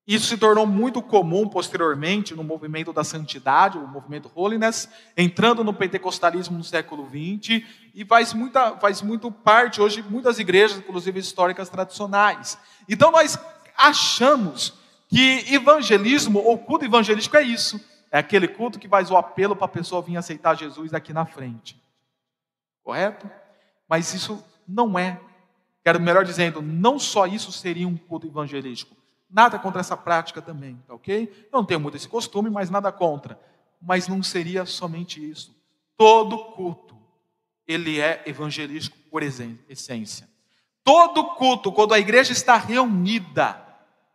Isso 0.09 0.25
se 0.25 0.37
tornou 0.39 0.65
muito 0.65 1.03
comum 1.03 1.47
posteriormente 1.47 2.33
no 2.33 2.43
movimento 2.43 2.91
da 2.91 3.03
santidade, 3.03 3.77
o 3.77 3.87
movimento 3.87 4.31
holiness, 4.33 4.89
entrando 5.15 5.63
no 5.63 5.71
pentecostalismo 5.71 6.57
no 6.57 6.63
século 6.63 7.07
XX 7.07 7.63
e 7.93 8.03
faz, 8.03 8.33
muita, 8.33 8.75
faz 8.77 9.03
muito 9.03 9.31
parte 9.31 9.79
hoje 9.79 10.01
muitas 10.01 10.39
igrejas, 10.39 10.79
inclusive 10.79 11.19
históricas 11.19 11.69
tradicionais. 11.69 12.57
Então 12.89 13.11
nós 13.11 13.37
achamos 13.77 14.73
que 15.07 15.45
evangelismo 15.53 16.39
ou 16.39 16.57
culto 16.57 16.85
evangelístico 16.85 17.37
é 17.37 17.43
isso. 17.43 17.79
É 18.11 18.17
aquele 18.17 18.47
culto 18.47 18.79
que 18.79 18.89
faz 18.89 19.11
o 19.11 19.15
apelo 19.15 19.55
para 19.55 19.65
a 19.65 19.69
pessoa 19.69 20.01
vir 20.01 20.17
aceitar 20.17 20.57
Jesus 20.57 20.91
aqui 20.91 21.13
na 21.13 21.27
frente. 21.27 21.79
Correto? 22.83 23.29
Mas 23.87 24.11
isso 24.11 24.43
não 24.67 24.97
é. 24.97 25.21
Quero 25.83 25.99
melhor 25.99 26.25
dizendo, 26.25 26.63
não 26.63 26.97
só 26.97 27.27
isso 27.27 27.51
seria 27.51 27.87
um 27.87 27.95
culto 27.95 28.25
evangelístico 28.25 28.98
Nada 29.29 29.59
contra 29.59 29.79
essa 29.79 29.95
prática 29.95 30.41
também, 30.41 30.81
tá 30.87 30.93
ok? 30.93 31.47
Eu 31.51 31.59
não 31.59 31.65
tenho 31.65 31.79
muito 31.79 31.95
esse 31.95 32.07
costume, 32.07 32.49
mas 32.49 32.69
nada 32.69 32.91
contra. 32.91 33.39
Mas 33.79 34.07
não 34.07 34.23
seria 34.23 34.65
somente 34.65 35.29
isso. 35.29 35.55
Todo 35.95 36.37
culto, 36.53 36.97
ele 37.67 37.99
é 37.99 38.23
evangelístico 38.25 38.97
por 39.11 39.21
essência. 39.21 40.27
Todo 40.83 41.35
culto, 41.35 41.71
quando 41.71 41.93
a 41.93 41.99
igreja 41.99 42.31
está 42.31 42.57
reunida, 42.57 43.63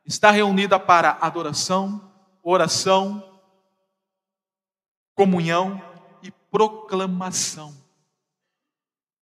está 0.05 0.31
reunida 0.31 0.81
para 0.81 1.19
adoração, 1.21 2.11
oração, 2.43 3.23
comunhão 5.15 5.81
e 6.23 6.31
proclamação. 6.51 7.73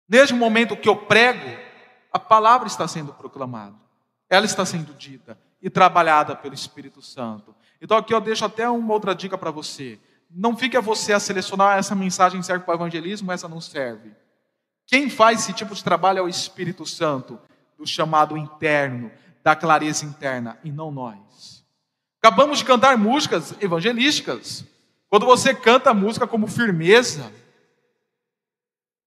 Neste 0.08 0.34
momento 0.34 0.76
que 0.76 0.88
eu 0.88 0.96
prego, 0.96 1.58
a 2.12 2.18
palavra 2.18 2.66
está 2.66 2.86
sendo 2.88 3.12
proclamada, 3.12 3.76
ela 4.28 4.46
está 4.46 4.64
sendo 4.64 4.94
dita, 4.94 5.38
e 5.64 5.70
trabalhada 5.70 6.36
pelo 6.36 6.52
Espírito 6.52 7.00
Santo. 7.00 7.56
Então 7.80 7.96
aqui 7.96 8.12
eu 8.12 8.20
deixo 8.20 8.44
até 8.44 8.68
uma 8.68 8.92
outra 8.92 9.14
dica 9.14 9.38
para 9.38 9.50
você. 9.50 9.98
Não 10.30 10.54
fique 10.54 10.76
a 10.76 10.80
você 10.80 11.14
a 11.14 11.18
selecionar 11.18 11.78
essa 11.78 11.94
mensagem 11.94 12.42
serve 12.42 12.66
para 12.66 12.72
o 12.72 12.76
evangelismo, 12.76 13.32
essa 13.32 13.48
não 13.48 13.62
serve. 13.62 14.12
Quem 14.86 15.08
faz 15.08 15.40
esse 15.40 15.54
tipo 15.54 15.74
de 15.74 15.82
trabalho 15.82 16.18
é 16.18 16.22
o 16.22 16.28
Espírito 16.28 16.84
Santo, 16.84 17.40
do 17.78 17.86
chamado 17.86 18.36
interno, 18.36 19.10
da 19.42 19.56
clareza 19.56 20.04
interna, 20.04 20.58
e 20.62 20.70
não 20.70 20.90
nós. 20.90 21.64
Acabamos 22.22 22.58
de 22.58 22.66
cantar 22.66 22.98
músicas 22.98 23.54
evangelísticas. 23.58 24.66
Quando 25.08 25.24
você 25.24 25.54
canta 25.54 25.94
música 25.94 26.26
como 26.26 26.46
firmeza, 26.46 27.32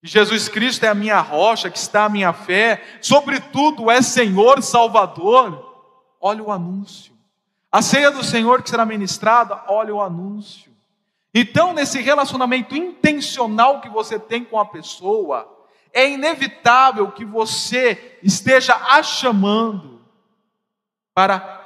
Jesus 0.02 0.50
Cristo 0.50 0.86
é 0.86 0.88
a 0.88 0.96
minha 0.96 1.20
rocha, 1.20 1.70
que 1.70 1.78
está 1.78 2.06
a 2.06 2.10
minha 2.10 2.34
fé, 2.34 2.84
sobretudo 3.00 3.92
é 3.92 4.02
Senhor 4.02 4.64
Salvador, 4.64 5.66
olha 6.19 6.44
o 6.44 6.52
anúncio. 6.52 7.15
A 7.72 7.81
ceia 7.81 8.10
do 8.11 8.23
Senhor 8.23 8.61
que 8.64 8.69
será 8.69 8.85
ministrada, 8.85 9.64
olha 9.68 9.94
o 9.94 10.02
anúncio. 10.02 10.72
Então, 11.34 11.73
nesse 11.73 12.02
relacionamento 12.02 12.76
intencional 12.76 13.81
que 13.81 13.89
você 13.89 14.18
tem 14.18 14.44
com 14.44 14.60
a 14.60 14.65
pessoa, 14.65 15.48
é 15.94 16.10
inevitável 16.10 17.11
que 17.11 17.26
você 17.26 18.18
esteja 18.23 18.76
a 18.76 19.03
chamando 19.03 20.02
para 21.14 21.57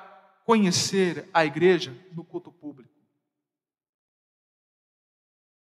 conhecer 0.46 1.30
a 1.34 1.46
igreja 1.46 1.96
no 2.14 2.24
culto 2.24 2.52
público. 2.52 2.92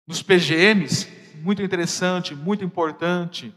Nos 0.07 0.21
PGMs, 0.21 1.07
muito 1.35 1.61
interessante, 1.61 2.35
muito 2.35 2.63
importante, 2.63 3.53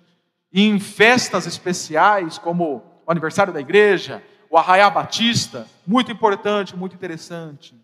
e 0.52 0.62
em 0.62 0.78
festas 0.78 1.46
especiais, 1.46 2.38
como 2.38 3.00
o 3.06 3.10
aniversário 3.10 3.52
da 3.52 3.60
igreja, 3.60 4.22
o 4.52 4.58
Arraiá 4.58 4.90
Batista, 4.90 5.66
muito 5.86 6.12
importante, 6.12 6.76
muito 6.76 6.94
interessante. 6.94 7.74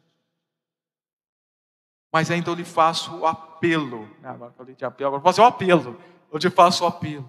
Mas 2.13 2.31
ainda 2.31 2.51
eu 2.51 2.55
lhe 2.55 2.65
faço 2.65 3.17
o 3.17 3.27
apelo. 3.27 4.03
Né, 4.21 4.29
agora 4.29 4.53
falei 4.53 4.75
de 4.75 4.85
apelo, 4.85 5.09
agora 5.09 5.23
vou 5.23 5.33
fazer 5.33 5.41
o 5.41 5.47
apelo. 5.47 5.99
Eu 6.31 6.39
te 6.39 6.51
faço 6.51 6.85
o 6.85 6.87
apelo. 6.87 7.27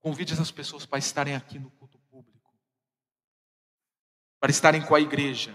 Convide 0.00 0.32
essas 0.32 0.50
pessoas 0.50 0.84
para 0.84 0.98
estarem 0.98 1.36
aqui 1.36 1.56
no 1.60 1.70
culto 1.70 2.00
público. 2.10 2.36
para 4.40 4.50
estarem 4.50 4.82
com 4.82 4.96
a 4.96 5.00
igreja, 5.00 5.54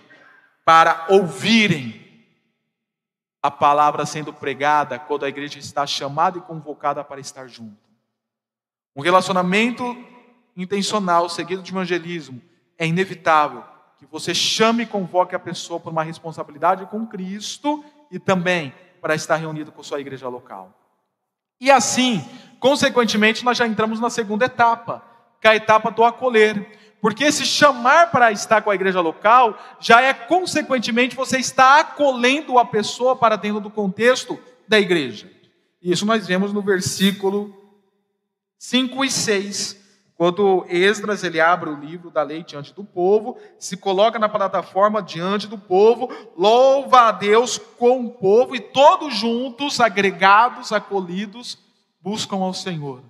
para 0.64 1.08
ouvirem 1.10 2.26
a 3.44 3.52
palavra 3.52 4.06
sendo 4.06 4.34
pregada 4.34 4.98
quando 4.98 5.26
a 5.26 5.30
igreja 5.30 5.60
está 5.60 5.86
chamada 5.86 6.38
e 6.38 6.42
convocada 6.42 7.04
para 7.04 7.20
estar 7.20 7.50
junto. 7.50 7.92
Um 8.96 9.02
relacionamento 9.02 9.84
intencional, 10.56 11.28
seguido 11.28 11.62
de 11.62 11.72
evangelismo, 11.72 12.42
é 12.82 12.88
inevitável 12.88 13.64
que 14.00 14.08
você 14.08 14.34
chame 14.34 14.82
e 14.82 14.88
convoque 14.88 15.36
a 15.36 15.40
pessoa 15.40 15.80
por 15.80 15.92
uma 15.92 16.02
responsabilidade 16.02 16.88
com 16.88 17.06
Cristo 17.06 17.86
e 18.10 18.18
também 18.18 18.74
para 19.00 19.14
estar 19.14 19.36
reunido 19.36 19.72
com 19.72 19.84
sua 19.84 20.02
igreja 20.02 20.28
local. 20.28 20.76
E 21.60 21.70
assim, 21.70 22.26
consequentemente, 22.60 23.46
nós 23.46 23.56
já 23.56 23.68
entramos 23.68 24.00
na 24.00 24.10
segunda 24.10 24.46
etapa, 24.46 25.04
que 25.40 25.48
é 25.48 25.52
a 25.52 25.56
etapa 25.56 25.92
do 25.92 26.04
acolher. 26.04 26.96
Porque 27.00 27.26
esse 27.26 27.46
chamar 27.46 28.10
para 28.10 28.32
estar 28.32 28.64
com 28.64 28.72
a 28.72 28.76
igreja 28.76 29.00
local 29.00 29.56
já 29.80 30.02
é, 30.02 30.12
consequentemente, 30.12 31.16
você 31.16 31.38
está 31.38 31.82
acolhendo 31.82 32.58
a 32.58 32.66
pessoa 32.66 33.16
para 33.16 33.36
dentro 33.36 33.60
do 33.60 33.70
contexto 33.70 34.40
da 34.68 34.80
igreja. 34.80 35.30
Isso 35.80 36.04
nós 36.04 36.26
vemos 36.26 36.52
no 36.52 36.64
versículo 36.64 37.56
5 38.58 39.06
e 39.06 39.12
6, 39.12 39.81
quando 40.22 40.68
Esdras 40.70 41.24
ele 41.24 41.42
abre 41.42 41.68
o 41.68 41.80
livro 41.80 42.12
da 42.12 42.22
lei 42.22 42.44
diante 42.44 42.72
do 42.76 42.84
povo, 42.84 43.40
se 43.58 43.76
coloca 43.76 44.20
na 44.20 44.30
plataforma 44.30 45.02
diante 45.02 45.48
do 45.48 45.58
povo, 45.58 46.12
louva 46.38 47.08
a 47.08 47.12
Deus 47.12 47.58
com 47.58 48.06
o 48.06 48.12
povo 48.12 48.56
e 48.56 48.60
todos 48.60 49.16
juntos, 49.16 49.80
agregados, 49.80 50.72
acolhidos, 50.72 51.58
buscam 52.00 52.36
ao 52.36 52.54
Senhor. 52.54 53.02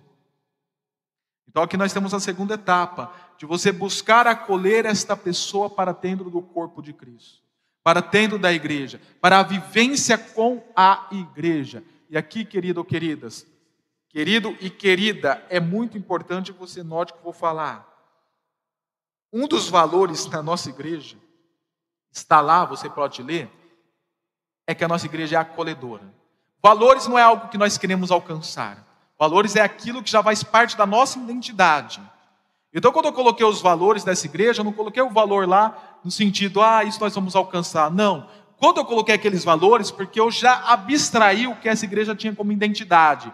Então 1.49 1.61
aqui 1.61 1.75
nós 1.75 1.91
temos 1.91 2.13
a 2.13 2.19
segunda 2.21 2.53
etapa, 2.53 3.11
de 3.37 3.45
você 3.45 3.73
buscar 3.73 4.25
acolher 4.25 4.85
esta 4.85 5.17
pessoa 5.17 5.69
para 5.69 5.91
dentro 5.91 6.29
do 6.29 6.41
corpo 6.41 6.81
de 6.81 6.93
Cristo, 6.93 7.41
para 7.83 7.99
dentro 7.99 8.39
da 8.39 8.53
igreja, 8.53 9.01
para 9.19 9.39
a 9.39 9.43
vivência 9.43 10.17
com 10.17 10.63
a 10.73 11.09
igreja. 11.11 11.83
E 12.09 12.17
aqui, 12.17 12.45
querido 12.45 12.79
ou 12.79 12.85
queridas, 12.85 13.45
querido 14.11 14.55
e 14.59 14.69
querida, 14.69 15.43
é 15.49 15.59
muito 15.59 15.97
importante 15.97 16.51
que 16.51 16.59
você 16.59 16.83
note 16.83 17.13
que 17.13 17.19
eu 17.19 17.23
vou 17.23 17.33
falar. 17.33 17.87
Um 19.31 19.47
dos 19.47 19.69
valores 19.69 20.25
da 20.25 20.43
nossa 20.43 20.69
igreja, 20.69 21.17
está 22.11 22.41
lá, 22.41 22.65
você 22.65 22.89
pode 22.89 23.23
ler, 23.23 23.49
é 24.67 24.75
que 24.75 24.83
a 24.83 24.87
nossa 24.87 25.05
igreja 25.05 25.37
é 25.37 25.39
acolhedora. 25.39 26.03
Valores 26.61 27.07
não 27.07 27.17
é 27.17 27.23
algo 27.23 27.47
que 27.47 27.57
nós 27.57 27.77
queremos 27.77 28.11
alcançar. 28.11 28.85
Valores 29.17 29.55
é 29.55 29.61
aquilo 29.61 30.03
que 30.03 30.11
já 30.11 30.21
faz 30.21 30.43
parte 30.43 30.75
da 30.75 30.85
nossa 30.85 31.17
identidade. 31.17 32.01
Então, 32.73 32.91
quando 32.91 33.05
eu 33.05 33.13
coloquei 33.13 33.45
os 33.45 33.61
valores 33.61 34.03
dessa 34.03 34.25
igreja, 34.25 34.59
eu 34.59 34.65
não 34.65 34.73
coloquei 34.73 35.01
o 35.01 35.09
valor 35.09 35.47
lá 35.47 35.99
no 36.03 36.11
sentido, 36.11 36.61
ah, 36.61 36.83
isso 36.83 36.99
nós 36.99 37.15
vamos 37.15 37.35
alcançar. 37.35 37.89
Não. 37.89 38.27
Quando 38.57 38.77
eu 38.77 38.85
coloquei 38.85 39.15
aqueles 39.15 39.43
valores, 39.43 39.89
porque 39.89 40.19
eu 40.19 40.29
já 40.29 40.59
abstraí 40.67 41.47
o 41.47 41.55
que 41.55 41.69
essa 41.69 41.85
igreja 41.85 42.15
tinha 42.15 42.35
como 42.35 42.51
identidade. 42.51 43.31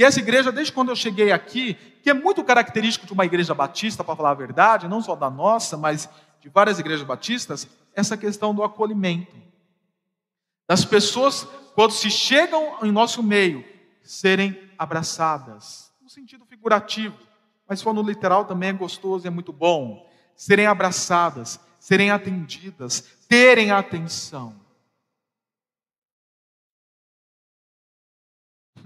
E 0.00 0.04
essa 0.04 0.18
igreja, 0.18 0.50
desde 0.50 0.72
quando 0.72 0.88
eu 0.88 0.96
cheguei 0.96 1.30
aqui, 1.30 1.74
que 2.02 2.08
é 2.08 2.14
muito 2.14 2.42
característico 2.42 3.04
de 3.04 3.12
uma 3.12 3.26
igreja 3.26 3.54
batista, 3.54 4.02
para 4.02 4.16
falar 4.16 4.30
a 4.30 4.34
verdade, 4.34 4.88
não 4.88 5.02
só 5.02 5.14
da 5.14 5.28
nossa, 5.28 5.76
mas 5.76 6.08
de 6.40 6.48
várias 6.48 6.78
igrejas 6.78 7.06
batistas, 7.06 7.68
essa 7.94 8.16
questão 8.16 8.54
do 8.54 8.64
acolhimento. 8.64 9.36
Das 10.66 10.86
pessoas, 10.86 11.46
quando 11.74 11.90
se 11.90 12.10
chegam 12.10 12.78
em 12.82 12.90
nosso 12.90 13.22
meio, 13.22 13.62
serem 14.02 14.70
abraçadas, 14.78 15.92
no 16.00 16.08
sentido 16.08 16.46
figurativo, 16.46 17.18
mas 17.68 17.82
for 17.82 17.92
no 17.92 18.02
literal 18.02 18.46
também 18.46 18.70
é 18.70 18.72
gostoso 18.72 19.26
e 19.26 19.28
é 19.28 19.30
muito 19.30 19.52
bom. 19.52 20.10
Serem 20.34 20.64
abraçadas, 20.64 21.60
serem 21.78 22.10
atendidas, 22.10 23.02
terem 23.28 23.70
atenção. 23.70 24.58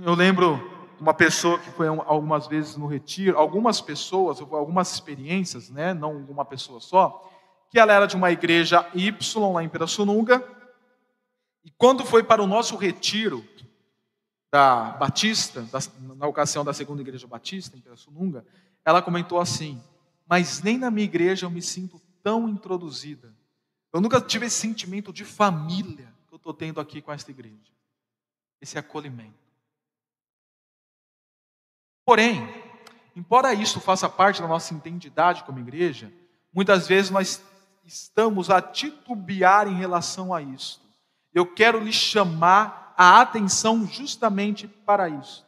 Eu 0.04 0.14
lembro 0.14 0.73
uma 1.00 1.14
pessoa 1.14 1.58
que 1.58 1.70
foi 1.70 1.88
algumas 1.88 2.46
vezes 2.46 2.76
no 2.76 2.86
retiro, 2.86 3.38
algumas 3.38 3.80
pessoas, 3.80 4.40
algumas 4.40 4.92
experiências, 4.92 5.70
né, 5.70 5.94
não 5.94 6.16
uma 6.28 6.44
pessoa 6.44 6.80
só, 6.80 7.30
que 7.70 7.78
ela 7.78 7.92
era 7.92 8.06
de 8.06 8.16
uma 8.16 8.30
igreja 8.30 8.86
Y 8.94 9.52
lá 9.52 9.62
em 9.62 9.68
Pirassununga, 9.68 10.42
e 11.64 11.70
quando 11.70 12.04
foi 12.04 12.22
para 12.22 12.42
o 12.42 12.46
nosso 12.46 12.76
retiro, 12.76 13.44
da 14.54 14.92
Batista, 14.92 15.62
da, 15.62 15.80
na 16.14 16.28
ocasião 16.28 16.64
da 16.64 16.72
segunda 16.72 17.02
igreja 17.02 17.26
batista, 17.26 17.76
em 17.76 17.80
Pirassununga, 17.80 18.46
ela 18.84 19.02
comentou 19.02 19.40
assim: 19.40 19.82
Mas 20.28 20.62
nem 20.62 20.78
na 20.78 20.92
minha 20.92 21.04
igreja 21.04 21.46
eu 21.46 21.50
me 21.50 21.60
sinto 21.60 22.00
tão 22.22 22.48
introduzida. 22.48 23.34
Eu 23.92 24.00
nunca 24.00 24.20
tive 24.20 24.46
esse 24.46 24.56
sentimento 24.56 25.12
de 25.12 25.24
família 25.24 26.06
que 26.28 26.34
eu 26.34 26.36
estou 26.36 26.54
tendo 26.54 26.80
aqui 26.80 27.02
com 27.02 27.12
esta 27.12 27.32
igreja. 27.32 27.72
Esse 28.60 28.78
acolhimento. 28.78 29.43
Porém, 32.04 32.48
embora 33.16 33.54
isso 33.54 33.80
faça 33.80 34.08
parte 34.08 34.42
da 34.42 34.48
nossa 34.48 34.74
identidade 34.74 35.44
como 35.44 35.58
igreja, 35.58 36.12
muitas 36.52 36.86
vezes 36.86 37.10
nós 37.10 37.42
estamos 37.84 38.50
a 38.50 38.60
titubear 38.60 39.66
em 39.68 39.74
relação 39.74 40.32
a 40.34 40.42
isso. 40.42 40.82
Eu 41.32 41.46
quero 41.46 41.80
lhe 41.80 41.92
chamar 41.92 42.94
a 42.96 43.20
atenção 43.20 43.86
justamente 43.86 44.68
para 44.68 45.08
isso. 45.08 45.44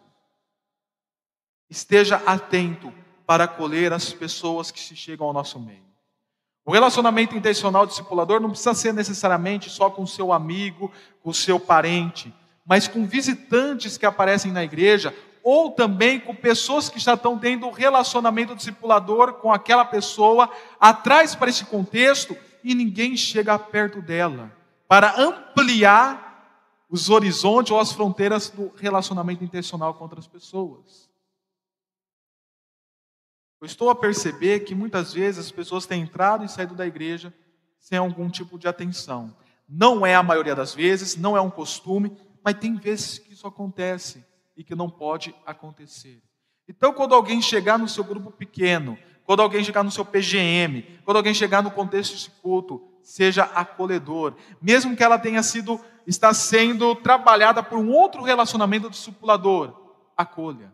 Esteja 1.69 2.17
atento 2.27 2.93
para 3.27 3.45
acolher 3.45 3.93
as 3.93 4.13
pessoas 4.13 4.71
que 4.71 4.81
se 4.81 4.95
chegam 4.95 5.27
ao 5.27 5.33
nosso 5.33 5.59
meio. 5.59 5.85
O 6.65 6.73
relacionamento 6.73 7.37
intencional 7.37 7.87
discipulador 7.87 8.41
não 8.41 8.51
precisa 8.51 8.75
ser 8.75 8.93
necessariamente 8.93 9.71
só 9.71 9.89
com 9.89 10.05
seu 10.05 10.33
amigo, 10.33 10.91
com 11.23 11.33
seu 11.33 11.61
parente, 11.61 12.35
mas 12.65 12.89
com 12.89 13.07
visitantes 13.07 13.97
que 13.97 14.05
aparecem 14.05 14.51
na 14.51 14.65
igreja, 14.65 15.15
ou 15.49 15.71
também 15.71 16.19
com 16.19 16.35
pessoas 16.35 16.89
que 16.89 16.99
já 16.99 17.15
estão 17.15 17.39
tendo 17.39 17.69
um 17.69 17.71
relacionamento 17.71 18.57
discipulador 18.57 19.35
com 19.35 19.53
aquela 19.53 19.85
pessoa, 19.85 20.51
atrás 20.81 21.37
para 21.37 21.49
esse 21.49 21.65
contexto, 21.67 22.37
e 22.65 22.75
ninguém 22.75 23.17
chega 23.17 23.57
perto 23.57 24.03
dela, 24.03 24.53
para 24.89 25.15
ampliar 25.17 26.83
os 26.91 27.11
horizontes 27.11 27.71
ou 27.71 27.79
as 27.79 27.93
fronteiras 27.93 28.51
do 28.51 28.73
relacionamento 28.75 29.45
intencional 29.45 29.95
com 29.95 30.03
outras 30.03 30.27
pessoas. 30.27 31.09
Eu 33.61 33.67
estou 33.67 33.89
a 33.89 33.95
perceber 33.95 34.65
que 34.65 34.75
muitas 34.75 35.13
vezes 35.13 35.47
as 35.47 35.53
pessoas 35.53 35.87
têm 35.87 36.03
entrado 36.03 36.45
e 36.45 36.49
saído 36.49 36.75
da 36.75 36.89
igreja 36.89 37.33
sem 37.79 37.97
algum 37.97 38.29
tipo 38.29 38.59
de 38.59 38.67
atenção. 38.67 39.33
Não 39.69 40.05
é 40.05 40.17
a 40.17 40.25
maioria 40.25 40.57
das 40.57 40.75
vezes, 40.75 41.15
não 41.15 41.37
é 41.37 41.41
um 41.41 41.51
costume, 41.51 42.11
mas 42.43 42.59
tem 42.59 42.75
vezes 42.75 43.21
que 43.21 43.33
isso 43.33 43.47
acontece 43.47 44.27
e 44.57 44.65
que 44.65 44.75
não 44.75 44.89
pode 44.89 45.35
acontecer. 45.45 46.23
Então, 46.69 46.93
quando 46.93 47.15
alguém 47.15 47.41
chegar 47.41 47.79
no 47.79 47.89
seu 47.89 48.03
grupo 48.03 48.31
pequeno, 48.31 48.99
quando 49.25 49.43
alguém 49.43 49.63
chegar 49.63 49.83
no 49.83 49.91
seu 49.91 50.05
PGM, 50.05 50.83
quando 51.05 51.19
alguém 51.19 51.35
chegar 51.35 51.63
no 51.63 51.71
contexto 51.71 52.17
de 52.17 52.31
culto, 52.41 52.83
seja 53.03 53.45
acolhedor, 53.45 54.35
mesmo 54.61 54.97
que 54.97 55.05
ela 55.05 55.19
tenha 55.19 55.43
sido 55.43 55.81
está 56.07 56.33
sendo 56.33 56.95
trabalhada 56.95 57.63
por 57.63 57.79
um 57.79 57.91
outro 57.91 58.23
relacionamento 58.23 58.89
discipulador, 58.89 59.75
acolha. 60.17 60.73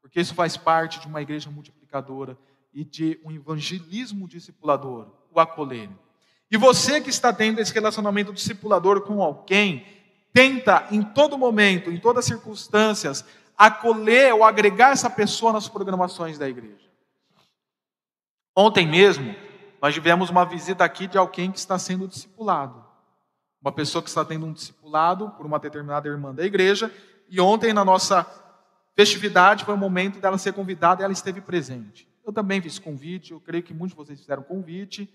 Porque 0.00 0.20
isso 0.20 0.34
faz 0.34 0.56
parte 0.56 0.98
de 0.98 1.06
uma 1.06 1.20
igreja 1.20 1.50
multiplicadora 1.50 2.38
e 2.72 2.84
de 2.84 3.20
um 3.24 3.30
evangelismo 3.30 4.26
discipulador, 4.26 5.12
o 5.30 5.38
acolher. 5.38 5.90
E 6.50 6.56
você 6.56 7.00
que 7.00 7.10
está 7.10 7.32
tendo 7.32 7.60
esse 7.60 7.72
relacionamento 7.72 8.32
discipulador 8.32 9.02
com 9.02 9.22
alguém, 9.22 9.86
tenta 10.32 10.86
em 10.90 11.02
todo 11.02 11.38
momento, 11.38 11.90
em 11.90 11.98
todas 11.98 12.24
as 12.24 12.24
circunstâncias, 12.26 13.24
acolher 13.56 14.34
ou 14.34 14.44
agregar 14.44 14.90
essa 14.90 15.10
pessoa 15.10 15.52
nas 15.52 15.68
programações 15.68 16.38
da 16.38 16.48
igreja. 16.48 16.90
Ontem 18.56 18.86
mesmo, 18.86 19.34
nós 19.80 19.94
tivemos 19.94 20.30
uma 20.30 20.44
visita 20.44 20.84
aqui 20.84 21.06
de 21.06 21.18
alguém 21.18 21.50
que 21.50 21.58
está 21.58 21.78
sendo 21.78 22.08
discipulado. 22.08 22.84
Uma 23.60 23.72
pessoa 23.72 24.02
que 24.02 24.08
está 24.08 24.24
tendo 24.24 24.46
um 24.46 24.52
discipulado 24.52 25.30
por 25.30 25.46
uma 25.46 25.58
determinada 25.58 26.08
irmã 26.08 26.34
da 26.34 26.44
igreja, 26.44 26.92
e 27.28 27.40
ontem 27.40 27.72
na 27.72 27.84
nossa 27.84 28.26
festividade 28.94 29.64
foi 29.64 29.74
o 29.74 29.78
momento 29.78 30.20
dela 30.20 30.36
ser 30.38 30.52
convidada 30.52 31.02
e 31.02 31.04
ela 31.04 31.12
esteve 31.12 31.40
presente. 31.40 32.08
Eu 32.24 32.32
também 32.32 32.60
fiz 32.60 32.78
convite, 32.78 33.32
eu 33.32 33.40
creio 33.40 33.62
que 33.62 33.72
muitos 33.72 33.96
de 33.96 34.04
vocês 34.04 34.20
fizeram 34.20 34.42
convite, 34.42 35.08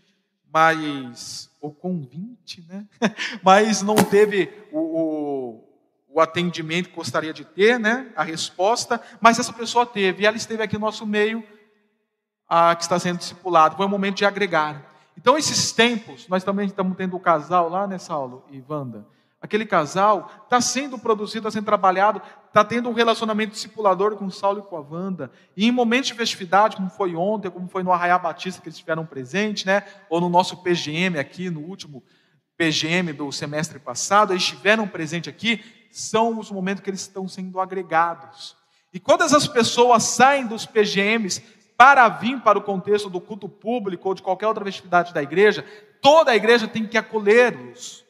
mas 0.51 1.49
o 1.61 1.71
convite, 1.71 2.65
né? 2.67 2.85
mas 3.43 3.81
não 3.81 3.95
teve 3.95 4.51
o, 4.71 4.79
o, 4.79 5.63
o, 6.09 6.21
atendimento 6.21 6.89
que 6.89 6.95
gostaria 6.95 7.33
de 7.33 7.45
ter, 7.45 7.79
né? 7.79 8.11
A 8.15 8.23
resposta, 8.23 9.01
mas 9.19 9.39
essa 9.39 9.53
pessoa 9.53 9.85
teve, 9.85 10.23
e 10.23 10.25
ela 10.25 10.37
esteve 10.37 10.63
aqui 10.63 10.75
no 10.75 10.85
nosso 10.85 11.05
meio, 11.05 11.43
a, 12.47 12.75
que 12.75 12.83
está 12.83 12.97
sendo 12.99 13.19
discipulado. 13.19 13.75
Foi 13.75 13.85
um 13.85 13.89
momento 13.89 14.17
de 14.17 14.25
agregar. 14.25 14.93
Então, 15.17 15.37
esses 15.37 15.71
tempos, 15.71 16.27
nós 16.27 16.43
também 16.43 16.67
estamos 16.67 16.95
tendo 16.95 17.15
o 17.15 17.19
casal 17.19 17.69
lá, 17.69 17.87
né, 17.87 17.97
Saulo 17.97 18.45
e 18.51 18.63
Wanda? 18.67 19.05
Aquele 19.41 19.65
casal, 19.65 20.31
está 20.43 20.59
sendo 20.59 20.97
produzido, 20.97 21.47
está 21.47 21.51
sendo 21.51 21.65
trabalhado, 21.65 22.21
está 22.47 22.63
tendo 22.63 22.89
um 22.89 22.93
relacionamento 22.93 23.51
discipulador 23.51 24.15
com 24.15 24.29
Saulo 24.29 24.59
e 24.59 24.63
com 24.63 24.75
a 24.75 24.81
Wanda. 24.81 25.31
E 25.55 25.67
em 25.67 25.71
momentos 25.71 26.07
de 26.07 26.15
festividade, 26.15 26.75
como 26.75 26.89
foi 26.89 27.15
ontem, 27.15 27.51
como 27.51 27.67
foi 27.67 27.83
no 27.83 27.91
Arraiá 27.91 28.17
Batista 28.17 28.61
que 28.61 28.67
eles 28.67 28.79
tiveram 28.79 29.05
presente, 29.05 29.65
né? 29.65 29.83
ou 30.09 30.19
no 30.19 30.29
nosso 30.29 30.57
PGM 30.57 31.19
aqui, 31.19 31.49
no 31.49 31.61
último 31.61 32.03
PGM 32.57 33.13
do 33.13 33.31
semestre 33.31 33.77
passado, 33.77 34.33
eles 34.33 34.45
tiveram 34.45 34.87
presente 34.87 35.29
aqui, 35.29 35.63
são 35.91 36.39
os 36.39 36.49
momentos 36.49 36.83
que 36.83 36.89
eles 36.89 37.01
estão 37.01 37.27
sendo 37.27 37.59
agregados. 37.59 38.55
E 38.91 38.99
quando 38.99 39.23
essas 39.23 39.47
pessoas 39.47 40.03
saem 40.03 40.47
dos 40.47 40.65
PGMs 40.65 41.43
para 41.77 42.09
vir 42.09 42.41
para 42.41 42.57
o 42.57 42.63
contexto 42.63 43.09
do 43.09 43.21
culto 43.21 43.47
público 43.47 44.09
ou 44.09 44.15
de 44.15 44.23
qualquer 44.23 44.47
outra 44.47 44.65
festividade 44.65 45.13
da 45.13 45.21
igreja, 45.21 45.63
toda 46.01 46.31
a 46.31 46.35
igreja 46.35 46.67
tem 46.67 46.87
que 46.87 46.97
acolhê-los, 46.97 48.03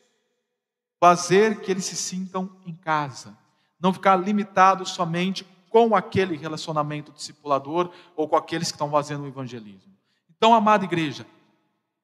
fazer 1.00 1.62
que 1.62 1.72
eles 1.72 1.86
se 1.86 1.96
sintam 1.96 2.50
em 2.66 2.74
casa, 2.74 3.38
não 3.80 3.94
ficar 3.94 4.16
limitado 4.16 4.86
somente 4.86 5.46
com 5.70 5.96
aquele 5.96 6.36
relacionamento 6.36 7.12
discipulador 7.12 7.92
ou 8.16 8.28
com 8.28 8.36
aqueles 8.36 8.70
que 8.70 8.76
estão 8.76 8.90
fazendo 8.90 9.24
o 9.24 9.28
evangelismo. 9.28 9.94
Então, 10.36 10.54
amada 10.54 10.86
igreja, 10.86 11.26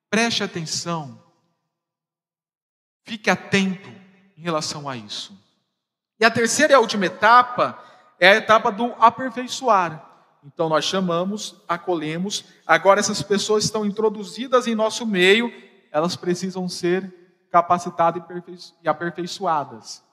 preste 0.09 0.43
atenção, 0.43 1.19
fique 3.03 3.29
atento 3.29 3.89
em 4.37 4.41
relação 4.41 4.87
a 4.87 4.95
isso. 4.95 5.37
E 6.19 6.25
a 6.25 6.31
terceira 6.31 6.73
e 6.73 6.75
a 6.75 6.79
última 6.79 7.05
etapa 7.05 7.83
é 8.19 8.29
a 8.29 8.35
etapa 8.35 8.71
do 8.71 8.93
aperfeiçoar. 8.99 10.09
Então 10.45 10.67
nós 10.67 10.85
chamamos, 10.85 11.55
acolhemos, 11.67 12.45
agora 12.67 12.99
essas 12.99 13.21
pessoas 13.21 13.63
estão 13.63 13.85
introduzidas 13.85 14.67
em 14.67 14.75
nosso 14.75 15.05
meio, 15.05 15.51
elas 15.91 16.15
precisam 16.15 16.67
ser 16.67 17.22
capacitadas 17.53 18.23
e 18.81 18.89
aperfeiçoadas. 18.89 20.03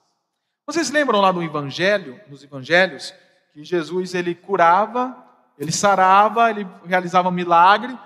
Vocês 0.63 0.91
lembram 0.91 1.19
lá 1.19 1.33
no 1.33 1.41
evangelho, 1.41 2.21
nos 2.27 2.43
evangelhos, 2.43 3.15
que 3.51 3.63
Jesus 3.63 4.13
ele 4.13 4.35
curava, 4.35 5.17
ele 5.57 5.71
sarava, 5.71 6.51
ele 6.51 6.67
realizava 6.85 7.29
um 7.29 7.31
milagre 7.31 7.97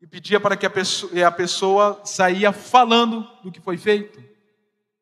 e 0.00 0.06
pedia 0.06 0.38
para 0.38 0.56
que 0.56 0.64
a 0.64 0.70
pessoa, 0.70 1.26
a 1.26 1.32
pessoa 1.32 2.00
saía 2.04 2.52
falando 2.52 3.28
do 3.42 3.50
que 3.50 3.60
foi 3.60 3.76
feito. 3.76 4.22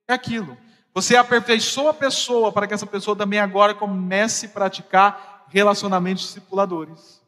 É 0.09 0.15
aquilo. 0.15 0.57
Você 0.95 1.15
aperfeiçoa 1.15 1.91
a 1.91 1.95
pessoa 1.95 2.51
para 2.53 2.67
que 2.67 2.73
essa 2.73 2.87
pessoa 2.87 3.15
também 3.15 3.39
agora 3.39 3.75
comece 3.75 4.47
a 4.47 4.49
praticar 4.49 5.45
relacionamentos 5.49 6.25
discipuladores. 6.25 7.23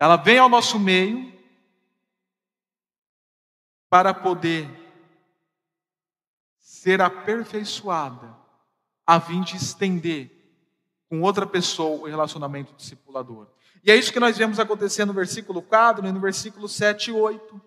Ela 0.00 0.16
vem 0.16 0.38
ao 0.38 0.48
nosso 0.48 0.76
meio 0.76 1.32
para 3.88 4.12
poder 4.12 4.83
ser 6.84 7.00
aperfeiçoada, 7.00 8.36
a 9.06 9.18
fim 9.18 9.40
de 9.40 9.56
estender 9.56 10.30
com 11.08 11.22
outra 11.22 11.46
pessoa 11.46 12.02
o 12.02 12.04
relacionamento 12.04 12.74
discipulador. 12.74 13.46
E 13.82 13.90
é 13.90 13.96
isso 13.96 14.12
que 14.12 14.20
nós 14.20 14.36
vemos 14.36 14.60
acontecer 14.60 15.06
no 15.06 15.14
versículo 15.14 15.62
4 15.62 16.06
e 16.06 16.12
no 16.12 16.20
versículo 16.20 16.68
7 16.68 17.08
e 17.08 17.12
8, 17.14 17.58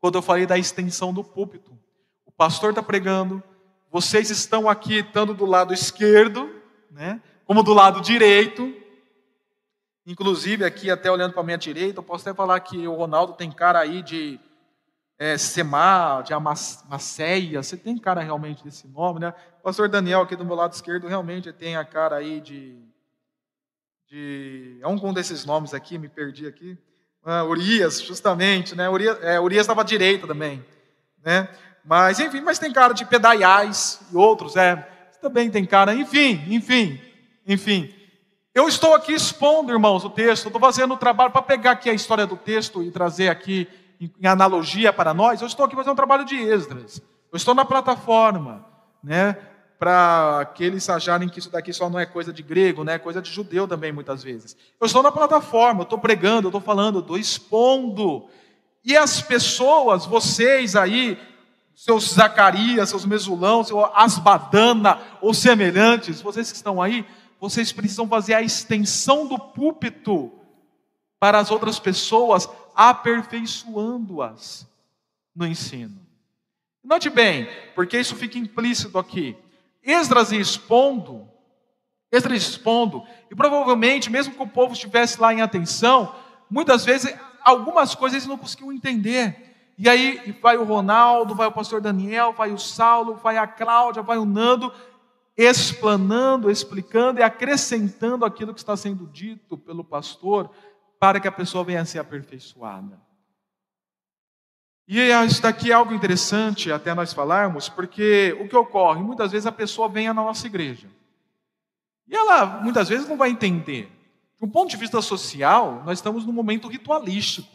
quando 0.00 0.16
eu 0.16 0.22
falei 0.22 0.46
da 0.46 0.58
extensão 0.58 1.14
do 1.14 1.22
púlpito. 1.22 1.78
O 2.24 2.32
pastor 2.32 2.70
está 2.70 2.82
pregando, 2.82 3.40
vocês 3.88 4.30
estão 4.30 4.68
aqui, 4.68 5.00
tanto 5.00 5.32
do 5.32 5.46
lado 5.46 5.72
esquerdo, 5.72 6.52
né, 6.90 7.22
como 7.44 7.62
do 7.62 7.72
lado 7.72 8.00
direito, 8.00 8.74
Inclusive, 10.08 10.64
aqui, 10.64 10.88
até 10.88 11.10
olhando 11.10 11.32
para 11.32 11.42
a 11.42 11.44
minha 11.44 11.58
direita, 11.58 11.98
eu 11.98 12.02
posso 12.04 12.28
até 12.28 12.36
falar 12.36 12.60
que 12.60 12.86
o 12.86 12.94
Ronaldo 12.94 13.32
tem 13.32 13.50
cara 13.50 13.80
aí 13.80 14.02
de 14.02 14.38
é, 15.18 15.38
Semar, 15.38 16.22
de 16.22 16.32
Amaceia. 16.32 17.62
Você 17.62 17.76
tem 17.76 17.98
cara 17.98 18.20
realmente 18.20 18.62
desse 18.62 18.86
nome, 18.88 19.20
né? 19.20 19.32
O 19.60 19.62
pastor 19.64 19.88
Daniel, 19.88 20.22
aqui 20.22 20.36
do 20.36 20.44
meu 20.44 20.54
lado 20.54 20.72
esquerdo, 20.72 21.08
realmente 21.08 21.52
tem 21.52 21.76
a 21.76 21.84
cara 21.84 22.16
aí 22.16 22.40
de. 22.40 22.78
de 24.08 24.78
é 24.80 24.88
um 24.88 25.12
desses 25.12 25.44
nomes 25.44 25.72
aqui, 25.74 25.98
me 25.98 26.08
perdi 26.08 26.46
aqui. 26.46 26.78
Ah, 27.24 27.44
Urias, 27.44 28.00
justamente, 28.00 28.74
né? 28.76 28.88
Urias 28.88 29.18
é, 29.22 29.40
Urias 29.40 29.62
estava 29.62 29.80
à 29.80 29.84
direita 29.84 30.26
também, 30.26 30.64
né? 31.24 31.48
Mas, 31.84 32.20
enfim, 32.20 32.40
mas 32.40 32.58
tem 32.58 32.72
cara 32.72 32.92
de 32.92 33.04
Pedaiais 33.04 34.00
e 34.12 34.16
outros, 34.16 34.56
é. 34.56 34.92
Também 35.20 35.50
tem 35.50 35.64
cara, 35.64 35.94
enfim, 35.94 36.44
enfim, 36.48 37.00
enfim. 37.46 37.92
Eu 38.54 38.68
estou 38.68 38.94
aqui 38.94 39.12
expondo, 39.12 39.72
irmãos, 39.72 40.04
o 40.04 40.10
texto, 40.10 40.46
estou 40.46 40.60
fazendo 40.60 40.94
o 40.94 40.96
trabalho 40.96 41.32
para 41.32 41.42
pegar 41.42 41.72
aqui 41.72 41.90
a 41.90 41.92
história 41.92 42.26
do 42.26 42.36
texto 42.36 42.82
e 42.82 42.90
trazer 42.90 43.28
aqui 43.28 43.68
em 44.00 44.26
analogia 44.26 44.92
para 44.92 45.14
nós. 45.14 45.40
Eu 45.40 45.46
estou 45.46 45.64
aqui 45.66 45.74
fazendo 45.74 45.92
um 45.92 45.96
trabalho 45.96 46.24
de 46.24 46.36
Esdras. 46.36 47.00
Eu 47.32 47.36
estou 47.36 47.54
na 47.54 47.64
plataforma, 47.64 48.64
né? 49.02 49.36
Para 49.78 50.40
aqueles 50.40 50.88
acharem 50.88 51.28
que 51.28 51.38
isso 51.38 51.50
daqui 51.50 51.72
só 51.72 51.90
não 51.90 51.98
é 51.98 52.06
coisa 52.06 52.32
de 52.32 52.42
grego, 52.42 52.82
né? 52.82 52.94
É 52.94 52.98
coisa 52.98 53.20
de 53.20 53.30
judeu 53.30 53.68
também, 53.68 53.92
muitas 53.92 54.22
vezes. 54.22 54.56
Eu 54.80 54.86
estou 54.86 55.02
na 55.02 55.12
plataforma, 55.12 55.80
eu 55.80 55.84
estou 55.84 55.98
pregando, 55.98 56.46
eu 56.46 56.50
estou 56.50 56.60
falando, 56.60 56.96
eu 56.96 57.02
estou 57.02 57.18
expondo. 57.18 58.26
E 58.84 58.96
as 58.96 59.20
pessoas, 59.20 60.06
vocês 60.06 60.76
aí, 60.76 61.18
seus 61.74 62.14
Zacarias, 62.14 62.88
seus 62.88 63.04
Mesulão, 63.04 63.62
seus 63.62 63.90
Asbadana 63.94 64.98
ou 65.20 65.34
semelhantes, 65.34 66.22
vocês 66.22 66.50
que 66.50 66.56
estão 66.56 66.80
aí, 66.80 67.04
vocês 67.38 67.70
precisam 67.70 68.08
fazer 68.08 68.32
a 68.32 68.42
extensão 68.42 69.26
do 69.26 69.38
púlpito 69.38 70.32
para 71.20 71.38
as 71.38 71.50
outras 71.50 71.78
pessoas, 71.78 72.48
aperfeiçoando-as 72.76 74.68
no 75.34 75.46
ensino. 75.46 75.98
Note 76.84 77.08
bem, 77.08 77.48
porque 77.74 77.98
isso 77.98 78.14
fica 78.14 78.38
implícito 78.38 78.98
aqui. 78.98 79.34
Esdras 79.82 80.30
expondo, 80.30 81.26
Esdras 82.12 82.42
expondo, 82.42 83.02
e 83.30 83.34
provavelmente, 83.34 84.10
mesmo 84.10 84.34
que 84.34 84.42
o 84.42 84.46
povo 84.46 84.74
estivesse 84.74 85.20
lá 85.20 85.32
em 85.32 85.40
atenção, 85.40 86.14
muitas 86.50 86.84
vezes 86.84 87.12
algumas 87.42 87.94
coisas 87.94 88.16
eles 88.16 88.28
não 88.28 88.38
conseguiam 88.38 88.72
entender. 88.72 89.54
E 89.78 89.88
aí 89.88 90.38
vai 90.40 90.56
o 90.56 90.64
Ronaldo, 90.64 91.34
vai 91.34 91.46
o 91.46 91.52
pastor 91.52 91.80
Daniel, 91.80 92.32
vai 92.32 92.52
o 92.52 92.58
Saulo, 92.58 93.16
vai 93.16 93.36
a 93.36 93.46
Cláudia, 93.46 94.02
vai 94.02 94.18
o 94.18 94.24
Nando, 94.24 94.72
explanando, 95.36 96.50
explicando 96.50 97.20
e 97.20 97.22
acrescentando 97.22 98.24
aquilo 98.24 98.54
que 98.54 98.60
está 98.60 98.76
sendo 98.76 99.06
dito 99.06 99.58
pelo 99.58 99.84
pastor, 99.84 100.50
para 100.98 101.20
que 101.20 101.28
a 101.28 101.32
pessoa 101.32 101.64
venha 101.64 101.82
a 101.82 101.84
ser 101.84 101.98
aperfeiçoada. 101.98 103.00
E 104.88 105.00
isso 105.00 105.42
daqui 105.42 105.72
é 105.72 105.74
algo 105.74 105.92
interessante 105.92 106.70
até 106.70 106.94
nós 106.94 107.12
falarmos, 107.12 107.68
porque 107.68 108.36
o 108.40 108.48
que 108.48 108.56
ocorre? 108.56 109.02
Muitas 109.02 109.32
vezes 109.32 109.46
a 109.46 109.52
pessoa 109.52 109.88
vem 109.88 110.06
à 110.06 110.14
nossa 110.14 110.46
igreja. 110.46 110.88
E 112.06 112.14
ela 112.14 112.46
muitas 112.62 112.88
vezes 112.88 113.08
não 113.08 113.16
vai 113.16 113.30
entender. 113.30 113.90
De 114.38 114.44
um 114.44 114.48
ponto 114.48 114.70
de 114.70 114.76
vista 114.76 115.02
social, 115.02 115.82
nós 115.84 115.98
estamos 115.98 116.24
num 116.24 116.32
momento 116.32 116.68
ritualístico. 116.68 117.48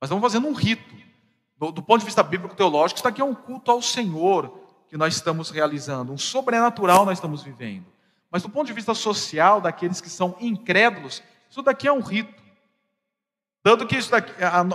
Nós 0.00 0.08
estamos 0.08 0.22
fazendo 0.22 0.46
um 0.46 0.52
rito. 0.52 0.94
Do, 1.58 1.72
do 1.72 1.82
ponto 1.82 2.00
de 2.00 2.04
vista 2.04 2.22
bíblico-teológico, 2.22 2.98
isso 2.98 3.04
daqui 3.04 3.20
é 3.20 3.24
um 3.24 3.34
culto 3.34 3.70
ao 3.70 3.82
Senhor, 3.82 4.60
que 4.88 4.96
nós 4.96 5.14
estamos 5.14 5.50
realizando, 5.50 6.12
um 6.12 6.18
sobrenatural 6.18 7.04
nós 7.04 7.18
estamos 7.18 7.42
vivendo. 7.42 7.86
Mas 8.30 8.42
do 8.42 8.48
ponto 8.48 8.66
de 8.66 8.72
vista 8.72 8.94
social, 8.94 9.60
daqueles 9.60 10.00
que 10.00 10.10
são 10.10 10.36
incrédulos, 10.40 11.22
isso 11.52 11.60
daqui 11.60 11.86
é 11.86 11.92
um 11.92 12.00
rito. 12.00 12.42
Tanto 13.62 13.86
que 13.86 13.94
isso 13.94 14.10
daqui, 14.10 14.32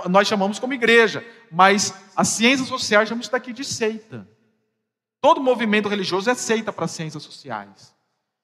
nós 0.10 0.28
chamamos 0.28 0.60
como 0.60 0.74
igreja, 0.74 1.26
mas 1.52 1.92
as 2.16 2.28
ciências 2.28 2.68
sociais 2.70 3.10
chamamos 3.10 3.26
isso 3.26 3.32
daqui 3.32 3.52
de 3.52 3.66
seita. 3.66 4.28
Todo 5.20 5.42
movimento 5.42 5.90
religioso 5.90 6.30
é 6.30 6.36
seita 6.36 6.72
para 6.72 6.86
as 6.86 6.92
ciências 6.92 7.24
sociais. 7.24 7.96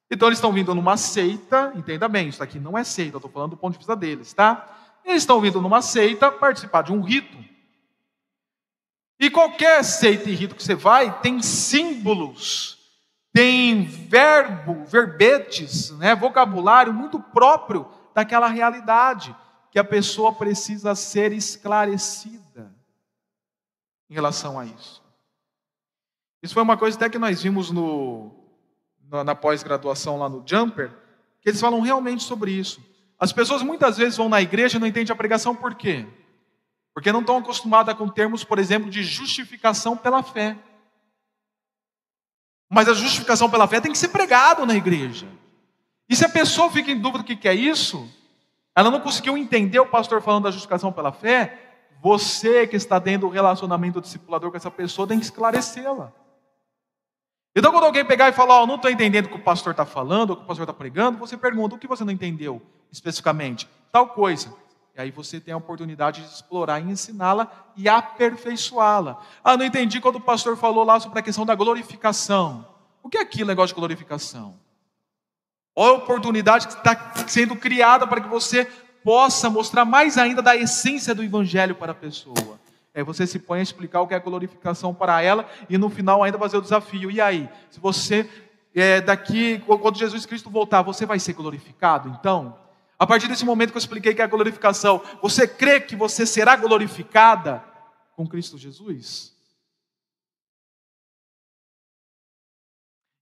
Então 0.09 0.27
eles 0.27 0.39
estão 0.39 0.51
vindo 0.51 0.73
numa 0.73 0.97
seita, 0.97 1.71
entenda 1.75 2.09
bem, 2.09 2.27
isso 2.27 2.39
daqui 2.39 2.59
não 2.59 2.75
é 2.75 2.83
seita, 2.83 3.15
eu 3.15 3.19
estou 3.19 3.31
falando 3.31 3.51
do 3.51 3.57
ponto 3.57 3.73
de 3.73 3.77
vista 3.77 3.95
deles, 3.95 4.33
tá? 4.33 4.67
Eles 5.05 5.21
estão 5.21 5.39
vindo 5.39 5.61
numa 5.61 5.83
seita 5.83 6.31
participar 6.31 6.81
de 6.81 6.91
um 6.91 7.01
rito. 7.01 7.37
E 9.19 9.29
qualquer 9.29 9.83
seita 9.83 10.27
e 10.27 10.33
rito 10.33 10.55
que 10.55 10.63
você 10.63 10.73
vai 10.73 11.21
tem 11.21 11.39
símbolos, 11.39 12.79
tem 13.31 13.83
verbo, 13.85 14.83
verbetes, 14.85 15.91
né, 15.91 16.15
vocabulário 16.15 16.91
muito 16.91 17.19
próprio 17.19 17.87
daquela 18.13 18.47
realidade 18.47 19.35
que 19.71 19.79
a 19.79 19.83
pessoa 19.83 20.33
precisa 20.33 20.93
ser 20.93 21.31
esclarecida 21.31 22.71
em 24.09 24.13
relação 24.13 24.59
a 24.59 24.65
isso. 24.65 25.01
Isso 26.43 26.53
foi 26.53 26.61
uma 26.61 26.77
coisa 26.77 26.95
até 26.97 27.09
que 27.09 27.17
nós 27.17 27.41
vimos 27.41 27.71
no, 27.71 28.31
na, 29.09 29.33
pós-graduação 29.33 30.17
lá 30.19 30.29
no 30.29 30.43
Jumper, 30.45 30.91
que 31.41 31.49
eles 31.49 31.59
falam 31.59 31.79
realmente 31.79 32.23
sobre 32.23 32.51
isso. 32.51 32.83
As 33.17 33.31
pessoas 33.31 33.63
muitas 33.63 33.97
vezes 33.97 34.17
vão 34.17 34.29
na 34.29 34.41
igreja 34.41 34.77
e 34.77 34.79
não 34.79 34.87
entendem 34.87 35.11
a 35.11 35.15
pregação 35.15 35.55
por 35.55 35.73
quê? 35.73 36.05
Porque 36.93 37.11
não 37.11 37.21
estão 37.21 37.37
acostumadas 37.37 37.95
com 37.95 38.07
termos, 38.07 38.43
por 38.43 38.59
exemplo, 38.59 38.89
de 38.89 39.03
justificação 39.03 39.97
pela 39.97 40.21
fé. 40.21 40.57
Mas 42.69 42.87
a 42.87 42.93
justificação 42.93 43.49
pela 43.49 43.67
fé 43.67 43.79
tem 43.81 43.91
que 43.91 43.97
ser 43.97 44.09
pregado 44.09 44.65
na 44.65 44.75
igreja. 44.75 45.27
E 46.09 46.15
se 46.15 46.25
a 46.25 46.29
pessoa 46.29 46.69
fica 46.69 46.91
em 46.91 46.99
dúvida 46.99 47.23
do 47.23 47.37
que 47.37 47.47
é 47.47 47.53
isso, 47.53 48.09
ela 48.75 48.89
não 48.89 48.99
conseguiu 48.99 49.37
entender 49.37 49.79
o 49.79 49.85
pastor 49.85 50.21
falando 50.21 50.43
da 50.43 50.51
justificação 50.51 50.91
pela 50.91 51.11
fé, 51.11 51.59
você 52.01 52.67
que 52.67 52.75
está 52.75 52.99
dentro 52.99 53.27
do 53.27 53.33
relacionamento 53.33 54.01
discipulador 54.01 54.51
com 54.51 54.57
essa 54.57 54.71
pessoa 54.71 55.07
tem 55.07 55.19
que 55.19 55.25
esclarecê-la. 55.25 56.11
Então, 57.55 57.71
quando 57.71 57.85
alguém 57.85 58.03
pegar 58.03 58.29
e 58.29 58.33
falar, 58.33 58.63
oh, 58.63 58.67
não 58.67 58.75
estou 58.75 58.89
entendendo 58.89 59.27
o 59.27 59.29
que 59.29 59.35
o 59.35 59.43
pastor 59.43 59.71
está 59.71 59.85
falando, 59.85 60.31
o 60.31 60.35
que 60.35 60.43
o 60.43 60.45
pastor 60.45 60.63
está 60.63 60.73
pregando, 60.73 61.19
você 61.19 61.37
pergunta, 61.37 61.75
o 61.75 61.77
que 61.77 61.87
você 61.87 62.03
não 62.03 62.11
entendeu 62.11 62.61
especificamente? 62.91 63.69
Tal 63.91 64.07
coisa. 64.07 64.53
E 64.95 65.01
aí 65.01 65.11
você 65.11 65.39
tem 65.39 65.53
a 65.53 65.57
oportunidade 65.57 66.21
de 66.21 66.27
explorar 66.27 66.79
e 66.79 66.91
ensiná-la 66.91 67.47
e 67.75 67.87
aperfeiçoá-la. 67.87 69.21
Ah, 69.43 69.55
não 69.55 69.65
entendi 69.65 70.01
quando 70.01 70.15
o 70.15 70.21
pastor 70.21 70.57
falou 70.57 70.83
lá 70.83 70.99
sobre 70.99 71.19
a 71.19 71.21
questão 71.21 71.45
da 71.45 71.55
glorificação. 71.55 72.67
O 73.03 73.09
que 73.09 73.17
é 73.17 73.21
aquilo, 73.21 73.47
negócio 73.47 73.75
de 73.75 73.79
glorificação? 73.79 74.59
Olha 75.75 75.93
a 75.93 75.97
oportunidade 75.97 76.67
que 76.67 76.73
está 76.73 77.13
sendo 77.27 77.55
criada 77.55 78.05
para 78.05 78.21
que 78.21 78.27
você 78.27 78.65
possa 79.03 79.49
mostrar 79.49 79.85
mais 79.85 80.17
ainda 80.17 80.41
da 80.41 80.55
essência 80.55 81.13
do 81.13 81.23
evangelho 81.23 81.75
para 81.75 81.91
a 81.91 81.95
pessoa. 81.95 82.59
É, 82.93 83.03
você 83.03 83.25
se 83.25 83.39
põe 83.39 83.59
a 83.59 83.63
explicar 83.63 84.01
o 84.01 84.07
que 84.07 84.13
é 84.13 84.19
glorificação 84.19 84.93
para 84.93 85.21
ela 85.21 85.49
e 85.67 85.77
no 85.77 85.89
final 85.89 86.23
ainda 86.23 86.37
fazer 86.37 86.57
o 86.57 86.61
desafio. 86.61 87.09
E 87.09 87.19
aí, 87.19 87.49
se 87.71 87.79
você 87.79 88.29
é, 88.73 89.01
daqui, 89.01 89.59
quando 89.65 89.97
Jesus 89.97 90.25
Cristo 90.25 90.49
voltar, 90.49 90.83
você 90.83 91.05
vai 91.05 91.19
ser 91.19 91.33
glorificado? 91.33 92.09
Então, 92.19 92.55
a 92.97 93.05
partir 93.07 93.27
desse 93.27 93.43
momento 93.43 93.71
que 93.71 93.77
eu 93.77 93.79
expliquei 93.81 94.13
que 94.13 94.21
é 94.21 94.25
a 94.25 94.27
glorificação, 94.27 95.01
você 95.21 95.47
crê 95.47 95.81
que 95.81 95.95
você 95.95 96.25
será 96.25 96.55
glorificada 96.55 97.63
com 98.15 98.27
Cristo 98.27 98.57
Jesus? 98.57 99.32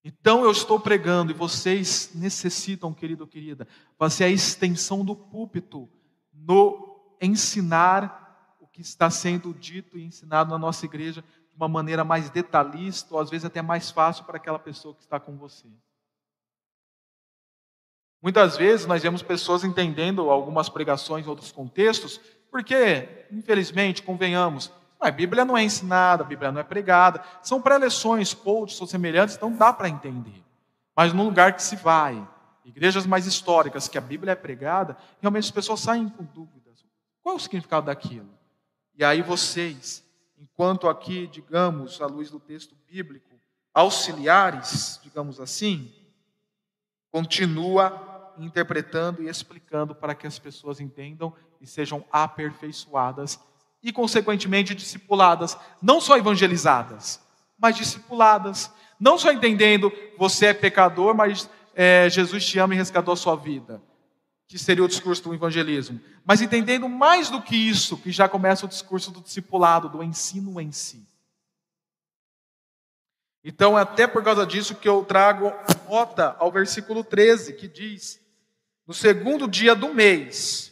Então 0.03 0.43
eu 0.43 0.51
estou 0.51 0.79
pregando 0.79 1.31
e 1.31 1.35
vocês 1.35 2.11
necessitam, 2.15 2.93
querido 2.93 3.23
ou 3.23 3.27
querida, 3.27 3.67
fazer 3.97 4.23
a 4.23 4.29
extensão 4.29 5.05
do 5.05 5.15
púlpito 5.15 5.87
no 6.33 7.15
ensinar 7.21 8.57
o 8.59 8.67
que 8.67 8.81
está 8.81 9.09
sendo 9.11 9.53
dito 9.53 9.97
e 9.97 10.03
ensinado 10.03 10.49
na 10.49 10.57
nossa 10.57 10.85
igreja 10.85 11.21
de 11.21 11.55
uma 11.55 11.67
maneira 11.67 12.03
mais 12.03 12.29
detalhista, 12.29 13.13
ou 13.13 13.19
às 13.19 13.29
vezes 13.29 13.45
até 13.45 13.61
mais 13.61 13.91
fácil 13.91 14.23
para 14.23 14.37
aquela 14.37 14.57
pessoa 14.57 14.95
que 14.95 15.01
está 15.01 15.19
com 15.19 15.37
você. 15.37 15.67
Muitas 18.21 18.57
vezes 18.57 18.85
nós 18.85 19.03
vemos 19.03 19.21
pessoas 19.21 19.63
entendendo 19.63 20.29
algumas 20.29 20.69
pregações 20.69 21.25
em 21.25 21.29
outros 21.29 21.51
contextos, 21.51 22.19
porque, 22.49 23.27
infelizmente, 23.31 24.03
convenhamos, 24.03 24.71
a 25.01 25.09
Bíblia 25.09 25.43
não 25.43 25.57
é 25.57 25.63
ensinada, 25.63 26.23
a 26.23 26.25
Bíblia 26.25 26.51
não 26.51 26.61
é 26.61 26.63
pregada, 26.63 27.23
são 27.41 27.61
pré-leções, 27.61 28.33
coaches 28.33 28.79
ou 28.79 28.85
semelhantes, 28.85 29.35
então 29.35 29.51
dá 29.51 29.73
para 29.73 29.89
entender. 29.89 30.43
Mas 30.95 31.11
no 31.11 31.23
lugar 31.23 31.53
que 31.53 31.63
se 31.63 31.75
vai, 31.75 32.27
igrejas 32.63 33.07
mais 33.07 33.25
históricas, 33.25 33.87
que 33.87 33.97
a 33.97 34.01
Bíblia 34.01 34.33
é 34.33 34.35
pregada, 34.35 34.95
realmente 35.19 35.45
as 35.45 35.51
pessoas 35.51 35.79
saem 35.79 36.07
com 36.07 36.23
dúvidas. 36.23 36.85
Qual 37.23 37.33
é 37.33 37.35
o 37.37 37.41
significado 37.41 37.87
daquilo? 37.87 38.29
E 38.95 39.03
aí 39.03 39.21
vocês, 39.23 40.03
enquanto 40.37 40.87
aqui, 40.87 41.25
digamos, 41.27 41.99
à 41.99 42.05
luz 42.05 42.29
do 42.29 42.39
texto 42.39 42.75
bíblico, 42.87 43.31
auxiliares, 43.73 44.99
digamos 45.01 45.39
assim, 45.39 45.91
continua 47.09 48.33
interpretando 48.37 49.23
e 49.23 49.29
explicando 49.29 49.95
para 49.95 50.13
que 50.13 50.27
as 50.27 50.37
pessoas 50.37 50.79
entendam 50.79 51.33
e 51.59 51.67
sejam 51.67 52.05
aperfeiçoadas 52.11 53.39
e, 53.83 53.91
consequentemente, 53.91 54.75
discipuladas, 54.75 55.57
não 55.81 55.99
só 55.99 56.17
evangelizadas, 56.17 57.19
mas 57.57 57.75
discipuladas, 57.75 58.71
não 58.99 59.17
só 59.17 59.31
entendendo 59.31 59.91
você 60.17 60.47
é 60.47 60.53
pecador, 60.53 61.15
mas 61.15 61.49
é, 61.73 62.09
Jesus 62.09 62.45
te 62.45 62.59
ama 62.59 62.73
e 62.73 62.77
resgatou 62.77 63.13
a 63.13 63.17
sua 63.17 63.35
vida, 63.35 63.81
que 64.47 64.59
seria 64.59 64.83
o 64.83 64.87
discurso 64.87 65.23
do 65.23 65.33
evangelismo, 65.33 65.99
mas 66.23 66.41
entendendo 66.41 66.87
mais 66.87 67.29
do 67.29 67.41
que 67.41 67.55
isso, 67.55 67.97
que 67.97 68.11
já 68.11 68.29
começa 68.29 68.65
o 68.65 68.69
discurso 68.69 69.11
do 69.11 69.21
discipulado, 69.21 69.89
do 69.89 70.03
ensino 70.03 70.59
em 70.61 70.71
si. 70.71 71.07
Então, 73.43 73.77
é 73.77 73.81
até 73.81 74.05
por 74.05 74.23
causa 74.23 74.45
disso 74.45 74.75
que 74.75 74.87
eu 74.87 75.03
trago 75.03 75.51
nota 75.89 76.35
ao 76.37 76.51
versículo 76.51 77.03
13, 77.03 77.53
que 77.53 77.67
diz: 77.67 78.21
No 78.85 78.93
segundo 78.93 79.47
dia 79.47 79.73
do 79.73 79.91
mês, 79.93 80.71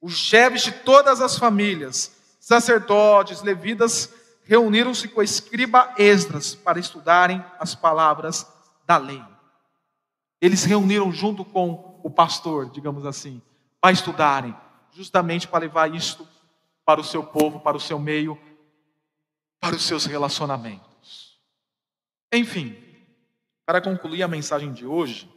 os 0.00 0.16
chefes 0.16 0.62
de 0.62 0.72
todas 0.72 1.20
as 1.20 1.36
famílias 1.36 2.19
sacerdotes, 2.50 3.42
levitas, 3.42 4.12
reuniram-se 4.42 5.06
com 5.06 5.20
o 5.20 5.22
escriba 5.22 5.94
Esdras 5.96 6.52
para 6.52 6.80
estudarem 6.80 7.44
as 7.60 7.76
palavras 7.76 8.44
da 8.84 8.96
lei. 8.96 9.22
Eles 10.40 10.64
reuniram 10.64 11.12
junto 11.12 11.44
com 11.44 12.00
o 12.02 12.10
pastor, 12.10 12.68
digamos 12.68 13.06
assim, 13.06 13.40
para 13.80 13.92
estudarem, 13.92 14.56
justamente 14.90 15.46
para 15.46 15.60
levar 15.60 15.94
isto 15.94 16.26
para 16.84 17.00
o 17.00 17.04
seu 17.04 17.22
povo, 17.22 17.60
para 17.60 17.76
o 17.76 17.80
seu 17.80 18.00
meio, 18.00 18.36
para 19.60 19.76
os 19.76 19.84
seus 19.84 20.04
relacionamentos. 20.04 21.40
Enfim, 22.32 22.76
para 23.64 23.80
concluir 23.80 24.24
a 24.24 24.28
mensagem 24.28 24.72
de 24.72 24.84
hoje, 24.84 25.32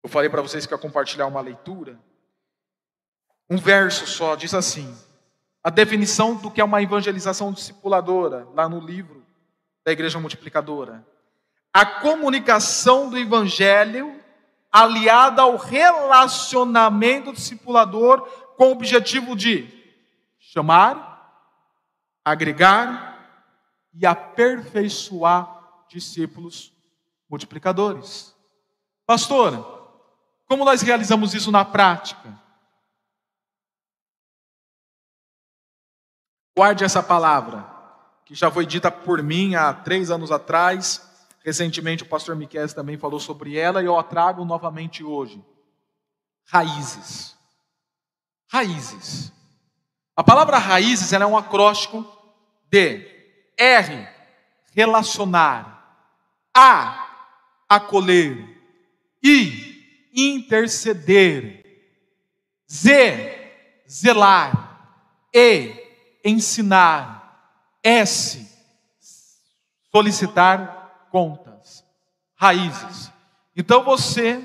eu 0.00 0.08
falei 0.08 0.30
para 0.30 0.42
vocês 0.42 0.64
que 0.64 0.72
ia 0.72 0.78
compartilhar 0.78 1.26
uma 1.26 1.40
leitura. 1.40 1.98
Um 3.50 3.56
verso 3.56 4.06
só 4.06 4.36
diz 4.36 4.54
assim: 4.54 4.96
a 5.64 5.70
definição 5.70 6.34
do 6.34 6.50
que 6.50 6.60
é 6.60 6.64
uma 6.64 6.82
evangelização 6.82 7.50
discipuladora, 7.50 8.46
lá 8.54 8.68
no 8.68 8.78
livro 8.78 9.24
da 9.82 9.90
Igreja 9.90 10.20
Multiplicadora. 10.20 11.02
A 11.72 11.86
comunicação 11.86 13.08
do 13.08 13.16
evangelho 13.16 14.20
aliada 14.70 15.40
ao 15.40 15.56
relacionamento 15.56 17.32
discipulador 17.32 18.20
com 18.58 18.68
o 18.68 18.72
objetivo 18.72 19.34
de 19.34 19.66
chamar, 20.38 21.48
agregar 22.22 23.14
e 23.94 24.04
aperfeiçoar 24.04 25.62
discípulos 25.88 26.72
multiplicadores. 27.28 28.34
Pastor, 29.06 29.74
como 30.46 30.64
nós 30.64 30.82
realizamos 30.82 31.32
isso 31.32 31.50
na 31.50 31.64
prática? 31.64 32.43
Guarde 36.56 36.84
essa 36.84 37.02
palavra, 37.02 37.66
que 38.24 38.34
já 38.34 38.48
foi 38.48 38.64
dita 38.64 38.90
por 38.90 39.20
mim 39.22 39.56
há 39.56 39.72
três 39.72 40.10
anos 40.10 40.30
atrás. 40.30 41.02
Recentemente 41.44 42.04
o 42.04 42.06
pastor 42.06 42.36
Miquel 42.36 42.72
também 42.72 42.96
falou 42.96 43.18
sobre 43.18 43.58
ela 43.58 43.82
e 43.82 43.86
eu 43.86 43.98
a 43.98 44.02
trago 44.04 44.44
novamente 44.44 45.02
hoje. 45.02 45.44
Raízes. 46.46 47.36
Raízes. 48.48 49.32
A 50.16 50.22
palavra 50.22 50.58
raízes 50.58 51.12
é 51.12 51.26
um 51.26 51.36
acróstico 51.36 52.06
de 52.70 53.04
R, 53.58 54.08
relacionar, 54.72 56.06
A, 56.54 57.34
acolher, 57.68 58.62
I, 59.22 60.10
interceder, 60.14 61.64
Z, 62.70 63.52
zelar, 63.88 64.88
E, 65.32 65.83
ensinar. 66.24 67.22
S, 67.82 68.48
solicitar 69.92 71.06
contas. 71.10 71.84
Raízes. 72.34 73.12
Então 73.54 73.84
você, 73.84 74.42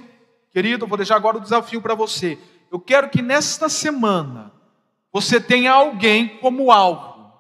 querido, 0.52 0.86
vou 0.86 0.98
deixar 0.98 1.16
agora 1.16 1.38
o 1.38 1.42
desafio 1.42 1.82
para 1.82 1.96
você. 1.96 2.38
Eu 2.72 2.80
quero 2.80 3.10
que 3.10 3.22
nesta 3.22 3.70
semana 3.70 4.52
você 5.12 5.40
tenha 5.40 5.72
alguém 5.72 6.38
como 6.40 6.72
alvo 6.72 7.34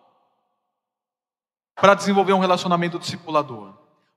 para 1.75 1.93
desenvolver 1.93 2.33
um 2.33 2.39
relacionamento 2.39 2.97
discipulador. 2.97 3.73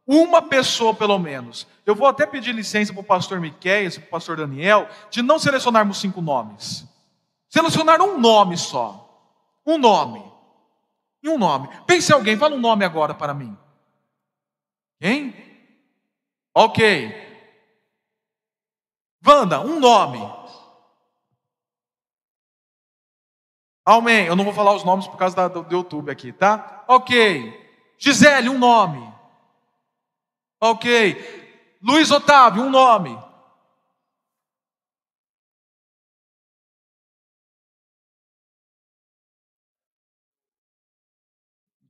Uma 0.07 0.43
pessoa, 0.43 0.95
pelo 0.95 1.19
menos. 1.19 1.67
Eu 1.87 1.95
vou 1.95 2.07
até 2.09 2.27
pedir 2.27 2.53
licença 2.53 2.93
para 2.93 3.01
o 3.01 3.05
pastor 3.05 3.41
Miquel 3.41 3.87
e 3.87 3.91
para 3.91 4.07
o 4.07 4.11
pastor 4.11 4.37
Daniel 4.37 4.89
de 5.11 5.23
não 5.23 5.39
selecionarmos 5.39 5.99
cinco 5.99 6.21
nomes. 6.21 6.85
Selecionar 7.49 8.01
um 8.01 8.19
nome 8.19 8.57
só. 8.57 9.02
Um 9.67 9.79
nome. 9.79 10.23
E 11.23 11.29
um 11.29 11.39
nome. 11.39 11.69
Pense 11.87 12.11
em 12.11 12.15
alguém, 12.15 12.37
fala 12.37 12.57
um 12.57 12.61
nome 12.61 12.85
agora 12.85 13.15
para 13.15 13.33
mim. 13.33 13.57
Quem? 15.01 15.35
Ok. 16.55 17.13
Wanda, 19.25 19.61
um 19.61 19.79
nome. 19.79 20.21
Amém. 23.85 24.27
Eu 24.27 24.37
não 24.37 24.45
vou 24.45 24.53
falar 24.53 24.75
os 24.75 24.85
nomes 24.85 25.07
por 25.07 25.17
causa 25.17 25.37
da, 25.37 25.49
do, 25.49 25.63
do 25.63 25.75
YouTube 25.75 26.11
aqui, 26.11 26.33
tá? 26.33 26.85
Ok. 26.89 27.61
Gisele, 27.99 28.49
um 28.49 28.59
nome. 28.59 29.13
Ok. 30.61 31.79
Luiz 31.83 32.11
Otávio, 32.11 32.63
um 32.63 32.71
nome. 32.71 33.19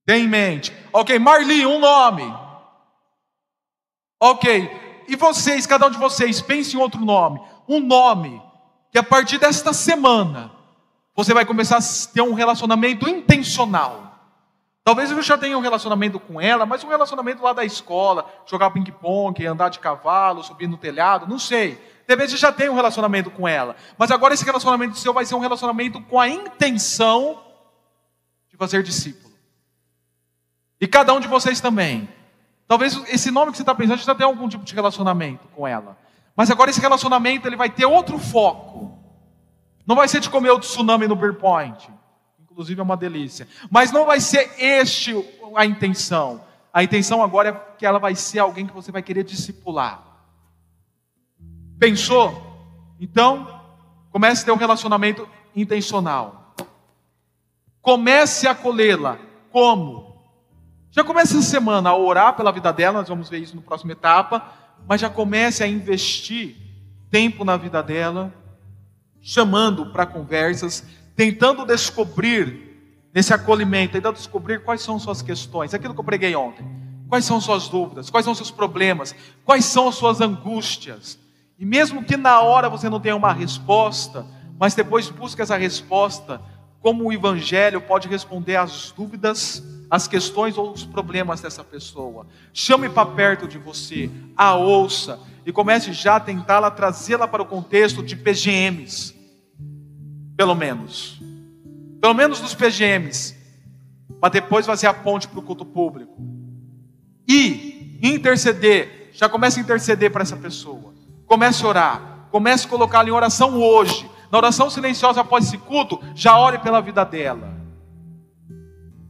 Tem 0.05 0.25
em 0.25 0.29
mente. 0.29 0.73
Ok, 0.93 1.19
Marli, 1.19 1.65
um 1.67 1.79
nome. 1.79 2.35
Ok. 4.21 5.05
E 5.09 5.17
vocês, 5.17 5.67
cada 5.67 5.87
um 5.87 5.91
de 5.91 5.99
vocês, 5.99 6.41
pense 6.41 6.77
em 6.77 6.81
outro 6.81 7.05
nome. 7.05 7.41
Um 7.69 7.81
nome 7.81 8.43
que 8.91 8.99
a 8.99 9.03
partir 9.03 9.39
desta 9.39 9.73
semana 9.73 10.53
você 11.15 11.35
vai 11.35 11.45
começar 11.45 11.79
a 11.79 12.13
ter 12.13 12.23
um 12.23 12.35
relacionamento 12.35 13.09
intencional. 13.09 14.13
Talvez 14.85 15.11
eu 15.11 15.23
já 15.23 15.39
tenha 15.39 15.57
um 15.57 15.61
relacionamento 15.61 16.19
com 16.19 16.41
ela, 16.41 16.67
mas 16.67 16.83
um 16.83 16.89
relacionamento 16.89 17.43
lá 17.43 17.53
da 17.53 17.65
escola, 17.65 18.29
jogar 18.47 18.71
ping-pong, 18.71 19.47
andar 19.47 19.69
de 19.69 19.79
cavalo, 19.79 20.43
subir 20.43 20.67
no 20.67 20.77
telhado, 20.77 21.29
não 21.29 21.39
sei. 21.39 21.75
De 22.07 22.15
repente 22.15 22.37
já 22.37 22.51
tem 22.51 22.69
um 22.69 22.75
relacionamento 22.75 23.31
com 23.31 23.47
ela. 23.47 23.77
Mas 23.97 24.11
agora 24.11 24.35
esse 24.35 24.45
relacionamento 24.45 24.99
seu 24.99 25.13
vai 25.13 25.25
ser 25.25 25.37
um 25.37 25.41
relacionamento 25.41 26.01
com 26.03 26.19
a 26.19 26.29
intenção 26.29 27.41
de 28.51 28.57
fazer 28.57 28.83
discípulo. 28.83 29.32
E 30.83 30.89
cada 30.89 31.15
um 31.15 31.21
de 31.21 31.29
vocês 31.29 31.61
também. 31.61 32.09
Talvez 32.67 33.01
esse 33.07 33.31
nome 33.31 33.53
que 33.53 33.57
você 33.57 33.63
está 33.63 33.73
pensando 33.73 33.99
já 33.99 34.17
tenha 34.17 34.27
algum 34.27 34.49
tipo 34.49 34.65
de 34.65 34.75
relacionamento 34.75 35.47
com 35.55 35.65
ela. 35.65 35.97
Mas 36.35 36.51
agora 36.51 36.71
esse 36.71 36.81
relacionamento 36.81 37.47
ele 37.47 37.55
vai 37.55 37.71
ter 37.71 37.87
outro 37.87 38.19
foco. 38.19 38.99
Não 39.87 39.95
vai 39.95 40.09
ser 40.09 40.19
de 40.19 40.29
comer 40.29 40.51
o 40.51 40.59
tsunami 40.59 41.07
no 41.07 41.15
Beer 41.15 41.35
Point. 41.35 41.89
Inclusive 42.41 42.81
é 42.81 42.83
uma 42.83 42.97
delícia. 42.97 43.47
Mas 43.71 43.93
não 43.93 44.05
vai 44.05 44.19
ser 44.19 44.51
este 44.59 45.15
a 45.55 45.65
intenção. 45.65 46.43
A 46.75 46.83
intenção 46.83 47.23
agora 47.23 47.51
é 47.51 47.79
que 47.79 47.87
ela 47.87 48.01
vai 48.01 48.17
ser 48.17 48.41
alguém 48.41 48.67
que 48.67 48.75
você 48.75 48.91
vai 48.91 49.03
querer 49.03 49.23
discipular. 49.23 50.03
Pensou? 51.79 52.59
Então, 52.99 53.63
comece 54.11 54.43
a 54.43 54.47
ter 54.47 54.51
um 54.51 54.57
relacionamento 54.57 55.29
intencional. 55.55 56.57
Comece 57.81 58.49
a 58.49 58.51
acolhê-la. 58.51 59.17
Como? 59.53 60.12
Já 60.93 61.03
comece 61.03 61.35
essa 61.39 61.49
semana 61.49 61.89
a 61.89 61.97
orar 61.97 62.37
pela 62.37 62.53
vida 62.53 62.71
dela, 62.71 62.99
nós 62.99 63.09
vamos 63.09 63.31
ver 63.31 63.39
isso 63.39 63.57
na 63.57 63.63
próxima 63.63 63.93
etapa, 63.93 64.47
mas 64.87 65.01
já 65.01 65.09
comece 65.09 65.65
a 65.65 65.67
investir 65.67 66.55
tempo 67.11 67.47
na 67.47 67.57
vida 67.57 67.83
dela, 67.83 68.31
chamando 69.19 69.87
para 69.87 70.05
conversas, 70.05 70.85
tentando 71.17 71.65
descobrir 71.65 73.09
nesse 73.15 73.33
acolhimento, 73.33 73.95
tentando 73.95 74.17
descobrir 74.17 74.63
quais 74.65 74.83
são 74.83 74.99
suas 74.99 75.23
questões, 75.23 75.73
aquilo 75.73 75.95
que 75.95 76.01
eu 76.01 76.05
preguei 76.05 76.37
ontem. 76.37 76.67
Quais 77.09 77.25
são 77.25 77.41
suas 77.41 77.69
dúvidas? 77.69 78.11
Quais 78.11 78.25
são 78.25 78.35
seus 78.35 78.51
problemas? 78.51 79.15
Quais 79.47 79.65
são 79.65 79.89
as 79.89 79.95
suas 79.95 80.21
angústias? 80.21 81.19
E 81.59 81.65
mesmo 81.65 82.05
que 82.05 82.19
na 82.19 82.43
hora 82.43 82.69
você 82.69 82.91
não 82.91 83.01
tenha 83.01 83.17
uma 83.17 83.33
resposta, 83.33 84.27
mas 84.59 84.75
depois 84.75 85.09
busque 85.09 85.41
essa 85.41 85.57
resposta, 85.57 86.39
como 86.83 87.05
o 87.05 87.13
Evangelho 87.13 87.81
pode 87.81 88.09
responder 88.09 88.57
às 88.57 88.91
dúvidas, 88.91 89.63
às 89.89 90.09
questões 90.09 90.59
ou 90.59 90.73
os 90.73 90.85
problemas 90.85 91.41
dessa 91.41 91.63
pessoa. 91.63 92.27
Chame 92.53 92.89
para 92.89 93.07
perto 93.07 93.47
de 93.47 93.57
você, 93.57 94.11
a 94.37 94.57
ouça 94.57 95.21
e 95.47 95.53
comece 95.53 95.93
já 95.93 96.17
a 96.17 96.21
tentá-la 96.21 96.71
trazê-la 96.71 97.29
para 97.29 97.43
o 97.43 97.47
contexto 97.47 98.03
de 98.03 98.17
PGMs, 98.17 99.15
pelo 100.37 100.55
menos, 100.55 101.21
pelo 102.01 102.15
menos 102.15 102.41
dos 102.41 102.55
PGMs, 102.55 103.37
para 104.21 104.31
depois 104.31 104.67
fazer 104.67 104.89
a 104.89 104.95
ponte 104.95 105.29
para 105.29 105.39
o 105.39 105.43
culto 105.43 105.65
público 105.65 106.17
e 107.29 107.99
interceder. 108.03 109.11
Já 109.13 109.29
comece 109.29 109.61
a 109.61 109.63
interceder 109.63 110.11
para 110.11 110.23
essa 110.23 110.37
pessoa. 110.37 110.93
Comece 111.27 111.65
a 111.65 111.69
orar. 111.69 112.29
Comece 112.31 112.67
a 112.67 112.69
colocá-la 112.69 113.09
em 113.09 113.13
oração 113.13 113.61
hoje. 113.61 114.11
Na 114.33 114.39
oração 114.39 114.71
silenciosa 114.71 115.21
após 115.21 115.45
esse 115.45 115.59
culto, 115.59 116.01
já 116.15 116.39
ore 116.39 116.57
pela 116.59 116.81
vida 116.81 117.05
dela. 117.05 117.55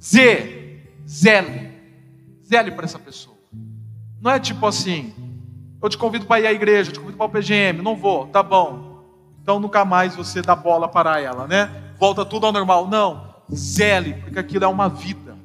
Z, 0.03 0.83
zele. 1.09 1.73
Zele 2.45 2.73
para 2.73 2.87
essa 2.87 2.99
pessoa. 2.99 3.37
Não 4.21 4.33
é 4.33 4.41
tipo 4.41 4.67
assim, 4.67 5.15
eu 5.81 5.89
te 5.89 5.97
convido 5.97 6.27
para 6.27 6.41
ir 6.41 6.47
à 6.49 6.53
igreja, 6.53 6.91
eu 6.91 6.95
te 6.95 6.99
convido 6.99 7.17
para 7.17 7.27
o 7.27 7.29
PGM, 7.29 7.83
não 7.83 7.95
vou, 7.95 8.27
tá 8.27 8.43
bom. 8.43 9.01
Então 9.41 9.61
nunca 9.61 9.85
mais 9.85 10.17
você 10.17 10.43
dá 10.43 10.57
bola 10.57 10.89
para 10.89 11.21
ela, 11.21 11.47
né? 11.47 11.71
Volta 12.01 12.25
tudo 12.25 12.47
ao 12.47 12.53
normal. 12.53 12.89
Não, 12.89 13.33
zele, 13.55 14.15
porque 14.15 14.41
aquilo 14.41 14.65
é 14.65 14.69
uma 14.69 14.89
vida. 14.89 15.37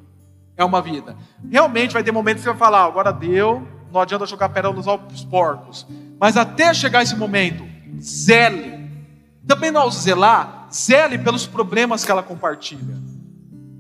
É 0.56 0.66
uma 0.66 0.82
vida. 0.82 1.16
Realmente 1.52 1.94
vai 1.94 2.04
ter 2.04 2.12
momentos 2.12 2.42
que 2.42 2.50
você 2.50 2.50
vai 2.50 2.58
falar, 2.58 2.84
agora 2.84 3.14
deu, 3.14 3.68
não 3.92 4.02
adianta 4.02 4.26
jogar 4.26 4.50
pérolas 4.50 4.88
aos 4.88 5.24
porcos. 5.24 5.86
Mas 6.20 6.36
até 6.36 6.74
chegar 6.74 7.04
esse 7.04 7.16
momento, 7.16 7.64
zele. 8.02 8.77
Também 9.48 9.76
ao 9.76 9.90
zelar, 9.90 10.68
zele 10.72 11.18
pelos 11.18 11.48
problemas 11.48 12.04
que 12.04 12.12
ela 12.12 12.22
compartilha. 12.22 12.98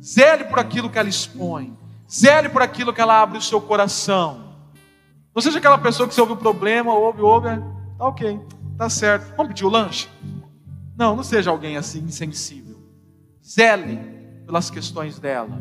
Zele 0.02 0.46
por 0.46 0.60
aquilo 0.60 0.90
que 0.90 0.98
ela 0.98 1.10
expõe. 1.10 1.78
Zele 2.10 2.48
por 2.48 2.62
aquilo 2.62 2.94
que 2.94 3.02
ela 3.02 3.22
abre 3.22 3.38
o 3.38 3.42
seu 3.42 3.60
coração. 3.60 4.48
Não 5.36 5.42
seja 5.42 5.58
aquela 5.60 5.78
pessoa 5.78 6.08
que 6.08 6.16
você 6.16 6.22
ouve 6.22 6.34
o 6.34 6.38
problema, 6.38 6.94
ouve, 6.94 7.22
ouve, 7.22 7.50
tá 7.98 8.08
ok, 8.08 8.40
tá 8.78 8.90
certo. 8.90 9.36
Vamos 9.36 9.50
pedir 9.50 9.66
o 9.66 9.70
lanche? 9.70 10.08
Não, 10.98 11.16
não 11.16 11.24
seja 11.24 11.52
alguém 11.52 11.78
assim 11.78 12.00
insensível. 12.00 12.82
Zele 13.46 13.98
pelas 14.46 14.70
questões 14.70 15.20
dela. 15.20 15.60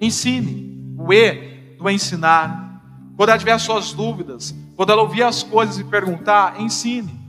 Ensine. 0.00 0.94
O 0.98 1.12
E 1.12 1.76
do 1.78 1.88
ensinar. 1.88 2.82
Quando 3.16 3.30
ela 3.30 3.38
tiver 3.38 3.52
as 3.52 3.62
suas 3.62 3.92
dúvidas, 3.92 4.54
quando 4.76 4.90
ela 4.90 5.02
ouvir 5.02 5.22
as 5.22 5.42
coisas 5.42 5.78
e 5.78 5.84
perguntar, 5.84 6.60
ensine. 6.60 7.21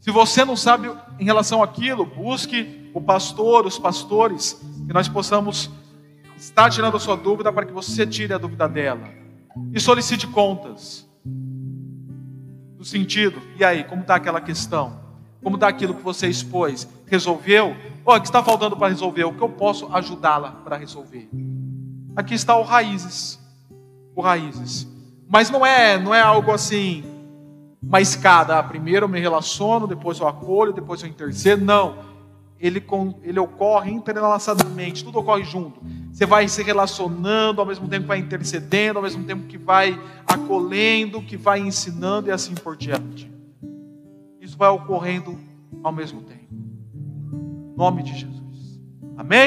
Se 0.00 0.10
você 0.10 0.44
não 0.44 0.56
sabe 0.56 0.90
em 1.18 1.24
relação 1.24 1.62
àquilo, 1.62 2.06
busque 2.06 2.90
o 2.94 3.00
pastor, 3.00 3.66
os 3.66 3.78
pastores, 3.78 4.54
que 4.86 4.92
nós 4.94 5.08
possamos 5.08 5.70
estar 6.38 6.70
tirando 6.70 6.96
a 6.96 7.00
sua 7.00 7.16
dúvida 7.16 7.52
para 7.52 7.66
que 7.66 7.72
você 7.72 8.06
tire 8.06 8.32
a 8.32 8.38
dúvida 8.38 8.66
dela. 8.66 9.06
E 9.72 9.78
solicite 9.78 10.26
contas. 10.26 11.06
No 12.78 12.84
sentido, 12.84 13.42
e 13.58 13.62
aí, 13.62 13.84
como 13.84 14.00
está 14.00 14.14
aquela 14.14 14.40
questão? 14.40 14.98
Como 15.42 15.56
está 15.56 15.68
aquilo 15.68 15.94
que 15.94 16.02
você 16.02 16.28
expôs? 16.28 16.88
Resolveu? 17.06 17.76
Olha, 18.06 18.18
o 18.18 18.20
que 18.22 18.28
está 18.28 18.42
faltando 18.42 18.76
para 18.76 18.88
resolver? 18.88 19.24
O 19.24 19.34
que 19.34 19.42
eu 19.42 19.50
posso 19.50 19.86
ajudá-la 19.94 20.50
para 20.50 20.76
resolver? 20.76 21.28
Aqui 22.16 22.34
está 22.34 22.56
o 22.56 22.62
Raízes. 22.62 23.38
O 24.16 24.22
Raízes. 24.22 24.88
Mas 25.28 25.50
não 25.50 25.64
é, 25.64 25.98
não 25.98 26.14
é 26.14 26.20
algo 26.22 26.50
assim, 26.50 27.04
uma 27.82 28.00
escada. 28.00 28.58
Ah, 28.58 28.62
primeiro 28.62 29.04
eu 29.04 29.08
me 29.08 29.20
relaciono, 29.20 29.86
depois 29.86 30.18
eu 30.20 30.28
acolho, 30.28 30.72
depois 30.72 31.02
eu 31.02 31.08
intercedo. 31.08 31.64
Não. 31.64 32.10
Ele, 32.58 32.84
ele 33.22 33.40
ocorre 33.40 33.90
entrelaçadamente, 33.90 35.02
tudo 35.02 35.18
ocorre 35.18 35.44
junto. 35.44 35.80
Você 36.12 36.26
vai 36.26 36.46
se 36.46 36.62
relacionando, 36.62 37.60
ao 37.60 37.66
mesmo 37.66 37.88
tempo 37.88 38.02
que 38.02 38.08
vai 38.08 38.18
intercedendo, 38.18 38.98
ao 38.98 39.02
mesmo 39.02 39.24
tempo 39.24 39.46
que 39.46 39.56
vai 39.56 39.98
acolhendo, 40.26 41.22
que 41.22 41.38
vai 41.38 41.58
ensinando 41.58 42.28
e 42.28 42.32
assim 42.32 42.54
por 42.54 42.76
diante. 42.76 43.30
Isso 44.40 44.58
vai 44.58 44.68
ocorrendo 44.68 45.38
ao 45.82 45.90
mesmo 45.90 46.20
tempo. 46.20 46.52
Em 46.52 47.76
nome 47.78 48.02
de 48.02 48.12
Jesus. 48.12 48.78
Amém? 49.16 49.38